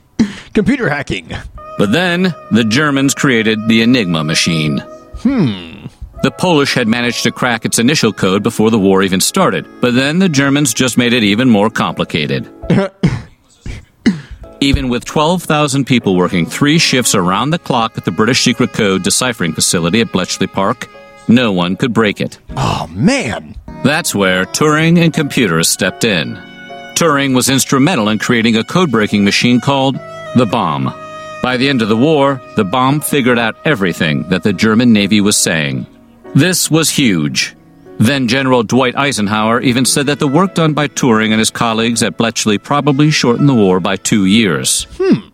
Computer 0.52 0.90
hacking. 0.90 1.32
But 1.78 1.90
then, 1.90 2.34
the 2.50 2.64
Germans 2.64 3.14
created 3.14 3.66
the 3.66 3.80
Enigma 3.80 4.22
machine. 4.22 4.80
Hmm. 5.20 5.86
The 6.22 6.32
Polish 6.32 6.74
had 6.74 6.86
managed 6.86 7.22
to 7.22 7.32
crack 7.32 7.64
its 7.64 7.78
initial 7.78 8.12
code 8.12 8.42
before 8.42 8.70
the 8.70 8.78
war 8.78 9.02
even 9.02 9.22
started, 9.22 9.66
but 9.80 9.94
then 9.94 10.18
the 10.18 10.28
Germans 10.28 10.74
just 10.74 10.98
made 10.98 11.14
it 11.14 11.22
even 11.22 11.48
more 11.48 11.70
complicated. 11.70 12.46
even 14.64 14.88
with 14.88 15.04
12,000 15.04 15.84
people 15.84 16.16
working 16.16 16.46
three 16.46 16.78
shifts 16.78 17.14
around 17.14 17.50
the 17.50 17.58
clock 17.58 17.98
at 17.98 18.04
the 18.04 18.10
British 18.10 18.42
Secret 18.42 18.72
Code 18.72 19.02
deciphering 19.02 19.52
facility 19.52 20.00
at 20.00 20.10
Bletchley 20.10 20.46
Park, 20.46 20.88
no 21.28 21.52
one 21.52 21.76
could 21.76 21.92
break 21.92 22.20
it. 22.20 22.38
Oh, 22.56 22.86
man. 22.90 23.56
That's 23.84 24.14
where 24.14 24.46
Turing 24.46 24.98
and 24.98 25.12
computers 25.12 25.68
stepped 25.68 26.04
in. 26.04 26.34
Turing 26.94 27.34
was 27.34 27.50
instrumental 27.50 28.08
in 28.08 28.18
creating 28.18 28.56
a 28.56 28.64
code 28.64 28.90
breaking 28.90 29.24
machine 29.24 29.60
called 29.60 29.96
the 30.36 30.46
bombe. 30.50 30.92
By 31.42 31.58
the 31.58 31.68
end 31.68 31.82
of 31.82 31.90
the 31.90 31.96
war, 31.96 32.40
the 32.56 32.64
bombe 32.64 33.00
figured 33.00 33.38
out 33.38 33.56
everything 33.66 34.28
that 34.30 34.42
the 34.42 34.52
German 34.54 34.92
Navy 34.94 35.20
was 35.20 35.36
saying. 35.36 35.86
This 36.34 36.70
was 36.70 36.88
huge. 36.88 37.54
Then 37.98 38.28
General 38.28 38.62
Dwight 38.62 38.96
Eisenhower 38.96 39.60
even 39.60 39.84
said 39.84 40.06
that 40.06 40.18
the 40.18 40.28
work 40.28 40.54
done 40.54 40.74
by 40.74 40.88
Turing 40.88 41.30
and 41.30 41.38
his 41.38 41.50
colleagues 41.50 42.02
at 42.02 42.16
Bletchley 42.16 42.58
probably 42.58 43.10
shortened 43.10 43.48
the 43.48 43.54
war 43.54 43.80
by 43.80 43.96
two 43.96 44.24
years. 44.26 44.86
Hmm. 44.98 45.28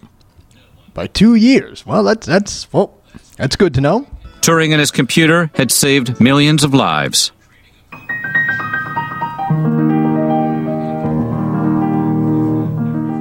By 0.93 1.07
two 1.07 1.35
years. 1.35 1.87
Well, 1.87 2.05
that's 2.05 2.27
that's 2.27 2.71
well, 2.73 2.99
that's 3.37 3.57
good 3.57 3.75
to 3.75 3.81
know. 3.81 4.07
Turing 4.43 4.73
and 4.73 4.81
his 4.81 4.91
computer 4.91 5.51
had 5.55 5.71
saved 5.71 6.21
millions 6.21 6.65
of 6.65 6.75
lives. 6.75 7.33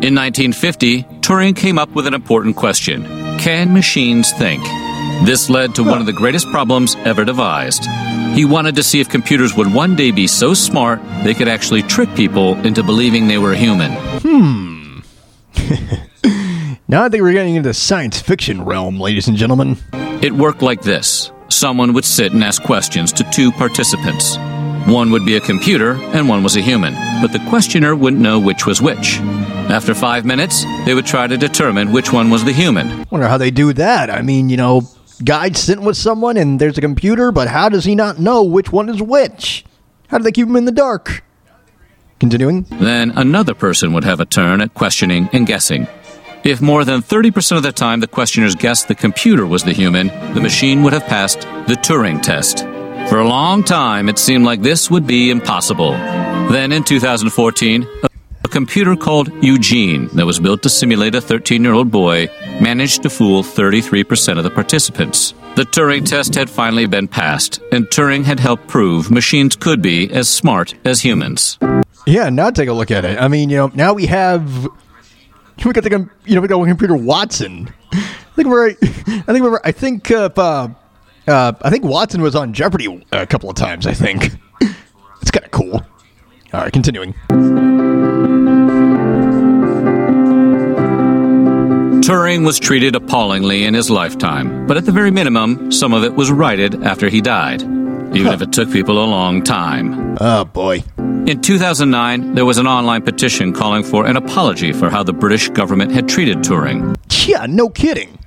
In 0.02 0.16
1950, 0.16 1.03
Turing 1.22 1.56
came 1.56 1.78
up 1.78 1.90
with 1.90 2.07
an 2.07 2.14
important 2.14 2.56
question 2.56 3.03
Can 3.38 3.74
machines 3.74 4.32
think? 4.32 4.64
This 5.26 5.50
led 5.50 5.76
to 5.76 5.84
one 5.84 6.00
of 6.00 6.06
the 6.06 6.14
greatest 6.14 6.48
problems 6.50 6.96
ever 7.06 7.26
devised. 7.26 7.86
He 8.34 8.46
wanted 8.46 8.76
to 8.76 8.84
see 8.84 9.00
if 9.00 9.10
computers 9.10 9.56
would 9.56 9.74
one 9.74 9.96
day 9.96 10.12
be 10.12 10.28
so 10.28 10.54
smart 10.54 11.02
they 11.24 11.34
could 11.34 11.48
actually 11.48 11.84
trick 11.84 12.14
people 12.16 12.56
into 12.66 12.84
believing 12.84 13.28
they 13.28 13.38
were 13.38 13.54
human. 13.54 13.92
Hmm. 14.22 15.00
now 16.88 17.04
I 17.04 17.10
think 17.10 17.22
we're 17.24 17.34
getting 17.34 17.56
into 17.56 17.70
the 17.70 17.74
science 17.74 18.22
fiction 18.22 18.64
realm, 18.64 19.00
ladies 19.00 19.28
and 19.28 19.36
gentlemen. 19.36 19.78
It 20.22 20.34
worked 20.34 20.62
like 20.62 20.82
this 20.82 21.32
someone 21.50 21.94
would 21.94 22.06
sit 22.06 22.32
and 22.32 22.44
ask 22.44 22.62
questions 22.64 23.12
to 23.14 23.24
two 23.32 23.52
participants. 23.52 24.38
One 24.88 25.11
would 25.11 25.26
be 25.26 25.35
a 25.35 25.39
computer 25.39 25.93
and 25.93 26.27
one 26.27 26.43
was 26.43 26.56
a 26.56 26.61
human, 26.61 26.93
but 27.22 27.31
the 27.31 27.45
questioner 27.49 27.95
wouldn't 27.95 28.22
know 28.22 28.39
which 28.39 28.65
was 28.65 28.81
which. 28.81 29.19
After 29.69 29.93
five 29.93 30.26
minutes, 30.26 30.64
they 30.85 30.93
would 30.93 31.06
try 31.06 31.27
to 31.27 31.38
determine 31.38 31.91
which 31.91 32.11
one 32.11 32.30
was 32.30 32.43
the 32.43 32.53
human. 32.53 33.06
Wonder 33.11 33.27
how 33.27 33.38
they 33.38 33.51
do 33.51 33.73
that. 33.73 34.10
I 34.10 34.22
mean, 34.22 34.49
you 34.49 34.57
know, 34.57 34.81
guy's 35.23 35.60
sitting 35.60 35.85
with 35.85 35.97
someone 35.97 36.38
and 36.38 36.60
there's 36.60 36.77
a 36.77 36.81
computer, 36.81 37.31
but 37.31 37.47
how 37.47 37.69
does 37.69 37.85
he 37.85 37.93
not 37.93 38.19
know 38.19 38.43
which 38.43 38.72
one 38.72 38.89
is 38.89 39.01
which? 39.01 39.64
How 40.07 40.18
do 40.18 40.23
they 40.23 40.31
keep 40.31 40.47
him 40.47 40.56
in 40.56 40.65
the 40.65 40.72
dark? 40.72 41.23
Continuing. 42.19 42.64
Then 42.64 43.11
another 43.11 43.53
person 43.53 43.93
would 43.93 44.03
have 44.03 44.19
a 44.19 44.26
turn 44.26 44.61
at 44.61 44.73
questioning 44.73 45.30
and 45.34 45.45
guessing. 45.45 45.88
If 46.43 46.61
more 46.61 46.85
than 46.85 47.01
30% 47.01 47.57
of 47.57 47.64
the 47.64 47.72
time 47.72 47.99
the 47.99 48.07
questioners 48.07 48.56
guessed 48.56 48.88
the 48.88 48.95
computer 48.95 49.45
was 49.45 49.64
the 49.64 49.73
human, 49.73 50.07
the 50.34 50.41
machine 50.41 50.84
would 50.84 50.93
have 50.93 51.06
passed 51.06 51.41
the 51.41 51.77
Turing 51.81 52.22
test. 52.22 52.65
For 53.10 53.18
a 53.19 53.27
long 53.27 53.64
time, 53.64 54.07
it 54.07 54.19
seemed 54.19 54.45
like 54.45 54.61
this 54.61 54.91
would 54.91 55.07
be 55.07 55.31
impossible. 55.31 55.91
Then 56.52 56.72
in 56.72 56.84
2014, 56.84 57.88
a- 58.03 58.07
a 58.44 58.48
computer 58.48 58.95
called 58.95 59.31
Eugene 59.44 60.07
that 60.14 60.27
was 60.27 60.40
built 60.40 60.61
to 60.64 60.69
simulate 60.69 61.15
a 61.15 61.22
13 61.22 61.64
year 61.64 61.73
old 61.73 61.90
boy 61.90 62.30
managed 62.61 63.02
to 63.03 63.10
fool 63.10 63.41
33% 63.41 64.38
of 64.38 64.44
the 64.44 64.52
participants. 64.52 65.34
The 65.56 65.64
Turing 65.64 66.06
test 66.06 66.36
had 66.36 66.49
finally 66.52 66.86
been 66.86 67.07
passed, 67.07 67.60
and 67.72 67.88
Turing 67.88 68.23
had 68.26 68.40
helped 68.40 68.68
prove 68.68 69.10
machines 69.10 69.56
could 69.56 69.81
be 69.81 70.10
as 70.14 70.30
smart 70.30 70.76
as 70.86 71.02
humans. 71.02 71.57
Yeah, 72.06 72.30
now 72.30 72.52
take 72.52 72.69
a 72.69 72.73
look 72.73 72.91
at 72.91 73.06
it. 73.06 73.19
I 73.19 73.27
mean, 73.27 73.49
you 73.49 73.57
know, 73.57 73.72
now 73.73 73.94
we 73.94 74.06
have 74.06 74.68
we 75.65 75.73
got 75.73 75.84
the 75.84 76.10
you 76.26 76.36
know 76.36 76.41
we 76.41 76.48
got 76.48 76.64
computer 76.64 76.95
Watson. 76.95 77.73
I 77.91 78.36
think 78.36 78.48
we're 78.48 78.69
I 79.27 79.34
think 79.34 79.41
we're 79.44 79.60
I 79.64 79.72
think 79.72 80.11
uh, 80.11 80.30
uh, 80.38 80.68
uh, 81.30 81.53
I 81.61 81.69
think 81.69 81.84
Watson 81.85 82.22
was 82.22 82.35
on 82.35 82.53
Jeopardy 82.53 83.06
a 83.11 83.26
couple 83.27 83.49
of 83.49 83.56
times. 83.56 83.85
I 83.88 83.93
think 83.93 84.31
it's 85.22 85.31
kind 85.31 85.45
of 85.45 85.51
cool. 85.51 85.76
All 86.53 86.61
right, 86.61 86.73
continuing. 86.73 87.14
Turing 92.01 92.43
was 92.43 92.60
treated 92.60 92.95
appallingly 92.95 93.65
in 93.65 93.76
his 93.76 93.91
lifetime, 93.91 94.65
but 94.65 94.77
at 94.77 94.85
the 94.85 94.91
very 94.91 95.11
minimum, 95.11 95.72
some 95.72 95.93
of 95.93 96.03
it 96.03 96.15
was 96.15 96.31
righted 96.31 96.84
after 96.84 97.07
he 97.07 97.22
died, 97.22 97.61
even 97.61 98.27
if 98.27 98.41
it 98.41 98.51
took 98.51 98.72
people 98.72 99.03
a 99.03 99.06
long 99.06 99.43
time. 99.43 100.18
Oh, 100.19 100.43
boy. 100.45 100.84
In 100.97 101.39
2009, 101.41 102.34
there 102.34 102.45
was 102.45 102.57
an 102.57 102.65
online 102.65 103.03
petition 103.03 103.53
calling 103.53 103.84
for 103.84 104.07
an 104.07 104.18
apology 104.18 104.73
for 104.73 104.89
how 104.89 105.03
the 105.03 105.14
British 105.14 105.49
government 105.49 105.91
had 105.91 106.10
treated 106.10 106.39
Turing. 106.39 106.95
Yeah, 107.27 107.45
no 107.47 107.69
kidding. 107.69 108.18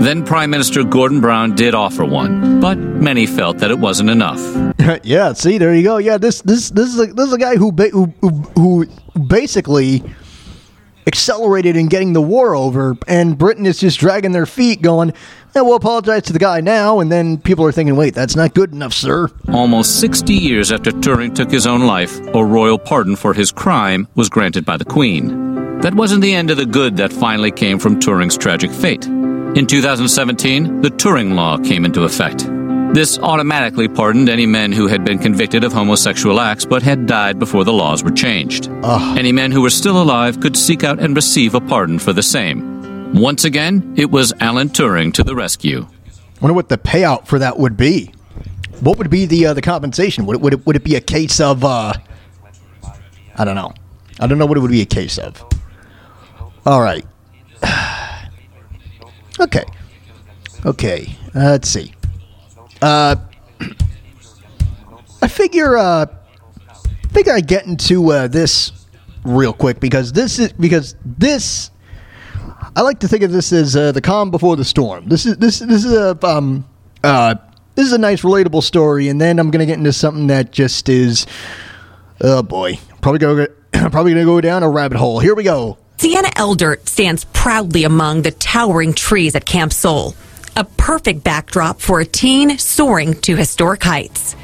Then 0.00 0.24
Prime 0.24 0.50
Minister 0.50 0.84
Gordon 0.84 1.20
Brown 1.20 1.54
did 1.54 1.74
offer 1.74 2.04
one, 2.04 2.60
but 2.60 2.78
many 2.78 3.26
felt 3.26 3.58
that 3.58 3.70
it 3.70 3.78
wasn't 3.78 4.10
enough. 4.10 4.40
yeah, 5.02 5.32
see, 5.32 5.58
there 5.58 5.74
you 5.74 5.82
go. 5.82 5.96
Yeah, 5.96 6.16
this 6.18 6.42
this 6.42 6.70
this 6.70 6.88
is 6.88 7.00
a, 7.00 7.06
this 7.06 7.26
is 7.26 7.32
a 7.32 7.38
guy 7.38 7.56
who 7.56 7.72
ba- 7.72 7.88
who, 7.88 8.06
who 8.54 8.86
basically 9.26 10.04
accelerated 11.06 11.76
in 11.76 11.86
getting 11.86 12.12
the 12.12 12.20
war 12.20 12.54
over, 12.54 12.96
and 13.08 13.36
Britain 13.38 13.66
is 13.66 13.78
just 13.80 13.98
dragging 13.98 14.32
their 14.32 14.46
feet, 14.46 14.80
going, 14.82 15.12
"Yeah, 15.54 15.62
we'll 15.62 15.76
apologize 15.76 16.22
to 16.24 16.32
the 16.32 16.38
guy 16.38 16.60
now," 16.60 17.00
and 17.00 17.10
then 17.10 17.38
people 17.38 17.64
are 17.64 17.72
thinking, 17.72 17.96
"Wait, 17.96 18.14
that's 18.14 18.36
not 18.36 18.54
good 18.54 18.72
enough, 18.72 18.92
sir." 18.92 19.28
Almost 19.52 19.98
60 19.98 20.34
years 20.34 20.70
after 20.70 20.92
Turing 20.92 21.34
took 21.34 21.50
his 21.50 21.66
own 21.66 21.82
life, 21.86 22.20
a 22.34 22.44
royal 22.44 22.78
pardon 22.78 23.16
for 23.16 23.34
his 23.34 23.50
crime 23.50 24.06
was 24.14 24.28
granted 24.28 24.64
by 24.64 24.76
the 24.76 24.84
Queen. 24.84 25.80
That 25.80 25.94
wasn't 25.94 26.22
the 26.22 26.34
end 26.34 26.50
of 26.50 26.58
the 26.58 26.66
good 26.66 26.96
that 26.98 27.12
finally 27.12 27.50
came 27.50 27.78
from 27.78 27.98
Turing's 27.98 28.36
tragic 28.36 28.70
fate. 28.70 29.08
In 29.56 29.66
2017, 29.66 30.82
the 30.82 30.90
Turing 30.90 31.34
Law 31.34 31.56
came 31.56 31.86
into 31.86 32.02
effect. 32.02 32.46
This 32.92 33.18
automatically 33.18 33.88
pardoned 33.88 34.28
any 34.28 34.44
men 34.44 34.70
who 34.70 34.86
had 34.86 35.02
been 35.02 35.18
convicted 35.18 35.64
of 35.64 35.72
homosexual 35.72 36.40
acts 36.40 36.66
but 36.66 36.82
had 36.82 37.06
died 37.06 37.38
before 37.38 37.64
the 37.64 37.72
laws 37.72 38.04
were 38.04 38.10
changed. 38.10 38.68
Any 38.84 39.32
men 39.32 39.50
who 39.50 39.62
were 39.62 39.70
still 39.70 40.02
alive 40.02 40.40
could 40.40 40.58
seek 40.58 40.84
out 40.84 41.00
and 41.00 41.16
receive 41.16 41.54
a 41.54 41.60
pardon 41.62 41.98
for 41.98 42.12
the 42.12 42.22
same. 42.22 43.14
Once 43.14 43.46
again, 43.46 43.94
it 43.96 44.10
was 44.10 44.34
Alan 44.40 44.68
Turing 44.68 45.10
to 45.14 45.24
the 45.24 45.34
rescue. 45.34 45.86
I 45.88 46.40
wonder 46.42 46.52
what 46.52 46.68
the 46.68 46.76
payout 46.76 47.26
for 47.26 47.38
that 47.38 47.58
would 47.58 47.78
be. 47.78 48.12
What 48.80 48.98
would 48.98 49.08
be 49.08 49.24
the 49.24 49.46
uh, 49.46 49.54
the 49.54 49.62
compensation? 49.62 50.26
Would 50.26 50.36
it, 50.36 50.42
would 50.42 50.52
it 50.52 50.66
would 50.66 50.76
it 50.76 50.84
be 50.84 50.96
a 50.96 51.00
case 51.00 51.40
of 51.40 51.64
uh, 51.64 51.94
I 53.36 53.44
don't 53.46 53.54
know. 53.54 53.72
I 54.20 54.26
don't 54.26 54.36
know 54.36 54.44
what 54.44 54.58
it 54.58 54.60
would 54.60 54.70
be 54.70 54.82
a 54.82 54.84
case 54.86 55.16
of. 55.16 55.42
All 56.66 56.82
right. 56.82 57.06
okay. 59.40 59.64
Okay. 60.64 61.16
Uh, 61.34 61.50
let's 61.50 61.68
see. 61.68 61.92
Uh, 62.82 63.16
I 65.22 65.28
figure. 65.28 65.76
Uh, 65.76 66.06
I 66.70 67.08
figure 67.08 67.32
I 67.32 67.40
get 67.40 67.66
into 67.66 68.12
uh, 68.12 68.28
this 68.28 68.72
real 69.24 69.52
quick 69.52 69.80
because 69.80 70.12
this 70.12 70.38
is 70.38 70.52
because 70.52 70.96
this. 71.04 71.70
I 72.74 72.82
like 72.82 73.00
to 73.00 73.08
think 73.08 73.22
of 73.22 73.32
this 73.32 73.52
as 73.52 73.74
uh, 73.74 73.92
the 73.92 74.02
calm 74.02 74.30
before 74.30 74.56
the 74.56 74.64
storm. 74.64 75.08
This 75.08 75.24
is 75.24 75.36
this 75.38 75.60
this 75.60 75.84
is 75.84 75.92
a 75.92 76.18
um 76.26 76.66
uh 77.02 77.34
this 77.74 77.86
is 77.86 77.92
a 77.92 77.98
nice 77.98 78.22
relatable 78.22 78.62
story, 78.62 79.08
and 79.08 79.20
then 79.20 79.38
I'm 79.38 79.50
gonna 79.50 79.66
get 79.66 79.78
into 79.78 79.92
something 79.92 80.26
that 80.28 80.52
just 80.52 80.88
is. 80.88 81.26
Oh 82.20 82.42
boy, 82.42 82.78
probably 83.00 83.18
go 83.18 83.46
probably 83.72 84.12
gonna 84.12 84.24
go 84.24 84.40
down 84.40 84.62
a 84.62 84.68
rabbit 84.68 84.98
hole. 84.98 85.20
Here 85.20 85.34
we 85.34 85.44
go. 85.44 85.78
Sienna 85.98 86.28
Eldert 86.36 86.88
stands 86.88 87.24
proudly 87.24 87.84
among 87.84 88.22
the 88.22 88.30
towering 88.30 88.92
trees 88.92 89.34
at 89.34 89.46
Camp 89.46 89.72
Soul, 89.72 90.14
a 90.54 90.64
perfect 90.64 91.24
backdrop 91.24 91.80
for 91.80 92.00
a 92.00 92.04
teen 92.04 92.58
soaring 92.58 93.14
to 93.22 93.34
historic 93.34 93.82
heights. 93.82 94.36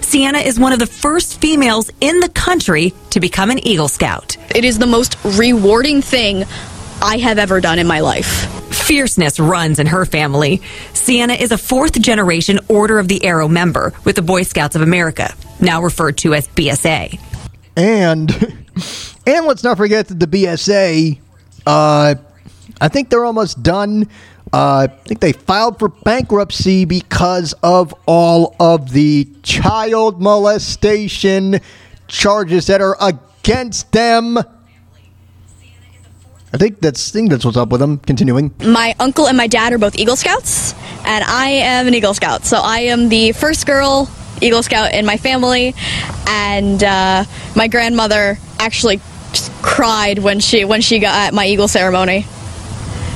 Sienna 0.00 0.38
is 0.38 0.58
one 0.58 0.72
of 0.72 0.80
the 0.80 0.86
first 0.86 1.40
females 1.40 1.90
in 2.00 2.20
the 2.20 2.28
country 2.28 2.92
to 3.10 3.20
become 3.20 3.50
an 3.50 3.64
Eagle 3.66 3.88
Scout. 3.88 4.36
It 4.54 4.64
is 4.64 4.78
the 4.78 4.86
most 4.86 5.16
rewarding 5.24 6.02
thing 6.02 6.44
I 7.00 7.18
have 7.18 7.38
ever 7.38 7.60
done 7.60 7.78
in 7.78 7.86
my 7.86 8.00
life. 8.00 8.26
Fierceness 8.74 9.38
runs 9.38 9.78
in 9.78 9.86
her 9.86 10.04
family. 10.04 10.60
Sienna 10.92 11.34
is 11.34 11.52
a 11.52 11.58
fourth 11.58 12.00
generation 12.02 12.58
Order 12.68 12.98
of 12.98 13.08
the 13.08 13.24
Arrow 13.24 13.48
member 13.48 13.92
with 14.04 14.16
the 14.16 14.22
Boy 14.22 14.42
Scouts 14.42 14.76
of 14.76 14.82
America, 14.82 15.32
now 15.60 15.80
referred 15.82 16.18
to 16.18 16.34
as 16.34 16.48
BSA. 16.48 17.18
And 17.76 18.66
and 19.26 19.46
let's 19.46 19.62
not 19.62 19.76
forget 19.76 20.08
that 20.08 20.18
the 20.18 20.26
BSA, 20.26 21.18
uh, 21.66 22.14
I 22.80 22.88
think 22.88 23.10
they're 23.10 23.24
almost 23.24 23.62
done. 23.62 24.08
Uh, 24.52 24.86
I 24.90 24.96
think 25.06 25.20
they 25.20 25.32
filed 25.32 25.78
for 25.78 25.88
bankruptcy 25.88 26.84
because 26.84 27.54
of 27.62 27.94
all 28.06 28.54
of 28.60 28.90
the 28.90 29.28
child 29.42 30.20
molestation 30.20 31.60
charges 32.06 32.66
that 32.66 32.80
are 32.80 32.96
against 33.00 33.92
them. 33.92 34.38
I 36.54 36.58
think 36.58 36.80
that's 36.80 37.10
I 37.10 37.12
think 37.12 37.30
that's 37.30 37.46
what's 37.46 37.56
up 37.56 37.70
with 37.70 37.80
them. 37.80 37.98
Continuing. 37.98 38.52
My 38.62 38.94
uncle 39.00 39.26
and 39.26 39.38
my 39.38 39.46
dad 39.46 39.72
are 39.72 39.78
both 39.78 39.96
Eagle 39.96 40.16
Scouts, 40.16 40.74
and 41.06 41.24
I 41.24 41.48
am 41.48 41.86
an 41.86 41.94
Eagle 41.94 42.12
Scout. 42.12 42.44
So 42.44 42.58
I 42.58 42.80
am 42.80 43.08
the 43.08 43.32
first 43.32 43.66
girl 43.66 44.10
Eagle 44.42 44.62
Scout 44.62 44.92
in 44.92 45.06
my 45.06 45.16
family, 45.16 45.74
and 46.26 46.84
uh, 46.84 47.24
my 47.56 47.68
grandmother 47.68 48.38
actually 48.58 49.00
cried 49.62 50.18
when 50.18 50.40
she 50.40 50.64
when 50.64 50.80
she 50.80 50.98
got 50.98 51.14
at 51.14 51.34
my 51.34 51.46
Eagle 51.46 51.68
ceremony. 51.68 52.26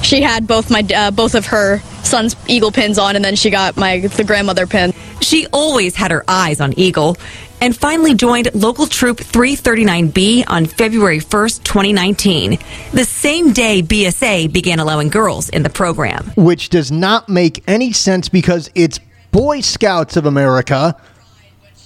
She 0.03 0.23
had 0.23 0.47
both 0.47 0.71
my 0.71 0.87
uh, 0.95 1.11
both 1.11 1.35
of 1.35 1.47
her 1.47 1.81
son's 2.05 2.37
Eagle 2.49 2.71
pins 2.73 2.99
on, 2.99 3.17
and 3.17 3.25
then 3.25 3.35
she 3.37 3.51
got 3.51 3.77
my 3.77 4.01
the 4.01 4.25
grandmother 4.25 4.67
pin. 4.67 4.93
She 5.21 5.47
always 5.53 5.97
had 5.97 6.11
her 6.11 6.25
eyes 6.29 6.61
on 6.61 6.79
Eagle 6.79 7.17
and 7.61 7.77
finally 7.77 8.15
joined 8.15 8.55
local 8.55 8.87
troop 8.87 9.19
339B 9.19 10.45
on 10.47 10.67
February 10.67 11.21
1st, 11.21 11.65
2019, 11.65 12.59
the 12.93 13.05
same 13.05 13.53
day 13.53 13.83
BSA 13.83 14.53
began 14.53 14.79
allowing 14.79 15.09
girls 15.09 15.49
in 15.49 15.63
the 15.63 15.71
program. 15.71 16.33
which 16.37 16.69
does 16.69 16.93
not 16.93 17.29
make 17.29 17.65
any 17.67 17.93
sense 17.93 18.29
because 18.29 18.71
it's 18.75 19.01
Boy 19.33 19.61
Scouts 19.61 20.17
of 20.17 20.27
America 20.27 20.97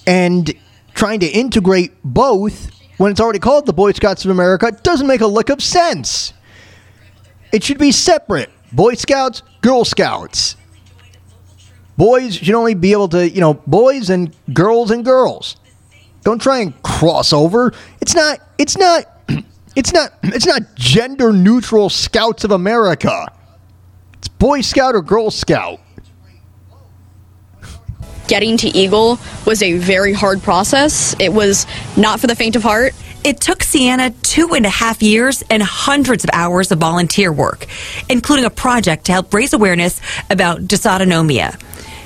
and 0.05 0.53
trying 0.93 1.21
to 1.21 1.27
integrate 1.27 1.91
both 2.03 2.69
when 3.01 3.11
it's 3.11 3.19
already 3.19 3.39
called 3.39 3.65
the 3.65 3.73
Boy 3.73 3.93
Scouts 3.93 4.25
of 4.25 4.31
America 4.31 4.67
it 4.67 4.83
doesn't 4.83 5.07
make 5.07 5.21
a 5.21 5.27
lick 5.27 5.49
of 5.49 5.61
sense. 5.61 6.33
It 7.51 7.63
should 7.63 7.79
be 7.79 7.91
separate. 7.91 8.51
Boy 8.71 8.93
Scouts, 8.93 9.41
Girl 9.61 9.83
Scouts. 9.83 10.55
Boys 11.97 12.35
should 12.35 12.53
only 12.53 12.75
be 12.75 12.91
able 12.91 13.09
to, 13.09 13.27
you 13.27 13.41
know, 13.41 13.55
boys 13.55 14.11
and 14.11 14.35
girls 14.53 14.91
and 14.91 15.03
girls. 15.03 15.57
Don't 16.23 16.39
try 16.39 16.59
and 16.59 16.79
cross 16.83 17.33
over. 17.33 17.73
It's 18.01 18.13
not 18.13 18.39
it's 18.59 18.77
not 18.77 19.05
it's 19.75 19.93
not 19.93 20.13
it's 20.23 20.45
not 20.45 20.61
gender 20.75 21.33
neutral 21.33 21.89
Scouts 21.89 22.43
of 22.43 22.51
America. 22.51 23.33
It's 24.19 24.27
Boy 24.27 24.61
Scout 24.61 24.93
or 24.93 25.01
Girl 25.01 25.31
Scout. 25.31 25.79
Getting 28.31 28.55
to 28.59 28.69
Eagle 28.69 29.19
was 29.45 29.61
a 29.61 29.73
very 29.73 30.13
hard 30.13 30.41
process. 30.41 31.13
It 31.19 31.33
was 31.33 31.67
not 31.97 32.21
for 32.21 32.27
the 32.27 32.35
faint 32.35 32.55
of 32.55 32.63
heart. 32.63 32.93
It 33.25 33.41
took 33.41 33.61
Sienna 33.61 34.11
two 34.23 34.53
and 34.53 34.65
a 34.65 34.69
half 34.69 35.03
years 35.03 35.43
and 35.49 35.61
hundreds 35.61 36.23
of 36.23 36.29
hours 36.31 36.71
of 36.71 36.79
volunteer 36.79 37.33
work, 37.33 37.67
including 38.07 38.45
a 38.45 38.49
project 38.49 39.07
to 39.07 39.11
help 39.11 39.33
raise 39.33 39.51
awareness 39.51 39.99
about 40.29 40.61
dysautonomia. 40.61 41.61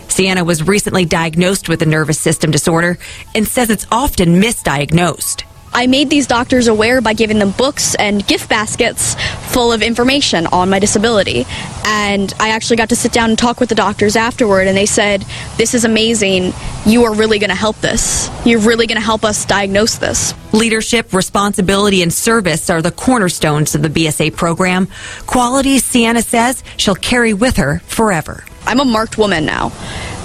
Sienna 0.09 0.43
was 0.43 0.63
recently 0.63 1.05
diagnosed 1.05 1.69
with 1.69 1.83
a 1.83 1.85
nervous 1.85 2.17
system 2.17 2.49
disorder 2.49 2.97
and 3.35 3.47
says 3.47 3.69
it's 3.69 3.85
often 3.91 4.41
misdiagnosed. 4.41 5.43
I 5.75 5.87
made 5.87 6.09
these 6.09 6.25
doctors 6.25 6.67
aware 6.67 7.01
by 7.01 7.11
giving 7.11 7.37
them 7.37 7.51
books 7.51 7.95
and 7.95 8.25
gift 8.25 8.47
baskets 8.47 9.15
full 9.51 9.73
of 9.73 9.81
information 9.81 10.47
on 10.47 10.69
my 10.69 10.79
disability. 10.79 11.45
And 11.85 12.33
I 12.39 12.51
actually 12.51 12.77
got 12.77 12.87
to 12.89 12.95
sit 12.95 13.11
down 13.11 13.29
and 13.29 13.37
talk 13.37 13.59
with 13.59 13.67
the 13.67 13.75
doctors 13.75 14.15
afterward, 14.15 14.67
and 14.67 14.77
they 14.77 14.85
said, 14.85 15.25
This 15.57 15.73
is 15.73 15.83
amazing. 15.83 16.53
You 16.85 17.03
are 17.03 17.13
really 17.13 17.39
going 17.39 17.49
to 17.49 17.57
help 17.57 17.75
this. 17.81 18.29
You're 18.45 18.61
really 18.61 18.87
going 18.87 18.99
to 18.99 19.05
help 19.05 19.25
us 19.25 19.45
diagnose 19.45 19.95
this. 19.95 20.33
Leadership, 20.53 21.13
responsibility, 21.13 22.01
and 22.01 22.13
service 22.13 22.69
are 22.69 22.81
the 22.81 22.91
cornerstones 22.91 23.75
of 23.75 23.81
the 23.81 23.89
BSA 23.89 24.33
program. 24.33 24.87
Qualities 25.25 25.83
Sienna 25.83 26.21
says 26.21 26.63
she'll 26.77 26.95
carry 26.95 27.33
with 27.33 27.57
her 27.57 27.79
forever. 27.79 28.45
I'm 28.65 28.79
a 28.79 28.85
marked 28.85 29.17
woman 29.17 29.45
now. 29.45 29.73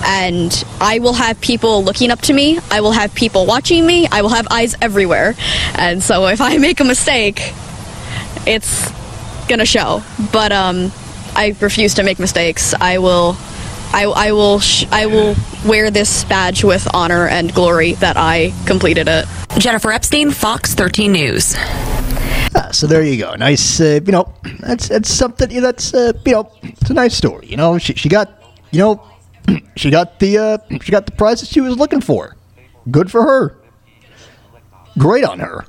And 0.05 0.64
I 0.81 0.98
will 0.98 1.12
have 1.12 1.40
people 1.40 1.85
looking 1.85 2.10
up 2.10 2.20
to 2.22 2.32
me. 2.32 2.59
I 2.70 2.81
will 2.81 2.93
have 2.93 3.14
people 3.14 3.47
watching 3.47 3.86
me. 3.86 4.06
I 4.10 4.22
will 4.22 4.31
have 4.31 4.47
eyes 4.51 4.74
everywhere. 4.81 5.35
And 5.74 6.02
so 6.02 6.27
if 6.27 6.40
I 6.40 6.56
make 6.68 6.81
a 6.81 6.85
mistake, 6.85 7.52
it's 8.47 8.90
gonna 9.48 9.66
show. 9.66 10.02
But 10.32 10.52
um, 10.52 10.90
I 11.35 11.55
refuse 11.60 11.94
to 11.94 12.02
make 12.02 12.18
mistakes. 12.18 12.74
I 12.81 12.98
will, 12.98 13.36
I, 13.93 14.05
I 14.06 14.32
will, 14.32 14.60
sh- 14.60 14.86
I 14.90 15.06
will 15.06 15.35
wear 15.66 15.90
this 15.90 16.24
badge 16.24 16.64
with 16.64 16.89
honor 16.94 17.28
and 17.28 17.52
glory 17.55 17.93
that 17.94 18.16
I 18.16 18.52
completed 18.66 19.06
it. 19.09 19.27
Jennifer 19.59 19.90
Epstein, 19.93 20.31
Fox 20.31 20.74
13 20.74 21.12
News. 21.12 21.55
Ah, 22.55 22.68
so 22.72 22.86
there 22.86 23.02
you 23.02 23.16
go. 23.18 23.35
Nice, 23.35 23.81
uh, 23.81 24.01
you 24.05 24.12
know, 24.12 24.32
that's 24.60 24.89
that's 24.89 25.09
something. 25.10 25.51
yeah, 25.51 25.60
That's 25.60 25.93
uh, 25.94 26.12
you 26.24 26.32
know, 26.32 26.51
it's 26.62 26.90
a 26.90 26.94
nice 26.94 27.14
story. 27.14 27.47
You 27.47 27.56
know, 27.56 27.78
she 27.78 27.94
she 27.94 28.09
got, 28.09 28.43
you 28.72 28.78
know, 28.81 29.01
she 29.76 29.90
got 29.90 30.18
the 30.18 30.38
uh, 30.38 30.58
she 30.80 30.92
got 30.92 31.06
the 31.06 31.12
prize 31.12 31.40
that 31.40 31.48
she 31.48 31.60
was 31.60 31.76
looking 31.76 32.00
for. 32.00 32.36
Good 32.90 33.10
for 33.10 33.22
her. 33.22 33.56
Great 34.98 35.24
on 35.24 35.40
her. 35.40 35.64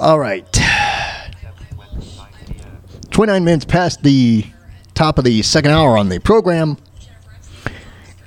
All 0.00 0.18
right. 0.18 0.46
29 3.10 3.44
minutes 3.44 3.64
past 3.64 4.02
the 4.02 4.44
top 4.94 5.18
of 5.18 5.24
the 5.24 5.42
second 5.42 5.72
hour 5.72 5.98
on 5.98 6.08
the 6.08 6.20
program. 6.20 6.76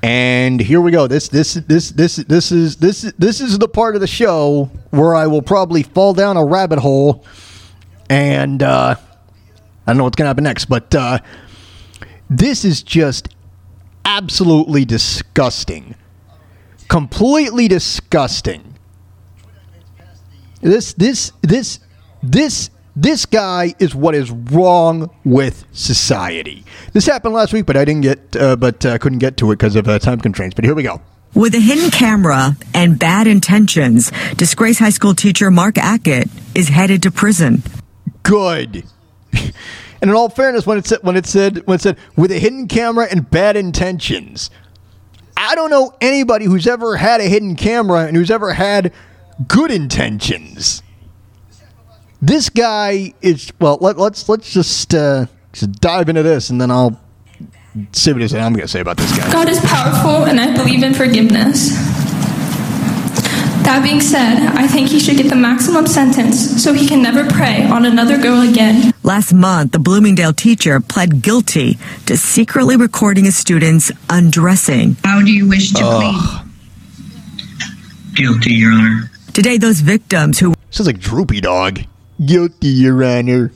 And 0.03 0.59
here 0.59 0.81
we 0.81 0.91
go. 0.91 1.07
This 1.07 1.27
this 1.29 1.53
this 1.53 1.91
this 1.91 2.15
this 2.15 2.51
is 2.51 2.77
this 2.77 3.03
this 3.19 3.39
is 3.39 3.59
the 3.59 3.67
part 3.67 3.95
of 3.95 4.01
the 4.01 4.07
show 4.07 4.71
where 4.89 5.13
I 5.13 5.27
will 5.27 5.43
probably 5.43 5.83
fall 5.83 6.13
down 6.13 6.37
a 6.37 6.43
rabbit 6.43 6.79
hole, 6.79 7.23
and 8.09 8.63
uh, 8.63 8.95
I 9.85 9.91
don't 9.91 9.97
know 9.97 10.05
what's 10.05 10.15
gonna 10.15 10.29
happen 10.29 10.43
next. 10.43 10.65
But 10.65 10.95
uh, 10.95 11.19
this 12.31 12.65
is 12.65 12.81
just 12.81 13.29
absolutely 14.05 14.85
disgusting, 14.85 15.95
completely 16.87 17.67
disgusting. 17.67 18.75
This 20.61 20.93
this 20.93 21.31
this 21.41 21.79
this 22.21 22.69
this 22.95 23.25
guy 23.25 23.73
is 23.79 23.95
what 23.95 24.15
is 24.15 24.31
wrong 24.31 25.09
with 25.23 25.65
society. 25.71 26.65
This 26.93 27.05
happened 27.05 27.33
last 27.33 27.53
week, 27.53 27.65
but 27.65 27.77
I 27.77 27.85
didn't 27.85 28.01
get, 28.01 28.35
uh, 28.35 28.55
but 28.55 28.85
uh, 28.85 28.97
couldn't 28.97 29.19
get 29.19 29.37
to 29.37 29.51
it 29.51 29.55
because 29.57 29.75
of 29.75 29.87
uh, 29.87 29.97
time 29.97 30.19
constraints. 30.19 30.55
But 30.55 30.65
here 30.65 30.75
we 30.75 30.83
go. 30.83 31.01
With 31.33 31.55
a 31.55 31.59
hidden 31.59 31.89
camera 31.91 32.57
and 32.73 32.99
bad 32.99 33.25
intentions, 33.25 34.11
disgraced 34.35 34.79
high 34.79 34.89
school 34.89 35.15
teacher 35.15 35.49
Mark 35.49 35.75
Ackett 35.75 36.29
is 36.53 36.67
headed 36.67 37.03
to 37.03 37.11
prison. 37.11 37.63
Good. 38.23 38.83
and 40.01 40.09
in 40.09 40.15
all 40.15 40.29
fairness, 40.29 40.65
when 40.65 40.77
it 40.77 40.85
said 40.85 40.99
when 41.03 41.15
it 41.15 41.25
said 41.25 41.65
when 41.67 41.75
it 41.75 41.81
said 41.81 41.97
with 42.15 42.31
a 42.31 42.39
hidden 42.39 42.67
camera 42.67 43.07
and 43.09 43.29
bad 43.29 43.55
intentions, 43.55 44.49
I 45.37 45.53
don't 45.55 45.69
know 45.69 45.93
anybody 46.01 46.45
who's 46.45 46.67
ever 46.67 46.97
had 46.97 47.21
a 47.21 47.25
hidden 47.25 47.55
camera 47.55 48.07
and 48.07 48.17
who's 48.17 48.31
ever 48.31 48.53
had 48.53 48.93
good 49.47 49.71
intentions. 49.71 50.81
This 52.21 52.49
guy 52.49 53.13
is 53.21 53.51
well. 53.59 53.77
Let, 53.81 53.97
let's 53.97 54.27
let's 54.27 54.51
just 54.51 54.93
uh, 54.93 55.27
just 55.53 55.71
dive 55.79 56.09
into 56.09 56.23
this, 56.23 56.49
and 56.49 56.59
then 56.59 56.71
I'll 56.71 56.99
see 57.91 58.13
what 58.13 58.21
I'm 58.33 58.53
going 58.53 58.61
to 58.61 58.67
say 58.67 58.79
about 58.79 58.97
this 58.97 59.15
guy. 59.17 59.31
God 59.31 59.49
is 59.49 59.59
powerful, 59.61 60.25
and 60.25 60.39
I 60.39 60.55
believe 60.55 60.83
in 60.83 60.93
forgiveness. 60.93 61.90
That 63.63 63.81
being 63.83 64.01
said, 64.01 64.37
I 64.55 64.67
think 64.67 64.89
he 64.89 64.99
should 64.99 65.17
get 65.17 65.29
the 65.29 65.35
maximum 65.35 65.85
sentence 65.85 66.63
so 66.63 66.73
he 66.73 66.87
can 66.87 67.01
never 67.01 67.29
prey 67.29 67.63
on 67.63 67.85
another 67.85 68.17
girl 68.17 68.41
again. 68.41 68.91
Last 69.03 69.33
month, 69.33 69.71
the 69.71 69.79
Bloomingdale 69.79 70.33
teacher 70.33 70.79
pled 70.79 71.21
guilty 71.21 71.77
to 72.07 72.17
secretly 72.17 72.75
recording 72.75 73.25
his 73.25 73.37
students 73.37 73.91
undressing. 74.09 74.97
How 75.03 75.21
do 75.21 75.31
you 75.31 75.47
wish 75.47 75.71
to 75.73 75.83
plead? 75.83 76.41
Guilty, 78.15 78.53
Your 78.53 78.73
Honor. 78.73 79.11
Today, 79.33 79.57
those 79.57 79.79
victims 79.79 80.39
who 80.39 80.53
sounds 80.71 80.87
like 80.87 80.99
Droopy 80.99 81.41
Dog. 81.41 81.81
Guilty, 82.25 82.67
Your 82.67 83.03
Honor. 83.03 83.51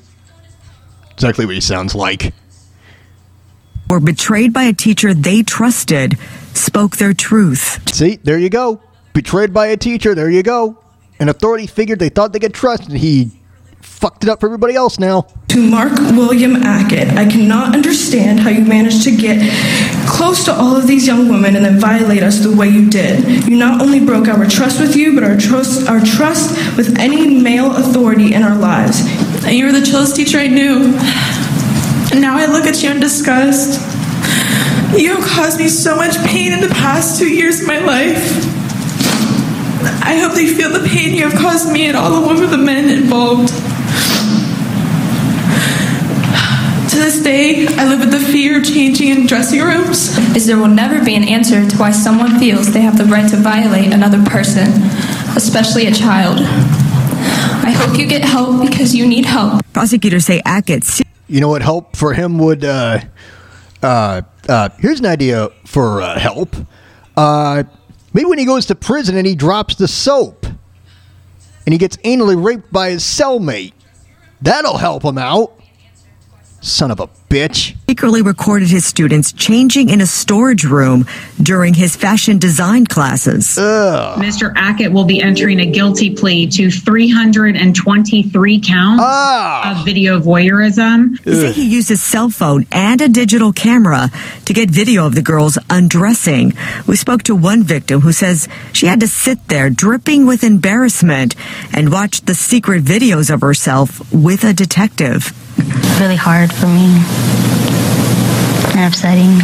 Exactly 1.11 1.45
what 1.45 1.56
he 1.56 1.61
sounds 1.61 1.95
like. 1.95 2.34
were 3.90 3.99
betrayed 3.99 4.53
by 4.53 4.64
a 4.64 4.73
teacher 4.73 5.14
they 5.14 5.41
trusted 5.44 6.18
spoke 6.53 6.98
their 6.98 7.14
truth. 7.14 7.88
See, 7.94 8.18
there 8.18 8.38
you 8.38 8.49
go. 8.49 8.82
Betrayed 9.15 9.53
by 9.53 9.67
a 9.67 9.77
teacher. 9.77 10.13
There 10.13 10.29
you 10.29 10.43
go. 10.43 10.77
An 11.19 11.29
authority 11.29 11.67
figure 11.67 11.95
they 11.95 12.09
thought 12.09 12.33
they 12.33 12.39
could 12.39 12.53
trust, 12.53 12.89
and 12.89 12.97
he 12.97 13.31
fucked 13.81 14.25
it 14.25 14.29
up 14.29 14.41
for 14.41 14.47
everybody 14.47 14.75
else 14.75 14.99
now. 14.99 15.27
To 15.47 15.69
Mark 15.69 15.93
William 16.17 16.55
Ackett, 16.55 17.11
I 17.15 17.25
cannot 17.25 17.73
understand 17.73 18.41
how 18.41 18.49
you 18.49 18.65
managed 18.65 19.03
to 19.03 19.15
get 19.15 19.39
close 20.05 20.43
to 20.43 20.53
all 20.53 20.75
of 20.75 20.85
these 20.85 21.07
young 21.07 21.29
women 21.29 21.55
and 21.55 21.63
then 21.63 21.79
violate 21.79 22.23
us 22.23 22.39
the 22.39 22.53
way 22.53 22.67
you 22.67 22.89
did. 22.89 23.45
You 23.47 23.55
not 23.55 23.81
only 23.81 24.05
broke 24.05 24.27
our 24.27 24.45
trust 24.47 24.81
with 24.81 24.97
you, 24.97 25.15
but 25.15 25.23
our 25.23 25.37
trust, 25.37 25.87
our 25.87 26.01
trust 26.01 26.75
with 26.75 26.99
any 26.99 27.41
male 27.41 27.73
authority 27.73 28.33
in 28.33 28.43
our 28.43 28.57
lives. 28.57 28.99
You 29.49 29.67
were 29.67 29.71
the 29.71 29.85
chillest 29.85 30.17
teacher 30.17 30.39
I 30.39 30.47
knew. 30.47 30.93
And 32.11 32.19
now 32.19 32.35
I 32.35 32.47
look 32.47 32.65
at 32.65 32.83
you 32.83 32.91
in 32.91 32.99
disgust. 32.99 33.79
You 34.99 35.15
have 35.15 35.25
caused 35.25 35.57
me 35.57 35.69
so 35.69 35.95
much 35.95 36.17
pain 36.25 36.51
in 36.51 36.59
the 36.59 36.67
past 36.67 37.17
two 37.17 37.33
years 37.33 37.61
of 37.61 37.67
my 37.67 37.79
life. 37.79 38.64
I 40.03 40.18
hope 40.20 40.34
they 40.34 40.48
feel 40.48 40.70
the 40.70 40.88
pain 40.88 41.14
you 41.16 41.28
have 41.30 41.40
caused 41.40 41.72
me 41.72 41.88
and 41.88 41.98
all 41.98 42.30
of 42.30 42.49
the 42.52 42.57
men 42.57 42.90
involved. 42.90 43.53
To 46.95 47.02
this 47.02 47.22
day, 47.22 47.68
I 47.68 47.86
live 47.90 47.99
with 47.99 48.12
the 48.12 48.20
fear 48.20 48.60
of 48.60 48.66
changing 48.66 49.10
in 49.10 49.28
dressing 49.28 49.62
rooms. 49.62 50.18
is 50.36 50.45
there 50.45 50.57
will 50.57 50.68
never 50.68 51.03
be 51.03 51.16
an 51.16 51.24
answer 51.24 51.68
to 51.68 51.78
why 51.78 51.91
someone 51.91 52.40
feels 52.40 52.72
they 52.72 52.82
have 52.82 52.98
the 52.98 53.06
right 53.06 53.30
to 53.32 53.38
violate 53.38 53.91
another 53.91 54.24
person, 54.24 54.68
especially 55.36 55.88
a 55.88 55.91
child. 55.91 56.38
I 56.40 57.72
hope 57.72 57.99
you 57.99 58.07
get 58.07 58.24
help 58.24 58.62
because 58.62 58.95
you 58.95 59.06
need 59.06 59.26
help. 59.26 59.62
Prosecutors 59.74 60.26
say 60.26 60.41
Ackett 60.45 61.02
You 61.28 61.41
know 61.41 61.49
what 61.49 61.62
help 61.62 61.98
for 61.98 62.14
him 62.14 62.38
would? 62.38 62.64
Uh, 62.64 63.02
uh, 63.84 64.22
uh, 64.48 64.70
here's 64.80 64.99
an 64.99 65.06
idea 65.06 65.49
for 65.66 66.02
uh, 66.02 66.18
help. 66.18 66.56
Maybe 68.15 68.29
when 68.29 68.39
he 68.39 68.45
goes 68.45 68.65
to 68.67 68.75
prison 68.75 69.17
and 69.17 69.27
he 69.27 69.35
drops 69.35 69.75
the 69.75 69.89
soap, 69.89 70.45
and 70.45 71.73
he 71.73 71.77
gets 71.77 71.97
anally 71.97 72.41
raped 72.41 72.71
by 72.71 72.91
his 72.91 73.03
cellmate, 73.03 73.73
that'll 74.41 74.77
help 74.77 75.03
him 75.03 75.17
out. 75.17 75.59
Son 76.65 76.89
of 76.89 76.99
a 76.99 77.07
bitch. 77.29 77.75
secretly 77.87 78.23
recorded 78.23 78.69
his 78.69 78.83
students 78.83 79.31
changing 79.31 79.89
in 79.89 80.01
a 80.01 80.07
storage 80.07 80.63
room 80.63 81.05
during 81.39 81.75
his 81.75 81.95
fashion 81.95 82.39
design 82.39 82.87
classes. 82.87 83.55
Ugh. 83.55 84.19
Mr. 84.19 84.51
Ackett 84.55 84.91
will 84.91 85.05
be 85.05 85.21
entering 85.21 85.59
a 85.59 85.65
guilty 85.67 86.15
plea 86.15 86.47
to 86.47 86.71
323 86.71 88.61
counts 88.61 89.03
ah. 89.05 89.79
of 89.79 89.85
video 89.85 90.19
voyeurism. 90.19 91.21
They 91.21 91.33
say 91.33 91.51
he 91.51 91.67
used 91.67 91.89
his 91.89 92.01
cell 92.01 92.31
phone 92.31 92.65
and 92.71 92.99
a 92.99 93.09
digital 93.09 93.53
camera 93.53 94.09
to 94.45 94.53
get 94.53 94.71
video 94.71 95.05
of 95.05 95.13
the 95.13 95.21
girls 95.21 95.59
undressing. 95.69 96.53
We 96.87 96.95
spoke 96.95 97.21
to 97.23 97.35
one 97.35 97.61
victim 97.61 98.01
who 98.01 98.11
says 98.11 98.49
she 98.73 98.87
had 98.87 99.01
to 99.01 99.07
sit 99.07 99.49
there 99.49 99.69
dripping 99.69 100.25
with 100.25 100.43
embarrassment 100.43 101.35
and 101.71 101.91
watch 101.91 102.21
the 102.21 102.33
secret 102.33 102.83
videos 102.83 103.31
of 103.31 103.41
herself 103.41 104.11
with 104.11 104.43
a 104.43 104.51
detective. 104.51 105.31
Really 105.99 106.15
hard 106.15 106.52
for 106.52 106.68
me 106.68 107.02
and 108.76 108.88
upsetting. 108.88 109.40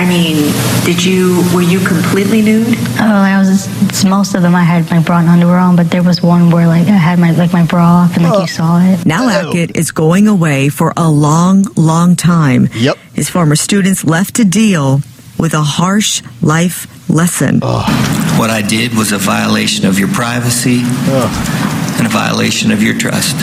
I 0.00 0.06
mean, 0.08 0.52
did 0.86 1.04
you 1.04 1.44
were 1.54 1.60
you 1.62 1.78
completely 1.78 2.40
nude? 2.40 2.74
Oh, 2.98 3.04
I 3.04 3.38
was 3.38 3.66
it's- 3.82 4.04
most 4.04 4.34
of 4.34 4.40
them 4.40 4.54
I 4.54 4.62
had 4.62 4.90
my 4.90 5.00
bra 5.00 5.18
and 5.18 5.28
underwear 5.28 5.58
on, 5.58 5.76
but 5.76 5.90
there 5.90 6.02
was 6.02 6.22
one 6.22 6.50
where 6.50 6.66
like 6.66 6.88
I 6.88 6.92
had 6.92 7.18
my 7.18 7.32
like 7.32 7.52
my 7.52 7.66
bra 7.66 7.84
off 8.04 8.16
and 8.16 8.24
like 8.24 8.34
you 8.34 8.42
oh. 8.42 8.46
saw 8.46 8.80
it. 8.80 9.04
Now 9.04 9.24
oh. 9.24 9.50
Ackett 9.50 9.76
is 9.76 9.90
going 9.90 10.26
away 10.26 10.70
for 10.70 10.94
a 10.96 11.10
long, 11.10 11.66
long 11.76 12.16
time. 12.16 12.68
Yep. 12.72 12.96
His 13.14 13.28
former 13.28 13.56
students 13.56 14.02
left 14.02 14.36
to 14.36 14.44
deal 14.44 15.02
with 15.38 15.52
a 15.52 15.62
harsh 15.62 16.22
life 16.40 16.86
lesson. 17.10 17.60
What 17.60 18.50
I 18.50 18.62
did 18.62 18.94
was 18.94 19.12
a 19.12 19.18
violation 19.18 19.86
of 19.86 19.98
your 19.98 20.08
privacy 20.08 20.80
and 20.80 22.06
a 22.06 22.10
violation 22.10 22.70
of 22.70 22.82
your 22.82 22.96
trust. 22.96 23.36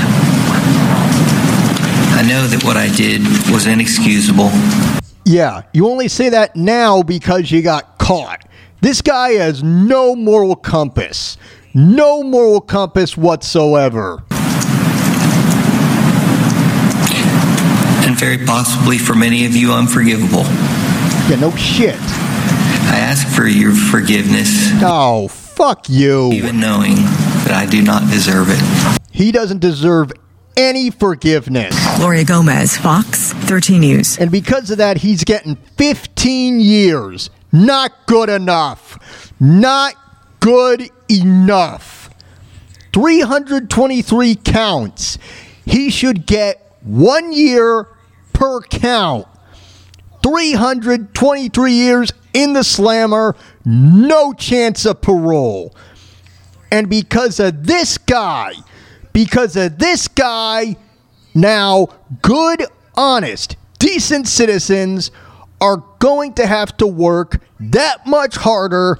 Know 2.47 2.55
that 2.55 2.63
what 2.63 2.77
I 2.77 2.87
did 2.95 3.21
was 3.51 3.67
inexcusable. 3.67 4.49
Yeah, 5.25 5.63
you 5.73 5.89
only 5.89 6.07
say 6.07 6.29
that 6.29 6.55
now 6.55 7.03
because 7.03 7.51
you 7.51 7.61
got 7.61 7.97
caught. 7.97 8.47
This 8.79 9.01
guy 9.01 9.31
has 9.31 9.63
no 9.63 10.15
moral 10.15 10.55
compass, 10.55 11.35
no 11.73 12.23
moral 12.23 12.61
compass 12.61 13.17
whatsoever. 13.17 14.23
And 18.07 18.17
very 18.17 18.37
possibly 18.45 18.97
for 18.97 19.13
many 19.13 19.45
of 19.45 19.53
you, 19.53 19.73
unforgivable. 19.73 20.43
Yeah, 21.29 21.39
no 21.41 21.51
shit. 21.57 21.99
I 21.99 22.97
ask 22.97 23.27
for 23.27 23.45
your 23.45 23.73
forgiveness. 23.73 24.69
Oh, 24.81 25.27
fuck 25.27 25.89
you. 25.89 26.31
Even 26.31 26.61
knowing 26.61 26.95
that 26.95 27.51
I 27.51 27.65
do 27.65 27.81
not 27.81 28.09
deserve 28.09 28.47
it. 28.49 28.97
He 29.11 29.33
doesn't 29.33 29.59
deserve 29.59 30.13
any 30.57 30.89
forgiveness. 30.89 31.73
Gloria 31.97 32.25
Gomez, 32.25 32.75
Fox 32.75 33.31
13 33.31 33.79
News. 33.79 34.17
And 34.17 34.31
because 34.31 34.71
of 34.71 34.79
that, 34.79 34.97
he's 34.97 35.23
getting 35.23 35.55
15 35.77 36.59
years. 36.59 37.29
Not 37.53 37.93
good 38.07 38.29
enough. 38.29 39.33
Not 39.39 39.93
good 40.39 40.89
enough. 41.09 42.09
323 42.93 44.35
counts. 44.35 45.17
He 45.65 45.89
should 45.89 46.25
get 46.25 46.75
one 46.81 47.31
year 47.31 47.87
per 48.33 48.61
count. 48.61 49.27
323 50.23 51.71
years 51.71 52.11
in 52.33 52.53
the 52.53 52.63
slammer, 52.63 53.35
no 53.65 54.33
chance 54.33 54.85
of 54.85 55.01
parole. 55.01 55.75
And 56.71 56.89
because 56.89 57.39
of 57.39 57.65
this 57.65 57.97
guy, 57.97 58.53
because 59.17 59.55
of 59.55 59.79
this 59.79 60.07
guy, 60.07 60.75
now 61.33 61.87
good, 62.21 62.63
honest, 62.93 63.55
decent 63.79 64.27
citizens 64.27 65.09
are 65.59 65.77
going 65.97 66.35
to 66.35 66.45
have 66.45 66.77
to 66.77 66.85
work 66.85 67.41
that 67.59 68.05
much 68.05 68.35
harder 68.35 68.99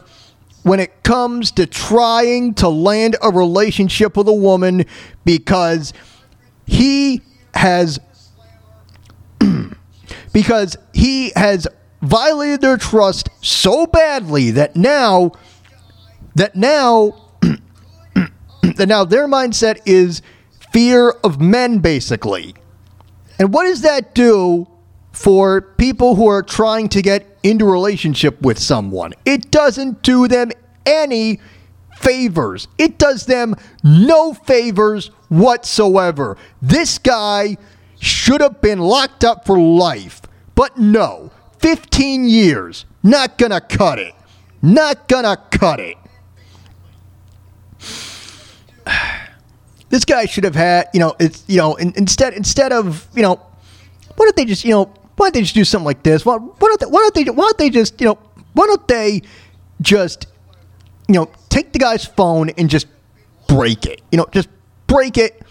when 0.64 0.80
it 0.80 1.03
comes 1.03 1.52
to 1.52 1.68
trying 1.68 2.56
to 2.56 2.68
land 2.68 3.15
a 3.22 3.30
relationship 3.30 4.18
with 4.18 4.27
a 4.27 4.34
woman 4.34 4.85
because 5.23 5.94
he 6.65 7.22
has 7.53 7.99
because 10.34 10.77
he 10.95 11.31
has 11.35 11.68
violated 12.02 12.61
their 12.61 12.77
trust 12.77 13.30
so 13.44 13.85
badly 13.85 14.49
that 14.49 14.76
now 14.76 15.31
that 16.34 16.56
now 16.56 17.26
now 18.85 19.05
their 19.05 19.27
mindset 19.27 19.79
is 19.85 20.21
fear 20.71 21.11
of 21.23 21.39
men 21.39 21.79
basically. 21.79 22.55
And 23.39 23.53
what 23.53 23.63
does 23.63 23.81
that 23.81 24.13
do 24.15 24.67
for 25.11 25.61
people 25.61 26.15
who 26.15 26.27
are 26.27 26.43
trying 26.43 26.89
to 26.89 27.01
get 27.01 27.37
into 27.43 27.65
a 27.65 27.71
relationship 27.71 28.41
with 28.41 28.59
someone? 28.59 29.13
It 29.25 29.51
doesn't 29.51 30.01
do 30.01 30.27
them 30.27 30.51
any 30.85 31.39
favors. 31.97 32.67
It 32.77 32.97
does 32.97 33.25
them 33.25 33.55
no 33.83 34.33
favors 34.33 35.07
whatsoever. 35.29 36.37
This 36.61 36.97
guy 36.97 37.57
should 37.99 38.41
have 38.41 38.61
been 38.61 38.79
locked 38.79 39.23
up 39.23 39.45
for 39.45 39.57
life. 39.59 40.21
But 40.55 40.77
no, 40.77 41.31
15 41.59 42.27
years. 42.27 42.85
Not 43.03 43.37
gonna 43.37 43.61
cut 43.61 43.99
it. 43.99 44.13
Not 44.61 45.07
gonna 45.07 45.37
cut 45.51 45.79
it. 45.79 45.97
This 49.89 50.03
guy 50.03 50.26
should 50.26 50.43
have 50.43 50.55
had, 50.55 50.89
you 50.93 50.99
know, 50.99 51.15
it's 51.18 51.43
you 51.47 51.57
know, 51.57 51.76
in, 51.76 51.93
instead 51.95 52.34
instead 52.34 52.73
of, 52.73 53.07
you 53.15 53.22
know, 53.22 53.35
why 54.15 54.26
don't 54.26 54.35
they 54.35 54.45
just, 54.45 54.65
you 54.65 54.72
know, 54.72 54.85
why 55.15 55.27
don't 55.27 55.34
they 55.35 55.41
just 55.41 55.55
do 55.55 55.64
something 55.64 55.85
like 55.85 56.03
this? 56.03 56.26
Why, 56.26 56.35
why 56.35 56.68
don't 56.68 56.80
they, 56.80 56.85
why 56.88 56.99
don't 56.99 57.14
they 57.15 57.23
why 57.31 57.43
don't 57.43 57.57
they 57.57 57.69
just, 57.69 58.01
you 58.01 58.07
know, 58.07 58.19
why 58.53 58.65
don't 58.68 58.85
they 58.88 59.22
just 59.81 60.27
you 61.07 61.14
know, 61.14 61.31
take 61.49 61.73
the 61.73 61.80
guy's 61.80 62.05
phone 62.05 62.49
and 62.51 62.69
just 62.69 62.88
break 63.47 63.85
it. 63.85 64.01
You 64.11 64.18
know, 64.18 64.27
just 64.31 64.49
break 64.88 65.18
it 65.18 65.41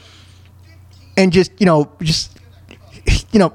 and 1.17 1.33
just, 1.33 1.51
you 1.59 1.67
know, 1.67 1.91
just, 2.03 2.39
you 3.33 3.39
know, 3.39 3.53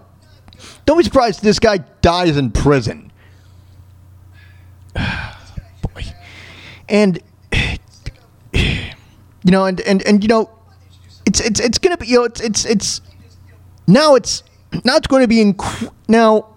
don't 0.86 0.98
be 0.98 1.04
surprised 1.04 1.40
if 1.40 1.44
this 1.44 1.60
guy 1.60 1.78
dies 2.02 2.38
in 2.38 2.52
prison. 2.52 3.12
Boy. 4.96 6.04
And, 6.90 7.20
know, 9.50 9.66
and, 9.66 9.82
and, 9.82 10.04
and, 10.04 10.24
you 10.24 10.28
know, 10.28 10.52
it's, 11.26 11.40
it's, 11.40 11.60
it's 11.60 11.80
to 11.80 11.98
be, 11.98 12.06
you 12.06 12.20
know, 12.20 12.24
it's, 12.26 12.42
it's, 12.42 12.66
it's, 12.66 13.02
now 13.88 14.14
it's, 14.14 14.44
now 14.84 14.98
it's 14.98 15.08
going 15.08 15.24
to 15.24 15.28
be, 15.28 15.38
inc- 15.38 15.92
now, 16.08 16.48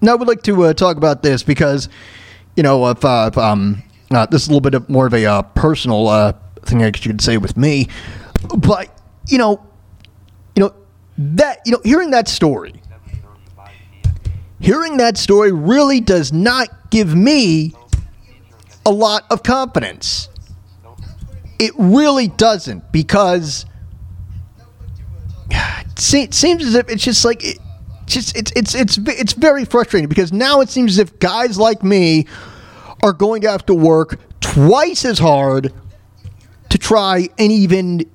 now 0.00 0.12
I 0.12 0.14
would 0.14 0.28
like 0.28 0.42
to 0.44 0.64
uh, 0.64 0.72
talk 0.72 0.96
about 0.96 1.22
this 1.22 1.42
because, 1.42 1.90
you 2.56 2.62
know, 2.62 2.88
if, 2.88 3.04
uh, 3.04 3.28
if, 3.30 3.36
um, 3.36 3.82
uh, 4.10 4.26
this 4.26 4.42
is 4.42 4.48
a 4.48 4.50
little 4.50 4.60
bit 4.60 4.74
of 4.74 4.88
more 4.88 5.06
of 5.06 5.14
a 5.14 5.26
uh, 5.26 5.42
personal 5.42 6.08
uh, 6.08 6.32
thing 6.62 6.82
I 6.82 6.90
guess 6.90 7.04
you 7.04 7.12
could 7.12 7.20
say 7.20 7.36
with 7.36 7.56
me, 7.56 7.88
but 8.56 8.88
you 9.28 9.38
know, 9.38 9.64
you 10.54 10.62
know 10.62 10.74
that 11.18 11.60
you 11.64 11.72
know, 11.72 11.80
hearing 11.84 12.10
that 12.10 12.28
story, 12.28 12.80
hearing 14.60 14.98
that 14.98 15.16
story 15.16 15.52
really 15.52 16.00
does 16.00 16.32
not 16.32 16.90
give 16.90 17.14
me 17.14 17.74
a 18.86 18.90
lot 18.90 19.24
of 19.30 19.42
confidence. 19.42 20.28
It 21.58 21.72
really 21.76 22.28
doesn't 22.28 22.90
because 22.92 23.66
it 25.50 26.34
seems 26.34 26.64
as 26.64 26.74
if 26.74 26.88
it's 26.88 27.02
just 27.02 27.24
like 27.24 27.44
it, 27.44 27.58
just 28.06 28.36
it's 28.36 28.52
it's 28.52 28.74
it's 28.74 28.98
it's 28.98 29.32
very 29.32 29.64
frustrating 29.64 30.08
because 30.08 30.32
now 30.32 30.60
it 30.60 30.68
seems 30.68 30.92
as 30.92 30.98
if 30.98 31.18
guys 31.18 31.58
like 31.58 31.82
me 31.82 32.26
are 33.02 33.12
going 33.12 33.42
to 33.42 33.50
have 33.50 33.64
to 33.66 33.74
work 33.74 34.18
twice 34.40 35.04
as 35.04 35.18
hard 35.18 35.72
to 36.70 36.78
try 36.78 37.28
and 37.38 37.52
even 37.52 38.08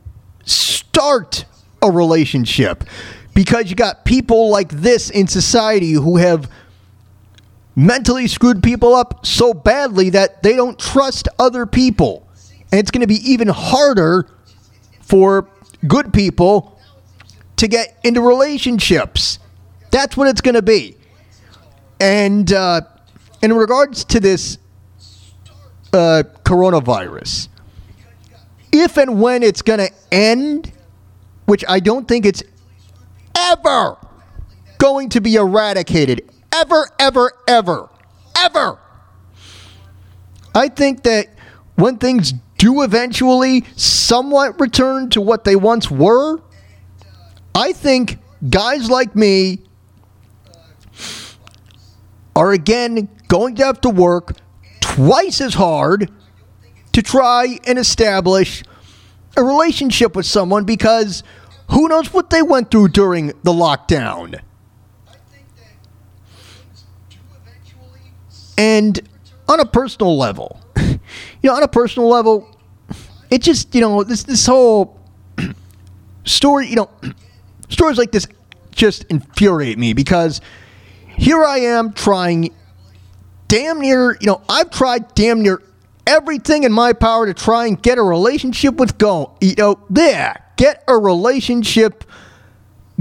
start 0.45 1.45
a 1.81 1.89
relationship 1.89 2.83
because 3.33 3.69
you 3.69 3.75
got 3.75 4.03
people 4.03 4.49
like 4.49 4.69
this 4.69 5.09
in 5.09 5.27
society 5.27 5.93
who 5.93 6.17
have 6.17 6.49
mentally 7.75 8.27
screwed 8.27 8.61
people 8.61 8.93
up 8.93 9.25
so 9.25 9.53
badly 9.53 10.09
that 10.09 10.43
they 10.43 10.55
don't 10.55 10.77
trust 10.77 11.29
other 11.39 11.65
people. 11.65 12.27
And 12.71 12.79
it's 12.79 12.91
going 12.91 13.01
to 13.01 13.07
be 13.07 13.31
even 13.31 13.47
harder 13.47 14.29
for 15.01 15.47
good 15.87 16.13
people 16.13 16.79
to 17.57 17.67
get 17.67 17.97
into 18.03 18.21
relationships. 18.21 19.39
That's 19.91 20.15
what 20.15 20.27
it's 20.27 20.41
going 20.41 20.55
to 20.55 20.61
be. 20.61 20.95
And 21.99 22.51
uh, 22.53 22.81
in 23.41 23.53
regards 23.53 24.03
to 24.05 24.19
this 24.19 24.57
uh, 25.91 26.23
coronavirus, 26.43 27.49
if 28.71 28.97
and 28.97 29.21
when 29.21 29.43
it's 29.43 29.61
going 29.61 29.79
to 29.79 29.91
end, 30.11 30.71
which 31.45 31.65
I 31.67 31.79
don't 31.79 32.07
think 32.07 32.25
it's 32.25 32.43
ever 33.35 33.97
going 34.77 35.09
to 35.09 35.21
be 35.21 35.35
eradicated, 35.35 36.29
ever, 36.53 36.89
ever, 36.99 37.31
ever, 37.47 37.89
ever. 38.37 38.79
I 40.53 40.69
think 40.69 41.03
that 41.03 41.27
when 41.75 41.97
things 41.97 42.33
do 42.60 42.84
eventually 42.84 43.64
somewhat 43.76 44.60
return 44.60 45.10
to 45.10 45.22
what 45.22 45.45
they 45.45 45.56
once 45.56 45.90
were, 45.90 46.40
I 47.56 47.73
think 47.73 48.19
guys 48.48 48.90
like 48.90 49.15
me 49.15 49.61
are 52.36 52.52
again 52.52 53.10
going 53.27 53.56
to 53.56 53.65
have 53.65 53.81
to 53.81 53.90
work 53.90 54.36
twice 54.81 55.41
as 55.41 55.56
hard 55.56 56.11
to 56.91 57.02
try 57.02 57.60
and 57.65 57.80
establish 57.80 58.64
a 59.38 59.44
relationship 59.44 60.15
with 60.15 60.26
someone 60.26 60.65
because 60.65 61.23
who 61.72 61.88
knows 61.88 62.14
what 62.14 62.30
they 62.30 62.41
went 62.41 62.72
through 62.72 62.90
during 62.90 63.27
the 63.27 63.53
lockdown. 63.53 64.41
And 68.57 68.99
on 69.48 69.61
a 69.61 69.65
personal 69.65 70.18
level, 70.18 70.60
you 71.41 71.49
know, 71.49 71.56
on 71.56 71.64
a 71.64 71.68
personal 71.68 72.10
level, 72.10 72.57
it 73.30 73.41
just, 73.41 73.73
you 73.76 73.81
know, 73.81 74.03
this 74.03 74.23
this 74.23 74.45
whole 74.45 74.99
story, 76.26 76.68
you 76.68 76.76
know, 76.76 76.90
stories 77.69 77.98
like 77.98 78.11
this 78.11 78.27
just 78.72 79.03
infuriate 79.06 79.77
me 79.77 79.94
because 79.94 80.41
here 81.18 81.44
I 81.44 81.60
am 81.60 81.94
trying 81.94 82.53
damn 83.48 83.81
near, 83.81 84.18
you 84.22 84.27
know, 84.27 84.41
I've 84.48 84.69
tried 84.69 85.14
damn 85.15 85.41
near 85.41 85.61
everything 86.07 86.64
in 86.64 86.72
my 86.72 86.94
power 86.94 87.26
to 87.26 87.34
try 87.34 87.68
and 87.68 87.81
get 87.81 87.98
a 87.98 88.03
relationship 88.03 88.76
with 88.76 88.98
go, 88.98 89.36
you 89.41 89.53
know, 89.56 89.80
there, 89.90 90.44
get 90.56 90.84
a 90.88 90.98
relationship 90.98 92.06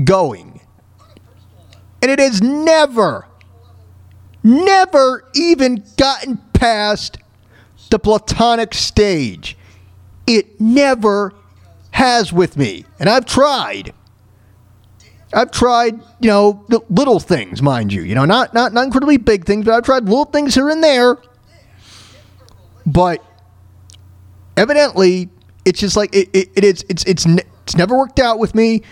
going. 0.02 0.60
And 2.02 2.10
it 2.10 2.18
has 2.18 2.42
never, 2.42 3.26
never 4.42 5.28
even 5.34 5.84
gotten 5.96 6.38
past 6.52 7.18
the 7.88 7.98
platonic 7.98 8.74
stage. 8.74 9.56
It 10.26 10.60
never 10.60 11.32
has 11.92 12.32
with 12.32 12.56
me. 12.56 12.84
And 12.98 13.08
I've 13.08 13.26
tried. 13.26 13.92
I've 15.32 15.50
tried, 15.50 16.00
you 16.20 16.28
know, 16.28 16.64
little 16.88 17.20
things, 17.20 17.60
mind 17.60 17.92
you. 17.92 18.02
You 18.02 18.14
know, 18.14 18.24
not 18.24 18.54
not 18.54 18.72
not 18.72 18.84
incredibly 18.84 19.18
big 19.18 19.44
things, 19.44 19.66
but 19.66 19.74
I've 19.74 19.84
tried 19.84 20.04
little 20.04 20.24
things 20.24 20.54
here 20.54 20.70
and 20.70 20.82
there. 20.82 21.18
But 22.86 23.22
evidently, 24.56 25.28
it's 25.64 25.80
just 25.80 25.96
like 25.96 26.14
it, 26.14 26.30
it, 26.32 26.48
it 26.56 26.64
is. 26.64 26.84
It's 26.88 27.04
it's 27.04 27.26
it's 27.26 27.76
never 27.76 27.96
worked 27.96 28.18
out 28.18 28.38
with 28.38 28.54
me. 28.54 28.82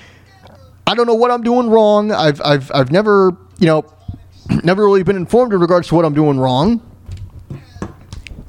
I 0.87 0.95
don't 0.95 1.07
know 1.07 1.15
what 1.15 1.31
I'm 1.31 1.43
doing 1.43 1.71
wrong. 1.71 2.13
I've 2.13 2.41
I've 2.43 2.71
I've 2.75 2.93
never 2.93 3.35
you 3.59 3.67
know 3.67 3.85
never 4.63 4.85
really 4.85 5.03
been 5.03 5.17
informed 5.17 5.55
in 5.55 5.61
regards 5.61 5.89
to 5.89 5.95
what 5.95 6.05
I'm 6.05 6.15
doing 6.15 6.39
wrong. 6.39 6.83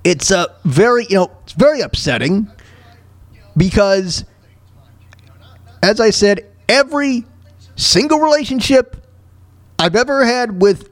It's 0.07 0.31
uh, 0.31 0.45
very 0.63 1.05
you 1.09 1.17
know 1.17 1.31
it's 1.43 1.51
very 1.51 1.81
upsetting 1.81 2.49
because, 3.57 4.23
as 5.83 5.99
I 5.99 6.11
said, 6.11 6.49
every 6.69 7.25
single 7.75 8.19
relationship 8.19 9.05
I've 9.77 9.97
ever 9.97 10.23
had 10.23 10.61
with 10.61 10.89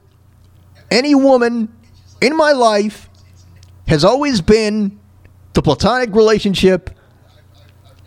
any 0.91 1.15
woman 1.15 1.73
in 2.19 2.35
my 2.35 2.51
life 2.51 3.09
has 3.87 4.03
always 4.03 4.41
been 4.41 4.99
the 5.53 5.61
platonic 5.61 6.13
relationship. 6.13 6.89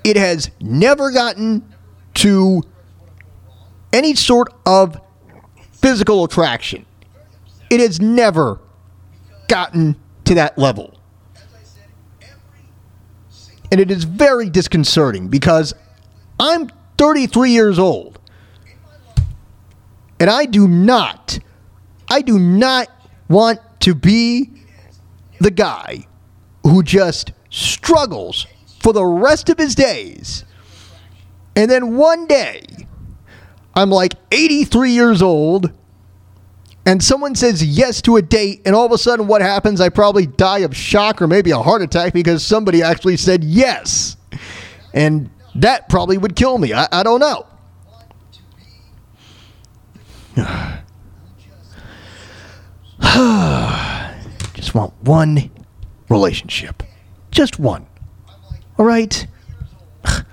It 0.05 0.18
has 0.18 0.51
never 0.60 1.10
gotten 1.10 1.66
to 2.16 2.62
any 3.94 4.14
sort 4.14 4.52
of 4.66 5.01
physical 5.72 6.24
attraction. 6.24 6.85
It 7.70 7.80
has 7.80 7.98
never 7.98 8.60
gotten 9.48 9.97
to 10.26 10.35
that 10.35 10.59
level. 10.59 10.97
And 13.70 13.81
it 13.81 13.90
is 13.90 14.05
very 14.05 14.49
disconcerting 14.49 15.28
because 15.28 15.74
I'm 16.40 16.70
33 16.97 17.51
years 17.51 17.78
old. 17.78 18.19
And 20.20 20.31
I 20.31 20.47
do 20.47 20.66
not, 20.66 21.39
I 22.09 22.23
do 22.23 22.39
not 22.39 22.89
want 23.28 23.61
to 23.81 23.95
be 23.95 24.51
the 25.39 25.51
guy 25.51 26.07
who 26.65 26.82
just 26.82 27.32
struggles 27.51 28.47
for 28.81 28.93
the 28.93 29.05
rest 29.05 29.49
of 29.49 29.59
his 29.59 29.74
days. 29.74 30.45
And 31.55 31.70
then 31.70 31.97
one 31.97 32.27
day, 32.27 32.62
I'm 33.74 33.90
like 33.90 34.15
83 34.32 34.90
years 34.90 35.23
old, 35.23 35.73
and 36.89 37.05
someone 37.05 37.35
says 37.35 37.62
yes 37.62 38.01
to 38.01 38.16
a 38.16 38.23
date, 38.23 38.62
and 38.65 38.74
all 38.74 38.86
of 38.86 38.93
a 38.93 38.97
sudden, 38.97 39.27
what 39.27 39.43
happens? 39.43 39.78
I 39.78 39.90
probably 39.90 40.24
die 40.24 40.60
of 40.60 40.74
shock 40.74 41.20
or 41.20 41.27
maybe 41.27 41.51
a 41.51 41.59
heart 41.59 41.82
attack 41.82 42.15
because 42.15 42.43
somebody 42.43 42.82
actually 42.82 43.19
said 43.19 43.44
yes. 43.44 44.16
And 44.94 45.28
that 45.55 45.90
probably 45.90 46.16
would 46.16 46.35
kill 46.35 46.56
me. 46.56 46.73
I, 46.73 46.89
I 46.90 47.02
don't 47.02 47.20
know. 47.20 47.47
Just 54.55 54.74
want 54.74 54.94
one 55.02 55.51
relationship. 56.09 56.82
Just 57.31 57.59
one. 57.59 57.86
All 58.78 58.86
right? 58.86 59.27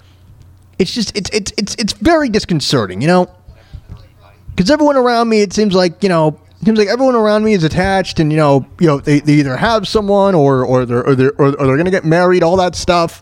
It's 0.77 0.93
just 0.93 1.15
it's 1.15 1.29
it's 1.29 1.53
it's 1.57 1.73
it's 1.75 1.93
very 1.93 2.27
disconcerting, 2.27 2.99
you 2.99 3.07
know? 3.07 3.33
Cuz 4.57 4.69
everyone 4.69 4.97
around 4.97 5.29
me 5.29 5.39
it 5.39 5.53
seems 5.53 5.73
like, 5.73 6.03
you 6.03 6.09
know, 6.09 6.37
seems 6.65 6.79
like 6.79 6.87
everyone 6.87 7.15
around 7.15 7.43
me 7.43 7.53
is 7.53 7.63
attached 7.63 8.19
and 8.19 8.31
you 8.31 8.37
know, 8.37 8.65
you 8.79 8.87
know, 8.87 8.99
they, 8.99 9.19
they 9.19 9.33
either 9.33 9.55
have 9.55 9.87
someone 9.87 10.35
or 10.35 10.65
or 10.65 10.85
they're 10.85 11.05
or 11.05 11.15
they're 11.15 11.33
or, 11.33 11.47
or 11.47 11.67
they're 11.67 11.75
going 11.75 11.85
to 11.85 11.91
get 11.91 12.05
married, 12.05 12.43
all 12.43 12.57
that 12.57 12.75
stuff. 12.75 13.21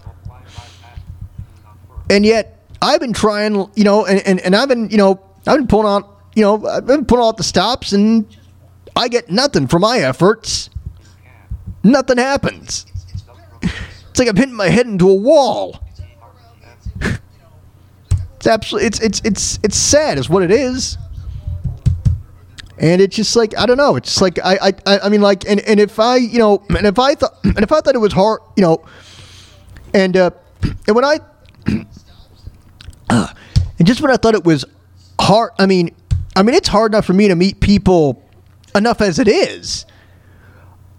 And 2.10 2.26
yet 2.26 2.60
I've 2.82 3.00
been 3.00 3.14
trying, 3.14 3.56
you 3.76 3.84
know, 3.84 4.06
and, 4.06 4.22
and, 4.28 4.40
and 4.42 4.56
I've 4.56 4.68
been, 4.68 4.90
you 4.90 4.98
know, 4.98 5.22
I've 5.48 5.58
been 5.58 5.68
pulling 5.68 5.88
out, 5.88 6.20
you 6.36 6.44
know, 6.44 6.66
I've 6.68 6.86
been 6.86 7.06
pulling 7.06 7.26
out 7.26 7.38
the 7.38 7.44
stops 7.44 7.94
and 7.94 8.26
I 8.96 9.08
get 9.08 9.30
nothing 9.30 9.68
for 9.68 9.80
my 9.80 10.00
efforts. 10.00 10.70
Nothing 11.84 12.18
happens. 12.18 12.86
It's 13.62 14.20
like 14.20 14.30
I'm 14.30 14.36
hitting 14.36 14.54
my 14.54 14.70
head 14.70 14.86
into 14.86 15.10
a 15.10 15.16
wall. 15.16 15.80
It's 18.36 18.48
absolutely 18.50 18.88
it's 18.88 19.00
it's 19.00 19.22
it's 19.24 19.60
it's 19.64 19.78
sad 19.78 20.18
is 20.18 20.30
what 20.30 20.44
it 20.44 20.52
is. 20.52 20.98
And 22.84 23.02
it's 23.02 23.16
just 23.16 23.38
like 23.38 23.58
I 23.58 23.66
don't 23.66 23.78
know. 23.78 23.96
It's 23.96 24.10
just 24.10 24.22
like 24.22 24.38
I 24.44 24.74
I 24.86 25.00
I 25.00 25.10
mean 25.10 25.22
like 25.22 25.48
and, 25.48 25.62
and 25.62 25.80
if 25.80 26.02
I 26.02 26.18
you 26.18 26.38
know 26.38 26.62
and 26.68 26.86
if 26.86 27.00
I 27.00 27.16
thought 27.16 27.34
and 27.46 27.60
if 27.60 27.72
I 27.72 27.80
thought 27.80 27.96
it 27.96 28.00
was 28.00 28.12
hard 28.12 28.42
you 28.58 28.62
know 28.62 28.84
and 29.94 30.18
uh 30.18 30.32
and 30.86 30.94
when 30.94 31.06
I 31.06 31.20
uh, 33.10 33.28
and 33.80 33.88
just 33.88 34.02
when 34.02 34.12
I 34.12 34.18
thought 34.18 34.36
it 34.36 34.44
was 34.44 34.66
hard 35.18 35.52
I 35.60 35.66
mean 35.66 35.96
I 36.36 36.44
mean 36.44 36.56
it's 36.56 36.68
hard 36.68 36.92
enough 36.92 37.06
for 37.06 37.14
me 37.14 37.30
to 37.30 37.36
meet 37.36 37.62
people 37.62 38.22
enough 38.76 39.00
as 39.00 39.18
it 39.18 39.30
is. 39.30 39.86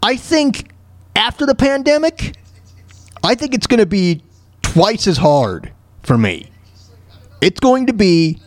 I 0.02 0.16
think 0.16 0.70
after 1.14 1.44
the 1.44 1.54
pandemic, 1.54 2.34
I 3.22 3.34
think 3.34 3.52
it's 3.52 3.66
going 3.66 3.80
to 3.80 3.86
be 3.86 4.22
twice 4.62 5.06
as 5.06 5.18
hard 5.18 5.70
for 6.02 6.16
me. 6.16 6.50
It's 7.42 7.60
going 7.60 7.88
to 7.88 7.92
be 7.92 8.40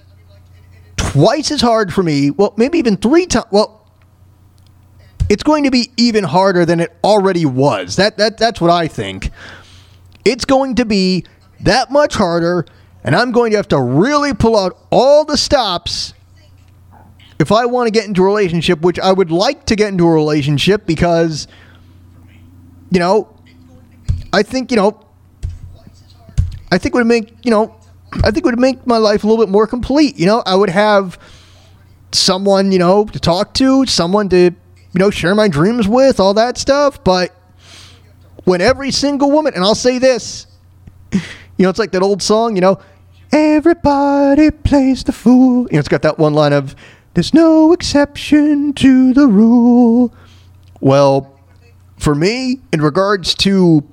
twice 1.17 1.51
as 1.51 1.61
hard 1.61 1.91
for 1.91 2.03
me. 2.03 2.29
Well, 2.29 2.53
maybe 2.57 2.77
even 2.77 2.95
three 2.95 3.25
times. 3.25 3.47
Well, 3.51 3.89
it's 5.29 5.43
going 5.43 5.63
to 5.63 5.71
be 5.71 5.91
even 5.97 6.23
harder 6.23 6.63
than 6.65 6.79
it 6.79 6.95
already 7.03 7.45
was. 7.45 7.95
That 7.95 8.17
that 8.17 8.37
that's 8.37 8.61
what 8.61 8.69
I 8.69 8.87
think. 8.87 9.31
It's 10.23 10.45
going 10.45 10.75
to 10.75 10.85
be 10.85 11.25
that 11.61 11.91
much 11.91 12.15
harder, 12.15 12.65
and 13.03 13.15
I'm 13.15 13.31
going 13.31 13.51
to 13.51 13.57
have 13.57 13.67
to 13.69 13.81
really 13.81 14.33
pull 14.33 14.57
out 14.57 14.77
all 14.91 15.25
the 15.25 15.37
stops 15.37 16.13
if 17.39 17.51
I 17.51 17.65
want 17.65 17.87
to 17.87 17.91
get 17.91 18.05
into 18.05 18.21
a 18.21 18.25
relationship, 18.25 18.81
which 18.81 18.99
I 18.99 19.11
would 19.11 19.31
like 19.31 19.65
to 19.65 19.75
get 19.75 19.89
into 19.89 20.05
a 20.05 20.11
relationship 20.11 20.85
because, 20.85 21.47
you 22.91 22.99
know, 22.99 23.35
I 24.33 24.43
think, 24.43 24.71
you 24.71 24.77
know, 24.77 24.99
I 26.71 26.77
think 26.77 26.95
would 26.95 27.05
make, 27.05 27.33
you 27.43 27.51
know, 27.51 27.75
I 28.13 28.31
think 28.31 28.37
it 28.37 28.45
would 28.45 28.59
make 28.59 28.85
my 28.87 28.97
life 28.97 29.23
a 29.23 29.27
little 29.27 29.43
bit 29.43 29.51
more 29.51 29.67
complete. 29.67 30.17
You 30.17 30.25
know, 30.25 30.43
I 30.45 30.55
would 30.55 30.69
have 30.69 31.19
someone, 32.11 32.71
you 32.71 32.79
know, 32.79 33.05
to 33.05 33.19
talk 33.19 33.53
to, 33.55 33.85
someone 33.85 34.29
to, 34.29 34.37
you 34.37 34.53
know, 34.95 35.09
share 35.09 35.35
my 35.35 35.47
dreams 35.47 35.87
with, 35.87 36.19
all 36.19 36.33
that 36.35 36.57
stuff. 36.57 37.03
But 37.03 37.35
when 38.45 38.61
every 38.61 38.91
single 38.91 39.29
woman, 39.29 39.53
and 39.53 39.63
I'll 39.63 39.75
say 39.75 39.99
this, 39.99 40.47
you 41.11 41.19
know, 41.59 41.69
it's 41.69 41.79
like 41.79 41.91
that 41.91 42.01
old 42.01 42.21
song, 42.23 42.55
you 42.55 42.61
know, 42.61 42.79
everybody 43.31 44.51
plays 44.51 45.03
the 45.03 45.11
fool. 45.11 45.63
You 45.63 45.73
know, 45.73 45.79
it's 45.79 45.89
got 45.89 46.01
that 46.03 46.17
one 46.17 46.33
line 46.33 46.53
of, 46.53 46.75
there's 47.13 47.33
no 47.33 47.73
exception 47.73 48.73
to 48.73 49.13
the 49.13 49.27
rule. 49.27 50.13
Well, 50.79 51.37
for 51.97 52.15
me, 52.15 52.61
in 52.71 52.81
regards 52.81 53.35
to 53.35 53.83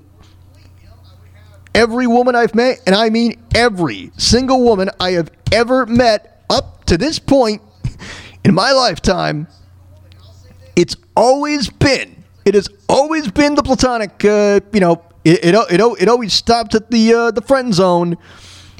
every 1.75 2.07
woman 2.07 2.35
I've 2.35 2.55
met, 2.55 2.81
and 2.87 2.95
I 2.95 3.11
mean 3.11 3.43
every 3.55 4.13
single 4.17 4.63
woman 4.63 4.91
I 5.01 5.13
have 5.13 5.31
ever 5.53 5.87
met 5.87 6.45
up 6.51 6.85
to 6.87 6.97
this 6.97 7.19
point 7.19 7.61
in 8.45 8.55
my 8.55 8.73
lifetime, 8.73 9.49
it's 10.77 10.97
always 11.17 11.71
been, 11.71 12.25
it 12.45 12.55
has 12.55 12.69
always 12.89 13.31
been 13.31 13.55
the 13.55 13.63
platonic, 13.63 14.25
uh, 14.25 14.61
you 14.73 14.81
know, 14.81 15.03
it, 15.25 15.45
it, 15.45 15.55
it, 15.55 15.81
it 16.03 16.09
always 16.09 16.33
stopped 16.33 16.75
at 16.75 16.91
the, 16.91 17.15
uh, 17.15 17.31
the 17.31 17.43
friend 17.43 17.73
zone, 17.73 18.17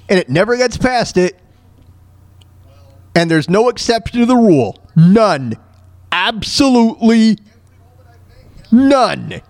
and 0.09 0.19
it 0.19 0.29
never 0.29 0.57
gets 0.57 0.77
past 0.77 1.17
it. 1.17 1.41
And 3.17 3.31
there's 3.31 3.49
no 3.49 3.69
exception 3.69 4.21
to 4.21 4.27
the 4.27 4.37
rule. 4.37 4.79
None. 4.97 5.55
Absolutely 6.11 7.39
none. 8.73 9.41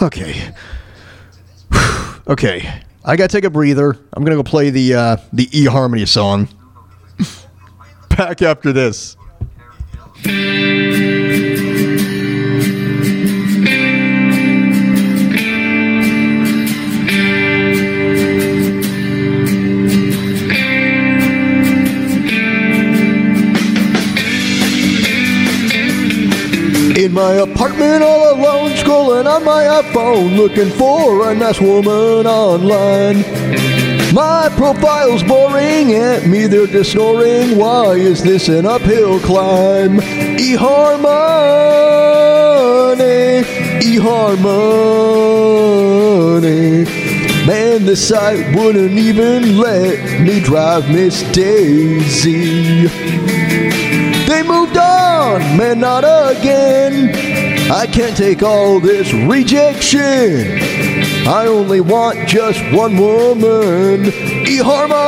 Okay. 0.00 0.52
Okay. 2.28 2.82
I 3.04 3.16
gotta 3.16 3.28
take 3.28 3.44
a 3.44 3.50
breather. 3.50 3.96
I'm 4.12 4.24
gonna 4.24 4.36
go 4.36 4.42
play 4.42 4.70
the 4.70 4.94
uh, 4.94 5.16
the 5.32 5.46
eHarmony 5.46 6.06
song. 6.06 6.48
Back 8.16 8.42
after 8.42 8.72
this. 8.72 9.16
My 27.18 27.34
apartment 27.34 28.00
all 28.04 28.32
alone, 28.32 28.70
scrolling 28.72 29.26
on 29.26 29.44
my 29.44 29.64
iPhone, 29.82 30.36
looking 30.36 30.70
for 30.70 31.32
a 31.32 31.34
nice 31.34 31.60
woman 31.60 32.28
online. 32.28 33.18
My 34.14 34.48
profile's 34.56 35.24
boring 35.24 35.94
at 35.94 36.28
me, 36.28 36.46
they're 36.46 36.68
just 36.68 36.92
snoring. 36.92 37.58
Why 37.58 37.94
is 37.94 38.22
this 38.22 38.46
an 38.48 38.66
uphill 38.66 39.18
climb? 39.18 39.98
eHarmony, 39.98 40.62
eHarmony. 43.82 44.46
Man, 47.48 47.84
this 47.84 48.08
site 48.08 48.54
wouldn't 48.54 48.96
even 48.96 49.58
let 49.58 50.20
me 50.20 50.38
drive 50.38 50.88
Miss 50.88 51.24
Daisy. 51.32 52.86
They 54.28 54.42
moved 54.42 54.76
on, 54.76 55.40
man, 55.56 55.80
not 55.80 56.04
again. 56.04 57.14
I 57.72 57.86
can't 57.86 58.14
take 58.14 58.42
all 58.42 58.78
this 58.78 59.10
rejection. 59.14 60.58
I 61.26 61.46
only 61.46 61.80
want 61.80 62.28
just 62.28 62.60
one 62.70 62.98
woman. 62.98 64.02
eHarmony. 64.44 64.98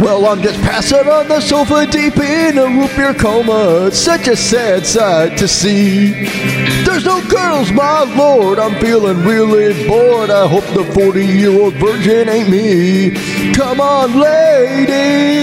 Well, 0.00 0.26
I'm 0.26 0.42
just 0.42 0.60
passing 0.62 1.08
on 1.08 1.28
the 1.28 1.40
sofa 1.40 1.86
deep 1.86 2.16
in 2.16 2.58
a 2.58 2.66
root 2.66 2.90
beer 2.96 3.14
coma. 3.14 3.86
It's 3.86 3.98
such 4.00 4.26
a 4.26 4.34
sad 4.34 4.84
sight 4.84 5.38
to 5.38 5.46
see. 5.46 6.26
There's 6.94 7.06
no 7.06 7.20
girls, 7.28 7.72
my 7.72 8.04
lord. 8.16 8.60
I'm 8.60 8.78
feeling 8.80 9.24
really 9.24 9.88
bored. 9.88 10.30
I 10.30 10.46
hope 10.46 10.62
the 10.74 10.84
40 10.94 11.26
year 11.26 11.50
old 11.50 11.74
virgin 11.74 12.28
ain't 12.28 12.48
me. 12.48 13.10
Come 13.52 13.80
on, 13.80 14.16
ladies. 14.16 15.42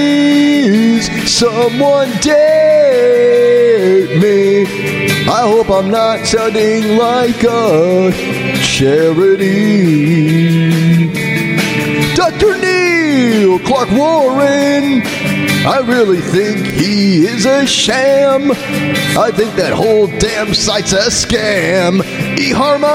Someone 1.29 2.09
date 2.21 4.17
me. 4.17 4.63
I 5.27 5.41
hope 5.41 5.69
I'm 5.69 5.91
not 5.91 6.25
sounding 6.25 6.95
like 6.95 7.43
a 7.43 8.13
charity. 8.63 9.91
Dr. 12.15 12.57
Neil 12.59 13.59
Clark 13.59 13.91
Warren. 13.91 15.01
I 15.63 15.79
really 15.85 16.21
think 16.21 16.65
he 16.65 17.27
is 17.27 17.45
a 17.45 17.67
sham. 17.67 18.51
I 18.51 19.29
think 19.31 19.55
that 19.57 19.73
whole 19.73 20.07
damn 20.07 20.55
site's 20.55 20.91
a 20.91 21.09
scam. 21.09 22.01
eHarmony. 22.35 22.91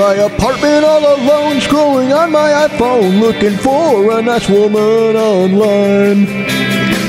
My 0.00 0.14
apartment 0.14 0.82
all 0.82 1.14
alone, 1.14 1.60
scrolling 1.60 2.16
on 2.16 2.32
my 2.32 2.66
iPhone, 2.66 3.20
looking 3.20 3.54
for 3.58 4.18
a 4.18 4.22
nice 4.22 4.48
woman 4.48 5.14
online. 5.14 6.24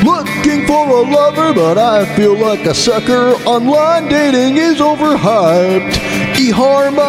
Looking 0.04 0.68
for 0.68 0.90
a 0.90 1.02
lover, 1.02 1.54
but 1.54 1.78
I 1.78 2.04
feel 2.18 2.38
like 2.38 2.66
a 2.66 2.74
sucker. 2.74 3.30
Online 3.46 4.10
dating 4.10 4.58
is 4.58 4.82
overhyped. 4.82 5.94
eHarmony, 6.36 7.06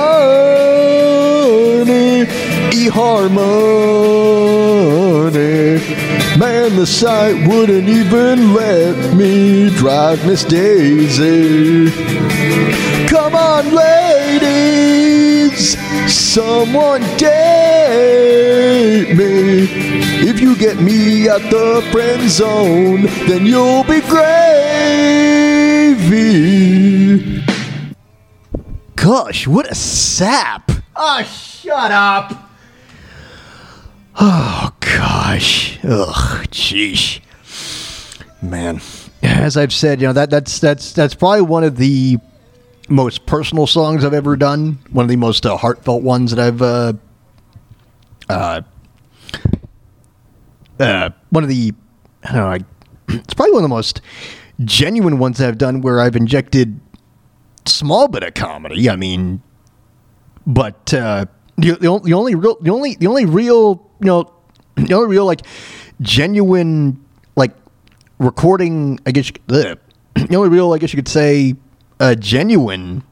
eHarmony. 2.70 3.32
Man, 6.38 6.76
the 6.76 6.86
site 6.86 7.48
wouldn't 7.48 7.88
even 7.88 8.54
let 8.54 9.16
me 9.16 9.68
drive 9.70 10.24
Miss 10.24 10.44
Daisy. 10.44 11.90
Come 13.08 13.34
on, 13.34 13.74
ladies, 15.52 15.76
someone 16.12 17.02
date 17.16 19.14
me. 19.16 19.68
If 20.28 20.40
you 20.40 20.56
get 20.56 20.80
me 20.80 21.28
out 21.28 21.42
the 21.42 21.86
friend 21.90 22.28
zone, 22.28 23.02
then 23.26 23.44
you'll 23.46 23.84
be 23.84 24.00
gravy. 24.00 24.32
Gosh, 28.96 29.46
what 29.46 29.70
a 29.70 29.74
sap! 29.74 30.70
Oh, 30.94 31.22
shut 31.22 31.90
up! 31.90 32.50
Oh 34.20 34.70
gosh, 34.80 35.78
ugh, 35.82 36.46
jeez, 36.50 37.20
man. 38.40 38.80
As 39.22 39.56
I've 39.56 39.72
said, 39.72 40.00
you 40.00 40.06
know 40.06 40.12
that 40.12 40.30
that's 40.30 40.58
that's 40.58 40.92
that's 40.92 41.14
probably 41.14 41.40
one 41.42 41.64
of 41.64 41.76
the 41.76 42.18
most 42.92 43.26
personal 43.26 43.66
songs 43.66 44.04
I've 44.04 44.14
ever 44.14 44.36
done. 44.36 44.78
One 44.90 45.04
of 45.04 45.08
the 45.08 45.16
most 45.16 45.46
uh, 45.46 45.56
heartfelt 45.56 46.02
ones 46.02 46.34
that 46.34 46.38
I've 46.38 46.62
uh, 46.62 46.92
uh, 48.28 48.62
uh, 50.78 51.10
one 51.30 51.42
of 51.42 51.48
the 51.48 51.72
I 52.24 52.32
don't 52.32 52.36
know. 52.36 52.46
I, 52.46 52.58
it's 53.16 53.34
probably 53.34 53.52
one 53.52 53.64
of 53.64 53.70
the 53.70 53.74
most 53.74 54.00
genuine 54.64 55.18
ones 55.18 55.40
I've 55.40 55.58
done 55.58 55.80
where 55.80 56.00
I've 56.00 56.16
injected 56.16 56.80
small 57.66 58.08
bit 58.08 58.22
of 58.22 58.34
comedy. 58.34 58.88
I 58.88 58.96
mean, 58.96 59.42
but 60.46 60.92
uh, 60.94 61.26
the, 61.56 61.72
the, 61.72 62.00
the 62.00 62.12
only 62.12 62.34
real 62.34 62.56
the 62.60 62.70
only 62.70 62.94
the 62.96 63.06
only 63.06 63.24
real 63.24 63.88
you 64.00 64.06
know 64.06 64.32
the 64.76 64.94
only 64.94 65.08
real 65.08 65.24
like 65.24 65.40
genuine 66.00 67.02
like 67.36 67.52
recording 68.18 69.00
I 69.06 69.12
guess 69.12 69.30
ugh. 69.48 69.78
the 70.14 70.36
only 70.36 70.50
real 70.50 70.72
I 70.72 70.78
guess 70.78 70.92
you 70.92 70.96
could 70.96 71.08
say 71.08 71.54
a 72.02 72.16
genuine 72.16 73.04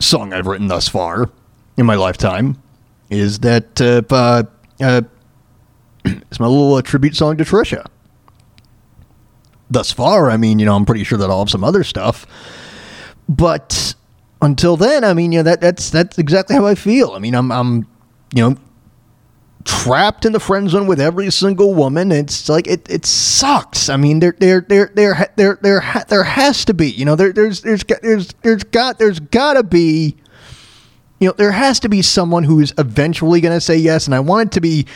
song 0.00 0.32
I've 0.32 0.48
written 0.48 0.66
thus 0.66 0.88
far 0.88 1.30
in 1.76 1.86
my 1.86 1.94
lifetime 1.94 2.60
is 3.08 3.38
that 3.38 3.80
uh, 3.80 4.02
uh, 4.12 4.42
uh, 4.80 5.02
it's 6.04 6.40
my 6.40 6.48
little 6.48 6.74
uh, 6.74 6.82
tribute 6.82 7.14
song 7.14 7.36
to 7.36 7.44
Trisha. 7.44 7.86
Thus 9.70 9.92
far, 9.92 10.28
I 10.28 10.36
mean, 10.36 10.58
you 10.58 10.66
know, 10.66 10.74
I'm 10.74 10.84
pretty 10.84 11.04
sure 11.04 11.16
that 11.18 11.30
I'll 11.30 11.38
have 11.38 11.50
some 11.50 11.62
other 11.62 11.84
stuff, 11.84 12.26
but 13.28 13.94
until 14.42 14.76
then, 14.76 15.04
I 15.04 15.14
mean, 15.14 15.30
you 15.30 15.38
know, 15.38 15.44
that 15.44 15.60
that's 15.60 15.88
that's 15.90 16.18
exactly 16.18 16.56
how 16.56 16.66
I 16.66 16.74
feel. 16.74 17.12
I 17.12 17.20
mean, 17.20 17.36
I'm 17.36 17.52
I'm 17.52 17.86
you 18.34 18.42
know 18.42 18.56
trapped 19.64 20.24
in 20.24 20.32
the 20.32 20.40
friend 20.40 20.68
zone 20.70 20.86
with 20.86 21.00
every 21.00 21.30
single 21.30 21.74
woman. 21.74 22.12
It's 22.12 22.48
like 22.48 22.66
it 22.66 22.88
it 22.90 23.06
sucks. 23.06 23.88
I 23.88 23.96
mean, 23.96 24.20
there 24.20 24.34
there 24.38 24.64
there 24.68 24.90
there 24.94 25.30
there 25.36 25.58
there 25.62 26.04
there 26.08 26.22
has 26.24 26.64
to 26.66 26.74
be, 26.74 26.90
you 26.90 27.04
know, 27.04 27.16
there 27.16 27.32
there's 27.32 27.60
there's 27.62 27.84
there's 28.02 28.28
there's 28.42 28.64
got 28.64 28.98
there's 28.98 29.20
got 29.20 29.54
to 29.54 29.62
be 29.62 30.16
you 31.22 31.28
know, 31.28 31.34
there 31.36 31.52
has 31.52 31.78
to 31.78 31.88
be 31.88 32.02
someone 32.02 32.42
who's 32.42 32.74
eventually 32.78 33.40
going 33.40 33.54
to 33.54 33.60
say 33.60 33.76
yes, 33.76 34.06
and 34.06 34.14
I 34.14 34.18
want 34.18 34.48
it 34.48 34.52
to 34.54 34.60
be 34.60 34.86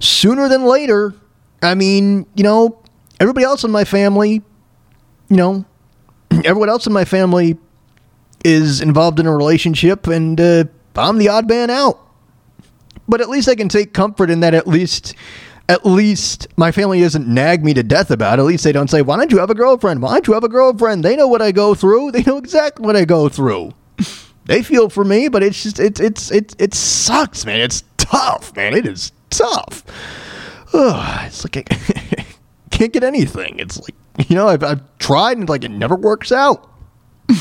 sooner 0.00 0.48
than 0.48 0.64
later. 0.64 1.12
I 1.60 1.74
mean, 1.74 2.24
you 2.34 2.42
know, 2.42 2.82
everybody 3.20 3.44
else 3.44 3.64
in 3.64 3.70
my 3.70 3.84
family, 3.84 4.40
you 5.28 5.36
know, 5.36 5.66
everyone 6.30 6.70
else 6.70 6.86
in 6.86 6.94
my 6.94 7.04
family 7.04 7.58
is 8.42 8.80
involved 8.80 9.20
in 9.20 9.26
a 9.26 9.36
relationship, 9.36 10.06
and 10.06 10.40
uh, 10.40 10.64
I'm 10.96 11.18
the 11.18 11.28
odd 11.28 11.46
man 11.50 11.68
out. 11.68 12.00
But 13.08 13.20
at 13.20 13.28
least 13.28 13.48
I 13.48 13.54
can 13.54 13.68
take 13.68 13.94
comfort 13.94 14.30
in 14.30 14.40
that. 14.40 14.54
At 14.54 14.66
least, 14.66 15.14
at 15.68 15.84
least 15.86 16.46
my 16.56 16.70
family 16.70 17.00
doesn't 17.00 17.26
nag 17.26 17.64
me 17.64 17.72
to 17.74 17.82
death 17.82 18.10
about. 18.10 18.38
it. 18.38 18.42
At 18.42 18.46
least 18.46 18.64
they 18.64 18.72
don't 18.72 18.90
say, 18.90 19.00
"Why 19.02 19.16
don't 19.16 19.32
you 19.32 19.38
have 19.38 19.50
a 19.50 19.54
girlfriend? 19.54 20.02
Why 20.02 20.12
don't 20.12 20.26
you 20.28 20.34
have 20.34 20.44
a 20.44 20.48
girlfriend?" 20.48 21.04
They 21.04 21.16
know 21.16 21.26
what 21.28 21.40
I 21.42 21.52
go 21.52 21.74
through. 21.74 22.12
They 22.12 22.22
know 22.22 22.36
exactly 22.36 22.84
what 22.86 22.96
I 22.96 23.04
go 23.04 23.28
through. 23.28 23.72
They 24.44 24.62
feel 24.62 24.88
for 24.88 25.04
me, 25.04 25.28
but 25.28 25.42
it's 25.42 25.62
just 25.62 25.78
it's 25.80 26.00
it's 26.00 26.30
it 26.30 26.54
it 26.58 26.74
sucks, 26.74 27.44
man. 27.44 27.60
It's 27.60 27.82
tough, 27.96 28.54
man. 28.56 28.74
It 28.74 28.86
is 28.86 29.12
tough. 29.30 29.84
Ugh, 30.72 31.26
it's 31.26 31.44
like 31.44 31.56
I 31.70 32.24
can't 32.70 32.92
get 32.92 33.04
anything. 33.04 33.58
It's 33.58 33.78
like 33.80 33.94
you 34.28 34.36
know 34.36 34.48
I've 34.48 34.62
I've 34.62 34.80
tried 34.98 35.36
and 35.38 35.48
like 35.48 35.64
it 35.64 35.70
never 35.70 35.94
works 35.96 36.30
out. 36.32 36.70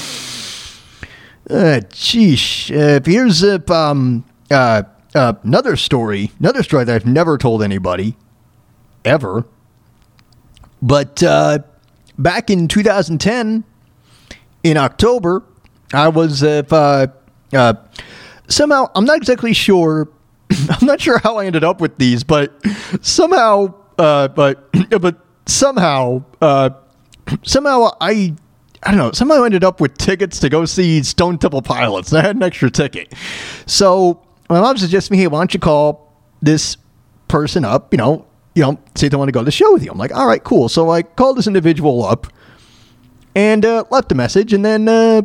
Uh, 1.50 1.80
geesh. 1.92 2.70
Uh, 2.76 3.00
here's 3.10 3.42
uh, 3.42 3.58
um 3.70 4.26
uh, 4.52 4.84
uh 5.18 5.34
another 5.44 5.76
story, 5.76 6.32
another 6.40 6.64
story 6.64 6.86
that 6.86 6.96
I've 6.96 7.06
never 7.06 7.38
told 7.38 7.64
anybody 7.64 8.16
ever. 9.04 9.46
But 10.82 11.24
uh, 11.24 11.60
back 12.18 12.50
in 12.50 12.68
2010, 12.68 13.64
in 14.64 14.78
October, 14.78 15.44
I 15.94 16.10
was 16.10 16.44
uh, 16.44 16.64
uh, 16.70 17.08
uh, 17.54 17.74
somehow 18.48 18.88
I'm 18.96 19.06
not 19.06 19.18
exactly 19.18 19.54
sure. 19.54 20.10
I'm 20.70 20.86
not 20.86 21.02
sure 21.02 21.20
how 21.20 21.38
I 21.38 21.46
ended 21.46 21.64
up 21.64 21.82
with 21.82 21.98
these, 21.98 22.24
but 22.24 22.54
somehow, 23.02 23.74
uh, 23.98 24.28
but 24.30 24.70
but 25.02 25.18
somehow, 25.46 26.24
somehow 27.44 27.90
I. 28.02 28.36
I 28.84 28.92
don't 28.92 29.00
know. 29.00 29.12
Somehow 29.12 29.42
I 29.42 29.46
ended 29.46 29.64
up 29.64 29.82
with 29.82 29.98
tickets 29.98 30.40
to 30.40 30.50
go 30.50 30.64
see 30.64 31.02
Stone 31.02 31.40
Temple 31.40 31.64
Pilots. 31.64 32.14
I 32.14 32.22
had 32.22 32.36
an 32.36 32.44
extra 32.44 32.70
ticket. 32.70 33.12
So 33.66 34.22
my 34.50 34.60
mom 34.60 34.78
suggested 34.78 35.12
me, 35.12 35.18
hey, 35.18 35.28
why 35.28 35.40
don't 35.40 35.54
you 35.54 35.60
call 35.60 36.14
this 36.42 36.78
person 37.28 37.66
up, 37.66 37.94
you 37.94 37.98
know, 37.98 38.26
you 38.56 38.64
know, 38.64 38.80
say 38.96 39.08
they 39.08 39.18
want 39.18 39.28
to 39.28 39.32
go 39.32 39.42
to 39.42 39.46
the 39.46 39.52
show 39.52 39.72
with 39.74 39.84
you. 39.84 39.92
I'm 39.92 39.98
like, 39.98 40.14
all 40.14 40.28
right, 40.28 40.44
cool. 40.44 40.70
So 40.70 40.90
I 40.90 41.04
called 41.04 41.38
this 41.38 41.48
individual 41.48 42.04
up 42.04 42.28
and 43.36 43.64
uh, 43.64 43.84
left 43.92 44.12
a 44.12 44.16
message, 44.16 44.52
and 44.52 44.66
then 44.66 44.88
uh, 44.88 45.22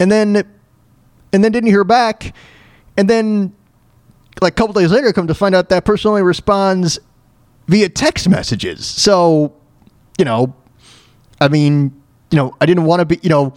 and 0.00 0.10
then 0.10 0.36
and 1.32 1.44
then 1.44 1.52
didn't 1.52 1.68
hear 1.68 1.84
back, 1.84 2.34
and 2.96 3.08
then 3.10 3.54
like 4.40 4.54
a 4.54 4.56
couple 4.56 4.72
days 4.72 4.90
later, 4.90 5.12
come 5.12 5.26
to 5.26 5.34
find 5.34 5.54
out 5.54 5.68
that 5.68 5.84
person 5.84 6.08
only 6.08 6.22
responds 6.22 6.98
via 7.68 7.90
text 7.90 8.28
messages. 8.30 8.86
So 8.86 9.54
you 10.18 10.24
know, 10.24 10.54
I 11.38 11.48
mean, 11.48 12.00
you 12.30 12.36
know, 12.36 12.56
I 12.62 12.66
didn't 12.66 12.84
want 12.84 13.00
to 13.00 13.04
be, 13.04 13.18
you 13.22 13.28
know, 13.28 13.52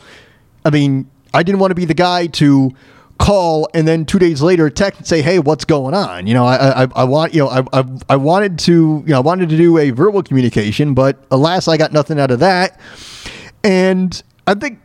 I 0.65 0.69
mean, 0.69 1.10
I 1.34 1.44
didn't 1.44 1.60
want 1.60 1.72
to 1.72 1.76
be 1.76 1.86
the 1.86 1.94
guy 1.94 2.28
to 2.28 2.72
call 3.19 3.68
and 3.73 3.88
then 3.88 4.06
two 4.06 4.19
days 4.19 4.41
later 4.41 4.69
text 4.69 4.99
and 4.99 5.07
say, 5.07 5.22
"Hey, 5.22 5.39
what's 5.39 5.65
going 5.65 5.94
on?" 5.94 6.27
You 6.27 6.34
know, 6.34 6.45
I 6.45 6.84
I, 6.84 6.88
I 6.95 7.03
want 7.03 7.34
you 7.34 7.41
know 7.41 7.49
I, 7.49 7.64
I 7.73 7.84
I 8.10 8.15
wanted 8.15 8.60
to 8.60 9.03
you 9.06 9.11
know 9.11 9.18
I 9.18 9.22
wanted 9.22 9.49
to 9.49 9.57
do 9.57 9.77
a 9.77 9.91
verbal 9.91 10.23
communication, 10.23 10.94
but 10.94 11.23
alas, 11.31 11.68
I 11.68 11.77
got 11.77 11.91
nothing 11.91 12.19
out 12.19 12.31
of 12.31 12.39
that. 12.39 12.80
And 13.64 14.22
I 14.45 14.53
think, 14.53 14.80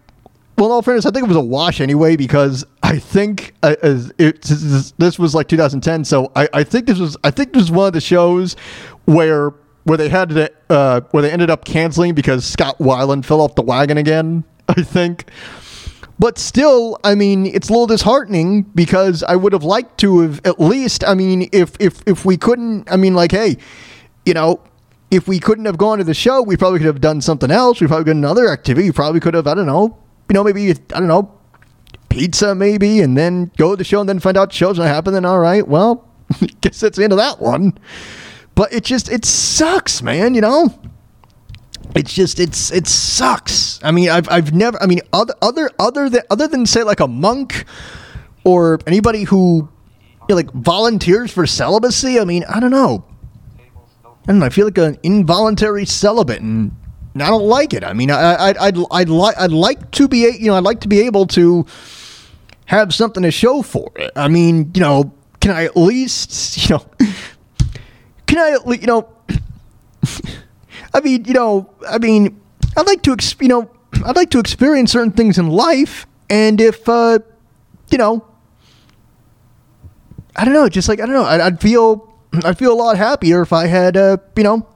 well, 0.56 0.66
in 0.66 0.72
all 0.72 0.82
fairness, 0.82 1.06
I 1.06 1.10
think 1.10 1.24
it 1.24 1.28
was 1.28 1.36
a 1.36 1.40
wash 1.40 1.80
anyway 1.80 2.16
because 2.16 2.64
I 2.82 2.98
think 2.98 3.54
uh, 3.62 3.76
it, 4.18 4.42
this, 4.42 4.92
this 4.98 5.18
was 5.18 5.34
like 5.34 5.48
2010, 5.48 6.04
so 6.04 6.32
I, 6.34 6.48
I 6.52 6.64
think 6.64 6.86
this 6.86 6.98
was 6.98 7.16
I 7.24 7.30
think 7.30 7.52
this 7.52 7.62
was 7.62 7.70
one 7.70 7.86
of 7.86 7.92
the 7.92 8.00
shows 8.00 8.56
where 9.04 9.52
where 9.84 9.98
they 9.98 10.08
had 10.08 10.30
to 10.30 10.52
uh, 10.70 11.00
where 11.10 11.22
they 11.22 11.30
ended 11.30 11.50
up 11.50 11.64
canceling 11.64 12.14
because 12.14 12.44
Scott 12.44 12.78
Weiland 12.78 13.24
fell 13.24 13.40
off 13.40 13.54
the 13.54 13.62
wagon 13.62 13.98
again. 13.98 14.44
I 14.68 14.82
think. 14.82 15.26
But 16.18 16.38
still, 16.38 16.98
I 17.02 17.14
mean, 17.14 17.46
it's 17.46 17.68
a 17.68 17.72
little 17.72 17.86
disheartening 17.86 18.62
because 18.62 19.22
I 19.22 19.36
would 19.36 19.52
have 19.52 19.64
liked 19.64 19.98
to 19.98 20.20
have 20.20 20.40
at 20.44 20.60
least, 20.60 21.04
I 21.04 21.14
mean, 21.14 21.48
if 21.52 21.76
if 21.80 22.02
if 22.06 22.24
we 22.24 22.36
couldn't, 22.36 22.90
I 22.90 22.96
mean, 22.96 23.14
like, 23.14 23.32
hey, 23.32 23.56
you 24.24 24.34
know, 24.34 24.60
if 25.10 25.26
we 25.26 25.40
couldn't 25.40 25.64
have 25.64 25.78
gone 25.78 25.98
to 25.98 26.04
the 26.04 26.14
show, 26.14 26.42
we 26.42 26.56
probably 26.56 26.78
could 26.78 26.86
have 26.86 27.00
done 27.00 27.20
something 27.20 27.50
else. 27.50 27.80
We 27.80 27.86
probably 27.86 28.04
could 28.04 28.16
another 28.16 28.48
activity. 28.48 28.88
We 28.88 28.92
probably 28.92 29.20
could 29.20 29.34
have, 29.34 29.46
I 29.46 29.54
don't 29.54 29.66
know, 29.66 29.98
you 30.28 30.34
know, 30.34 30.44
maybe 30.44 30.70
I 30.70 30.74
don't 31.00 31.08
know, 31.08 31.32
pizza 32.08 32.54
maybe, 32.54 33.00
and 33.00 33.16
then 33.16 33.50
go 33.56 33.72
to 33.72 33.76
the 33.76 33.84
show 33.84 34.00
and 34.00 34.08
then 34.08 34.20
find 34.20 34.36
out 34.36 34.52
show's 34.52 34.78
not 34.78 34.88
happening. 34.88 35.14
Then 35.14 35.24
all 35.24 35.40
right, 35.40 35.66
well, 35.66 36.08
guess 36.60 36.80
that's 36.80 36.98
the 36.98 37.04
end 37.04 37.12
of 37.12 37.18
that 37.18 37.40
one. 37.40 37.78
But 38.54 38.72
it 38.72 38.84
just 38.84 39.10
it 39.10 39.24
sucks, 39.24 40.02
man. 40.02 40.34
You 40.34 40.42
know 40.42 40.91
it's 41.94 42.12
just 42.12 42.40
it's 42.40 42.70
it 42.72 42.86
sucks. 42.86 43.78
I 43.82 43.90
mean, 43.90 44.08
I've 44.08 44.28
I've 44.28 44.54
never. 44.54 44.82
I 44.82 44.86
mean, 44.86 45.00
other 45.12 45.34
other 45.42 45.70
other 45.78 46.08
than 46.08 46.22
other 46.30 46.48
than 46.48 46.66
say 46.66 46.82
like 46.82 47.00
a 47.00 47.08
monk 47.08 47.64
or 48.44 48.80
anybody 48.86 49.24
who 49.24 49.68
you 50.20 50.26
know, 50.30 50.36
like 50.36 50.50
volunteers 50.52 51.30
for 51.30 51.46
celibacy. 51.46 52.18
I 52.18 52.24
mean, 52.24 52.44
I 52.48 52.60
don't 52.60 52.70
know. 52.70 53.04
I 54.04 54.10
don't 54.28 54.38
know. 54.38 54.46
I 54.46 54.50
feel 54.50 54.66
like 54.66 54.78
an 54.78 54.98
involuntary 55.02 55.84
celibate, 55.84 56.40
and 56.40 56.72
I 57.16 57.26
don't 57.26 57.44
like 57.44 57.74
it. 57.74 57.84
I 57.84 57.92
mean, 57.92 58.10
I 58.10 58.50
I 58.50 58.66
I'd 58.66 58.78
I'd 58.90 59.08
like 59.08 59.36
I'd 59.38 59.52
like 59.52 59.90
to 59.92 60.08
be 60.08 60.30
you 60.38 60.46
know 60.46 60.54
I'd 60.54 60.64
like 60.64 60.80
to 60.80 60.88
be 60.88 61.00
able 61.00 61.26
to 61.28 61.66
have 62.66 62.94
something 62.94 63.22
to 63.22 63.30
show 63.30 63.62
for 63.62 63.92
it. 63.96 64.12
I 64.16 64.28
mean, 64.28 64.70
you 64.74 64.80
know, 64.80 65.12
can 65.40 65.50
I 65.50 65.64
at 65.64 65.76
least 65.76 66.56
you 66.68 66.76
know 66.76 66.86
can 68.26 68.38
I 68.38 68.56
you 68.72 68.86
know. 68.86 69.08
I 70.94 71.00
mean, 71.00 71.24
you 71.24 71.32
know, 71.34 71.70
I 71.88 71.98
mean, 71.98 72.40
I'd 72.76 72.86
like 72.86 73.02
to, 73.02 73.12
ex- 73.12 73.36
you 73.40 73.48
know, 73.48 73.70
I'd 74.04 74.16
like 74.16 74.30
to 74.30 74.38
experience 74.38 74.92
certain 74.92 75.12
things 75.12 75.38
in 75.38 75.48
life, 75.48 76.06
and 76.28 76.60
if, 76.60 76.88
uh, 76.88 77.18
you 77.90 77.98
know, 77.98 78.24
I 80.36 80.44
don't 80.44 80.54
know, 80.54 80.68
just 80.68 80.88
like 80.88 81.00
I 81.00 81.06
don't 81.06 81.14
know, 81.14 81.24
I'd, 81.24 81.40
I'd 81.40 81.60
feel, 81.60 82.14
I'd 82.44 82.58
feel 82.58 82.72
a 82.72 82.74
lot 82.74 82.96
happier 82.96 83.42
if 83.42 83.52
I 83.52 83.66
had, 83.66 83.96
uh, 83.96 84.16
you 84.36 84.42
know, 84.44 84.66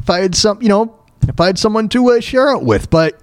if 0.00 0.08
I 0.10 0.20
had 0.20 0.34
some, 0.34 0.62
you 0.62 0.68
know, 0.68 0.96
if 1.28 1.40
I 1.40 1.46
had 1.46 1.58
someone 1.58 1.88
to 1.90 2.10
uh, 2.10 2.20
share 2.20 2.52
it 2.52 2.62
with, 2.62 2.88
but 2.90 3.20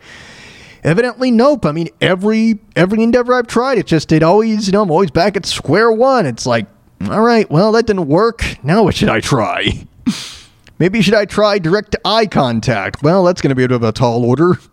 evidently, 0.84 1.32
nope. 1.32 1.66
I 1.66 1.72
mean, 1.72 1.88
every 2.02 2.60
every 2.76 3.02
endeavor 3.02 3.34
I've 3.34 3.48
tried, 3.48 3.78
it 3.78 3.88
just 3.88 4.12
it 4.12 4.24
always, 4.24 4.68
you 4.68 4.74
know, 4.74 4.82
I'm 4.82 4.92
always 4.92 5.12
back 5.12 5.38
at 5.38 5.46
square 5.46 5.92
one. 5.92 6.26
It's 6.26 6.46
like, 6.46 6.68
all 7.10 7.22
right, 7.22 7.50
well, 7.50 7.72
that 7.74 7.86
didn't 7.88 8.08
work. 8.08 8.44
Now 8.64 8.84
what 8.84 8.96
should 8.96 9.10
I 9.10 9.22
try? 9.22 9.88
Maybe 10.80 11.02
should 11.02 11.14
I 11.14 11.26
try 11.26 11.60
direct 11.60 11.96
eye 12.04 12.26
contact? 12.26 13.04
Well, 13.04 13.24
that's 13.24 13.42
going 13.42 13.50
to 13.50 13.56
be 13.56 13.64
a 13.64 13.68
bit 13.68 13.76
of 13.76 13.84
a 13.84 13.92
tall 13.92 14.26
order. 14.26 14.58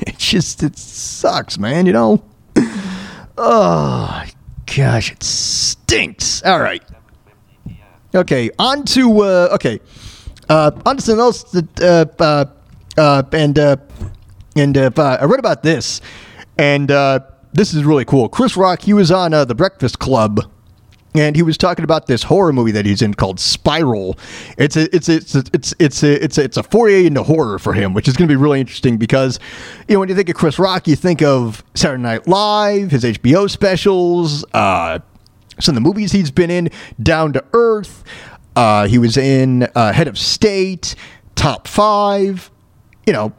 It 0.00 0.16
just 0.16 0.62
it 0.62 0.78
sucks, 0.78 1.58
man. 1.58 1.86
You 1.86 1.92
know. 1.92 2.24
Oh 3.38 4.24
gosh, 4.74 5.12
it 5.12 5.22
stinks. 5.22 6.42
All 6.42 6.58
right. 6.58 6.82
Okay, 8.14 8.50
on 8.58 8.84
to 8.86 9.20
uh, 9.20 9.48
okay, 9.52 9.78
uh, 10.48 10.70
on 10.86 10.96
to 10.96 11.02
something 11.02 11.20
else 11.20 11.42
that 11.52 11.80
uh, 11.80 12.06
uh, 12.18 12.44
uh, 12.96 13.22
and 13.32 13.58
uh, 13.58 13.76
and 14.56 14.78
uh, 14.78 14.90
I 15.20 15.26
read 15.26 15.38
about 15.38 15.62
this, 15.62 16.00
and 16.56 16.90
uh, 16.90 17.20
this 17.52 17.74
is 17.74 17.84
really 17.84 18.06
cool. 18.06 18.30
Chris 18.30 18.56
Rock, 18.56 18.80
he 18.80 18.94
was 18.94 19.10
on 19.10 19.34
uh, 19.34 19.44
the 19.44 19.54
Breakfast 19.54 19.98
Club 19.98 20.40
and 21.18 21.36
he 21.36 21.42
was 21.42 21.56
talking 21.56 21.84
about 21.84 22.06
this 22.06 22.22
horror 22.22 22.52
movie 22.52 22.72
that 22.72 22.86
he's 22.86 23.02
in 23.02 23.14
called 23.14 23.40
Spiral. 23.40 24.18
It's 24.58 24.76
a 24.76 24.94
it's 24.94 25.08
a, 25.08 25.16
it's 25.16 25.34
a, 25.34 25.44
it's 25.52 25.74
it's 25.78 26.02
a, 26.02 26.24
it's 26.24 26.38
a, 26.38 26.44
it's 26.44 26.56
a 26.56 26.62
foray 26.62 27.06
into 27.06 27.22
horror 27.22 27.58
for 27.58 27.72
him, 27.72 27.94
which 27.94 28.08
is 28.08 28.16
going 28.16 28.28
to 28.28 28.32
be 28.32 28.40
really 28.40 28.60
interesting 28.60 28.96
because 28.96 29.38
you 29.88 29.94
know 29.94 30.00
when 30.00 30.08
you 30.08 30.14
think 30.14 30.28
of 30.28 30.34
Chris 30.34 30.58
Rock, 30.58 30.86
you 30.86 30.96
think 30.96 31.22
of 31.22 31.64
Saturday 31.74 32.02
Night 32.02 32.26
Live, 32.26 32.90
his 32.90 33.04
HBO 33.04 33.50
specials, 33.50 34.44
uh, 34.52 34.98
some 35.60 35.72
of 35.72 35.82
the 35.82 35.86
movies 35.88 36.12
he's 36.12 36.30
been 36.30 36.50
in, 36.50 36.70
Down 37.02 37.32
to 37.32 37.44
Earth. 37.52 38.04
Uh, 38.54 38.86
he 38.86 38.98
was 38.98 39.16
in 39.16 39.64
uh, 39.74 39.92
Head 39.92 40.08
of 40.08 40.18
State, 40.18 40.94
Top 41.34 41.68
Five. 41.68 42.50
You 43.06 43.12
know, 43.12 43.32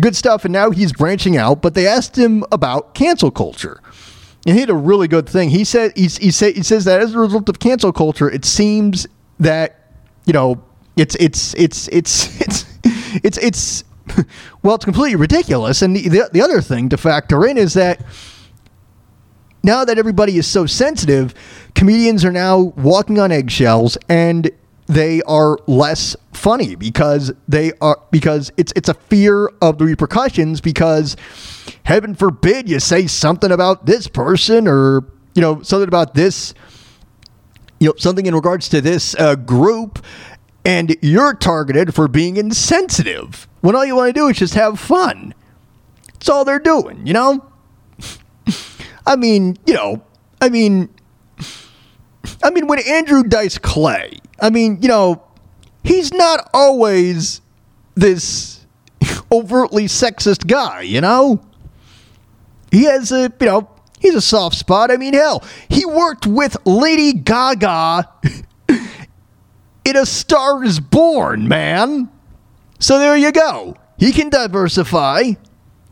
good 0.00 0.16
stuff. 0.16 0.44
And 0.44 0.52
now 0.52 0.70
he's 0.70 0.92
branching 0.92 1.36
out. 1.36 1.62
But 1.62 1.74
they 1.74 1.86
asked 1.86 2.16
him 2.16 2.44
about 2.52 2.94
cancel 2.94 3.30
culture. 3.30 3.80
And 4.46 4.54
he 4.54 4.60
had 4.60 4.70
a 4.70 4.74
really 4.74 5.08
good 5.08 5.28
thing. 5.28 5.50
He 5.50 5.64
said 5.64 5.92
he, 5.96 6.04
he, 6.04 6.30
say, 6.30 6.52
he 6.52 6.62
says 6.62 6.84
that 6.84 7.00
as 7.00 7.14
a 7.14 7.18
result 7.18 7.48
of 7.48 7.58
cancel 7.58 7.92
culture, 7.92 8.30
it 8.30 8.44
seems 8.44 9.06
that 9.40 9.80
you 10.24 10.32
know 10.32 10.62
it's 10.96 11.14
it's 11.16 11.54
it's 11.54 11.88
it's 11.88 12.40
it's 12.40 12.64
it's 13.24 13.38
it's 13.38 13.84
well, 14.62 14.76
it's 14.76 14.84
completely 14.84 15.16
ridiculous. 15.16 15.82
And 15.82 15.96
the, 15.96 16.08
the 16.08 16.30
the 16.32 16.42
other 16.42 16.60
thing 16.60 16.88
to 16.90 16.96
factor 16.96 17.46
in 17.46 17.58
is 17.58 17.74
that 17.74 18.02
now 19.62 19.84
that 19.84 19.98
everybody 19.98 20.38
is 20.38 20.46
so 20.46 20.66
sensitive, 20.66 21.34
comedians 21.74 22.24
are 22.24 22.32
now 22.32 22.58
walking 22.58 23.18
on 23.18 23.32
eggshells 23.32 23.98
and 24.08 24.50
they 24.88 25.22
are 25.22 25.58
less 25.66 26.16
funny 26.32 26.74
because 26.74 27.32
they 27.46 27.72
are 27.80 28.00
because 28.10 28.50
it's 28.56 28.72
it's 28.74 28.88
a 28.88 28.94
fear 28.94 29.48
of 29.60 29.78
the 29.78 29.84
repercussions 29.84 30.60
because 30.60 31.16
heaven 31.84 32.14
forbid 32.14 32.68
you 32.68 32.80
say 32.80 33.06
something 33.06 33.52
about 33.52 33.86
this 33.86 34.08
person 34.08 34.66
or 34.66 35.04
you 35.34 35.42
know 35.42 35.60
something 35.62 35.88
about 35.88 36.14
this 36.14 36.54
you 37.78 37.88
know 37.88 37.94
something 37.98 38.24
in 38.24 38.34
regards 38.34 38.68
to 38.70 38.80
this 38.80 39.14
uh, 39.16 39.34
group 39.36 40.04
and 40.64 40.96
you're 41.02 41.34
targeted 41.34 41.94
for 41.94 42.08
being 42.08 42.36
insensitive 42.36 43.46
when 43.60 43.76
all 43.76 43.84
you 43.84 43.94
want 43.94 44.08
to 44.08 44.12
do 44.12 44.28
is 44.28 44.38
just 44.38 44.54
have 44.54 44.78
fun. 44.78 45.34
That's 46.14 46.28
all 46.28 46.44
they're 46.44 46.58
doing 46.58 47.06
you 47.06 47.12
know? 47.12 47.44
I 49.06 49.16
mean 49.16 49.58
you 49.66 49.74
know 49.74 50.02
i 50.40 50.48
mean 50.48 50.88
I 52.42 52.50
mean, 52.50 52.66
when 52.66 52.78
Andrew 52.86 53.22
Dice 53.22 53.58
Clay, 53.58 54.18
I 54.40 54.50
mean, 54.50 54.78
you 54.80 54.88
know, 54.88 55.22
he's 55.82 56.12
not 56.12 56.48
always 56.54 57.40
this 57.94 58.66
overtly 59.32 59.84
sexist 59.84 60.46
guy, 60.46 60.82
you 60.82 61.00
know? 61.00 61.40
He 62.70 62.84
has 62.84 63.10
a, 63.12 63.32
you 63.40 63.46
know, 63.46 63.68
he's 63.98 64.14
a 64.14 64.20
soft 64.20 64.56
spot. 64.56 64.90
I 64.90 64.96
mean, 64.96 65.14
hell, 65.14 65.44
he 65.68 65.84
worked 65.84 66.26
with 66.26 66.56
Lady 66.66 67.12
Gaga 67.12 68.08
in 69.84 69.96
A 69.96 70.06
Star 70.06 70.62
is 70.62 70.80
Born, 70.80 71.48
man. 71.48 72.10
So 72.78 72.98
there 72.98 73.16
you 73.16 73.32
go. 73.32 73.76
He 73.98 74.12
can 74.12 74.28
diversify. 74.28 75.32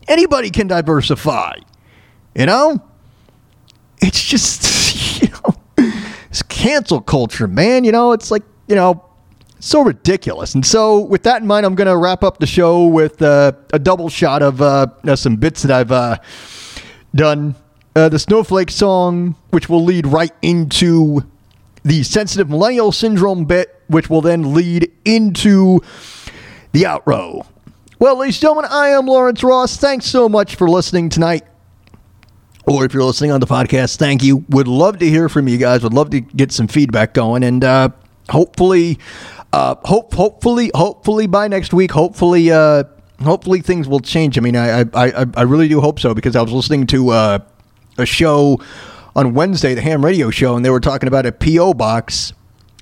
Anybody 0.07 0.49
can 0.49 0.67
diversify. 0.67 1.55
You 2.35 2.45
know? 2.45 2.81
It's 3.99 4.23
just, 4.23 5.21
you 5.21 5.29
know, 5.29 5.55
cancel 6.57 6.99
culture, 7.01 7.47
man. 7.47 7.83
You 7.83 7.91
know, 7.91 8.11
it's 8.13 8.31
like, 8.31 8.43
you 8.67 8.75
know, 8.75 9.03
so 9.59 9.81
ridiculous. 9.81 10.55
And 10.55 10.65
so, 10.65 10.99
with 10.99 11.23
that 11.23 11.41
in 11.41 11.47
mind, 11.47 11.65
I'm 11.65 11.75
going 11.75 11.87
to 11.87 11.97
wrap 11.97 12.23
up 12.23 12.39
the 12.39 12.47
show 12.47 12.87
with 12.87 13.21
uh, 13.21 13.51
a 13.71 13.79
double 13.79 14.09
shot 14.09 14.41
of 14.41 14.61
uh, 14.61 14.87
some 15.15 15.35
bits 15.35 15.61
that 15.63 15.71
I've 15.71 15.91
uh, 15.91 16.17
done. 17.15 17.55
Uh, 17.95 18.09
the 18.09 18.19
Snowflake 18.19 18.69
song, 18.69 19.35
which 19.51 19.69
will 19.69 19.83
lead 19.83 20.05
right 20.05 20.33
into 20.41 21.23
the 21.83 22.03
sensitive 22.03 22.49
millennial 22.49 22.91
syndrome 22.91 23.45
bit, 23.45 23.81
which 23.87 24.09
will 24.09 24.21
then 24.21 24.53
lead 24.53 24.91
into 25.05 25.79
the 26.71 26.83
outro. 26.83 27.45
Well, 27.97 28.19
ladies 28.19 28.35
and 28.35 28.41
gentlemen, 28.41 28.65
I 28.69 28.89
am 28.89 29.07
Lawrence 29.07 29.43
Ross. 29.43 29.77
Thanks 29.77 30.05
so 30.05 30.29
much 30.29 30.55
for 30.55 30.69
listening 30.69 31.09
tonight. 31.09 31.45
Or 32.67 32.83
if 32.83 32.93
you're 32.93 33.03
listening 33.03 33.31
on 33.31 33.39
the 33.39 33.47
podcast, 33.47 33.95
thank 33.95 34.23
you. 34.23 34.43
Would 34.49 34.67
love 34.67 34.99
to 34.99 35.09
hear 35.09 35.29
from 35.29 35.47
you 35.47 35.57
guys. 35.57 35.83
Would 35.83 35.93
love 35.93 36.09
to 36.09 36.19
get 36.19 36.51
some 36.51 36.67
feedback 36.67 37.13
going, 37.13 37.43
and 37.43 37.63
uh, 37.63 37.89
hopefully, 38.29 38.99
uh, 39.53 39.75
hope 39.85 40.13
hopefully 40.13 40.69
hopefully 40.75 41.27
by 41.27 41.47
next 41.47 41.73
week, 41.73 41.91
hopefully 41.91 42.51
uh, 42.51 42.83
hopefully 43.23 43.61
things 43.61 43.87
will 43.87 44.01
change. 44.01 44.37
I 44.37 44.41
mean, 44.41 44.57
I 44.57 44.81
I, 44.81 44.85
I, 44.93 45.25
I 45.37 45.41
really 45.43 45.69
do 45.69 45.79
hope 45.79 45.99
so 45.99 46.13
because 46.13 46.35
I 46.35 46.41
was 46.41 46.51
listening 46.51 46.87
to 46.87 47.09
uh, 47.11 47.39
a 47.97 48.05
show 48.05 48.59
on 49.15 49.33
Wednesday, 49.33 49.73
the 49.73 49.81
Ham 49.81 50.03
Radio 50.03 50.29
Show, 50.29 50.55
and 50.55 50.65
they 50.65 50.69
were 50.69 50.81
talking 50.81 51.07
about 51.07 51.25
a 51.25 51.31
PO 51.31 51.73
box. 51.73 52.33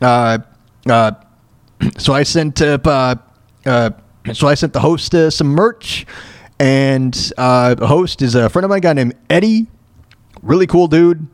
Uh, 0.01 0.39
uh, 0.89 1.11
so 1.97 2.13
I 2.13 2.23
sent 2.23 2.61
uh, 2.61 2.79
uh, 3.65 3.91
so 4.33 4.47
I 4.47 4.55
sent 4.55 4.73
the 4.73 4.79
host 4.79 5.13
uh, 5.13 5.29
some 5.29 5.47
merch, 5.47 6.05
and 6.59 7.31
uh, 7.37 7.75
the 7.75 7.87
host 7.87 8.21
is 8.21 8.35
a 8.35 8.49
friend 8.49 8.65
of 8.65 8.69
mine, 8.69 8.79
a 8.79 8.81
guy 8.81 8.93
named 8.93 9.15
Eddie, 9.29 9.67
really 10.45 10.67
cool 10.67 10.87
dude, 10.87 11.27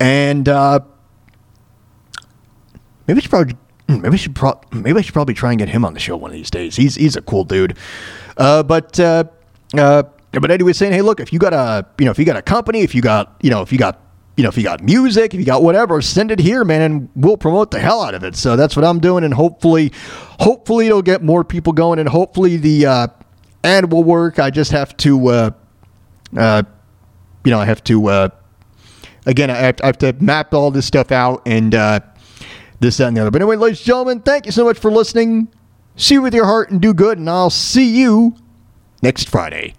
and 0.00 0.48
uh, 0.48 0.80
maybe 3.06 3.18
I 3.18 3.20
should 3.20 3.30
probably 3.30 3.56
maybe 3.88 4.14
I 4.14 4.16
should 4.16 4.34
pro- 4.34 4.60
maybe 4.72 4.98
I 4.98 5.02
should 5.02 5.14
probably 5.14 5.34
try 5.34 5.50
and 5.50 5.58
get 5.58 5.68
him 5.68 5.84
on 5.84 5.94
the 5.94 6.00
show 6.00 6.16
one 6.16 6.30
of 6.30 6.36
these 6.36 6.50
days. 6.50 6.76
He's 6.76 6.96
he's 6.96 7.16
a 7.16 7.22
cool 7.22 7.44
dude, 7.44 7.76
uh, 8.36 8.62
but 8.62 8.98
uh, 8.98 9.24
uh, 9.76 10.02
but 10.32 10.50
Eddie 10.50 10.64
was 10.64 10.76
saying, 10.76 10.92
hey, 10.92 11.02
look, 11.02 11.20
if 11.20 11.32
you 11.32 11.38
got 11.38 11.52
a 11.52 11.86
you 11.98 12.04
know 12.04 12.10
if 12.10 12.18
you 12.18 12.24
got 12.24 12.36
a 12.36 12.42
company, 12.42 12.80
if 12.80 12.94
you 12.94 13.02
got 13.02 13.36
you 13.42 13.50
know 13.50 13.62
if 13.62 13.70
you 13.72 13.78
got 13.78 14.00
you 14.36 14.42
know 14.42 14.48
if 14.48 14.56
you 14.56 14.62
got 14.62 14.82
music, 14.82 15.34
if 15.34 15.40
you 15.40 15.46
got 15.46 15.62
whatever, 15.62 16.00
send 16.02 16.30
it 16.30 16.38
here, 16.38 16.64
man, 16.64 16.82
and 16.82 17.08
we'll 17.14 17.36
promote 17.36 17.70
the 17.70 17.78
hell 17.78 18.02
out 18.02 18.14
of 18.14 18.24
it. 18.24 18.36
So 18.36 18.56
that's 18.56 18.76
what 18.76 18.84
I'm 18.84 19.00
doing, 19.00 19.24
and 19.24 19.32
hopefully, 19.32 19.92
hopefully 20.40 20.86
it'll 20.86 21.02
get 21.02 21.22
more 21.22 21.44
people 21.44 21.72
going, 21.72 21.98
and 21.98 22.08
hopefully 22.08 22.56
the 22.56 22.86
uh, 22.86 23.06
ad 23.64 23.92
will 23.92 24.04
work. 24.04 24.38
I 24.38 24.50
just 24.50 24.72
have 24.72 24.96
to, 24.98 25.26
uh, 25.28 25.50
uh, 26.36 26.62
you 27.44 27.50
know, 27.50 27.60
I 27.60 27.64
have 27.64 27.82
to. 27.84 28.06
Uh, 28.08 28.28
again, 29.26 29.50
I 29.50 29.56
have, 29.56 29.76
I 29.82 29.86
have 29.86 29.98
to 29.98 30.12
map 30.14 30.54
all 30.54 30.70
this 30.70 30.86
stuff 30.86 31.12
out 31.12 31.42
and 31.44 31.74
uh, 31.74 32.00
this, 32.80 32.96
that, 32.96 33.08
and 33.08 33.16
the 33.16 33.20
other. 33.20 33.30
But 33.30 33.42
anyway, 33.42 33.56
ladies 33.56 33.80
and 33.80 33.86
gentlemen, 33.86 34.20
thank 34.20 34.46
you 34.46 34.52
so 34.52 34.64
much 34.64 34.78
for 34.78 34.90
listening. 34.90 35.48
See 35.96 36.14
you 36.14 36.22
with 36.22 36.34
your 36.34 36.46
heart 36.46 36.70
and 36.70 36.80
do 36.80 36.94
good, 36.94 37.18
and 37.18 37.28
I'll 37.28 37.50
see 37.50 37.98
you 37.98 38.36
next 39.02 39.28
Friday. 39.28 39.74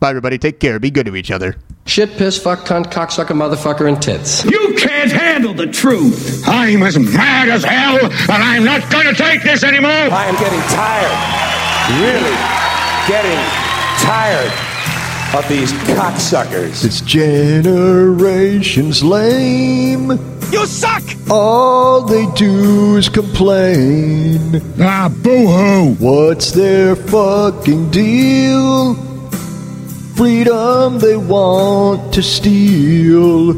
Bye, 0.00 0.10
everybody. 0.10 0.38
Take 0.38 0.60
care. 0.60 0.78
Be 0.78 0.90
good 0.90 1.06
to 1.06 1.16
each 1.16 1.30
other. 1.30 1.56
Shit, 1.84 2.10
piss, 2.12 2.42
fuck, 2.42 2.60
cunt, 2.60 2.90
cocksucker, 2.90 3.36
motherfucker, 3.36 3.86
and 3.86 4.00
tits. 4.00 4.44
You 4.44 4.74
can't 4.78 5.12
handle 5.12 5.52
the 5.52 5.66
truth. 5.66 6.42
I'm 6.46 6.82
as 6.82 6.98
mad 6.98 7.48
as 7.48 7.64
hell, 7.64 7.98
and 8.02 8.42
I'm 8.42 8.64
not 8.64 8.90
going 8.90 9.06
to 9.06 9.14
take 9.14 9.42
this 9.42 9.62
anymore. 9.62 9.90
I 9.90 10.26
am 10.26 10.36
getting 10.36 10.60
tired, 10.70 11.12
really 12.00 12.36
getting 13.08 13.38
tired 13.98 14.69
of 15.34 15.48
these 15.48 15.72
cocksuckers. 15.72 16.84
It's 16.84 17.00
generations 17.02 19.04
lame. 19.04 20.10
You 20.50 20.66
suck! 20.66 21.02
All 21.30 22.02
they 22.02 22.26
do 22.34 22.96
is 22.96 23.08
complain. 23.08 24.60
Ah, 24.80 25.08
boo 25.08 25.46
hoo. 25.46 25.94
What's 26.00 26.50
their 26.50 26.96
fucking 26.96 27.90
deal? 27.90 28.94
Freedom 30.16 30.98
they 30.98 31.16
want 31.16 32.12
to 32.14 32.22
steal. 32.22 33.54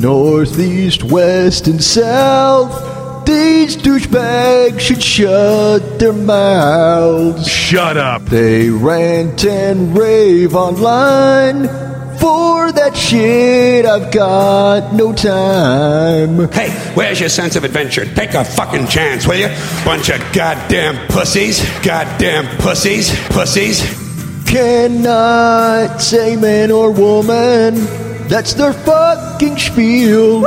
Northeast, 0.00 1.02
west, 1.02 1.66
and 1.66 1.82
south. 1.82 2.97
These 3.28 3.76
douchebags 3.76 4.80
should 4.80 5.02
shut 5.02 5.98
their 5.98 6.14
mouths. 6.14 7.46
Shut 7.46 7.98
up. 7.98 8.24
They 8.24 8.70
rant 8.70 9.44
and 9.44 9.94
rave 9.94 10.54
online. 10.54 11.68
For 12.18 12.72
that 12.72 12.96
shit, 12.96 13.84
I've 13.84 14.10
got 14.12 14.94
no 14.94 15.12
time. 15.12 16.50
Hey, 16.52 16.70
where's 16.94 17.20
your 17.20 17.28
sense 17.28 17.54
of 17.54 17.64
adventure? 17.64 18.06
Take 18.06 18.32
a 18.32 18.46
fucking 18.46 18.86
chance, 18.86 19.26
will 19.26 19.36
you? 19.36 19.48
Bunch 19.84 20.08
of 20.08 20.20
goddamn 20.32 20.96
pussies. 21.08 21.62
Goddamn 21.82 22.46
pussies. 22.56 23.14
Pussies. 23.28 23.82
Cannot 24.46 26.00
say 26.00 26.34
man 26.34 26.70
or 26.70 26.90
woman. 26.90 27.74
That's 28.28 28.54
their 28.54 28.72
fucking 28.72 29.58
spiel. 29.58 30.42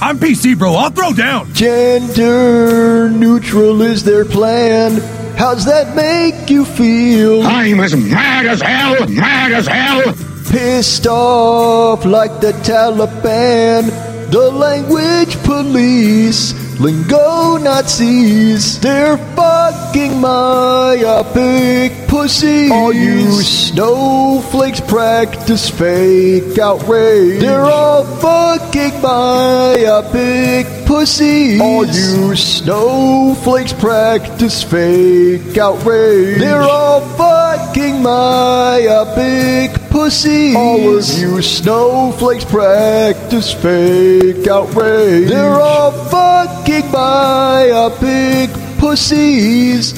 I'm 0.00 0.18
PC, 0.18 0.56
bro. 0.56 0.74
I'll 0.74 0.90
throw 0.90 1.12
down. 1.12 1.52
Gender 1.52 3.10
neutral 3.10 3.82
is 3.82 4.04
their 4.04 4.24
plan. 4.24 5.00
How's 5.36 5.64
that 5.64 5.96
make 5.96 6.48
you 6.50 6.64
feel? 6.64 7.42
I'm 7.42 7.80
as 7.80 7.96
mad 7.96 8.46
as 8.46 8.60
hell, 8.60 9.08
mad 9.08 9.52
as 9.52 9.66
hell. 9.66 10.02
Pissed 10.50 11.06
off 11.06 12.04
like 12.04 12.40
the 12.40 12.52
Taliban, 12.62 13.90
the 14.30 14.50
language 14.50 15.36
police, 15.42 16.52
lingo 16.80 17.56
Nazis. 17.58 18.80
They're 18.80 19.16
fucking 19.16 20.20
myopic 20.20 22.08
pussies. 22.08 22.70
All 22.70 22.92
you 22.92 23.42
snowflakes 23.42 24.80
practice 24.80 25.68
fake 25.68 26.58
outrage. 26.58 27.40
They're 27.40 27.64
all 27.64 28.04
fucking 28.04 29.00
myopic 29.02 30.66
pussies. 30.86 31.60
All 31.60 31.84
you 31.84 32.36
snowflakes 32.36 33.72
practice 33.72 34.62
fake 34.62 35.58
outrage. 35.58 36.38
They're 36.38 36.62
all 36.62 37.00
fucking 37.00 38.02
myopic 38.02 39.77
pussies. 39.90 40.56
All 40.56 40.98
of 40.98 41.18
you 41.18 41.42
snowflakes 41.42 42.44
practice 42.44 43.52
fake 43.52 44.46
outrage. 44.46 45.28
They're 45.28 45.60
all 45.60 45.92
fucking 45.92 46.90
myopic 46.90 48.50
pussies. 48.78 49.92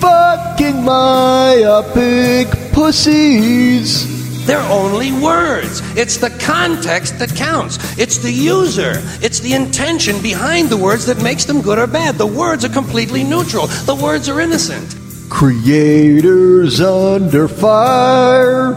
Fucking 0.00 0.84
myopic 0.84 2.48
pussies. 2.72 4.46
They're 4.46 4.70
only 4.70 5.12
words. 5.12 5.82
It's 5.94 6.16
the 6.16 6.30
context 6.40 7.18
that 7.18 7.34
counts. 7.36 7.76
It's 7.98 8.16
the 8.16 8.32
user. 8.32 9.02
It's 9.20 9.40
the 9.40 9.52
intention 9.52 10.22
behind 10.22 10.70
the 10.70 10.76
words 10.78 11.04
that 11.04 11.22
makes 11.22 11.44
them 11.44 11.60
good 11.60 11.78
or 11.78 11.86
bad. 11.86 12.14
The 12.14 12.26
words 12.26 12.64
are 12.64 12.70
completely 12.70 13.24
neutral. 13.24 13.66
The 13.66 13.94
words 13.94 14.26
are 14.30 14.40
innocent. 14.40 14.96
Creators 15.28 16.80
under 16.80 17.46
fire, 17.46 18.72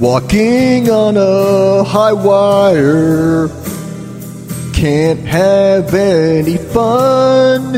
walking 0.00 0.88
on 0.90 1.16
a 1.18 1.84
high 1.84 2.12
wire. 2.14 3.48
Can't 4.72 5.20
have 5.20 5.94
any 5.94 6.56
fun. 6.56 7.72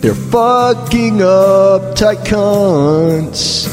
They're 0.00 0.14
fucking 0.14 1.20
up 1.20 1.96
tight 1.96 2.18
cunts, 2.18 3.66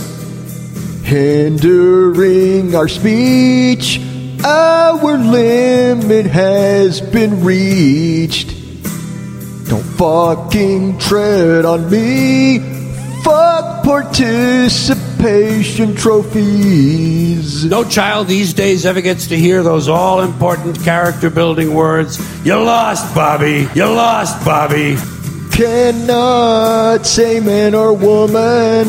hindering 1.04 2.76
our 2.76 2.88
speech. 2.88 4.02
Our 4.44 5.18
limit 5.18 6.26
has 6.26 7.02
been 7.02 7.44
reached. 7.44 8.50
Don't 9.70 9.84
fucking 9.84 10.98
tread 10.98 11.66
on 11.66 11.90
me. 11.90 12.60
Fuck 13.24 13.84
participation 15.18 15.96
trophies. 15.96 17.66
No 17.66 17.84
child 17.84 18.28
these 18.28 18.54
days 18.54 18.86
ever 18.86 19.02
gets 19.02 19.28
to 19.28 19.38
hear 19.38 19.64
those 19.64 19.88
all 19.88 20.22
important 20.22 20.80
character 20.84 21.30
building 21.30 21.74
words. 21.74 22.20
You 22.46 22.56
lost, 22.56 23.14
Bobby. 23.16 23.68
You 23.74 23.86
lost, 23.86 24.44
Bobby. 24.46 24.98
Cannot 25.52 27.06
say 27.06 27.40
man 27.40 27.74
or 27.74 27.94
woman. 27.94 28.86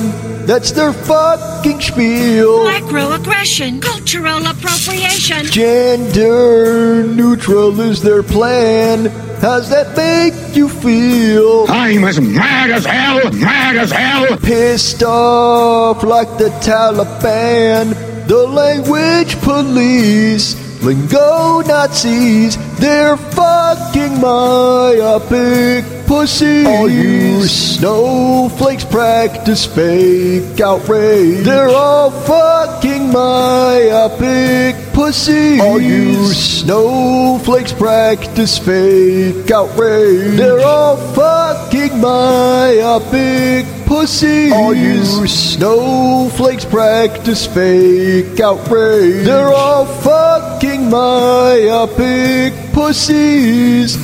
That's 0.46 0.72
their 0.72 0.92
fucking 0.92 1.80
spiel. 1.80 2.64
Microaggression, 2.66 3.82
cultural 3.82 4.46
appropriation. 4.46 5.46
Gender 5.46 7.04
neutral 7.06 7.78
is 7.80 8.02
their 8.02 8.22
plan. 8.22 9.27
How's 9.40 9.70
that 9.70 9.96
make 9.96 10.56
you 10.56 10.68
feel? 10.68 11.66
I'm 11.68 12.02
as 12.04 12.20
mad 12.20 12.70
as 12.70 12.84
hell, 12.84 13.30
mad 13.32 13.76
as 13.76 13.92
hell. 13.92 14.36
Pissed 14.38 15.04
off 15.04 16.02
like 16.02 16.38
the 16.38 16.48
Taliban, 16.60 17.94
the 18.26 18.44
language 18.46 19.40
police, 19.40 20.82
lingo 20.82 21.60
Nazis. 21.60 22.56
They're 22.78 23.16
fucking 23.16 24.20
myopic 24.20 25.84
pussies. 26.06 26.66
All 26.66 26.88
you 26.88 27.42
snowflakes 27.42 28.84
practice 28.84 29.66
fake 29.66 30.60
outrage. 30.60 31.44
They're 31.44 31.68
all 31.68 32.10
fucking 32.10 33.10
myopic 33.12 34.76
pussies. 34.92 35.60
All 35.60 35.80
you 35.80 36.32
snowflakes 36.32 37.72
practice 37.72 38.58
fake 38.58 39.50
outrage. 39.50 40.36
They're 40.36 40.60
all 40.60 40.96
fucking 41.14 42.00
myopic 42.00 43.66
pussies. 43.86 44.52
All 44.52 44.72
you 44.72 45.26
snowflakes 45.26 46.64
practice 46.64 47.44
fake 47.46 48.38
outrage. 48.38 49.24
They're 49.24 49.52
all 49.52 49.84
fucking 49.84 50.88
myopic 50.88 52.67
pussies. 52.78 53.96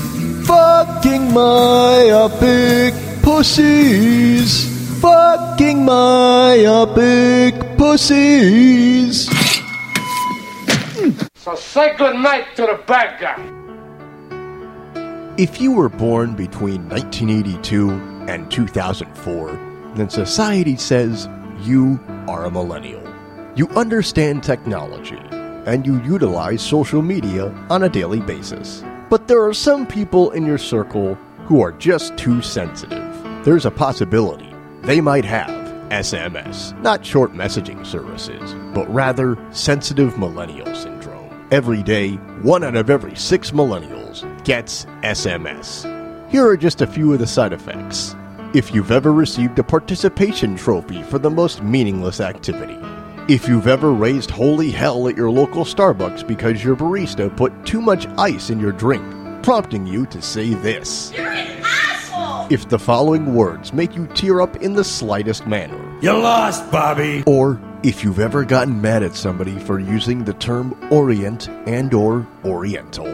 Fucking 0.49 1.33
my 1.33 2.11
myopic 2.11 2.93
pussies. 3.23 4.67
Fucking 5.01 5.85
my 5.85 6.57
myopic 6.57 7.55
pussies. 7.79 9.31
So 11.37 11.55
say 11.55 11.95
good 11.97 12.17
night 12.17 12.57
to 12.57 12.63
the 12.63 12.83
bad 12.85 13.21
guy. 13.21 13.39
If 15.39 15.61
you 15.61 15.71
were 15.71 15.89
born 15.89 16.35
between 16.35 16.89
1982 16.89 17.91
and 18.29 18.51
2004, 18.51 19.93
then 19.95 20.11
society 20.11 20.77
says 20.77 21.29
you 21.61 22.01
are 22.27 22.45
a 22.45 22.51
millennial. 22.51 23.05
You 23.55 23.69
understand 23.69 24.43
technology 24.43 25.23
and 25.67 25.87
you 25.87 26.03
utilize 26.03 26.63
social 26.63 27.03
media 27.03 27.47
on 27.71 27.83
a 27.83 27.89
daily 27.89 28.21
basis. 28.21 28.83
But 29.11 29.29
there 29.29 29.45
are 29.45 29.55
some 29.55 29.87
people 29.87 30.31
in 30.33 30.47
your 30.47 30.59
circle 30.59 31.15
who 31.47 31.63
are 31.63 31.73
just 31.73 32.17
too 32.17 32.43
sensitive. 32.43 33.03
There's 33.45 33.67
a 33.67 33.71
possibility 33.71 34.53
they 34.83 35.01
might 35.01 35.25
have 35.25 35.51
SMS, 35.91 36.79
not 36.81 37.05
short 37.05 37.33
messaging 37.33 37.87
services, 37.87 38.55
but 38.75 38.93
rather 38.93 39.39
sensitive 39.51 40.19
millennial 40.19 40.75
syndrome. 40.75 41.49
Every 41.51 41.83
day, 41.83 42.15
one 42.43 42.65
out 42.65 42.77
of 42.77 42.91
every 42.91 43.15
six 43.17 43.51
millennials 43.51 44.25
gets 44.45 44.87
SMS. 45.03 45.91
Here 46.31 46.47
are 46.47 46.57
just 46.57 46.83
a 46.83 46.87
few 46.87 47.13
of 47.13 47.19
the 47.19 47.27
side 47.27 47.53
effects. 47.53 48.17
If 48.55 48.75
you've 48.75 48.91
ever 48.91 49.13
received 49.13 49.59
a 49.59 49.65
participation 49.65 50.57
trophy 50.57 51.03
for 51.05 51.19
the 51.19 51.31
most 51.31 51.63
meaningless 51.63 52.21
activity, 52.21 52.79
if 53.27 53.49
you've 53.49 53.67
ever 53.67 53.93
raised 53.93 54.31
holy 54.31 54.71
hell 54.71 55.09
at 55.09 55.17
your 55.17 55.31
local 55.31 55.65
Starbucks 55.65 56.27
because 56.27 56.63
your 56.63 56.77
barista 56.77 57.35
put 57.35 57.53
too 57.65 57.81
much 57.81 58.07
ice 58.19 58.51
in 58.51 58.61
your 58.61 58.73
drink, 58.73 59.03
prompting 59.43 59.87
you 59.87 60.05
to 60.07 60.21
say 60.21 60.53
this. 60.53 61.11
If 62.51 62.69
the 62.69 62.79
following 62.79 63.35
words 63.35 63.73
make 63.73 63.97
you 63.97 64.07
tear 64.09 64.43
up 64.43 64.57
in 64.57 64.75
the 64.75 64.85
slightest 64.85 65.47
manner. 65.47 65.81
You 66.03 66.13
lost, 66.13 66.71
Bobby. 66.71 67.25
Or 67.27 67.59
if 67.83 68.05
you've 68.05 68.21
ever 68.21 68.45
gotten 68.45 68.83
mad 68.83 69.03
at 69.03 69.15
somebody 69.15 69.59
for 69.59 69.79
using 69.79 70.25
the 70.25 70.35
term 70.35 70.77
orient 70.91 71.49
and 71.67 71.95
or 71.95 72.27
oriental. 72.45 73.07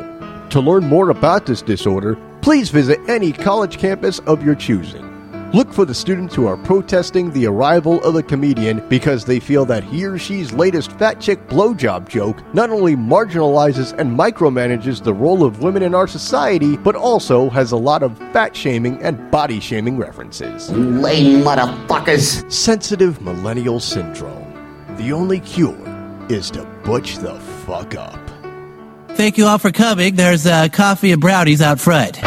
To 0.50 0.60
learn 0.60 0.86
more 0.86 1.10
about 1.10 1.46
this 1.46 1.62
disorder, 1.62 2.18
please 2.42 2.70
visit 2.70 2.98
any 3.08 3.30
college 3.30 3.78
campus 3.78 4.18
of 4.20 4.44
your 4.44 4.56
choosing. 4.56 5.09
Look 5.52 5.72
for 5.72 5.85
the 5.85 5.94
students 5.94 6.32
who 6.36 6.47
are 6.47 6.56
protesting 6.56 7.32
the 7.32 7.47
arrival 7.47 8.01
of 8.05 8.14
a 8.14 8.22
comedian 8.22 8.89
because 8.89 9.24
they 9.24 9.40
feel 9.40 9.64
that 9.64 9.82
he 9.82 10.05
or 10.05 10.16
she's 10.16 10.52
latest 10.52 10.93
fat 10.93 11.20
chick 11.20 11.44
blowjob 11.48 12.09
joke 12.09 12.40
not 12.55 12.70
only 12.70 12.94
marginalizes 12.94 13.93
and 13.98 14.16
micromanages 14.16 15.02
the 15.02 15.12
role 15.12 15.44
of 15.44 15.60
women 15.60 15.82
in 15.82 15.93
our 15.93 16.06
society, 16.06 16.77
but 16.77 16.94
also 16.94 17.51
has 17.51 17.72
a 17.72 17.77
lot 17.77 18.05
of 18.05 18.16
fat 18.32 18.55
shaming 18.55 19.02
and 19.02 19.28
body 19.32 19.59
shaming 19.59 19.98
references. 19.98 20.70
Lame 20.70 21.43
motherfuckers. 21.43 22.48
Sensitive 22.51 23.20
millennial 23.20 23.81
syndrome. 23.81 24.55
The 24.98 25.12
only 25.12 25.40
cure 25.40 25.77
is 26.28 26.48
to 26.52 26.64
butch 26.85 27.16
the 27.16 27.35
fuck 27.66 27.97
up. 27.97 28.20
Thank 29.16 29.36
you 29.36 29.47
all 29.47 29.59
for 29.59 29.72
coming. 29.72 30.14
There's 30.14 30.47
uh, 30.47 30.68
coffee 30.68 31.10
and 31.10 31.20
brownies 31.20 31.60
out 31.60 31.81
front. 31.81 32.20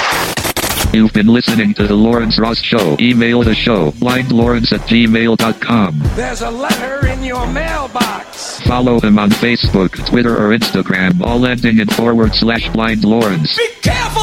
You've 0.93 1.11
been 1.11 1.27
listening 1.27 1.73
to 1.73 1.87
The 1.87 1.95
Lawrence 1.95 2.39
Ross 2.39 2.59
Show. 2.59 2.95
Email 2.99 3.41
the 3.41 3.55
show, 3.55 3.91
blindlawrence 3.93 4.71
at 4.71 4.81
gmail.com. 4.81 5.99
There's 6.15 6.41
a 6.41 6.51
letter 6.51 7.07
in 7.07 7.23
your 7.23 7.47
mailbox. 7.47 8.61
Follow 8.61 8.99
him 8.99 9.17
on 9.17 9.31
Facebook, 9.31 10.05
Twitter, 10.05 10.35
or 10.37 10.55
Instagram, 10.55 11.21
all 11.21 11.47
ending 11.47 11.79
in 11.79 11.87
forward 11.87 12.35
slash 12.35 12.69
blind 12.69 13.03
Lawrence. 13.03 13.57
Be 13.57 13.69
careful 13.81 14.21
of 14.21 14.22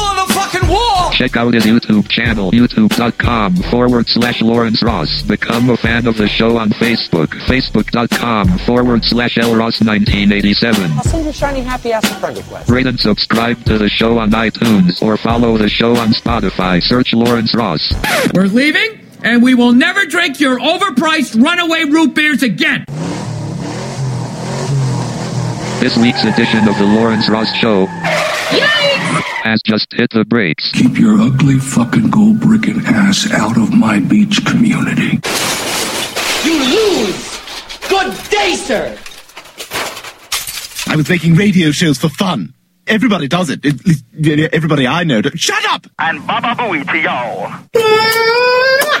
wall! 0.71 1.11
Check 1.11 1.35
out 1.35 1.53
his 1.53 1.65
YouTube 1.65 2.09
channel, 2.09 2.51
youtube.com 2.51 3.55
forward 3.69 4.07
slash 4.07 4.41
Lawrence 4.41 4.81
Ross. 4.81 5.21
Become 5.23 5.69
a 5.69 5.77
fan 5.77 6.07
of 6.07 6.17
the 6.17 6.27
show 6.27 6.57
on 6.57 6.69
Facebook, 6.69 7.27
facebook.com 7.45 8.57
forward 8.59 9.03
slash 9.03 9.35
LRoss1987. 9.35 10.97
I'll 10.97 11.03
send 11.03 11.23
your 11.25 11.33
shiny 11.33 11.61
happy 11.61 11.91
ass 11.91 12.09
a 12.09 12.15
friend 12.15 12.37
request. 12.37 12.69
Rate 12.69 12.87
and 12.87 12.99
subscribe 12.99 13.63
to 13.65 13.77
the 13.77 13.89
show 13.89 14.17
on 14.17 14.31
iTunes 14.31 15.01
or 15.01 15.17
follow 15.17 15.57
the 15.57 15.69
show 15.69 15.95
on 15.95 16.09
Spotify. 16.09 16.81
Search 16.81 17.13
Lawrence 17.13 17.53
Ross. 17.53 17.93
We're 18.33 18.47
leaving, 18.47 19.05
and 19.23 19.43
we 19.43 19.53
will 19.55 19.73
never 19.73 20.05
drink 20.05 20.39
your 20.39 20.59
overpriced 20.59 21.41
runaway 21.43 21.83
root 21.83 22.15
beers 22.15 22.43
again. 22.43 22.85
This 25.79 25.97
week's 25.97 26.23
edition 26.23 26.67
of 26.67 26.77
the 26.77 26.85
Lawrence 26.85 27.27
Ross 27.27 27.51
Show 27.55 27.87
has 29.43 29.61
just 29.63 29.91
hit 29.93 30.09
the 30.11 30.23
brakes. 30.25 30.71
Keep 30.73 30.97
your 30.97 31.19
ugly 31.19 31.57
fucking 31.59 32.09
gold 32.09 32.39
bricking 32.39 32.81
ass 32.85 33.31
out 33.31 33.57
of 33.57 33.73
my 33.73 33.99
beach 33.99 34.43
community. 34.45 35.19
You 36.45 36.59
lose! 36.59 37.39
Good 37.89 38.13
day, 38.29 38.55
sir! 38.55 38.97
I 40.87 40.95
was 40.95 41.07
making 41.09 41.35
radio 41.35 41.71
shows 41.71 41.97
for 41.97 42.09
fun. 42.09 42.53
Everybody 42.87 43.27
does 43.27 43.49
it. 43.49 43.63
It- 43.65 43.81
it- 44.13 44.53
Everybody 44.53 44.87
I 44.87 45.03
know. 45.03 45.21
do- 45.21 45.31
Shut 45.35 45.63
up! 45.71 45.87
And 45.99 46.25
Baba 46.27 46.49
Booey 46.61 46.85
to 46.91 46.97
y'all. 46.99 47.51